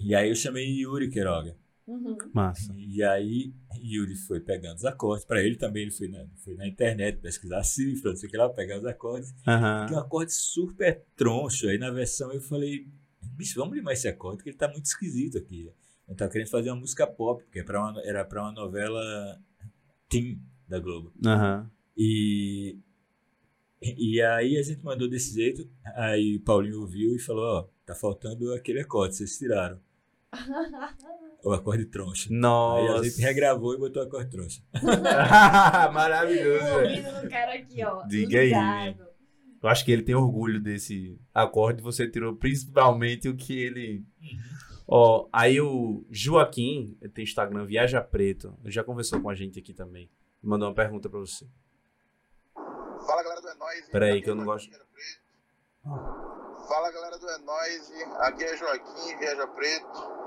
E 0.01 0.15
aí 0.15 0.29
eu 0.29 0.35
chamei 0.35 0.67
Yuri 0.67 1.09
Queiroga. 1.11 1.57
Uhum. 1.87 2.17
Massa. 2.33 2.73
E 2.77 3.03
aí 3.03 3.53
Yuri 3.83 4.15
foi 4.15 4.39
pegando 4.41 4.77
os 4.77 4.85
acordes. 4.85 5.25
Pra 5.25 5.43
ele 5.43 5.57
também 5.57 5.83
ele 5.83 5.91
foi 5.91 6.09
na, 6.09 6.25
foi 6.37 6.55
na 6.55 6.67
internet 6.67 7.19
pesquisar 7.19 7.63
cifra, 7.65 8.11
não 8.11 8.17
sei 8.17 8.29
o 8.29 8.31
que 8.31 8.37
lá, 8.37 8.49
pegar 8.49 8.79
os 8.79 8.85
acordes. 8.87 9.35
Aham. 9.47 9.87
Tem 9.87 9.97
um 9.97 10.01
acorde 10.01 10.33
super 10.33 11.03
troncho. 11.17 11.69
Aí 11.69 11.79
na 11.79 11.91
versão 11.91 12.33
eu 12.33 12.41
falei, 12.41 12.87
bicho, 13.37 13.59
vamos 13.59 13.75
limar 13.77 13.93
esse 13.95 14.07
acorde, 14.09 14.37
porque 14.39 14.51
ele 14.51 14.57
tá 14.57 14.69
muito 14.69 14.87
esquisito 14.87 15.37
aqui. 15.39 15.71
Eu 16.09 16.15
tava 16.15 16.31
querendo 16.31 16.49
fazer 16.49 16.71
uma 16.71 16.81
música 16.81 17.07
pop, 17.07 17.43
porque 17.45 17.63
pra 17.65 17.81
uma- 17.81 18.01
era 18.03 18.25
pra 18.25 18.43
uma 18.43 18.53
novela 18.53 19.41
Teen 20.09 20.41
da 20.69 20.79
Globo. 20.79 21.13
Aham. 21.27 21.69
E, 21.97 22.77
e 23.83 24.21
aí 24.23 24.57
a 24.59 24.63
gente 24.63 24.83
mandou 24.85 25.09
desse 25.09 25.35
jeito, 25.35 25.69
aí 25.97 26.39
Paulinho 26.39 26.81
ouviu 26.81 27.15
e 27.15 27.19
falou, 27.19 27.45
ó, 27.45 27.69
tá 27.85 27.95
faltando 27.95 28.53
aquele 28.55 28.81
acorde, 28.81 29.17
vocês 29.17 29.37
tiraram. 29.39 29.81
O 31.43 31.53
acorde 31.53 31.87
troncho. 31.87 32.29
Aí 32.31 32.37
a 32.37 32.39
Nossa. 32.39 33.05
gente 33.05 33.21
regravou 33.23 33.75
e 33.75 33.79
botou 33.79 34.03
o 34.03 34.07
acorde 34.07 34.31
troncho. 34.31 34.63
o 34.75 34.77
Maravilhoso. 35.93 36.65
ouvido 36.75 37.23
do 37.23 37.29
cara 37.31 37.55
aqui, 37.55 37.83
ó. 37.83 38.03
Diga 38.07 38.41
aí. 38.41 38.49
ligado. 38.49 39.07
Eu 39.63 39.69
acho 39.69 39.85
que 39.85 39.91
ele 39.93 40.03
tem 40.03 40.15
orgulho 40.15 40.61
desse 40.61 41.19
acorde. 41.35 41.83
Você 41.83 42.07
tirou 42.11 42.37
principalmente 42.37 43.29
o 43.29 43.37
que 43.37 43.59
ele. 43.59 44.05
Ó, 44.87 45.29
aí 45.33 45.61
o 45.61 46.05
Joaquim, 46.11 46.97
ele 47.01 47.11
tem 47.13 47.25
Instagram 47.25 47.65
Viaja 47.65 48.03
Preto. 48.03 48.55
Ele 48.63 48.71
já 48.73 48.85
conversou 48.85 49.21
com 49.21 49.31
a 49.31 49.35
gente 49.35 49.59
aqui 49.59 49.73
também. 49.73 50.11
Mandou 50.43 50.69
uma 50.69 50.75
pergunta 50.75 51.09
pra 51.09 51.21
você. 51.21 51.47
Fala 52.55 53.23
galera 53.23 53.41
do 53.41 53.49
É 53.49 53.55
Nóis. 53.55 53.89
Peraí, 53.91 54.21
que 54.23 54.29
eu 54.29 54.35
é 54.35 54.37
não 54.37 54.45
Joaquim 54.45 54.71
gosto. 54.71 54.87
Fala 56.69 56.93
galera 56.93 57.19
do 57.19 57.29
É 57.31 57.39
Nóis. 57.39 57.93
Aqui 58.21 58.45
é 58.45 58.57
Joaquim 58.59 59.17
Viaja 59.19 59.47
Preto. 59.49 60.20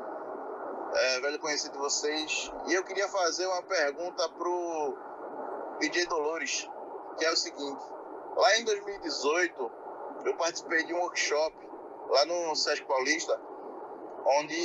É, 0.95 1.19
velho 1.21 1.39
conhecido 1.39 1.73
de 1.73 1.79
vocês. 1.79 2.51
E 2.67 2.73
eu 2.73 2.83
queria 2.83 3.07
fazer 3.07 3.47
uma 3.47 3.63
pergunta 3.63 4.29
pro 4.29 4.95
DJ 5.79 6.05
Dolores, 6.05 6.69
que 7.17 7.25
é 7.25 7.31
o 7.31 7.35
seguinte. 7.35 7.83
Lá 8.35 8.57
em 8.57 8.63
2018, 8.63 9.71
eu 10.25 10.35
participei 10.37 10.83
de 10.83 10.93
um 10.93 10.99
workshop 10.99 11.55
lá 12.09 12.25
no 12.25 12.55
Sesc 12.55 12.85
Paulista, 12.85 13.39
onde 14.37 14.55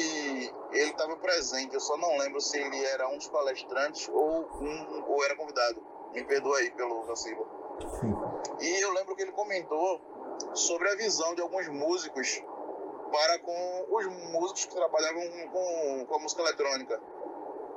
ele 0.73 0.91
estava 0.91 1.17
presente. 1.17 1.75
Eu 1.75 1.81
só 1.81 1.97
não 1.97 2.17
lembro 2.19 2.41
se 2.41 2.59
ele 2.59 2.85
era 2.85 3.09
um 3.09 3.17
dos 3.17 3.29
palestrantes 3.29 4.09
ou, 4.09 4.49
um, 4.61 5.05
ou 5.09 5.25
era 5.25 5.35
convidado. 5.35 5.83
Me 6.13 6.25
perdoa 6.25 6.59
aí 6.59 6.71
pelo 6.73 7.05
vacilo. 7.05 7.47
E 8.61 8.83
eu 8.83 8.93
lembro 8.93 9.17
que 9.17 9.23
ele 9.23 9.33
comentou 9.33 10.01
sobre 10.55 10.91
a 10.91 10.97
visão 10.97 11.35
de 11.35 11.41
alguns 11.41 11.69
músicos 11.69 12.43
para 13.11 13.39
com 13.41 13.87
os 13.91 14.07
músicos 14.07 14.67
que 14.67 14.75
trabalhavam 14.75 15.23
com, 15.51 16.07
com 16.07 16.15
a 16.15 16.19
música 16.19 16.43
eletrônica. 16.43 17.01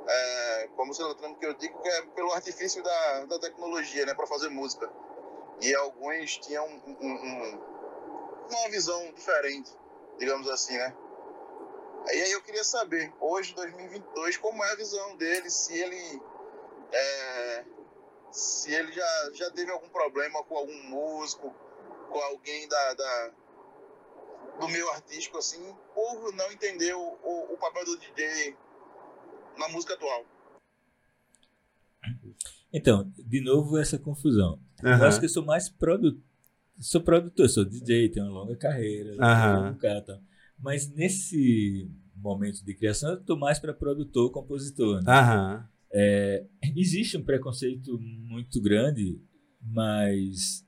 É, 0.06 0.68
com 0.74 0.82
a 0.82 0.86
música 0.86 1.04
eletrônica 1.04 1.40
que 1.40 1.46
eu 1.46 1.54
digo 1.54 1.80
que 1.80 1.88
é 1.88 2.02
pelo 2.06 2.32
artifício 2.32 2.82
da, 2.82 3.24
da 3.26 3.38
tecnologia, 3.38 4.04
né, 4.04 4.14
para 4.14 4.26
fazer 4.26 4.48
música. 4.48 4.90
E 5.60 5.74
alguns 5.74 6.38
tinham 6.38 6.66
um, 6.66 7.06
um, 7.06 7.60
uma 8.50 8.68
visão 8.70 9.12
diferente, 9.12 9.70
digamos 10.18 10.48
assim, 10.50 10.76
né? 10.76 10.94
E 12.10 12.20
aí 12.20 12.32
eu 12.32 12.42
queria 12.42 12.64
saber, 12.64 13.12
hoje, 13.20 13.54
2022, 13.54 14.36
como 14.38 14.62
é 14.64 14.72
a 14.72 14.74
visão 14.74 15.16
dele, 15.16 15.48
se 15.48 15.78
ele 15.78 16.20
é, 16.92 17.64
se 18.32 18.72
ele 18.74 18.90
já, 18.92 19.30
já 19.34 19.50
teve 19.50 19.70
algum 19.70 19.88
problema 19.88 20.42
com 20.44 20.56
algum 20.56 20.82
músico, 20.84 21.54
com 22.10 22.18
alguém 22.18 22.66
da, 22.68 22.94
da 22.94 23.30
do 24.60 24.68
meio 24.68 24.88
artístico, 24.90 25.38
assim, 25.38 25.60
por 25.94 26.32
não 26.34 26.50
entender 26.52 26.94
o, 26.94 27.00
o, 27.00 27.54
o, 27.54 27.58
papel 27.58 27.84
do 27.84 27.98
DJ 27.98 28.56
na 29.58 29.68
música 29.68 29.94
atual. 29.94 30.24
Então, 32.72 33.12
de 33.18 33.40
novo 33.40 33.78
essa 33.78 33.98
confusão. 33.98 34.58
Uhum. 34.82 34.90
Eu 34.90 35.04
acho 35.04 35.18
que 35.18 35.26
eu 35.26 35.30
sou 35.30 35.44
mais 35.44 35.68
produtor. 35.68 36.22
Sou 36.78 37.00
produtor, 37.00 37.48
sou 37.48 37.64
DJ, 37.64 38.08
tenho 38.08 38.26
uma 38.26 38.40
longa 38.40 38.56
carreira, 38.56 39.12
uhum. 39.12 39.68
um 39.70 39.78
cara, 39.78 40.00
tá. 40.02 40.18
mas 40.58 40.90
nesse 40.90 41.88
momento 42.16 42.64
de 42.64 42.74
criação 42.74 43.10
eu 43.10 43.20
estou 43.20 43.38
mais 43.38 43.58
para 43.58 43.74
produtor, 43.74 44.32
compositor. 44.32 45.02
Né? 45.02 45.12
Uhum. 45.12 45.64
É, 45.92 46.46
existe 46.74 47.16
um 47.16 47.24
preconceito 47.24 47.98
muito 48.00 48.60
grande, 48.60 49.20
mas 49.60 50.66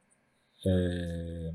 é, 0.65 1.55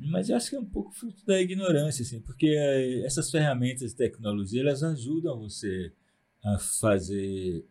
mas 0.00 0.28
eu 0.28 0.36
acho 0.36 0.50
que 0.50 0.56
é 0.56 0.60
um 0.60 0.64
pouco 0.64 0.92
fruto 0.92 1.24
da 1.24 1.40
ignorância, 1.40 2.02
assim, 2.02 2.20
porque 2.20 2.48
é, 2.48 3.04
essas 3.04 3.30
ferramentas 3.30 3.90
de 3.90 3.96
tecnologia 3.96 4.60
elas 4.60 4.82
ajudam 4.82 5.38
você 5.38 5.92
a 6.44 6.58
fazer, 6.58 7.64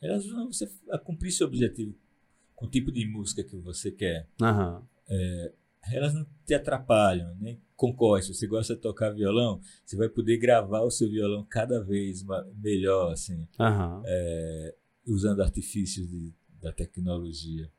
elas 0.00 0.24
ajudam 0.24 0.52
você 0.52 0.70
a 0.90 0.98
cumprir 0.98 1.32
seu 1.32 1.46
objetivo 1.46 1.94
com 2.54 2.66
o 2.66 2.70
tipo 2.70 2.90
de 2.90 3.06
música 3.06 3.44
que 3.44 3.56
você 3.56 3.90
quer. 3.90 4.28
Uhum. 4.40 4.82
É, 5.08 5.52
elas 5.92 6.12
não 6.12 6.26
te 6.44 6.54
atrapalham, 6.54 7.34
nem 7.40 7.60
concorrem. 7.76 8.22
Se 8.22 8.34
você 8.34 8.46
gosta 8.46 8.74
de 8.74 8.80
tocar 8.80 9.10
violão, 9.10 9.60
você 9.84 9.96
vai 9.96 10.08
poder 10.08 10.36
gravar 10.38 10.82
o 10.82 10.90
seu 10.90 11.08
violão 11.08 11.46
cada 11.48 11.82
vez 11.82 12.24
melhor, 12.56 13.12
assim, 13.12 13.46
uhum. 13.58 14.02
é, 14.04 14.74
usando 15.06 15.40
artifícios 15.40 16.08
de, 16.08 16.34
da 16.60 16.72
tecnologia. 16.72 17.70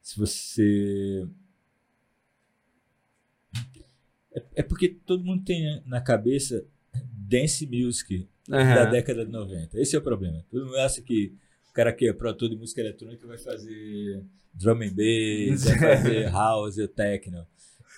Se 0.00 0.18
você 0.18 1.28
é, 4.34 4.42
é, 4.56 4.62
porque 4.62 4.88
todo 4.88 5.24
mundo 5.24 5.44
tem 5.44 5.82
na 5.86 6.00
cabeça 6.00 6.64
dance 6.94 7.66
music 7.66 8.28
uhum. 8.48 8.56
da 8.56 8.84
década 8.86 9.24
de 9.24 9.32
90. 9.32 9.80
Esse 9.80 9.96
é 9.96 9.98
o 9.98 10.02
problema. 10.02 10.44
Todo 10.50 10.66
mundo 10.66 10.76
acha 10.78 11.00
que 11.00 11.34
o 11.70 11.72
cara 11.72 11.92
que 11.92 12.08
é 12.08 12.12
produtor 12.12 12.50
de 12.50 12.56
música 12.56 12.80
eletrônica 12.80 13.26
vai 13.26 13.38
fazer 13.38 14.24
drum 14.52 14.82
and 14.82 14.94
bass, 14.94 15.64
vai 15.64 15.78
fazer 15.96 16.30
house 16.30 16.78
ou 16.78 16.88
techno. 16.88 17.46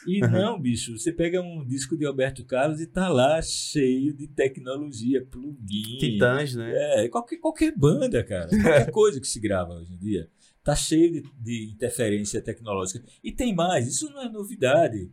E 0.06 0.22
uhum. 0.22 0.30
não, 0.30 0.60
bicho, 0.60 0.98
você 0.98 1.10
pega 1.12 1.40
um 1.40 1.64
disco 1.64 1.96
de 1.96 2.04
Alberto 2.04 2.44
Carlos 2.44 2.80
e 2.80 2.86
tá 2.86 3.08
lá 3.08 3.40
cheio 3.40 4.12
de 4.12 4.26
tecnologia, 4.26 5.24
plugin. 5.24 5.98
Titãs, 5.98 6.54
né? 6.54 7.04
É, 7.04 7.08
qualquer, 7.08 7.38
qualquer 7.38 7.74
banda, 7.74 8.22
cara. 8.22 8.48
Qualquer 8.48 8.90
coisa 8.92 9.20
que 9.20 9.26
se 9.26 9.40
grava 9.40 9.74
hoje 9.74 9.94
em 9.94 9.98
dia. 9.98 10.28
Tá 10.62 10.76
cheio 10.76 11.10
de, 11.10 11.22
de 11.40 11.72
interferência 11.72 12.40
tecnológica. 12.40 13.02
E 13.22 13.32
tem 13.32 13.54
mais, 13.54 13.86
isso 13.86 14.10
não 14.10 14.22
é 14.22 14.28
novidade. 14.28 15.10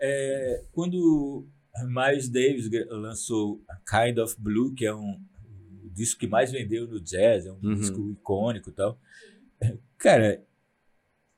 É, 0.00 0.64
quando 0.72 1.46
Miles 1.86 2.28
Davis 2.28 2.70
lançou 2.88 3.62
Kind 3.88 4.18
of 4.18 4.34
Blue, 4.38 4.74
que 4.74 4.86
é 4.86 4.94
um 4.94 5.20
disco 5.92 6.20
que 6.20 6.26
mais 6.26 6.50
vendeu 6.50 6.86
no 6.88 7.00
jazz, 7.00 7.46
é 7.46 7.52
um 7.52 7.58
uhum. 7.62 7.74
disco 7.74 8.10
icônico 8.10 8.70
e 8.70 8.72
tal. 8.72 8.98
Cara, 9.98 10.42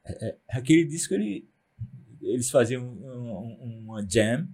é, 0.04 0.28
é, 0.28 0.36
aquele 0.50 0.84
disco 0.84 1.14
ele, 1.14 1.48
eles 2.20 2.50
faziam 2.50 2.84
um, 2.84 3.80
uma 3.84 4.06
jam, 4.08 4.48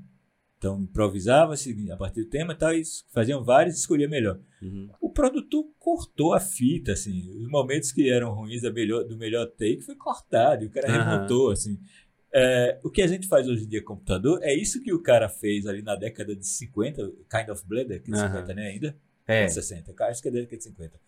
então 0.57 0.81
improvisava-se 0.81 1.91
a 1.91 1.97
partir 1.97 2.25
do 2.25 2.31
tema 2.31 2.53
e 2.53 2.57
tal, 2.57 2.75
e 2.75 2.83
faziam 3.13 3.45
vários 3.45 3.77
e 3.77 3.79
escolhia 3.79 4.09
melhor. 4.09 4.41
Uhum. 4.61 4.91
O 5.01 5.11
produtor 5.11 5.65
cortou 5.79 6.35
a 6.35 6.41
fita, 6.41 6.93
assim, 6.93 7.31
os 7.31 7.49
momentos 7.49 7.93
que 7.93 8.11
eram 8.11 8.35
ruins 8.35 8.63
do 8.63 8.73
melhor, 8.73 9.05
do 9.05 9.17
melhor 9.17 9.47
take 9.47 9.83
foi 9.83 9.95
cortado, 9.95 10.65
e 10.65 10.67
o 10.67 10.71
cara 10.71 10.89
uhum. 10.89 11.11
remontou, 11.11 11.51
assim. 11.51 11.79
É, 12.33 12.79
o 12.83 12.91
que 12.91 13.01
a 13.01 13.07
gente 13.07 13.26
faz 13.26 13.49
hoje 13.49 13.64
em 13.64 13.68
dia 13.68 13.83
com 13.83 13.95
computador 13.95 14.41
é 14.43 14.55
isso 14.55 14.83
que 14.83 14.93
o 14.93 15.03
cara 15.03 15.29
fez 15.29 15.66
ali 15.66 15.83
na 15.83 15.97
década 15.97 16.37
de 16.37 16.47
50, 16.47 17.03
Kind 17.31 17.49
of 17.49 17.64
Blood, 17.66 17.89
década 17.89 18.12
de 18.12 18.18
50, 18.18 18.55
né, 18.55 18.68
ainda? 18.68 18.97
É. 19.26 19.49
60, 19.49 19.95
acho 20.05 20.22
que 20.22 20.29
é 20.29 20.31
década 20.31 20.57
de 20.57 20.64
50. 20.64 21.01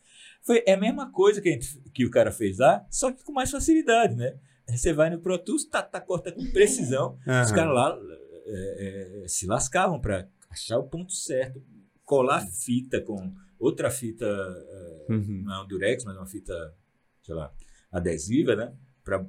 Foi, 0.42 0.62
é 0.66 0.72
a 0.72 0.76
mesma 0.76 1.10
coisa 1.10 1.40
que, 1.40 1.50
gente, 1.50 1.78
que 1.92 2.04
o 2.04 2.10
cara 2.10 2.30
fez 2.30 2.58
lá, 2.58 2.86
só 2.90 3.12
que 3.12 3.22
com 3.22 3.32
mais 3.32 3.50
facilidade, 3.50 4.14
né? 4.14 4.38
Você 4.66 4.92
vai 4.92 5.10
no 5.10 5.18
Pro 5.18 5.36
Tools, 5.38 5.64
tá, 5.64 5.82
tá 5.82 6.00
corta 6.00 6.32
com 6.32 6.44
precisão. 6.52 7.18
Uhum. 7.26 7.42
Os 7.42 7.50
caras 7.50 7.74
lá 7.74 7.98
é, 8.46 9.22
é, 9.24 9.28
se 9.28 9.46
lascavam 9.46 10.00
para 10.00 10.28
achar 10.48 10.78
o 10.78 10.84
ponto 10.84 11.12
certo, 11.12 11.62
colar 12.04 12.46
fita 12.46 13.00
com 13.00 13.34
outra 13.58 13.90
fita, 13.90 14.24
é, 14.26 15.12
uhum. 15.12 15.42
não 15.44 15.54
é 15.54 15.62
um 15.62 15.66
durex, 15.66 16.04
mas 16.04 16.16
uma 16.16 16.26
fita, 16.26 16.74
sei 17.22 17.34
lá, 17.34 17.52
adesiva, 17.92 18.56
né? 18.56 18.72
Pra, 19.04 19.24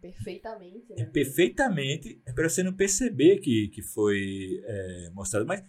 perfeitamente. 0.00 0.94
Né? 0.94 1.04
Perfeitamente, 1.06 2.22
para 2.34 2.48
você 2.48 2.62
não 2.62 2.72
perceber 2.72 3.38
que, 3.38 3.68
que 3.68 3.82
foi 3.82 4.62
é, 4.64 5.10
mostrado. 5.12 5.46
Mas 5.46 5.62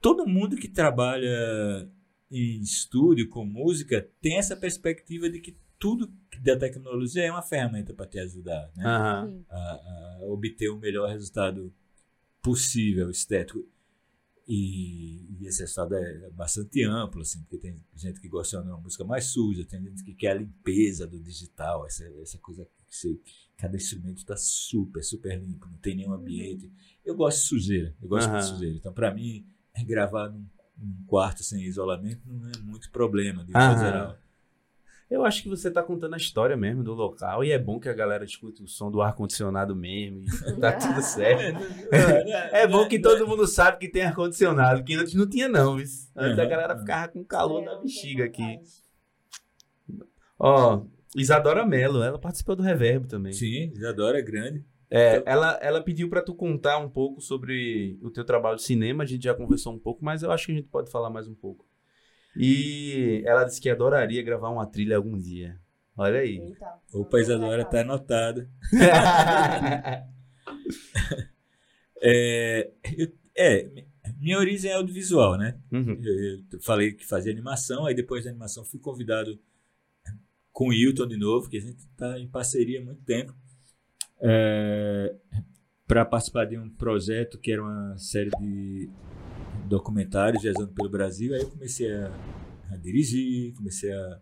todo 0.00 0.26
mundo 0.26 0.56
que 0.56 0.68
trabalha 0.68 1.88
em 2.30 2.60
estúdio 2.60 3.28
com 3.28 3.44
música 3.44 4.08
tem 4.20 4.38
essa 4.38 4.56
perspectiva 4.56 5.28
de 5.28 5.40
que 5.40 5.56
tudo 5.78 6.12
da 6.40 6.56
tecnologia 6.56 7.24
é 7.24 7.30
uma 7.30 7.42
ferramenta 7.42 7.92
para 7.92 8.06
te 8.06 8.18
ajudar 8.18 8.70
né? 8.76 8.84
uhum. 8.84 9.44
a, 9.50 9.56
a, 9.58 10.18
obter 10.22 10.68
o 10.68 10.78
melhor 10.78 11.10
resultado 11.10 11.74
possível 12.40 13.10
estético. 13.10 13.64
E, 14.46 15.38
e, 15.40 15.46
esse 15.46 15.60
resultado 15.60 15.94
é 15.94 16.30
bastante 16.30 16.84
amplo, 16.84 17.22
assim, 17.22 17.40
porque 17.42 17.58
tem 17.58 17.80
gente 17.94 18.20
que 18.20 18.28
gosta 18.28 18.60
de 18.60 18.68
uma 18.68 18.80
música 18.80 19.04
mais 19.04 19.26
suja, 19.26 19.64
tem 19.64 19.82
gente 19.82 20.04
que 20.04 20.14
quer 20.14 20.32
a 20.32 20.34
limpeza 20.34 21.06
do 21.06 21.18
digital, 21.20 21.86
essa, 21.86 22.04
essa 22.20 22.38
coisa 22.38 22.64
que 22.64 22.96
você, 22.96 23.18
cada 23.62 23.76
instrumento 23.76 24.18
está 24.18 24.36
super, 24.36 25.04
super 25.04 25.38
limpo, 25.38 25.68
não 25.70 25.78
tem 25.78 25.94
nenhum 25.94 26.12
ambiente. 26.12 26.68
Eu 27.04 27.14
gosto 27.14 27.38
de 27.38 27.44
sujeira, 27.44 27.94
eu 28.02 28.08
gosto 28.08 28.28
uhum. 28.28 28.38
de 28.38 28.44
sujeira. 28.44 28.74
Então, 28.74 28.92
para 28.92 29.14
mim, 29.14 29.46
gravar 29.86 30.28
num 30.28 30.44
um 30.82 31.04
quarto 31.06 31.44
sem 31.44 31.62
isolamento 31.62 32.22
não 32.26 32.48
é 32.48 32.58
muito 32.64 32.90
problema, 32.90 33.44
de 33.44 33.52
ah, 33.54 33.76
geral. 33.76 34.18
Eu 35.08 35.24
acho 35.24 35.44
que 35.44 35.48
você 35.48 35.68
está 35.68 35.80
contando 35.80 36.14
a 36.14 36.16
história 36.16 36.56
mesmo 36.56 36.82
do 36.82 36.92
local 36.92 37.44
e 37.44 37.52
é 37.52 37.58
bom 37.58 37.78
que 37.78 37.88
a 37.88 37.92
galera 37.92 38.24
escute 38.24 38.64
o 38.64 38.66
som 38.66 38.90
do 38.90 39.00
ar-condicionado 39.00 39.76
mesmo 39.76 40.24
e 40.24 40.26
tá 40.58 40.72
tudo 40.72 41.00
certo. 41.02 41.62
é 42.50 42.66
bom 42.66 42.88
que 42.88 42.98
todo 42.98 43.28
mundo 43.28 43.46
sabe 43.46 43.78
que 43.78 43.88
tem 43.88 44.02
ar-condicionado, 44.02 44.82
que 44.82 44.94
antes 44.96 45.14
não 45.14 45.28
tinha 45.28 45.48
não? 45.48 45.74
Antes 45.74 46.10
a 46.16 46.44
galera 46.46 46.76
ficava 46.76 47.06
com 47.08 47.22
calor 47.22 47.62
na 47.62 47.76
bexiga 47.76 48.24
aqui. 48.24 48.58
Ó, 50.36 50.82
Isadora 51.16 51.66
Mello, 51.66 52.02
ela 52.02 52.18
participou 52.18 52.56
do 52.56 52.62
Reverb 52.62 53.06
também. 53.06 53.32
Sim, 53.32 53.70
Isadora 53.74 54.18
é 54.18 54.22
grande. 54.22 54.64
É, 54.90 55.22
ela, 55.24 55.58
ela 55.62 55.82
pediu 55.82 56.10
para 56.10 56.20
tu 56.20 56.34
contar 56.34 56.78
um 56.78 56.88
pouco 56.88 57.20
sobre 57.20 57.98
o 58.02 58.10
teu 58.10 58.24
trabalho 58.24 58.56
de 58.56 58.62
cinema, 58.62 59.04
a 59.04 59.06
gente 59.06 59.24
já 59.24 59.34
conversou 59.34 59.72
um 59.72 59.78
pouco, 59.78 60.04
mas 60.04 60.22
eu 60.22 60.30
acho 60.30 60.46
que 60.46 60.52
a 60.52 60.56
gente 60.56 60.68
pode 60.68 60.90
falar 60.90 61.08
mais 61.08 61.26
um 61.26 61.34
pouco. 61.34 61.66
E 62.36 63.22
ela 63.24 63.44
disse 63.44 63.60
que 63.60 63.70
adoraria 63.70 64.22
gravar 64.22 64.50
uma 64.50 64.66
trilha 64.66 64.96
algum 64.96 65.18
dia. 65.18 65.58
Olha 65.96 66.20
aí. 66.20 66.38
Eita. 66.38 66.74
Opa, 66.92 67.20
Isadora 67.20 67.64
tá 67.64 67.80
anotado. 67.80 68.46
é, 72.02 72.70
eu, 72.96 73.12
é, 73.36 73.68
minha 74.18 74.38
origem 74.38 74.70
é 74.70 74.74
audiovisual, 74.74 75.36
né? 75.36 75.58
Uhum. 75.70 76.00
Eu, 76.02 76.42
eu, 76.52 76.60
falei 76.60 76.92
que 76.92 77.06
fazia 77.06 77.32
animação, 77.32 77.86
aí 77.86 77.94
depois 77.94 78.24
da 78.24 78.30
animação 78.30 78.64
fui 78.64 78.80
convidado 78.80 79.38
com 80.62 80.68
o 80.68 80.72
Hilton 80.72 81.08
de 81.08 81.16
novo, 81.16 81.50
que 81.50 81.56
a 81.56 81.60
gente 81.60 81.78
está 81.78 82.20
em 82.20 82.28
parceria 82.28 82.80
há 82.80 82.84
muito 82.84 83.02
tempo 83.02 83.34
é, 84.20 85.12
para 85.88 86.04
participar 86.04 86.44
de 86.44 86.56
um 86.56 86.70
projeto 86.70 87.36
que 87.36 87.50
era 87.50 87.60
uma 87.60 87.98
série 87.98 88.30
de 88.38 88.88
documentários 89.66 90.40
viajando 90.40 90.72
pelo 90.72 90.88
Brasil. 90.88 91.34
Aí 91.34 91.40
eu 91.40 91.50
comecei 91.50 91.92
a, 91.92 92.12
a 92.70 92.76
dirigir, 92.76 93.52
comecei 93.54 93.92
a, 93.92 94.20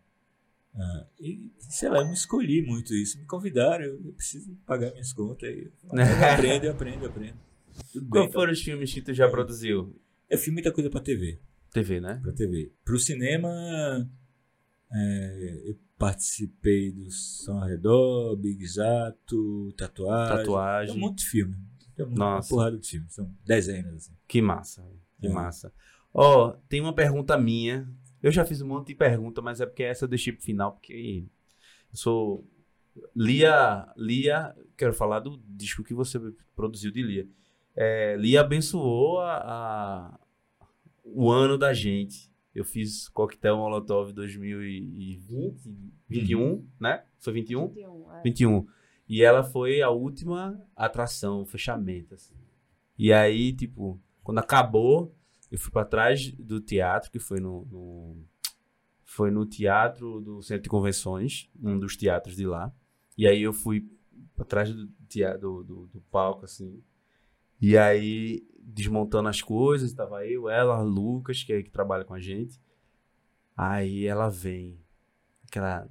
a, 0.76 1.06
e, 1.20 1.52
sei 1.58 1.90
lá, 1.90 1.98
eu 1.98 2.06
não 2.06 2.14
escolhi 2.14 2.62
muito 2.62 2.94
isso. 2.94 3.18
Me 3.18 3.26
convidaram, 3.26 3.84
eu, 3.84 4.00
eu 4.02 4.12
preciso 4.14 4.56
pagar 4.64 4.92
minhas 4.92 5.12
contas. 5.12 5.46
Aí, 5.46 5.70
eu 5.92 6.32
aprendo, 6.32 6.64
eu 6.64 6.72
aprendo, 6.72 7.04
eu 7.04 7.10
aprendo. 7.10 7.36
Tudo 7.92 8.00
bem, 8.00 8.10
Qual 8.10 8.24
então. 8.24 8.40
foram 8.40 8.52
os 8.54 8.62
filmes 8.62 8.94
que 8.94 9.02
tu 9.02 9.12
já 9.12 9.28
produziu? 9.28 9.94
Eu 10.30 10.38
fiz 10.38 10.50
muita 10.50 10.72
coisa 10.72 10.88
pra 10.88 11.00
TV. 11.00 11.38
TV, 11.70 12.00
né? 12.00 12.18
Pra 12.22 12.32
TV. 12.32 12.72
Pro 12.82 12.98
cinema, 12.98 14.10
é, 14.90 15.62
eu 15.66 15.78
participei 16.00 16.90
do 16.90 17.10
São 17.10 17.60
Redor, 17.60 18.34
Big 18.36 18.66
Zato, 18.66 19.70
Tatuagem. 19.76 20.28
Tem 20.28 20.36
Tatuagem. 20.38 20.96
um 20.96 20.98
monte 20.98 21.18
de 21.18 21.26
filme. 21.26 21.56
Tem 21.94 22.06
uma 22.06 22.16
Nossa. 22.16 22.48
porrada 22.48 22.78
de 22.78 22.88
filmes. 22.88 23.12
São 23.12 23.30
dezenas, 23.44 23.94
assim. 23.94 24.12
Que 24.26 24.40
massa, 24.40 24.82
que 25.20 25.26
É. 25.26 25.30
massa. 25.30 25.70
Ó, 26.12 26.52
tem 26.68 26.80
uma 26.80 26.94
pergunta 26.94 27.36
minha. 27.36 27.86
Eu 28.22 28.32
já 28.32 28.44
fiz 28.46 28.62
um 28.62 28.66
monte 28.68 28.88
de 28.88 28.94
pergunta, 28.94 29.42
mas 29.42 29.60
é 29.60 29.66
porque 29.66 29.82
essa 29.82 30.04
eu 30.06 30.08
deixei 30.08 30.32
pro 30.32 30.42
final, 30.42 30.72
porque 30.72 31.26
eu 31.92 31.96
sou. 31.96 32.46
Lia, 33.14 33.86
Lia, 33.96 34.56
quero 34.76 34.92
falar 34.94 35.20
do 35.20 35.36
disco 35.46 35.84
que 35.84 35.94
você 35.94 36.18
produziu 36.56 36.90
de 36.90 37.02
Lia. 37.02 37.28
É, 37.76 38.16
Lia 38.16 38.40
abençoou 38.40 39.20
a, 39.20 39.36
a- 39.36 40.20
o 41.04 41.30
ano 41.30 41.56
da 41.58 41.72
gente. 41.72 42.29
Eu 42.54 42.64
fiz 42.64 43.08
Coquetel 43.08 43.56
Molotov 43.56 44.12
2020, 44.12 45.56
21, 46.08 46.66
né? 46.80 47.04
Foi 47.18 47.32
21? 47.32 47.68
21, 47.68 48.12
é. 48.12 48.22
21. 48.22 48.66
E 49.08 49.22
ela 49.22 49.42
foi 49.42 49.82
a 49.82 49.90
última 49.90 50.60
atração, 50.76 51.42
o 51.42 51.46
fechamento, 51.46 52.14
assim. 52.14 52.34
E 52.98 53.12
aí, 53.12 53.52
tipo, 53.52 54.00
quando 54.22 54.38
acabou, 54.38 55.14
eu 55.50 55.58
fui 55.58 55.70
pra 55.72 55.84
trás 55.84 56.30
do 56.32 56.60
teatro, 56.60 57.10
que 57.10 57.18
foi 57.18 57.40
no, 57.40 57.64
no- 57.66 58.24
foi 59.04 59.30
no 59.30 59.44
teatro 59.44 60.20
do 60.20 60.40
Centro 60.42 60.62
de 60.64 60.68
Convenções, 60.68 61.50
um 61.60 61.78
dos 61.78 61.96
teatros 61.96 62.36
de 62.36 62.46
lá. 62.46 62.72
E 63.18 63.26
aí 63.26 63.42
eu 63.42 63.52
fui 63.52 63.88
pra 64.36 64.44
trás 64.44 64.72
do, 64.72 64.86
teatro, 65.08 65.40
do, 65.40 65.64
do, 65.64 65.86
do 65.88 66.00
palco, 66.02 66.44
assim. 66.44 66.80
E 67.60 67.76
aí, 67.76 68.42
desmontando 68.58 69.28
as 69.28 69.42
coisas, 69.42 69.92
tava 69.92 70.26
eu, 70.26 70.48
ela, 70.48 70.80
Lucas, 70.82 71.42
que 71.42 71.52
é 71.52 71.62
que 71.62 71.70
trabalha 71.70 72.04
com 72.04 72.14
a 72.14 72.20
gente. 72.20 72.60
Aí 73.56 74.06
ela 74.06 74.28
vem, 74.30 74.78
aquela 75.46 75.88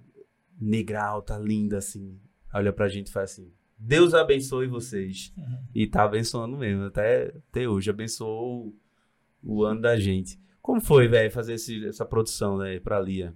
negra 0.59 1.03
alta, 1.05 1.37
linda, 1.37 1.77
assim, 1.77 2.19
olha 2.53 2.73
pra 2.73 2.87
gente 2.89 3.07
e 3.07 3.11
fala 3.11 3.25
assim: 3.25 3.51
Deus 3.77 4.13
abençoe 4.13 4.67
vocês. 4.67 5.31
E 5.75 5.85
tá 5.85 6.03
abençoando 6.03 6.57
mesmo, 6.57 6.85
até, 6.85 7.27
até 7.49 7.67
hoje. 7.69 7.89
Abençoou 7.89 8.75
o, 9.43 9.63
ano 9.63 9.81
da 9.81 9.97
gente. 9.99 10.39
Como 10.61 10.81
foi, 10.81 11.07
velho, 11.07 11.31
fazer 11.31 11.53
esse- 11.53 11.85
essa 11.87 12.05
produção, 12.05 12.57
né, 12.57 12.79
pra 12.79 12.99
Lia? 12.99 13.35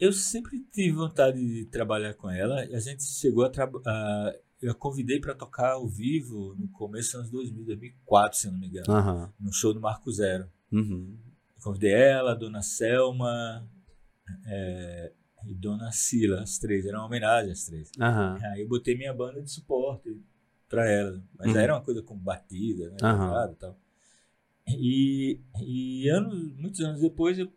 Eu 0.00 0.12
sempre 0.12 0.60
tive 0.72 0.92
vontade 0.92 1.38
de 1.44 1.64
trabalhar 1.66 2.14
com 2.14 2.28
ela. 2.30 2.60
A 2.60 2.78
gente 2.80 3.02
chegou 3.04 3.44
a 3.44 3.48
trabalhar. 3.50 4.34
Eu 4.66 4.74
convidei 4.74 5.20
para 5.20 5.32
tocar 5.34 5.72
ao 5.72 5.86
vivo 5.86 6.54
no 6.58 6.66
começo 6.68 7.12
dos 7.12 7.14
anos 7.20 7.30
2000, 7.30 7.64
2004, 7.66 8.38
se 8.38 8.50
não 8.50 8.58
me 8.58 8.66
engano, 8.66 8.86
no 9.38 9.52
show 9.52 9.72
do 9.72 9.80
Marco 9.80 10.10
Zero. 10.10 10.50
Uhum. 10.72 11.16
Convidei 11.62 11.92
ela, 11.92 12.34
Dona 12.34 12.62
Selma 12.62 13.64
é, 14.44 15.12
e 15.46 15.54
Dona 15.54 15.92
Sila, 15.92 16.42
as 16.42 16.58
três. 16.58 16.84
Era 16.84 16.98
uma 16.98 17.06
homenagem 17.06 17.52
às 17.52 17.64
três. 17.64 17.90
Aham. 18.00 18.38
Aí 18.42 18.62
eu 18.62 18.68
botei 18.68 18.96
minha 18.96 19.14
banda 19.14 19.40
de 19.40 19.50
suporte 19.50 20.20
para 20.68 20.90
ela. 20.90 21.22
Mas 21.38 21.52
Uhum. 21.52 21.58
era 21.58 21.74
uma 21.74 21.82
coisa 21.82 22.02
com 22.02 22.16
batida, 22.16 22.90
né? 22.90 22.96
Teclado 22.96 23.52
e 23.52 23.56
tal. 23.56 23.78
E, 24.68 25.40
e 25.62 26.08
anos, 26.08 26.52
muitos 26.56 26.80
anos 26.80 27.00
depois 27.00 27.38
eu, 27.38 27.48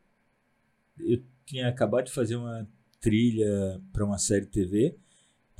eu 0.99 1.23
tinha 1.43 1.67
acabado 1.69 2.05
de 2.05 2.11
fazer 2.11 2.35
uma 2.35 2.69
trilha 3.01 3.81
para 3.91 4.05
uma 4.05 4.19
série 4.19 4.45
TV 4.45 4.95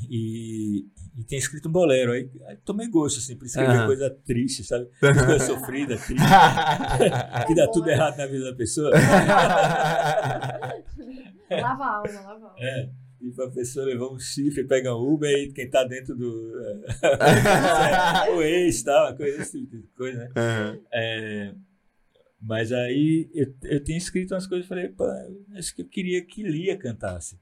e, 0.10 0.86
e 1.18 1.24
tinha 1.24 1.40
escrito 1.40 1.68
um 1.68 1.72
bolero. 1.72 2.12
Aí, 2.12 2.30
aí 2.48 2.58
tomei 2.58 2.88
gosto, 2.88 3.18
assim, 3.18 3.36
por 3.36 3.46
escrever 3.46 3.78
Aham. 3.78 3.86
coisa 3.86 4.10
triste, 4.26 4.64
sabe? 4.64 4.88
Coisa 5.00 5.40
sofrida, 5.40 5.98
triste, 5.98 6.24
que 7.48 7.56
dá 7.56 7.68
tudo 7.72 7.90
errado 7.90 8.18
na 8.18 8.28
vida 8.28 8.46
da 8.52 8.56
pessoa. 8.56 8.92
Lava 11.50 11.84
a 11.84 11.96
alma, 11.98 12.22
lava 12.22 12.46
a 12.46 12.50
alma. 12.50 12.56
É. 12.60 12.90
E 13.22 13.32
pra 13.32 13.50
pessoa 13.50 13.86
levar 13.86 14.10
um 14.14 14.18
chifre, 14.18 14.64
pega 14.64 14.96
um 14.96 15.14
Uber 15.14 15.30
e 15.30 15.52
quem 15.52 15.70
tá 15.70 15.84
dentro 15.84 16.16
do. 16.16 16.54
é, 17.04 18.32
o 18.32 18.42
ex, 18.42 18.82
tal, 18.82 19.14
coisa, 19.18 19.42
esse 19.42 19.60
tipo 19.60 19.76
de 19.78 19.88
coisa, 19.88 20.20
né? 20.20 20.30
Aham. 20.38 20.80
É, 20.94 21.54
mas 22.42 22.72
aí 22.72 23.30
eu, 23.34 23.54
eu 23.64 23.84
tinha 23.84 23.98
escrito 23.98 24.34
umas 24.34 24.48
coisas 24.48 24.66
e 24.66 24.70
falei, 24.70 24.88
pô, 24.88 25.06
acho 25.56 25.76
que 25.76 25.82
eu 25.82 25.88
queria 25.88 26.24
que 26.26 26.44
Lia 26.44 26.78
cantasse. 26.78 27.38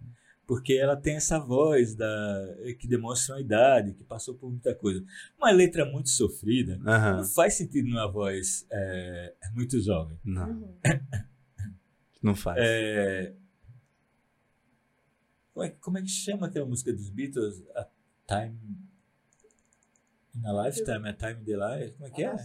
Porque 0.47 0.73
ela 0.75 0.95
tem 0.95 1.17
essa 1.17 1.37
voz 1.37 1.93
da, 1.93 2.55
que 2.79 2.87
demonstra 2.87 3.35
uma 3.35 3.41
idade, 3.41 3.93
que 3.93 4.03
passou 4.05 4.33
por 4.33 4.49
muita 4.49 4.73
coisa. 4.73 5.03
Uma 5.37 5.51
letra 5.51 5.83
muito 5.85 6.09
sofrida, 6.09 6.79
Aham. 6.87 7.17
não 7.17 7.23
faz 7.25 7.55
sentido 7.55 7.89
numa 7.89 8.09
voz 8.09 8.65
é, 8.71 9.35
muito 9.53 9.77
jovem. 9.81 10.17
Não, 10.23 10.49
Uhum. 10.49 10.77
não 12.23 12.33
faz. 12.35 12.57
É, 12.61 13.33
como, 15.53 15.65
é, 15.65 15.69
como 15.81 15.97
é 15.97 16.01
que 16.01 16.07
chama 16.07 16.47
aquela 16.47 16.65
música 16.65 16.93
dos 16.93 17.09
Beatles? 17.09 17.61
A 17.75 17.85
Time. 18.25 18.57
In 20.35 20.45
a 20.45 20.63
Lifetime, 20.65 21.09
a 21.09 21.13
Time 21.13 21.43
the 21.43 21.57
Life? 21.57 21.93
Como 21.95 22.05
é 22.07 22.09
que 22.11 22.23
é? 22.23 22.25
É, 22.25 22.31
Acho 22.31 22.43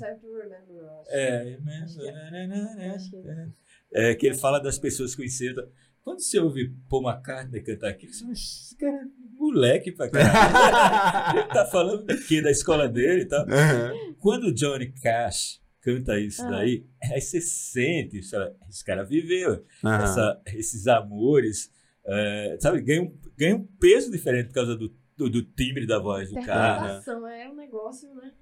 que 2.00 2.08
Acho 2.08 3.10
que 3.10 3.16
é. 3.16 4.10
é, 4.10 4.14
que 4.14 4.26
ele 4.26 4.36
fala 4.36 4.58
das 4.58 4.78
pessoas 4.78 5.14
conhecidas. 5.14 5.68
Quando 6.04 6.20
você 6.20 6.38
ouve 6.40 6.74
Paul 6.88 7.08
McCartney 7.08 7.62
cantar 7.62 7.90
aquilo, 7.90 8.12
você 8.12 8.20
fala, 8.20 8.32
esse 8.32 8.76
cara 8.76 8.96
é 8.96 9.04
moleque 9.38 9.92
pra 9.92 10.08
caralho. 10.10 11.38
ele 11.38 11.48
tá 11.48 11.64
falando 11.66 12.04
do 12.04 12.18
quê? 12.26 12.40
Da 12.42 12.50
escola 12.50 12.88
dele 12.88 13.22
e 13.22 13.26
tal. 13.26 13.46
Aham. 13.48 13.92
Quando 14.18 14.44
o 14.48 14.52
Johnny 14.54 14.92
Cash 14.92 15.60
canta 15.80 16.18
isso 16.18 16.42
Ah. 16.42 16.50
daí, 16.50 16.84
aí 17.12 17.20
você 17.20 17.40
sente, 17.40 18.22
você 18.22 18.30
fala, 18.30 18.56
esse 18.68 18.84
cara 18.84 19.04
viveu 19.04 19.64
Aham. 19.84 20.02
essa- 20.04 20.40
esses 20.46 20.86
amores, 20.86 21.70
é, 22.04 22.56
sabe, 22.60 22.80
ganha 22.82 23.02
um, 23.02 23.16
ganha 23.36 23.56
um 23.56 23.64
peso 23.80 24.10
diferente 24.10 24.48
por 24.48 24.54
causa 24.54 24.76
do, 24.76 24.92
do, 25.16 25.28
do 25.30 25.42
timbre 25.42 25.86
da 25.86 25.98
voz 26.00 26.28
do 26.30 26.34
cara, 26.42 26.76
Interpretação 26.78 27.26
é 27.28 27.48
um 27.48 27.54
negócio, 27.54 28.12
né? 28.14 28.32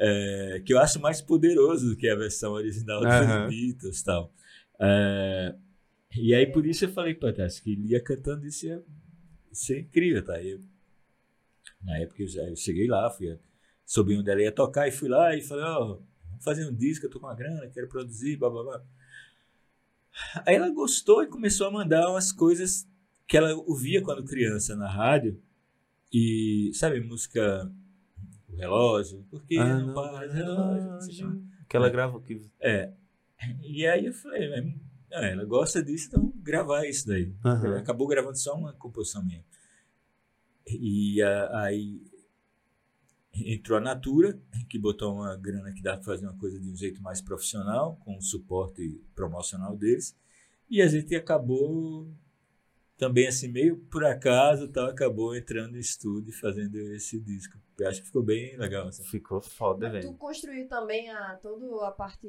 é, 0.00 0.62
que 0.64 0.72
eu 0.74 0.78
acho 0.78 1.00
mais 1.00 1.20
poderoso 1.20 1.88
do 1.90 1.96
que 1.96 2.08
a 2.08 2.14
versão 2.14 2.52
original 2.52 3.00
dos. 3.00 3.48
Beatles 3.48 4.00
e 4.00 4.04
tal. 4.04 4.32
É, 4.80 5.54
e 6.16 6.34
aí 6.34 6.46
por 6.46 6.66
isso 6.66 6.84
eu 6.84 6.88
falei, 6.92 7.14
pô, 7.14 7.26
acho 7.28 7.62
que 7.62 7.72
ele 7.72 7.88
ia 7.88 8.02
cantando 8.02 8.46
isso 8.46 8.66
ia 8.66 8.82
ser 9.52 9.80
incrível, 9.80 10.24
tá? 10.24 10.42
Eu, 10.42 10.60
na 11.82 11.98
época 11.98 12.22
eu, 12.22 12.26
já, 12.26 12.42
eu 12.42 12.56
cheguei 12.56 12.86
lá, 12.88 13.10
fui, 13.10 13.38
soube 13.84 14.16
onde 14.16 14.30
ela 14.30 14.42
ia 14.42 14.52
tocar 14.52 14.88
e 14.88 14.92
fui 14.92 15.08
lá 15.08 15.34
e 15.36 15.42
falei, 15.42 15.64
ó, 15.64 15.84
vamos 16.30 16.44
fazer 16.44 16.66
um 16.66 16.74
disco, 16.74 17.06
eu 17.06 17.10
tô 17.10 17.20
com 17.20 17.26
uma 17.26 17.34
grana, 17.34 17.68
quero 17.68 17.88
produzir, 17.88 18.36
blá 18.36 18.50
blá 18.50 18.62
blá. 18.62 18.84
Aí 20.46 20.56
ela 20.56 20.68
gostou 20.70 21.22
e 21.22 21.26
começou 21.28 21.68
a 21.68 21.70
mandar 21.70 22.10
umas 22.10 22.32
coisas 22.32 22.86
que 23.26 23.36
ela 23.36 23.54
ouvia 23.54 24.02
quando 24.02 24.24
criança 24.24 24.74
na 24.74 24.88
rádio. 24.88 25.40
E, 26.12 26.70
sabe, 26.74 27.00
música 27.00 27.70
O 28.48 28.56
Relógio, 28.56 29.24
porque 29.30 29.56
Ah, 29.58 29.78
não 29.78 29.94
para 29.94 30.26
o 30.26 30.32
relógio. 30.32 30.86
não 30.86 30.98
o 30.98 31.40
quê. 31.40 31.42
Que 31.68 31.76
ela 31.76 31.90
grava 31.90 32.20
que 32.20 32.42
É. 32.60 32.92
E 33.62 33.86
aí 33.86 34.06
eu 34.06 34.12
falei, 34.12 34.48
"Mas, 35.10 35.22
ah, 35.22 35.26
ela 35.26 35.44
gosta 35.44 35.82
disso, 35.82 36.08
então 36.08 36.32
gravar 36.36 36.86
isso 36.86 37.06
daí. 37.06 37.34
Aham. 37.44 37.76
Acabou 37.76 38.06
gravando 38.06 38.36
só 38.38 38.54
uma 38.54 38.72
composição 38.72 39.24
minha. 39.24 39.44
E 40.66 41.22
ah, 41.22 41.62
aí 41.64 42.00
entrou 43.34 43.78
a 43.78 43.80
Natura, 43.80 44.38
que 44.68 44.78
botou 44.78 45.14
uma 45.14 45.36
grana 45.36 45.72
que 45.72 45.82
dá 45.82 45.94
para 45.94 46.04
fazer 46.04 46.26
uma 46.26 46.36
coisa 46.38 46.58
de 46.60 46.70
um 46.70 46.76
jeito 46.76 47.00
mais 47.02 47.20
profissional, 47.20 47.96
com 48.04 48.16
o 48.16 48.22
suporte 48.22 49.00
promocional 49.14 49.76
deles. 49.76 50.16
E 50.68 50.82
a 50.82 50.86
gente 50.88 51.14
acabou 51.14 52.12
também 52.98 53.28
assim, 53.28 53.48
meio 53.48 53.76
por 53.76 54.04
acaso, 54.04 54.68
tal, 54.68 54.86
acabou 54.88 55.34
entrando 55.34 55.76
em 55.76 55.80
estúdio 55.80 56.30
e 56.30 56.32
fazendo 56.32 56.76
esse 56.76 57.18
disco. 57.20 57.56
Eu 57.78 57.88
acho 57.88 58.00
que 58.00 58.08
ficou 58.08 58.22
bem 58.24 58.56
legal. 58.56 58.88
Assim. 58.88 59.04
ficou 59.04 59.40
foda, 59.40 59.88
Tu 59.88 59.92
velho. 59.92 60.14
construiu 60.14 60.66
também 60.68 61.08
a, 61.08 61.36
toda 61.36 61.86
a 61.86 61.92
parte 61.92 62.26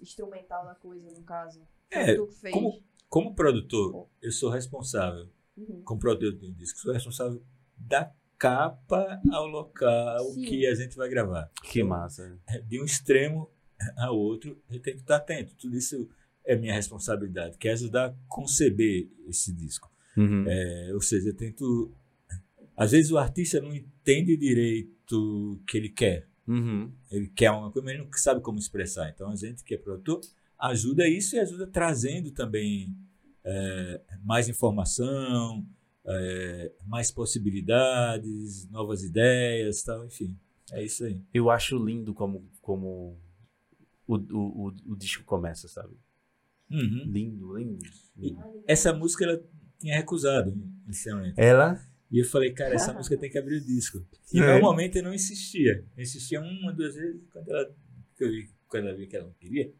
instrumental 0.00 0.64
da 0.64 0.74
coisa, 0.74 1.10
no 1.10 1.22
caso. 1.22 1.60
É, 1.90 2.16
como- 2.50 2.82
Como 3.08 3.34
produtor, 3.34 4.08
eu 4.20 4.32
sou 4.32 4.50
responsável 4.50 5.28
Uhum. 5.56 5.80
como 5.84 6.00
produtor 6.00 6.32
de 6.38 6.52
disco, 6.52 6.78
sou 6.80 6.92
responsável 6.92 7.40
da 7.78 8.12
capa 8.36 9.20
ao 9.30 9.46
local 9.46 10.24
Sim. 10.34 10.42
que 10.42 10.66
a 10.66 10.74
gente 10.74 10.96
vai 10.96 11.08
gravar. 11.08 11.48
Que 11.62 11.82
massa. 11.84 12.38
De 12.66 12.80
um 12.80 12.84
extremo 12.84 13.48
ao 13.96 14.18
outro, 14.18 14.60
a 14.68 14.72
gente 14.72 14.82
tem 14.82 14.94
que 14.94 15.00
estar 15.00 15.16
atento. 15.16 15.54
Tudo 15.54 15.76
isso 15.76 16.08
é 16.44 16.56
minha 16.56 16.74
responsabilidade, 16.74 17.56
que 17.58 17.68
é 17.68 17.72
ajudar 17.72 18.10
a 18.10 18.14
conceber 18.28 19.08
esse 19.28 19.52
disco. 19.52 19.90
Uhum. 20.16 20.44
É, 20.48 20.90
ou 20.92 21.00
seja, 21.00 21.28
eu 21.28 21.34
tento. 21.36 21.94
Às 22.76 22.90
vezes 22.90 23.10
o 23.12 23.16
artista 23.18 23.60
não 23.60 23.72
entende 23.74 24.36
direito 24.36 25.54
o 25.54 25.62
que 25.66 25.78
ele 25.78 25.88
quer. 25.90 26.28
Uhum. 26.46 26.92
Ele 27.10 27.28
quer 27.28 27.50
uma 27.52 27.70
coisa, 27.70 27.84
mas 27.84 27.94
ele 27.94 28.04
não 28.04 28.12
sabe 28.12 28.40
como 28.42 28.58
expressar. 28.58 29.08
Então 29.10 29.30
a 29.30 29.36
gente 29.36 29.62
que 29.64 29.74
é 29.74 29.78
produtor 29.78 30.20
ajuda 30.58 31.08
isso 31.08 31.36
e 31.36 31.38
ajuda 31.40 31.66
trazendo 31.66 32.30
também 32.32 32.94
é, 33.44 34.00
mais 34.24 34.48
informação, 34.48 35.66
é, 36.04 36.72
mais 36.86 37.10
possibilidades, 37.10 38.68
novas 38.70 39.02
ideias, 39.02 39.82
tal, 39.82 40.04
enfim. 40.06 40.36
É 40.72 40.82
isso 40.82 41.04
aí. 41.04 41.22
Eu 41.32 41.48
acho 41.50 41.76
lindo 41.78 42.12
como, 42.12 42.48
como 42.60 43.18
o, 44.06 44.16
o, 44.16 44.68
o, 44.68 44.74
o 44.92 44.96
disco 44.96 45.24
começa, 45.24 45.68
sabe? 45.68 45.94
Uhum. 46.70 47.04
Lindo, 47.06 47.56
lindo. 47.56 47.78
lindo. 48.16 48.42
Essa 48.66 48.92
música 48.92 49.24
ela 49.24 49.40
tinha 49.78 49.94
recusado 49.94 50.52
inicialmente. 50.84 51.34
Ela? 51.40 51.80
E 52.10 52.18
eu 52.20 52.24
falei, 52.24 52.52
cara, 52.52 52.74
essa 52.74 52.92
música 52.94 53.16
tem 53.16 53.30
que 53.30 53.38
abrir 53.38 53.56
o 53.58 53.64
disco. 53.64 54.04
E 54.32 54.40
É. 54.40 54.46
normalmente 54.52 54.96
eu 54.98 55.04
não 55.04 55.14
insistia. 55.14 55.84
Eu 55.96 56.02
insistia 56.02 56.40
uma, 56.40 56.72
duas 56.72 56.94
vezes 56.94 57.20
quando 57.30 57.48
ela, 57.48 57.74
quando 58.68 58.88
ela 58.88 58.96
vi 58.96 59.06
que 59.06 59.16
ela 59.16 59.26
não 59.26 59.34
queria. 59.34 59.72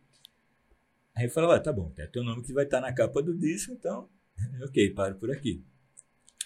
Aí 1.16 1.24
eu 1.26 1.30
falei, 1.30 1.50
ah, 1.56 1.60
tá 1.60 1.72
bom, 1.72 1.90
tem 1.90 2.06
teu 2.10 2.22
nome 2.22 2.42
que 2.42 2.52
vai 2.52 2.64
estar 2.64 2.80
na 2.80 2.92
capa 2.92 3.22
do 3.22 3.34
disco, 3.36 3.72
então, 3.72 4.08
ok, 4.62 4.90
paro 4.90 5.14
por 5.16 5.30
aqui. 5.30 5.64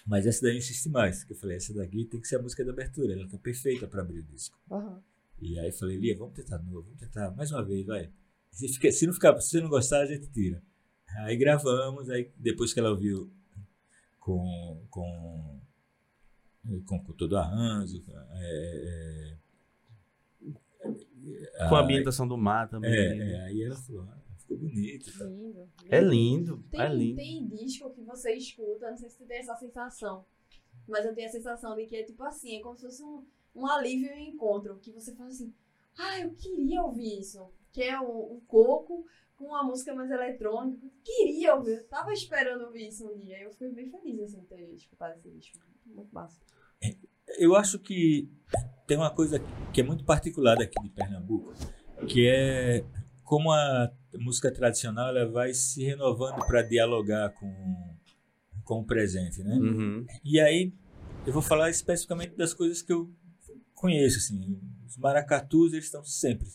Mas 0.07 0.25
essa 0.25 0.41
daí 0.43 0.53
eu 0.53 0.57
insisti 0.57 0.89
mais, 0.89 1.23
que 1.23 1.33
eu 1.33 1.37
falei, 1.37 1.57
essa 1.57 1.73
daqui 1.73 2.05
tem 2.05 2.19
que 2.21 2.27
ser 2.27 2.37
a 2.37 2.41
música 2.41 2.63
da 2.65 2.71
abertura, 2.71 3.13
ela 3.13 3.27
tá 3.27 3.37
perfeita 3.37 3.87
para 3.87 4.01
abrir 4.01 4.19
o 4.19 4.23
disco. 4.23 4.57
Aham. 4.71 5.03
E 5.39 5.59
aí 5.59 5.67
eu 5.67 5.73
falei, 5.73 5.97
Lia, 5.97 6.17
vamos 6.17 6.33
tentar 6.35 6.57
de 6.57 6.65
novo, 6.69 6.83
vamos 6.83 6.99
tentar 6.99 7.31
mais 7.35 7.51
uma 7.51 7.63
vez, 7.63 7.85
vai. 7.85 8.09
Se, 8.51 8.67
fica- 8.69 8.91
se 8.91 9.05
não 9.05 9.13
ficar, 9.13 9.39
se 9.41 9.49
você 9.49 9.61
não 9.61 9.69
gostar, 9.69 10.01
a 10.01 10.05
gente 10.05 10.27
tira. 10.29 10.61
Aí 11.25 11.35
gravamos, 11.35 12.09
aí 12.09 12.31
depois 12.37 12.73
que 12.73 12.79
ela 12.79 12.89
ouviu 12.91 13.29
com, 14.19 14.85
com, 14.89 15.59
com, 16.85 16.99
com 17.03 17.13
todo 17.13 17.33
o 17.33 17.37
arranjo, 17.37 18.01
é, 18.35 19.37
é, 21.59 21.67
Com 21.67 21.75
a 21.75 21.81
ambientação 21.81 22.27
do 22.27 22.37
mar 22.37 22.69
também. 22.69 22.91
é, 22.93 23.17
é, 23.33 23.41
aí 23.43 23.61
ela 23.63 23.75
falou, 23.75 24.03
ah, 24.09 24.20
ficou 24.51 24.57
bonito. 24.57 25.09
e 25.09 25.17
tal. 25.17 25.27
Lindo. 25.27 25.69
É 25.89 26.01
lindo, 26.01 26.63
Tem, 26.69 26.81
é 26.81 26.89
lindo. 26.93 27.15
tem 27.15 27.47
disco 27.47 27.89
que 27.91 28.01
você 28.01 28.33
escuta, 28.33 28.89
não 28.89 28.97
sei 28.97 29.09
se 29.09 29.17
você 29.17 29.25
tem 29.25 29.37
essa 29.37 29.55
sensação, 29.55 30.25
mas 30.87 31.05
eu 31.05 31.13
tenho 31.13 31.27
a 31.27 31.31
sensação 31.31 31.75
de 31.75 31.85
que 31.85 31.95
é 31.95 32.03
tipo 32.03 32.23
assim, 32.23 32.57
é 32.57 32.61
como 32.61 32.75
se 32.75 32.85
fosse 32.85 33.03
um, 33.03 33.25
um 33.55 33.67
alívio 33.67 34.11
e 34.11 34.13
um 34.13 34.33
encontro, 34.33 34.77
que 34.79 34.91
você 34.91 35.15
fala 35.15 35.29
assim, 35.29 35.53
ah, 35.97 36.19
eu 36.19 36.33
queria 36.35 36.81
ouvir 36.83 37.19
isso, 37.19 37.49
que 37.71 37.83
é 37.83 37.99
o, 37.99 38.05
o 38.05 38.41
Coco 38.47 39.05
com 39.35 39.45
uma 39.45 39.63
música 39.63 39.93
mais 39.95 40.11
eletrônica, 40.11 40.87
queria 41.03 41.55
ouvir, 41.55 41.77
eu 41.77 41.87
tava 41.87 42.13
esperando 42.13 42.65
ouvir 42.65 42.87
isso 42.87 43.07
um 43.09 43.17
dia, 43.17 43.41
eu 43.41 43.51
fiquei 43.51 43.71
bem 43.71 43.89
feliz 43.89 44.21
assim, 44.21 44.41
de 44.41 44.47
ter 44.47 44.73
escutado 44.73 45.17
esse 45.17 45.29
disco, 45.31 45.57
muito 45.85 46.13
massa. 46.13 46.39
Eu 47.39 47.55
acho 47.55 47.79
que 47.79 48.29
tem 48.85 48.97
uma 48.97 49.13
coisa 49.13 49.39
que 49.73 49.81
é 49.81 49.83
muito 49.83 50.03
particular 50.03 50.57
daqui 50.57 50.81
de 50.81 50.89
Pernambuco, 50.89 51.53
que 52.07 52.27
é 52.27 52.83
como 53.31 53.49
a 53.49 53.89
música 54.19 54.51
tradicional 54.51 55.15
ela 55.15 55.25
vai 55.25 55.53
se 55.53 55.85
renovando 55.85 56.45
para 56.45 56.61
dialogar 56.63 57.29
com, 57.29 57.95
com 58.61 58.81
o 58.81 58.83
presente, 58.83 59.41
né? 59.41 59.55
Uhum. 59.55 60.05
E 60.21 60.37
aí 60.37 60.73
eu 61.25 61.31
vou 61.31 61.41
falar 61.41 61.69
especificamente 61.69 62.35
das 62.35 62.53
coisas 62.53 62.81
que 62.81 62.91
eu 62.91 63.09
conheço, 63.73 64.17
assim. 64.17 64.59
Os 64.85 64.97
maracatus, 64.97 65.71
eles 65.71 65.85
estão 65.85 66.03
sempre 66.03 66.45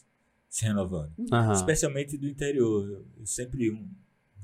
se 0.50 0.66
renovando. 0.66 1.14
Aham. 1.32 1.52
Especialmente 1.52 2.18
do 2.18 2.28
interior. 2.28 2.86
Eu, 2.86 3.06
eu 3.20 3.24
sempre 3.24 3.70
um, 3.70 3.88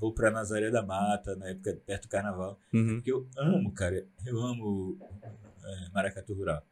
vou 0.01 0.15
para 0.15 0.31
Nazaré 0.31 0.71
da 0.71 0.83
Mata, 0.83 1.37
na 1.37 1.51
época 1.51 1.79
perto 1.85 2.05
do 2.05 2.09
carnaval. 2.09 2.59
Uhum. 2.73 2.95
Porque 2.95 3.13
eu 3.13 3.29
amo, 3.37 3.71
cara. 3.73 4.07
Eu 4.25 4.41
amo 4.41 4.97
é, 5.63 5.91
maracatu 5.93 6.33
rural. 6.33 6.65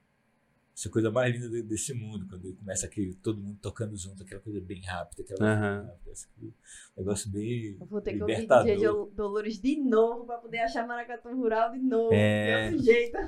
Isso 0.81 0.89
é 0.89 0.91
a 0.91 0.93
coisa 0.95 1.11
mais 1.11 1.35
linda 1.35 1.51
de- 1.51 1.63
desse 1.63 1.93
mundo, 1.93 2.27
quando 2.27 2.57
começa 2.57 2.87
aquele, 2.87 3.15
todo 3.17 3.39
mundo 3.39 3.59
tocando 3.61 3.95
junto, 3.99 4.23
aquela 4.23 4.41
coisa 4.41 4.63
bem 4.63 4.81
rápida, 4.81 5.21
aquela 5.23 5.39
coisa 5.39 5.53
Aham. 5.53 5.79
bem 5.83 5.87
rápida, 5.91 6.11
assim, 6.11 6.29
um 6.41 6.53
negócio 6.97 7.31
bem 7.31 7.77
Eu 7.79 7.87
vou 7.87 8.01
ter 8.01 8.15
que 8.15 8.21
ouvir 8.23 8.33
libertador. 8.33 8.65
DJ 8.65 8.87
Dol- 8.89 9.11
Dolores 9.11 9.61
de 9.61 9.77
novo 9.77 10.25
pra 10.25 10.39
poder 10.39 10.61
achar 10.61 10.87
Maracatu 10.87 11.29
Rural 11.37 11.73
de 11.73 11.81
novo, 11.81 12.15
É. 12.15 12.71
de 12.71 12.75
outro 12.77 12.85
jeito. 12.87 13.19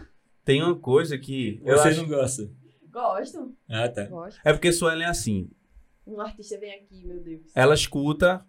Tem 0.47 0.63
uma 0.63 0.79
coisa 0.79 1.19
que. 1.19 1.61
Eu 1.63 1.77
Você 1.77 1.89
acho... 1.89 2.01
não 2.01 2.09
gosta? 2.09 2.51
Gosto, 2.91 3.55
Ah, 3.69 3.87
tá. 3.87 4.07
gosto. 4.07 4.41
É 4.47 4.53
porque 4.55 4.73
Suelen 4.73 5.05
é 5.07 5.11
assim. 5.11 5.51
Um 6.07 6.23
artista 6.23 6.59
vem 6.59 6.73
aqui, 6.75 7.05
meu 7.07 7.21
Deus. 7.23 7.43
Ela 7.55 7.75
escuta. 7.75 8.47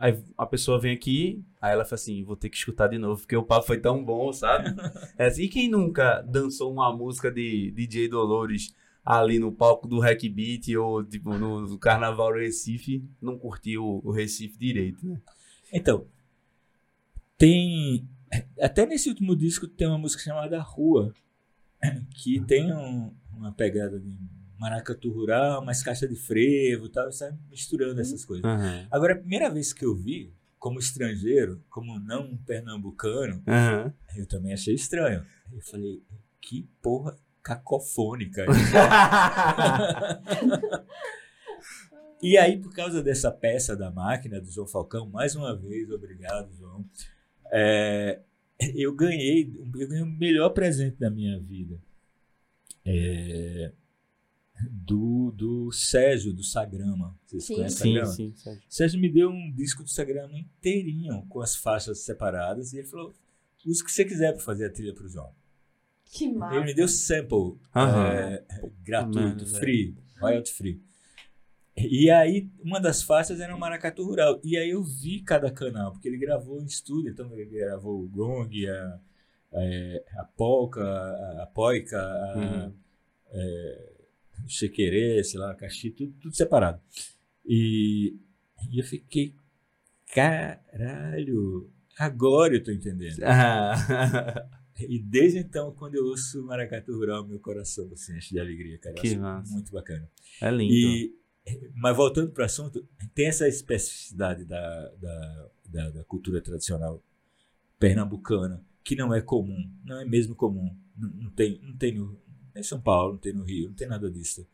Aí 0.00 0.18
a 0.38 0.46
pessoa 0.46 0.80
vem 0.80 0.94
aqui, 0.94 1.44
aí 1.60 1.72
ela 1.74 1.84
fala 1.84 1.96
assim, 1.96 2.24
vou 2.24 2.34
ter 2.34 2.48
que 2.48 2.56
escutar 2.56 2.88
de 2.88 2.96
novo, 2.96 3.20
porque 3.20 3.36
o 3.36 3.42
papo 3.42 3.66
foi 3.66 3.78
tão 3.78 4.02
bom, 4.02 4.32
sabe? 4.32 4.64
É 5.18 5.26
assim, 5.26 5.42
e 5.42 5.48
quem 5.48 5.68
nunca 5.68 6.22
dançou 6.22 6.72
uma 6.72 6.90
música 6.96 7.30
de 7.30 7.70
DJ 7.72 8.08
Dolores 8.08 8.74
ali 9.04 9.38
no 9.38 9.52
palco 9.52 9.86
do 9.86 10.00
Hack 10.00 10.22
Beat 10.30 10.68
ou 10.76 11.04
tipo, 11.04 11.36
no, 11.36 11.60
no 11.68 11.78
Carnaval 11.78 12.32
Recife, 12.32 13.04
não 13.20 13.38
curtiu 13.38 14.00
o 14.02 14.10
Recife 14.10 14.56
direito, 14.58 15.06
né? 15.06 15.20
Então, 15.70 16.06
tem. 17.36 18.08
Até 18.60 18.86
nesse 18.86 19.08
último 19.08 19.36
disco 19.36 19.66
tem 19.66 19.86
uma 19.86 19.98
música 19.98 20.22
chamada 20.22 20.60
Rua, 20.62 21.12
que 22.10 22.40
tem 22.40 22.72
um- 22.72 23.12
uma 23.36 23.52
pegada 23.52 23.98
de 23.98 24.16
maracatu 24.60 25.10
rural, 25.10 25.64
mais 25.64 25.82
caixa 25.82 26.06
de 26.06 26.14
frevo 26.14 26.88
tal, 26.90 27.10
sai 27.10 27.32
misturando 27.48 27.98
essas 28.00 28.24
coisas. 28.24 28.44
Aham. 28.44 28.86
Agora, 28.90 29.14
a 29.14 29.16
primeira 29.18 29.48
vez 29.48 29.72
que 29.72 29.84
eu 29.84 29.96
vi, 29.96 30.32
como 30.58 30.78
estrangeiro, 30.78 31.64
como 31.70 31.98
não 31.98 32.36
pernambucano, 32.36 33.42
Aham. 33.48 33.92
eu 34.14 34.26
também 34.26 34.52
achei 34.52 34.74
estranho. 34.74 35.24
Eu 35.50 35.62
falei, 35.62 36.02
que 36.40 36.68
porra 36.82 37.16
cacofônica. 37.42 38.44
E 42.22 42.36
aí, 42.36 42.58
por 42.58 42.70
causa 42.74 43.02
dessa 43.02 43.30
peça 43.32 43.74
da 43.74 43.90
máquina 43.90 44.38
do 44.42 44.50
João 44.50 44.66
Falcão, 44.66 45.08
mais 45.08 45.34
uma 45.34 45.56
vez, 45.56 45.90
obrigado, 45.90 46.52
João. 46.54 46.84
é, 47.50 48.20
eu 48.74 48.94
ganhei, 48.94 49.50
eu 49.56 49.88
ganhei 49.88 50.02
o 50.02 50.06
melhor 50.06 50.50
presente 50.50 50.98
da 50.98 51.08
minha 51.08 51.40
vida. 51.40 51.80
É, 52.84 53.72
do, 54.70 55.30
do 55.36 55.70
Sérgio, 55.72 56.32
do 56.32 56.42
Sagrama. 56.42 57.16
Vocês 57.26 57.44
Sim. 57.44 57.54
conhecem 57.56 57.76
sim, 57.78 57.92
Sagrama? 57.94 58.12
sim, 58.12 58.32
sim. 58.36 58.58
Sérgio 58.68 59.00
me 59.00 59.08
deu 59.12 59.30
um 59.30 59.52
disco 59.52 59.82
do 59.82 59.90
Sagrama 59.90 60.36
inteirinho, 60.38 61.24
com 61.28 61.40
as 61.40 61.54
faixas 61.56 62.00
separadas, 62.00 62.72
e 62.72 62.78
ele 62.78 62.86
falou: 62.88 63.12
use 63.64 63.82
o 63.82 63.84
que 63.84 63.92
você 63.92 64.04
quiser 64.04 64.32
para 64.32 64.42
fazer 64.42 64.66
a 64.66 64.70
trilha 64.72 64.94
para 64.94 65.04
o 65.04 65.08
João. 65.08 65.32
Que 66.12 66.24
Ele 66.24 66.34
massa. 66.38 66.60
me 66.64 66.74
deu 66.74 66.88
sample 66.88 67.56
é, 67.74 68.44
gratuito, 68.82 69.18
merda, 69.20 69.46
free, 69.46 69.96
royalty 70.20 70.52
free. 70.52 70.82
E 71.76 72.10
aí, 72.10 72.50
uma 72.62 72.80
das 72.80 73.00
faixas 73.02 73.38
era 73.40 73.54
o 73.54 73.58
Maracatu 73.58 74.04
Rural. 74.04 74.40
E 74.44 74.56
aí 74.58 74.70
eu 74.70 74.82
vi 74.82 75.22
cada 75.22 75.50
canal, 75.52 75.92
porque 75.92 76.08
ele 76.08 76.18
gravou 76.18 76.60
em 76.60 76.64
estúdio, 76.66 77.12
então 77.12 77.32
ele 77.32 77.44
gravou 77.46 78.02
o 78.02 78.08
gong, 78.08 78.66
a, 78.68 79.00
a, 79.52 80.20
a 80.20 80.24
polca, 80.36 80.82
a, 80.82 81.42
a 81.44 81.46
poica, 81.46 81.98
a, 82.02 82.36
Uhum. 82.36 82.74
é, 83.32 83.89
chequerê, 84.46 85.22
sei 85.24 85.38
lá, 85.40 85.54
caxi, 85.54 85.90
tudo, 85.90 86.12
tudo 86.20 86.34
separado. 86.34 86.80
E, 87.46 88.16
e 88.70 88.78
eu 88.78 88.84
fiquei, 88.84 89.34
caralho, 90.14 91.70
agora 91.98 92.54
eu 92.54 92.62
tô 92.62 92.70
entendendo. 92.70 93.20
Ah, 93.22 94.48
E 94.88 94.98
desde 94.98 95.38
então, 95.38 95.72
quando 95.74 95.96
eu 95.96 96.06
ouço 96.06 96.42
Maracatu 96.44 96.92
Rural, 96.96 97.26
meu 97.26 97.38
coração 97.38 97.94
se 97.96 98.16
enche 98.16 98.34
de 98.34 98.40
alegria, 98.40 98.78
cara. 98.78 98.94
Que 98.94 99.16
massa. 99.16 99.52
muito 99.52 99.72
bacana. 99.72 100.08
é 100.40 100.50
lindo. 100.50 100.72
E, 100.72 101.14
mas 101.74 101.96
voltando 101.96 102.30
para 102.30 102.42
o 102.42 102.46
assunto, 102.46 102.86
tem 103.14 103.26
essa 103.26 103.48
especificidade 103.48 104.44
da, 104.44 104.88
da, 105.00 105.48
da, 105.68 105.90
da 105.90 106.04
cultura 106.04 106.40
tradicional 106.40 107.02
pernambucana, 107.78 108.64
que 108.84 108.94
não 108.94 109.12
é 109.12 109.20
comum, 109.20 109.70
não 109.84 110.00
é 110.00 110.04
mesmo 110.04 110.34
comum. 110.34 110.74
Não, 110.96 111.08
não 111.10 111.30
tem, 111.30 111.60
não 111.62 111.76
tem 111.76 111.94
no, 111.94 112.18
nem 112.54 112.60
em 112.60 112.64
São 112.64 112.80
Paulo, 112.80 113.12
não 113.12 113.18
tem 113.18 113.32
no 113.32 113.44
Rio, 113.44 113.68
não 113.68 113.74
tem 113.74 113.88
nada 113.88 114.10
disso. 114.10 114.46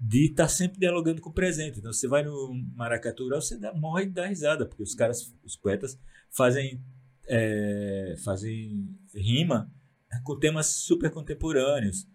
De 0.00 0.26
estar 0.26 0.48
sempre 0.48 0.78
dialogando 0.78 1.20
com 1.20 1.30
o 1.30 1.32
presente. 1.32 1.78
Então, 1.80 1.92
você 1.92 2.06
vai 2.06 2.22
no 2.22 2.54
Maracatu 2.76 3.28
você 3.28 3.58
dá, 3.58 3.72
morre 3.74 4.06
de 4.06 4.12
dar 4.12 4.26
risada, 4.26 4.64
porque 4.64 4.82
os 4.82 4.94
caras, 4.94 5.34
os 5.44 5.56
poetas, 5.56 5.98
fazem, 6.30 6.80
é, 7.26 8.14
fazem 8.24 8.88
rima 9.14 9.70
com 10.22 10.38
temas 10.38 10.66
super 10.66 11.10
contemporâneos. 11.10 12.06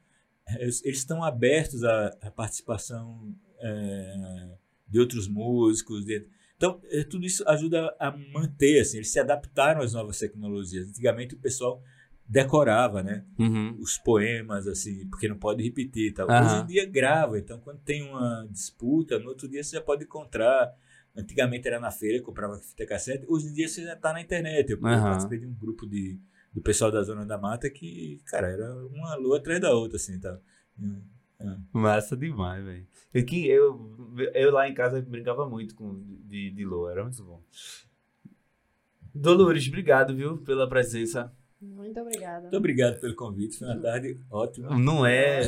Eles 0.59 0.83
eles 0.83 0.97
estão 0.99 1.23
abertos 1.23 1.83
à, 1.83 2.07
à 2.21 2.31
participação 2.31 3.35
é, 3.59 4.57
de 4.87 4.99
outros 4.99 5.27
músicos. 5.27 6.05
de- 6.05 6.25
então, 6.55 6.79
é, 6.85 7.03
tudo 7.03 7.25
isso 7.25 7.43
ajuda 7.49 7.93
a 7.99 8.11
manter. 8.11 8.79
Assim, 8.79 8.97
eles 8.97 9.09
se 9.11 9.19
adaptaram 9.19 9.81
às 9.81 9.93
novas 9.93 10.17
tecnologias. 10.19 10.87
Antigamente, 10.87 11.35
o 11.35 11.39
pessoal 11.39 11.81
decorava 12.33 13.03
né, 13.03 13.23
Uhum. 13.37 13.77
os 13.79 13.97
poemas, 13.97 14.67
assim, 14.67 15.07
porque 15.07 15.27
não 15.27 15.37
pode 15.37 15.63
repetir. 15.63 16.13
Tal. 16.13 16.27
Aham. 16.29 16.43
Hoje 16.43 16.55
em 16.63 16.65
dia, 16.65 16.85
grava. 16.85 17.37
Então, 17.37 17.59
quando 17.59 17.79
tem 17.81 18.01
uma 18.01 18.47
disputa, 18.49 19.19
no 19.19 19.29
outro 19.29 19.47
dia 19.47 19.63
você 19.63 19.75
já 19.77 19.81
pode 19.81 20.03
encontrar. 20.03 20.73
Antigamente 21.15 21.67
era 21.67 21.79
na 21.79 21.91
feira, 21.91 22.23
comprava 22.23 22.57
fita 22.57 22.87
cassete. 22.87 23.23
Hoje 23.27 23.47
em 23.47 23.53
dia 23.53 23.67
você 23.67 23.83
já 23.83 23.93
está 23.93 24.11
na 24.11 24.19
internet. 24.19 24.71
Eu, 24.71 24.77
eu 24.79 24.83
Aham. 24.87 25.03
participei 25.09 25.37
de 25.39 25.45
um 25.45 25.53
grupo 25.53 25.85
de, 25.85 26.19
do 26.51 26.59
pessoal 26.59 26.91
da 26.91 27.03
Zona 27.03 27.23
da 27.23 27.37
Mata 27.37 27.69
que, 27.69 28.19
cara, 28.25 28.47
era 28.49 28.75
uma 28.87 29.13
lua 29.15 29.37
atrás 29.37 29.61
da 29.61 29.71
outra, 29.71 29.97
assim, 29.97 30.19
tá? 30.19 30.39
Massa 31.71 32.17
demais, 32.17 32.65
velho. 32.65 32.87
Eu, 33.13 33.23
eu, 34.17 34.31
eu 34.33 34.51
lá 34.51 34.67
em 34.67 34.73
casa 34.73 34.99
brincava 35.01 35.47
muito 35.47 35.75
com 35.75 36.01
de, 36.27 36.49
de 36.49 36.65
Lô, 36.65 36.89
era 36.89 37.03
muito 37.03 37.23
bom. 37.23 37.43
Dolores, 39.13 39.67
obrigado, 39.67 40.15
viu, 40.15 40.39
pela 40.39 40.67
presença. 40.67 41.31
Muito 41.63 41.99
obrigada. 41.99 42.41
Muito 42.41 42.57
obrigado 42.57 42.99
pelo 42.99 43.15
convite, 43.15 43.57
foi 43.57 43.67
uma 43.67 43.79
tarde 43.79 44.19
ótima. 44.29 44.77
Não 44.77 45.05
é. 45.05 45.41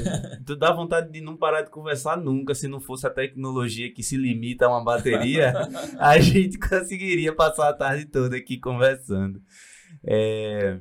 Tu 0.46 0.56
dá 0.56 0.72
vontade 0.72 1.12
de 1.12 1.20
não 1.20 1.36
parar 1.36 1.64
de 1.64 1.70
conversar 1.70 2.18
nunca. 2.18 2.56
Se 2.56 2.68
não 2.68 2.80
fosse 2.80 3.06
a 3.06 3.10
tecnologia 3.10 3.92
que 3.94 4.02
se 4.02 4.16
limita 4.16 4.66
a 4.66 4.70
uma 4.70 4.84
bateria, 4.84 5.54
a 6.00 6.18
gente 6.20 6.58
conseguiria 6.70 7.34
passar 7.34 7.70
a 7.70 7.74
tarde 7.74 8.06
toda 8.06 8.38
aqui 8.38 8.58
conversando. 8.58 9.42
É, 10.04 10.80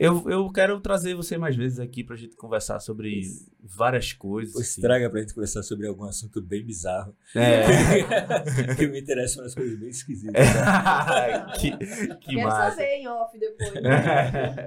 Eu, 0.00 0.24
eu 0.30 0.50
quero 0.50 0.80
trazer 0.80 1.14
você 1.14 1.36
mais 1.36 1.54
vezes 1.54 1.78
aqui 1.78 2.02
pra 2.02 2.16
gente 2.16 2.34
conversar 2.34 2.80
sobre 2.80 3.20
várias 3.62 4.14
coisas. 4.14 4.54
Pois 4.54 4.70
assim. 4.70 4.80
traga 4.80 5.10
pra 5.10 5.20
gente 5.20 5.34
conversar 5.34 5.62
sobre 5.62 5.86
algum 5.86 6.04
assunto 6.04 6.40
bem 6.40 6.64
bizarro. 6.64 7.14
É. 7.36 7.64
que 8.76 8.86
me 8.86 8.98
interessam 8.98 9.44
umas 9.44 9.54
coisas 9.54 9.78
bem 9.78 9.90
esquisitas. 9.90 10.32
que 11.60 11.76
que 12.16 12.34
Quero 12.34 12.48
massa. 12.48 12.70
saber 12.70 12.94
em 12.94 13.08
off 13.08 13.38
depois. 13.38 13.72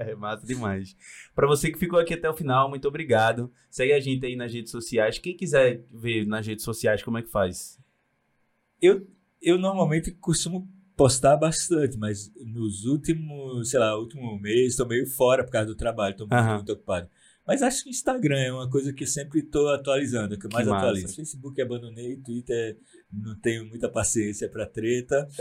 É 0.06 0.14
massa 0.14 0.46
demais. 0.46 0.96
Pra 1.34 1.48
você 1.48 1.72
que 1.72 1.80
ficou 1.80 1.98
aqui 1.98 2.14
até 2.14 2.30
o 2.30 2.34
final, 2.34 2.68
muito 2.68 2.86
obrigado. 2.86 3.52
Segue 3.68 3.92
a 3.92 3.98
gente 3.98 4.24
aí 4.24 4.36
nas 4.36 4.54
redes 4.54 4.70
sociais. 4.70 5.18
Quem 5.18 5.36
quiser 5.36 5.82
ver 5.90 6.24
nas 6.28 6.46
redes 6.46 6.64
sociais, 6.64 7.02
como 7.02 7.18
é 7.18 7.22
que 7.22 7.30
faz? 7.30 7.76
Eu, 8.80 9.04
eu 9.42 9.58
normalmente 9.58 10.12
costumo 10.12 10.68
postar 10.96 11.36
bastante, 11.36 11.96
mas 11.98 12.32
nos 12.44 12.84
últimos, 12.84 13.70
sei 13.70 13.80
lá, 13.80 13.98
último 13.98 14.38
mês, 14.40 14.70
estou 14.72 14.86
meio 14.86 15.06
fora 15.06 15.42
por 15.44 15.50
causa 15.50 15.66
do 15.66 15.74
trabalho, 15.74 16.12
estou 16.12 16.26
muito, 16.26 16.38
Aham. 16.40 16.54
muito 16.56 16.72
ocupado. 16.72 17.08
Mas 17.46 17.60
acho 17.60 17.82
que 17.82 17.90
o 17.90 17.92
Instagram 17.92 18.38
é 18.38 18.50
uma 18.52 18.70
coisa 18.70 18.90
que 18.90 19.06
sempre 19.06 19.40
estou 19.40 19.68
atualizando, 19.68 20.38
que 20.38 20.46
eu 20.46 20.48
Que 20.48 20.54
mais 20.56 20.66
massa. 20.66 20.86
atualizo. 20.86 21.14
Facebook 21.14 21.60
abandonei, 21.60 22.16
Twitter 22.16 22.78
não 23.12 23.34
tenho 23.38 23.66
muita 23.66 23.86
paciência 23.88 24.48
para 24.48 24.64
treta. 24.64 25.28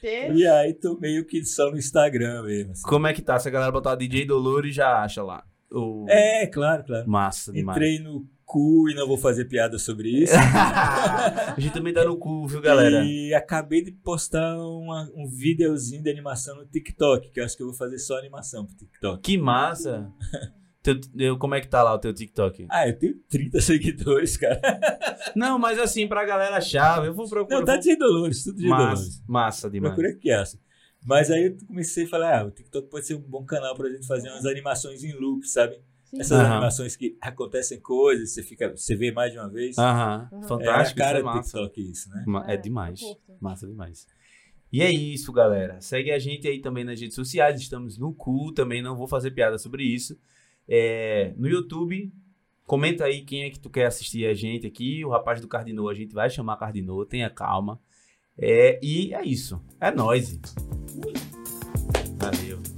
Que. 0.00 0.28
E 0.34 0.46
aí 0.46 0.72
tô 0.74 0.96
meio 0.98 1.24
que 1.24 1.44
só 1.44 1.70
no 1.70 1.76
Instagram 1.78 2.42
mesmo. 2.44 2.72
assim. 2.72 2.82
como 2.82 3.06
é 3.06 3.12
que 3.12 3.22
tá? 3.22 3.38
Se 3.38 3.48
a 3.48 3.50
galera 3.50 3.72
botar 3.72 3.94
DJ 3.96 4.24
Dolores, 4.24 4.74
já 4.74 5.02
acha 5.02 5.22
lá. 5.22 5.44
O... 5.70 6.04
É, 6.08 6.46
claro, 6.46 6.84
claro. 6.84 7.08
Massa 7.08 7.52
demais. 7.52 7.76
Entrei 7.76 7.98
no 7.98 8.26
cu 8.52 8.88
e 8.90 8.94
não 8.94 9.06
vou 9.06 9.16
fazer 9.16 9.46
piada 9.46 9.78
sobre 9.78 10.10
isso. 10.22 10.34
a 10.36 11.54
gente 11.58 11.72
também 11.72 11.92
tá 11.92 12.04
no 12.04 12.16
cu, 12.16 12.46
viu, 12.46 12.60
galera? 12.60 13.02
E 13.04 13.32
acabei 13.34 13.82
de 13.82 13.92
postar 13.92 14.56
uma- 14.58 15.10
um 15.16 15.26
videozinho 15.28 16.02
de 16.02 16.10
animação 16.10 16.56
no 16.56 16.66
TikTok, 16.66 17.30
que 17.30 17.40
eu 17.40 17.44
acho 17.44 17.56
que 17.56 17.62
eu 17.62 17.68
vou 17.68 17.76
fazer 17.76 17.98
só 17.98 18.18
animação 18.18 18.66
pro 18.66 18.76
TikTok. 18.76 19.22
Que 19.22 19.38
massa. 19.38 20.10
Teu- 20.82 20.98
eu- 21.16 21.38
como 21.38 21.54
é 21.54 21.60
que 21.60 21.68
tá 21.68 21.80
lá 21.80 21.94
o 21.94 21.98
teu 21.98 22.12
TikTok? 22.12 22.66
Ah, 22.68 22.88
eu 22.88 22.98
tenho 22.98 23.14
30 23.30 23.60
seguidores, 23.60 24.36
cara. 24.36 24.60
Não, 25.36 25.56
mas 25.56 25.78
assim, 25.78 26.08
pra 26.08 26.24
galera 26.24 26.60
chave, 26.60 27.06
eu 27.06 27.14
vou 27.14 27.28
procurar. 27.28 27.58
Não, 27.60 27.64
tá 27.64 27.76
de 27.76 27.94
Dolores, 27.96 28.42
tudo 28.42 28.58
de 28.58 28.66
massa, 28.66 28.84
Dolores. 28.86 29.22
massa 29.28 29.70
demais. 29.70 29.94
Procura 29.94 30.18
que. 30.18 30.28
Mas 31.06 31.30
aí 31.30 31.46
eu 31.46 31.56
comecei 31.68 32.04
a 32.04 32.08
falar, 32.08 32.40
ah, 32.40 32.44
o 32.46 32.50
TikTok 32.50 32.88
pode 32.88 33.06
ser 33.06 33.14
um 33.14 33.20
bom 33.20 33.44
canal 33.44 33.76
pra 33.76 33.88
gente 33.90 34.06
fazer 34.08 34.28
umas 34.28 34.44
animações 34.44 35.04
em 35.04 35.12
loop, 35.12 35.46
sabe? 35.48 35.78
Sim. 36.12 36.20
Essas 36.20 36.32
Aham. 36.38 36.52
animações 36.52 36.94
que 36.94 37.16
acontecem 37.20 37.80
coisas, 37.80 38.30
você 38.34 38.42
fica, 38.42 38.76
você 38.76 38.94
vê 38.94 39.10
mais 39.10 39.32
de 39.32 39.38
uma 39.38 39.48
vez. 39.48 39.78
Aham, 39.78 40.28
Aham. 40.30 40.42
é 40.42 40.44
a 40.44 40.48
fantástico, 40.48 40.98
cara 40.98 41.18
isso 41.18 41.28
é 41.28 41.32
massa. 41.32 41.58
TikTok 41.58 41.90
isso, 41.90 42.10
né? 42.10 42.24
É 42.46 42.54
É, 42.54 42.56
demais. 42.58 43.00
Massa 43.40 43.66
demais. 43.66 44.06
E 44.70 44.82
é 44.82 44.90
isso, 44.90 45.32
galera. 45.32 45.80
Segue 45.80 46.10
a 46.10 46.18
gente 46.18 46.46
aí 46.46 46.60
também 46.60 46.84
nas 46.84 47.00
redes 47.00 47.14
sociais. 47.14 47.60
Estamos 47.60 47.98
no 47.98 48.12
cu 48.12 48.52
também. 48.52 48.82
Não 48.82 48.96
vou 48.96 49.06
fazer 49.06 49.30
piada 49.30 49.58
sobre 49.58 49.84
isso. 49.84 50.18
É, 50.68 51.34
no 51.36 51.46
YouTube, 51.48 52.10
comenta 52.66 53.04
aí 53.04 53.22
quem 53.22 53.44
é 53.44 53.50
que 53.50 53.58
tu 53.60 53.68
quer 53.68 53.86
assistir 53.86 54.26
a 54.26 54.32
gente 54.34 54.66
aqui. 54.66 55.04
O 55.04 55.10
rapaz 55.10 55.40
do 55.40 55.48
Cardinô, 55.48 55.88
a 55.90 55.94
gente 55.94 56.14
vai 56.14 56.30
chamar 56.30 56.56
Cardinô. 56.56 57.04
Tenha 57.04 57.28
calma. 57.28 57.78
É, 58.38 58.78
e 58.82 59.12
é 59.14 59.22
isso. 59.24 59.62
É 59.78 59.90
nóis. 59.90 60.40
Valeu. 62.18 62.71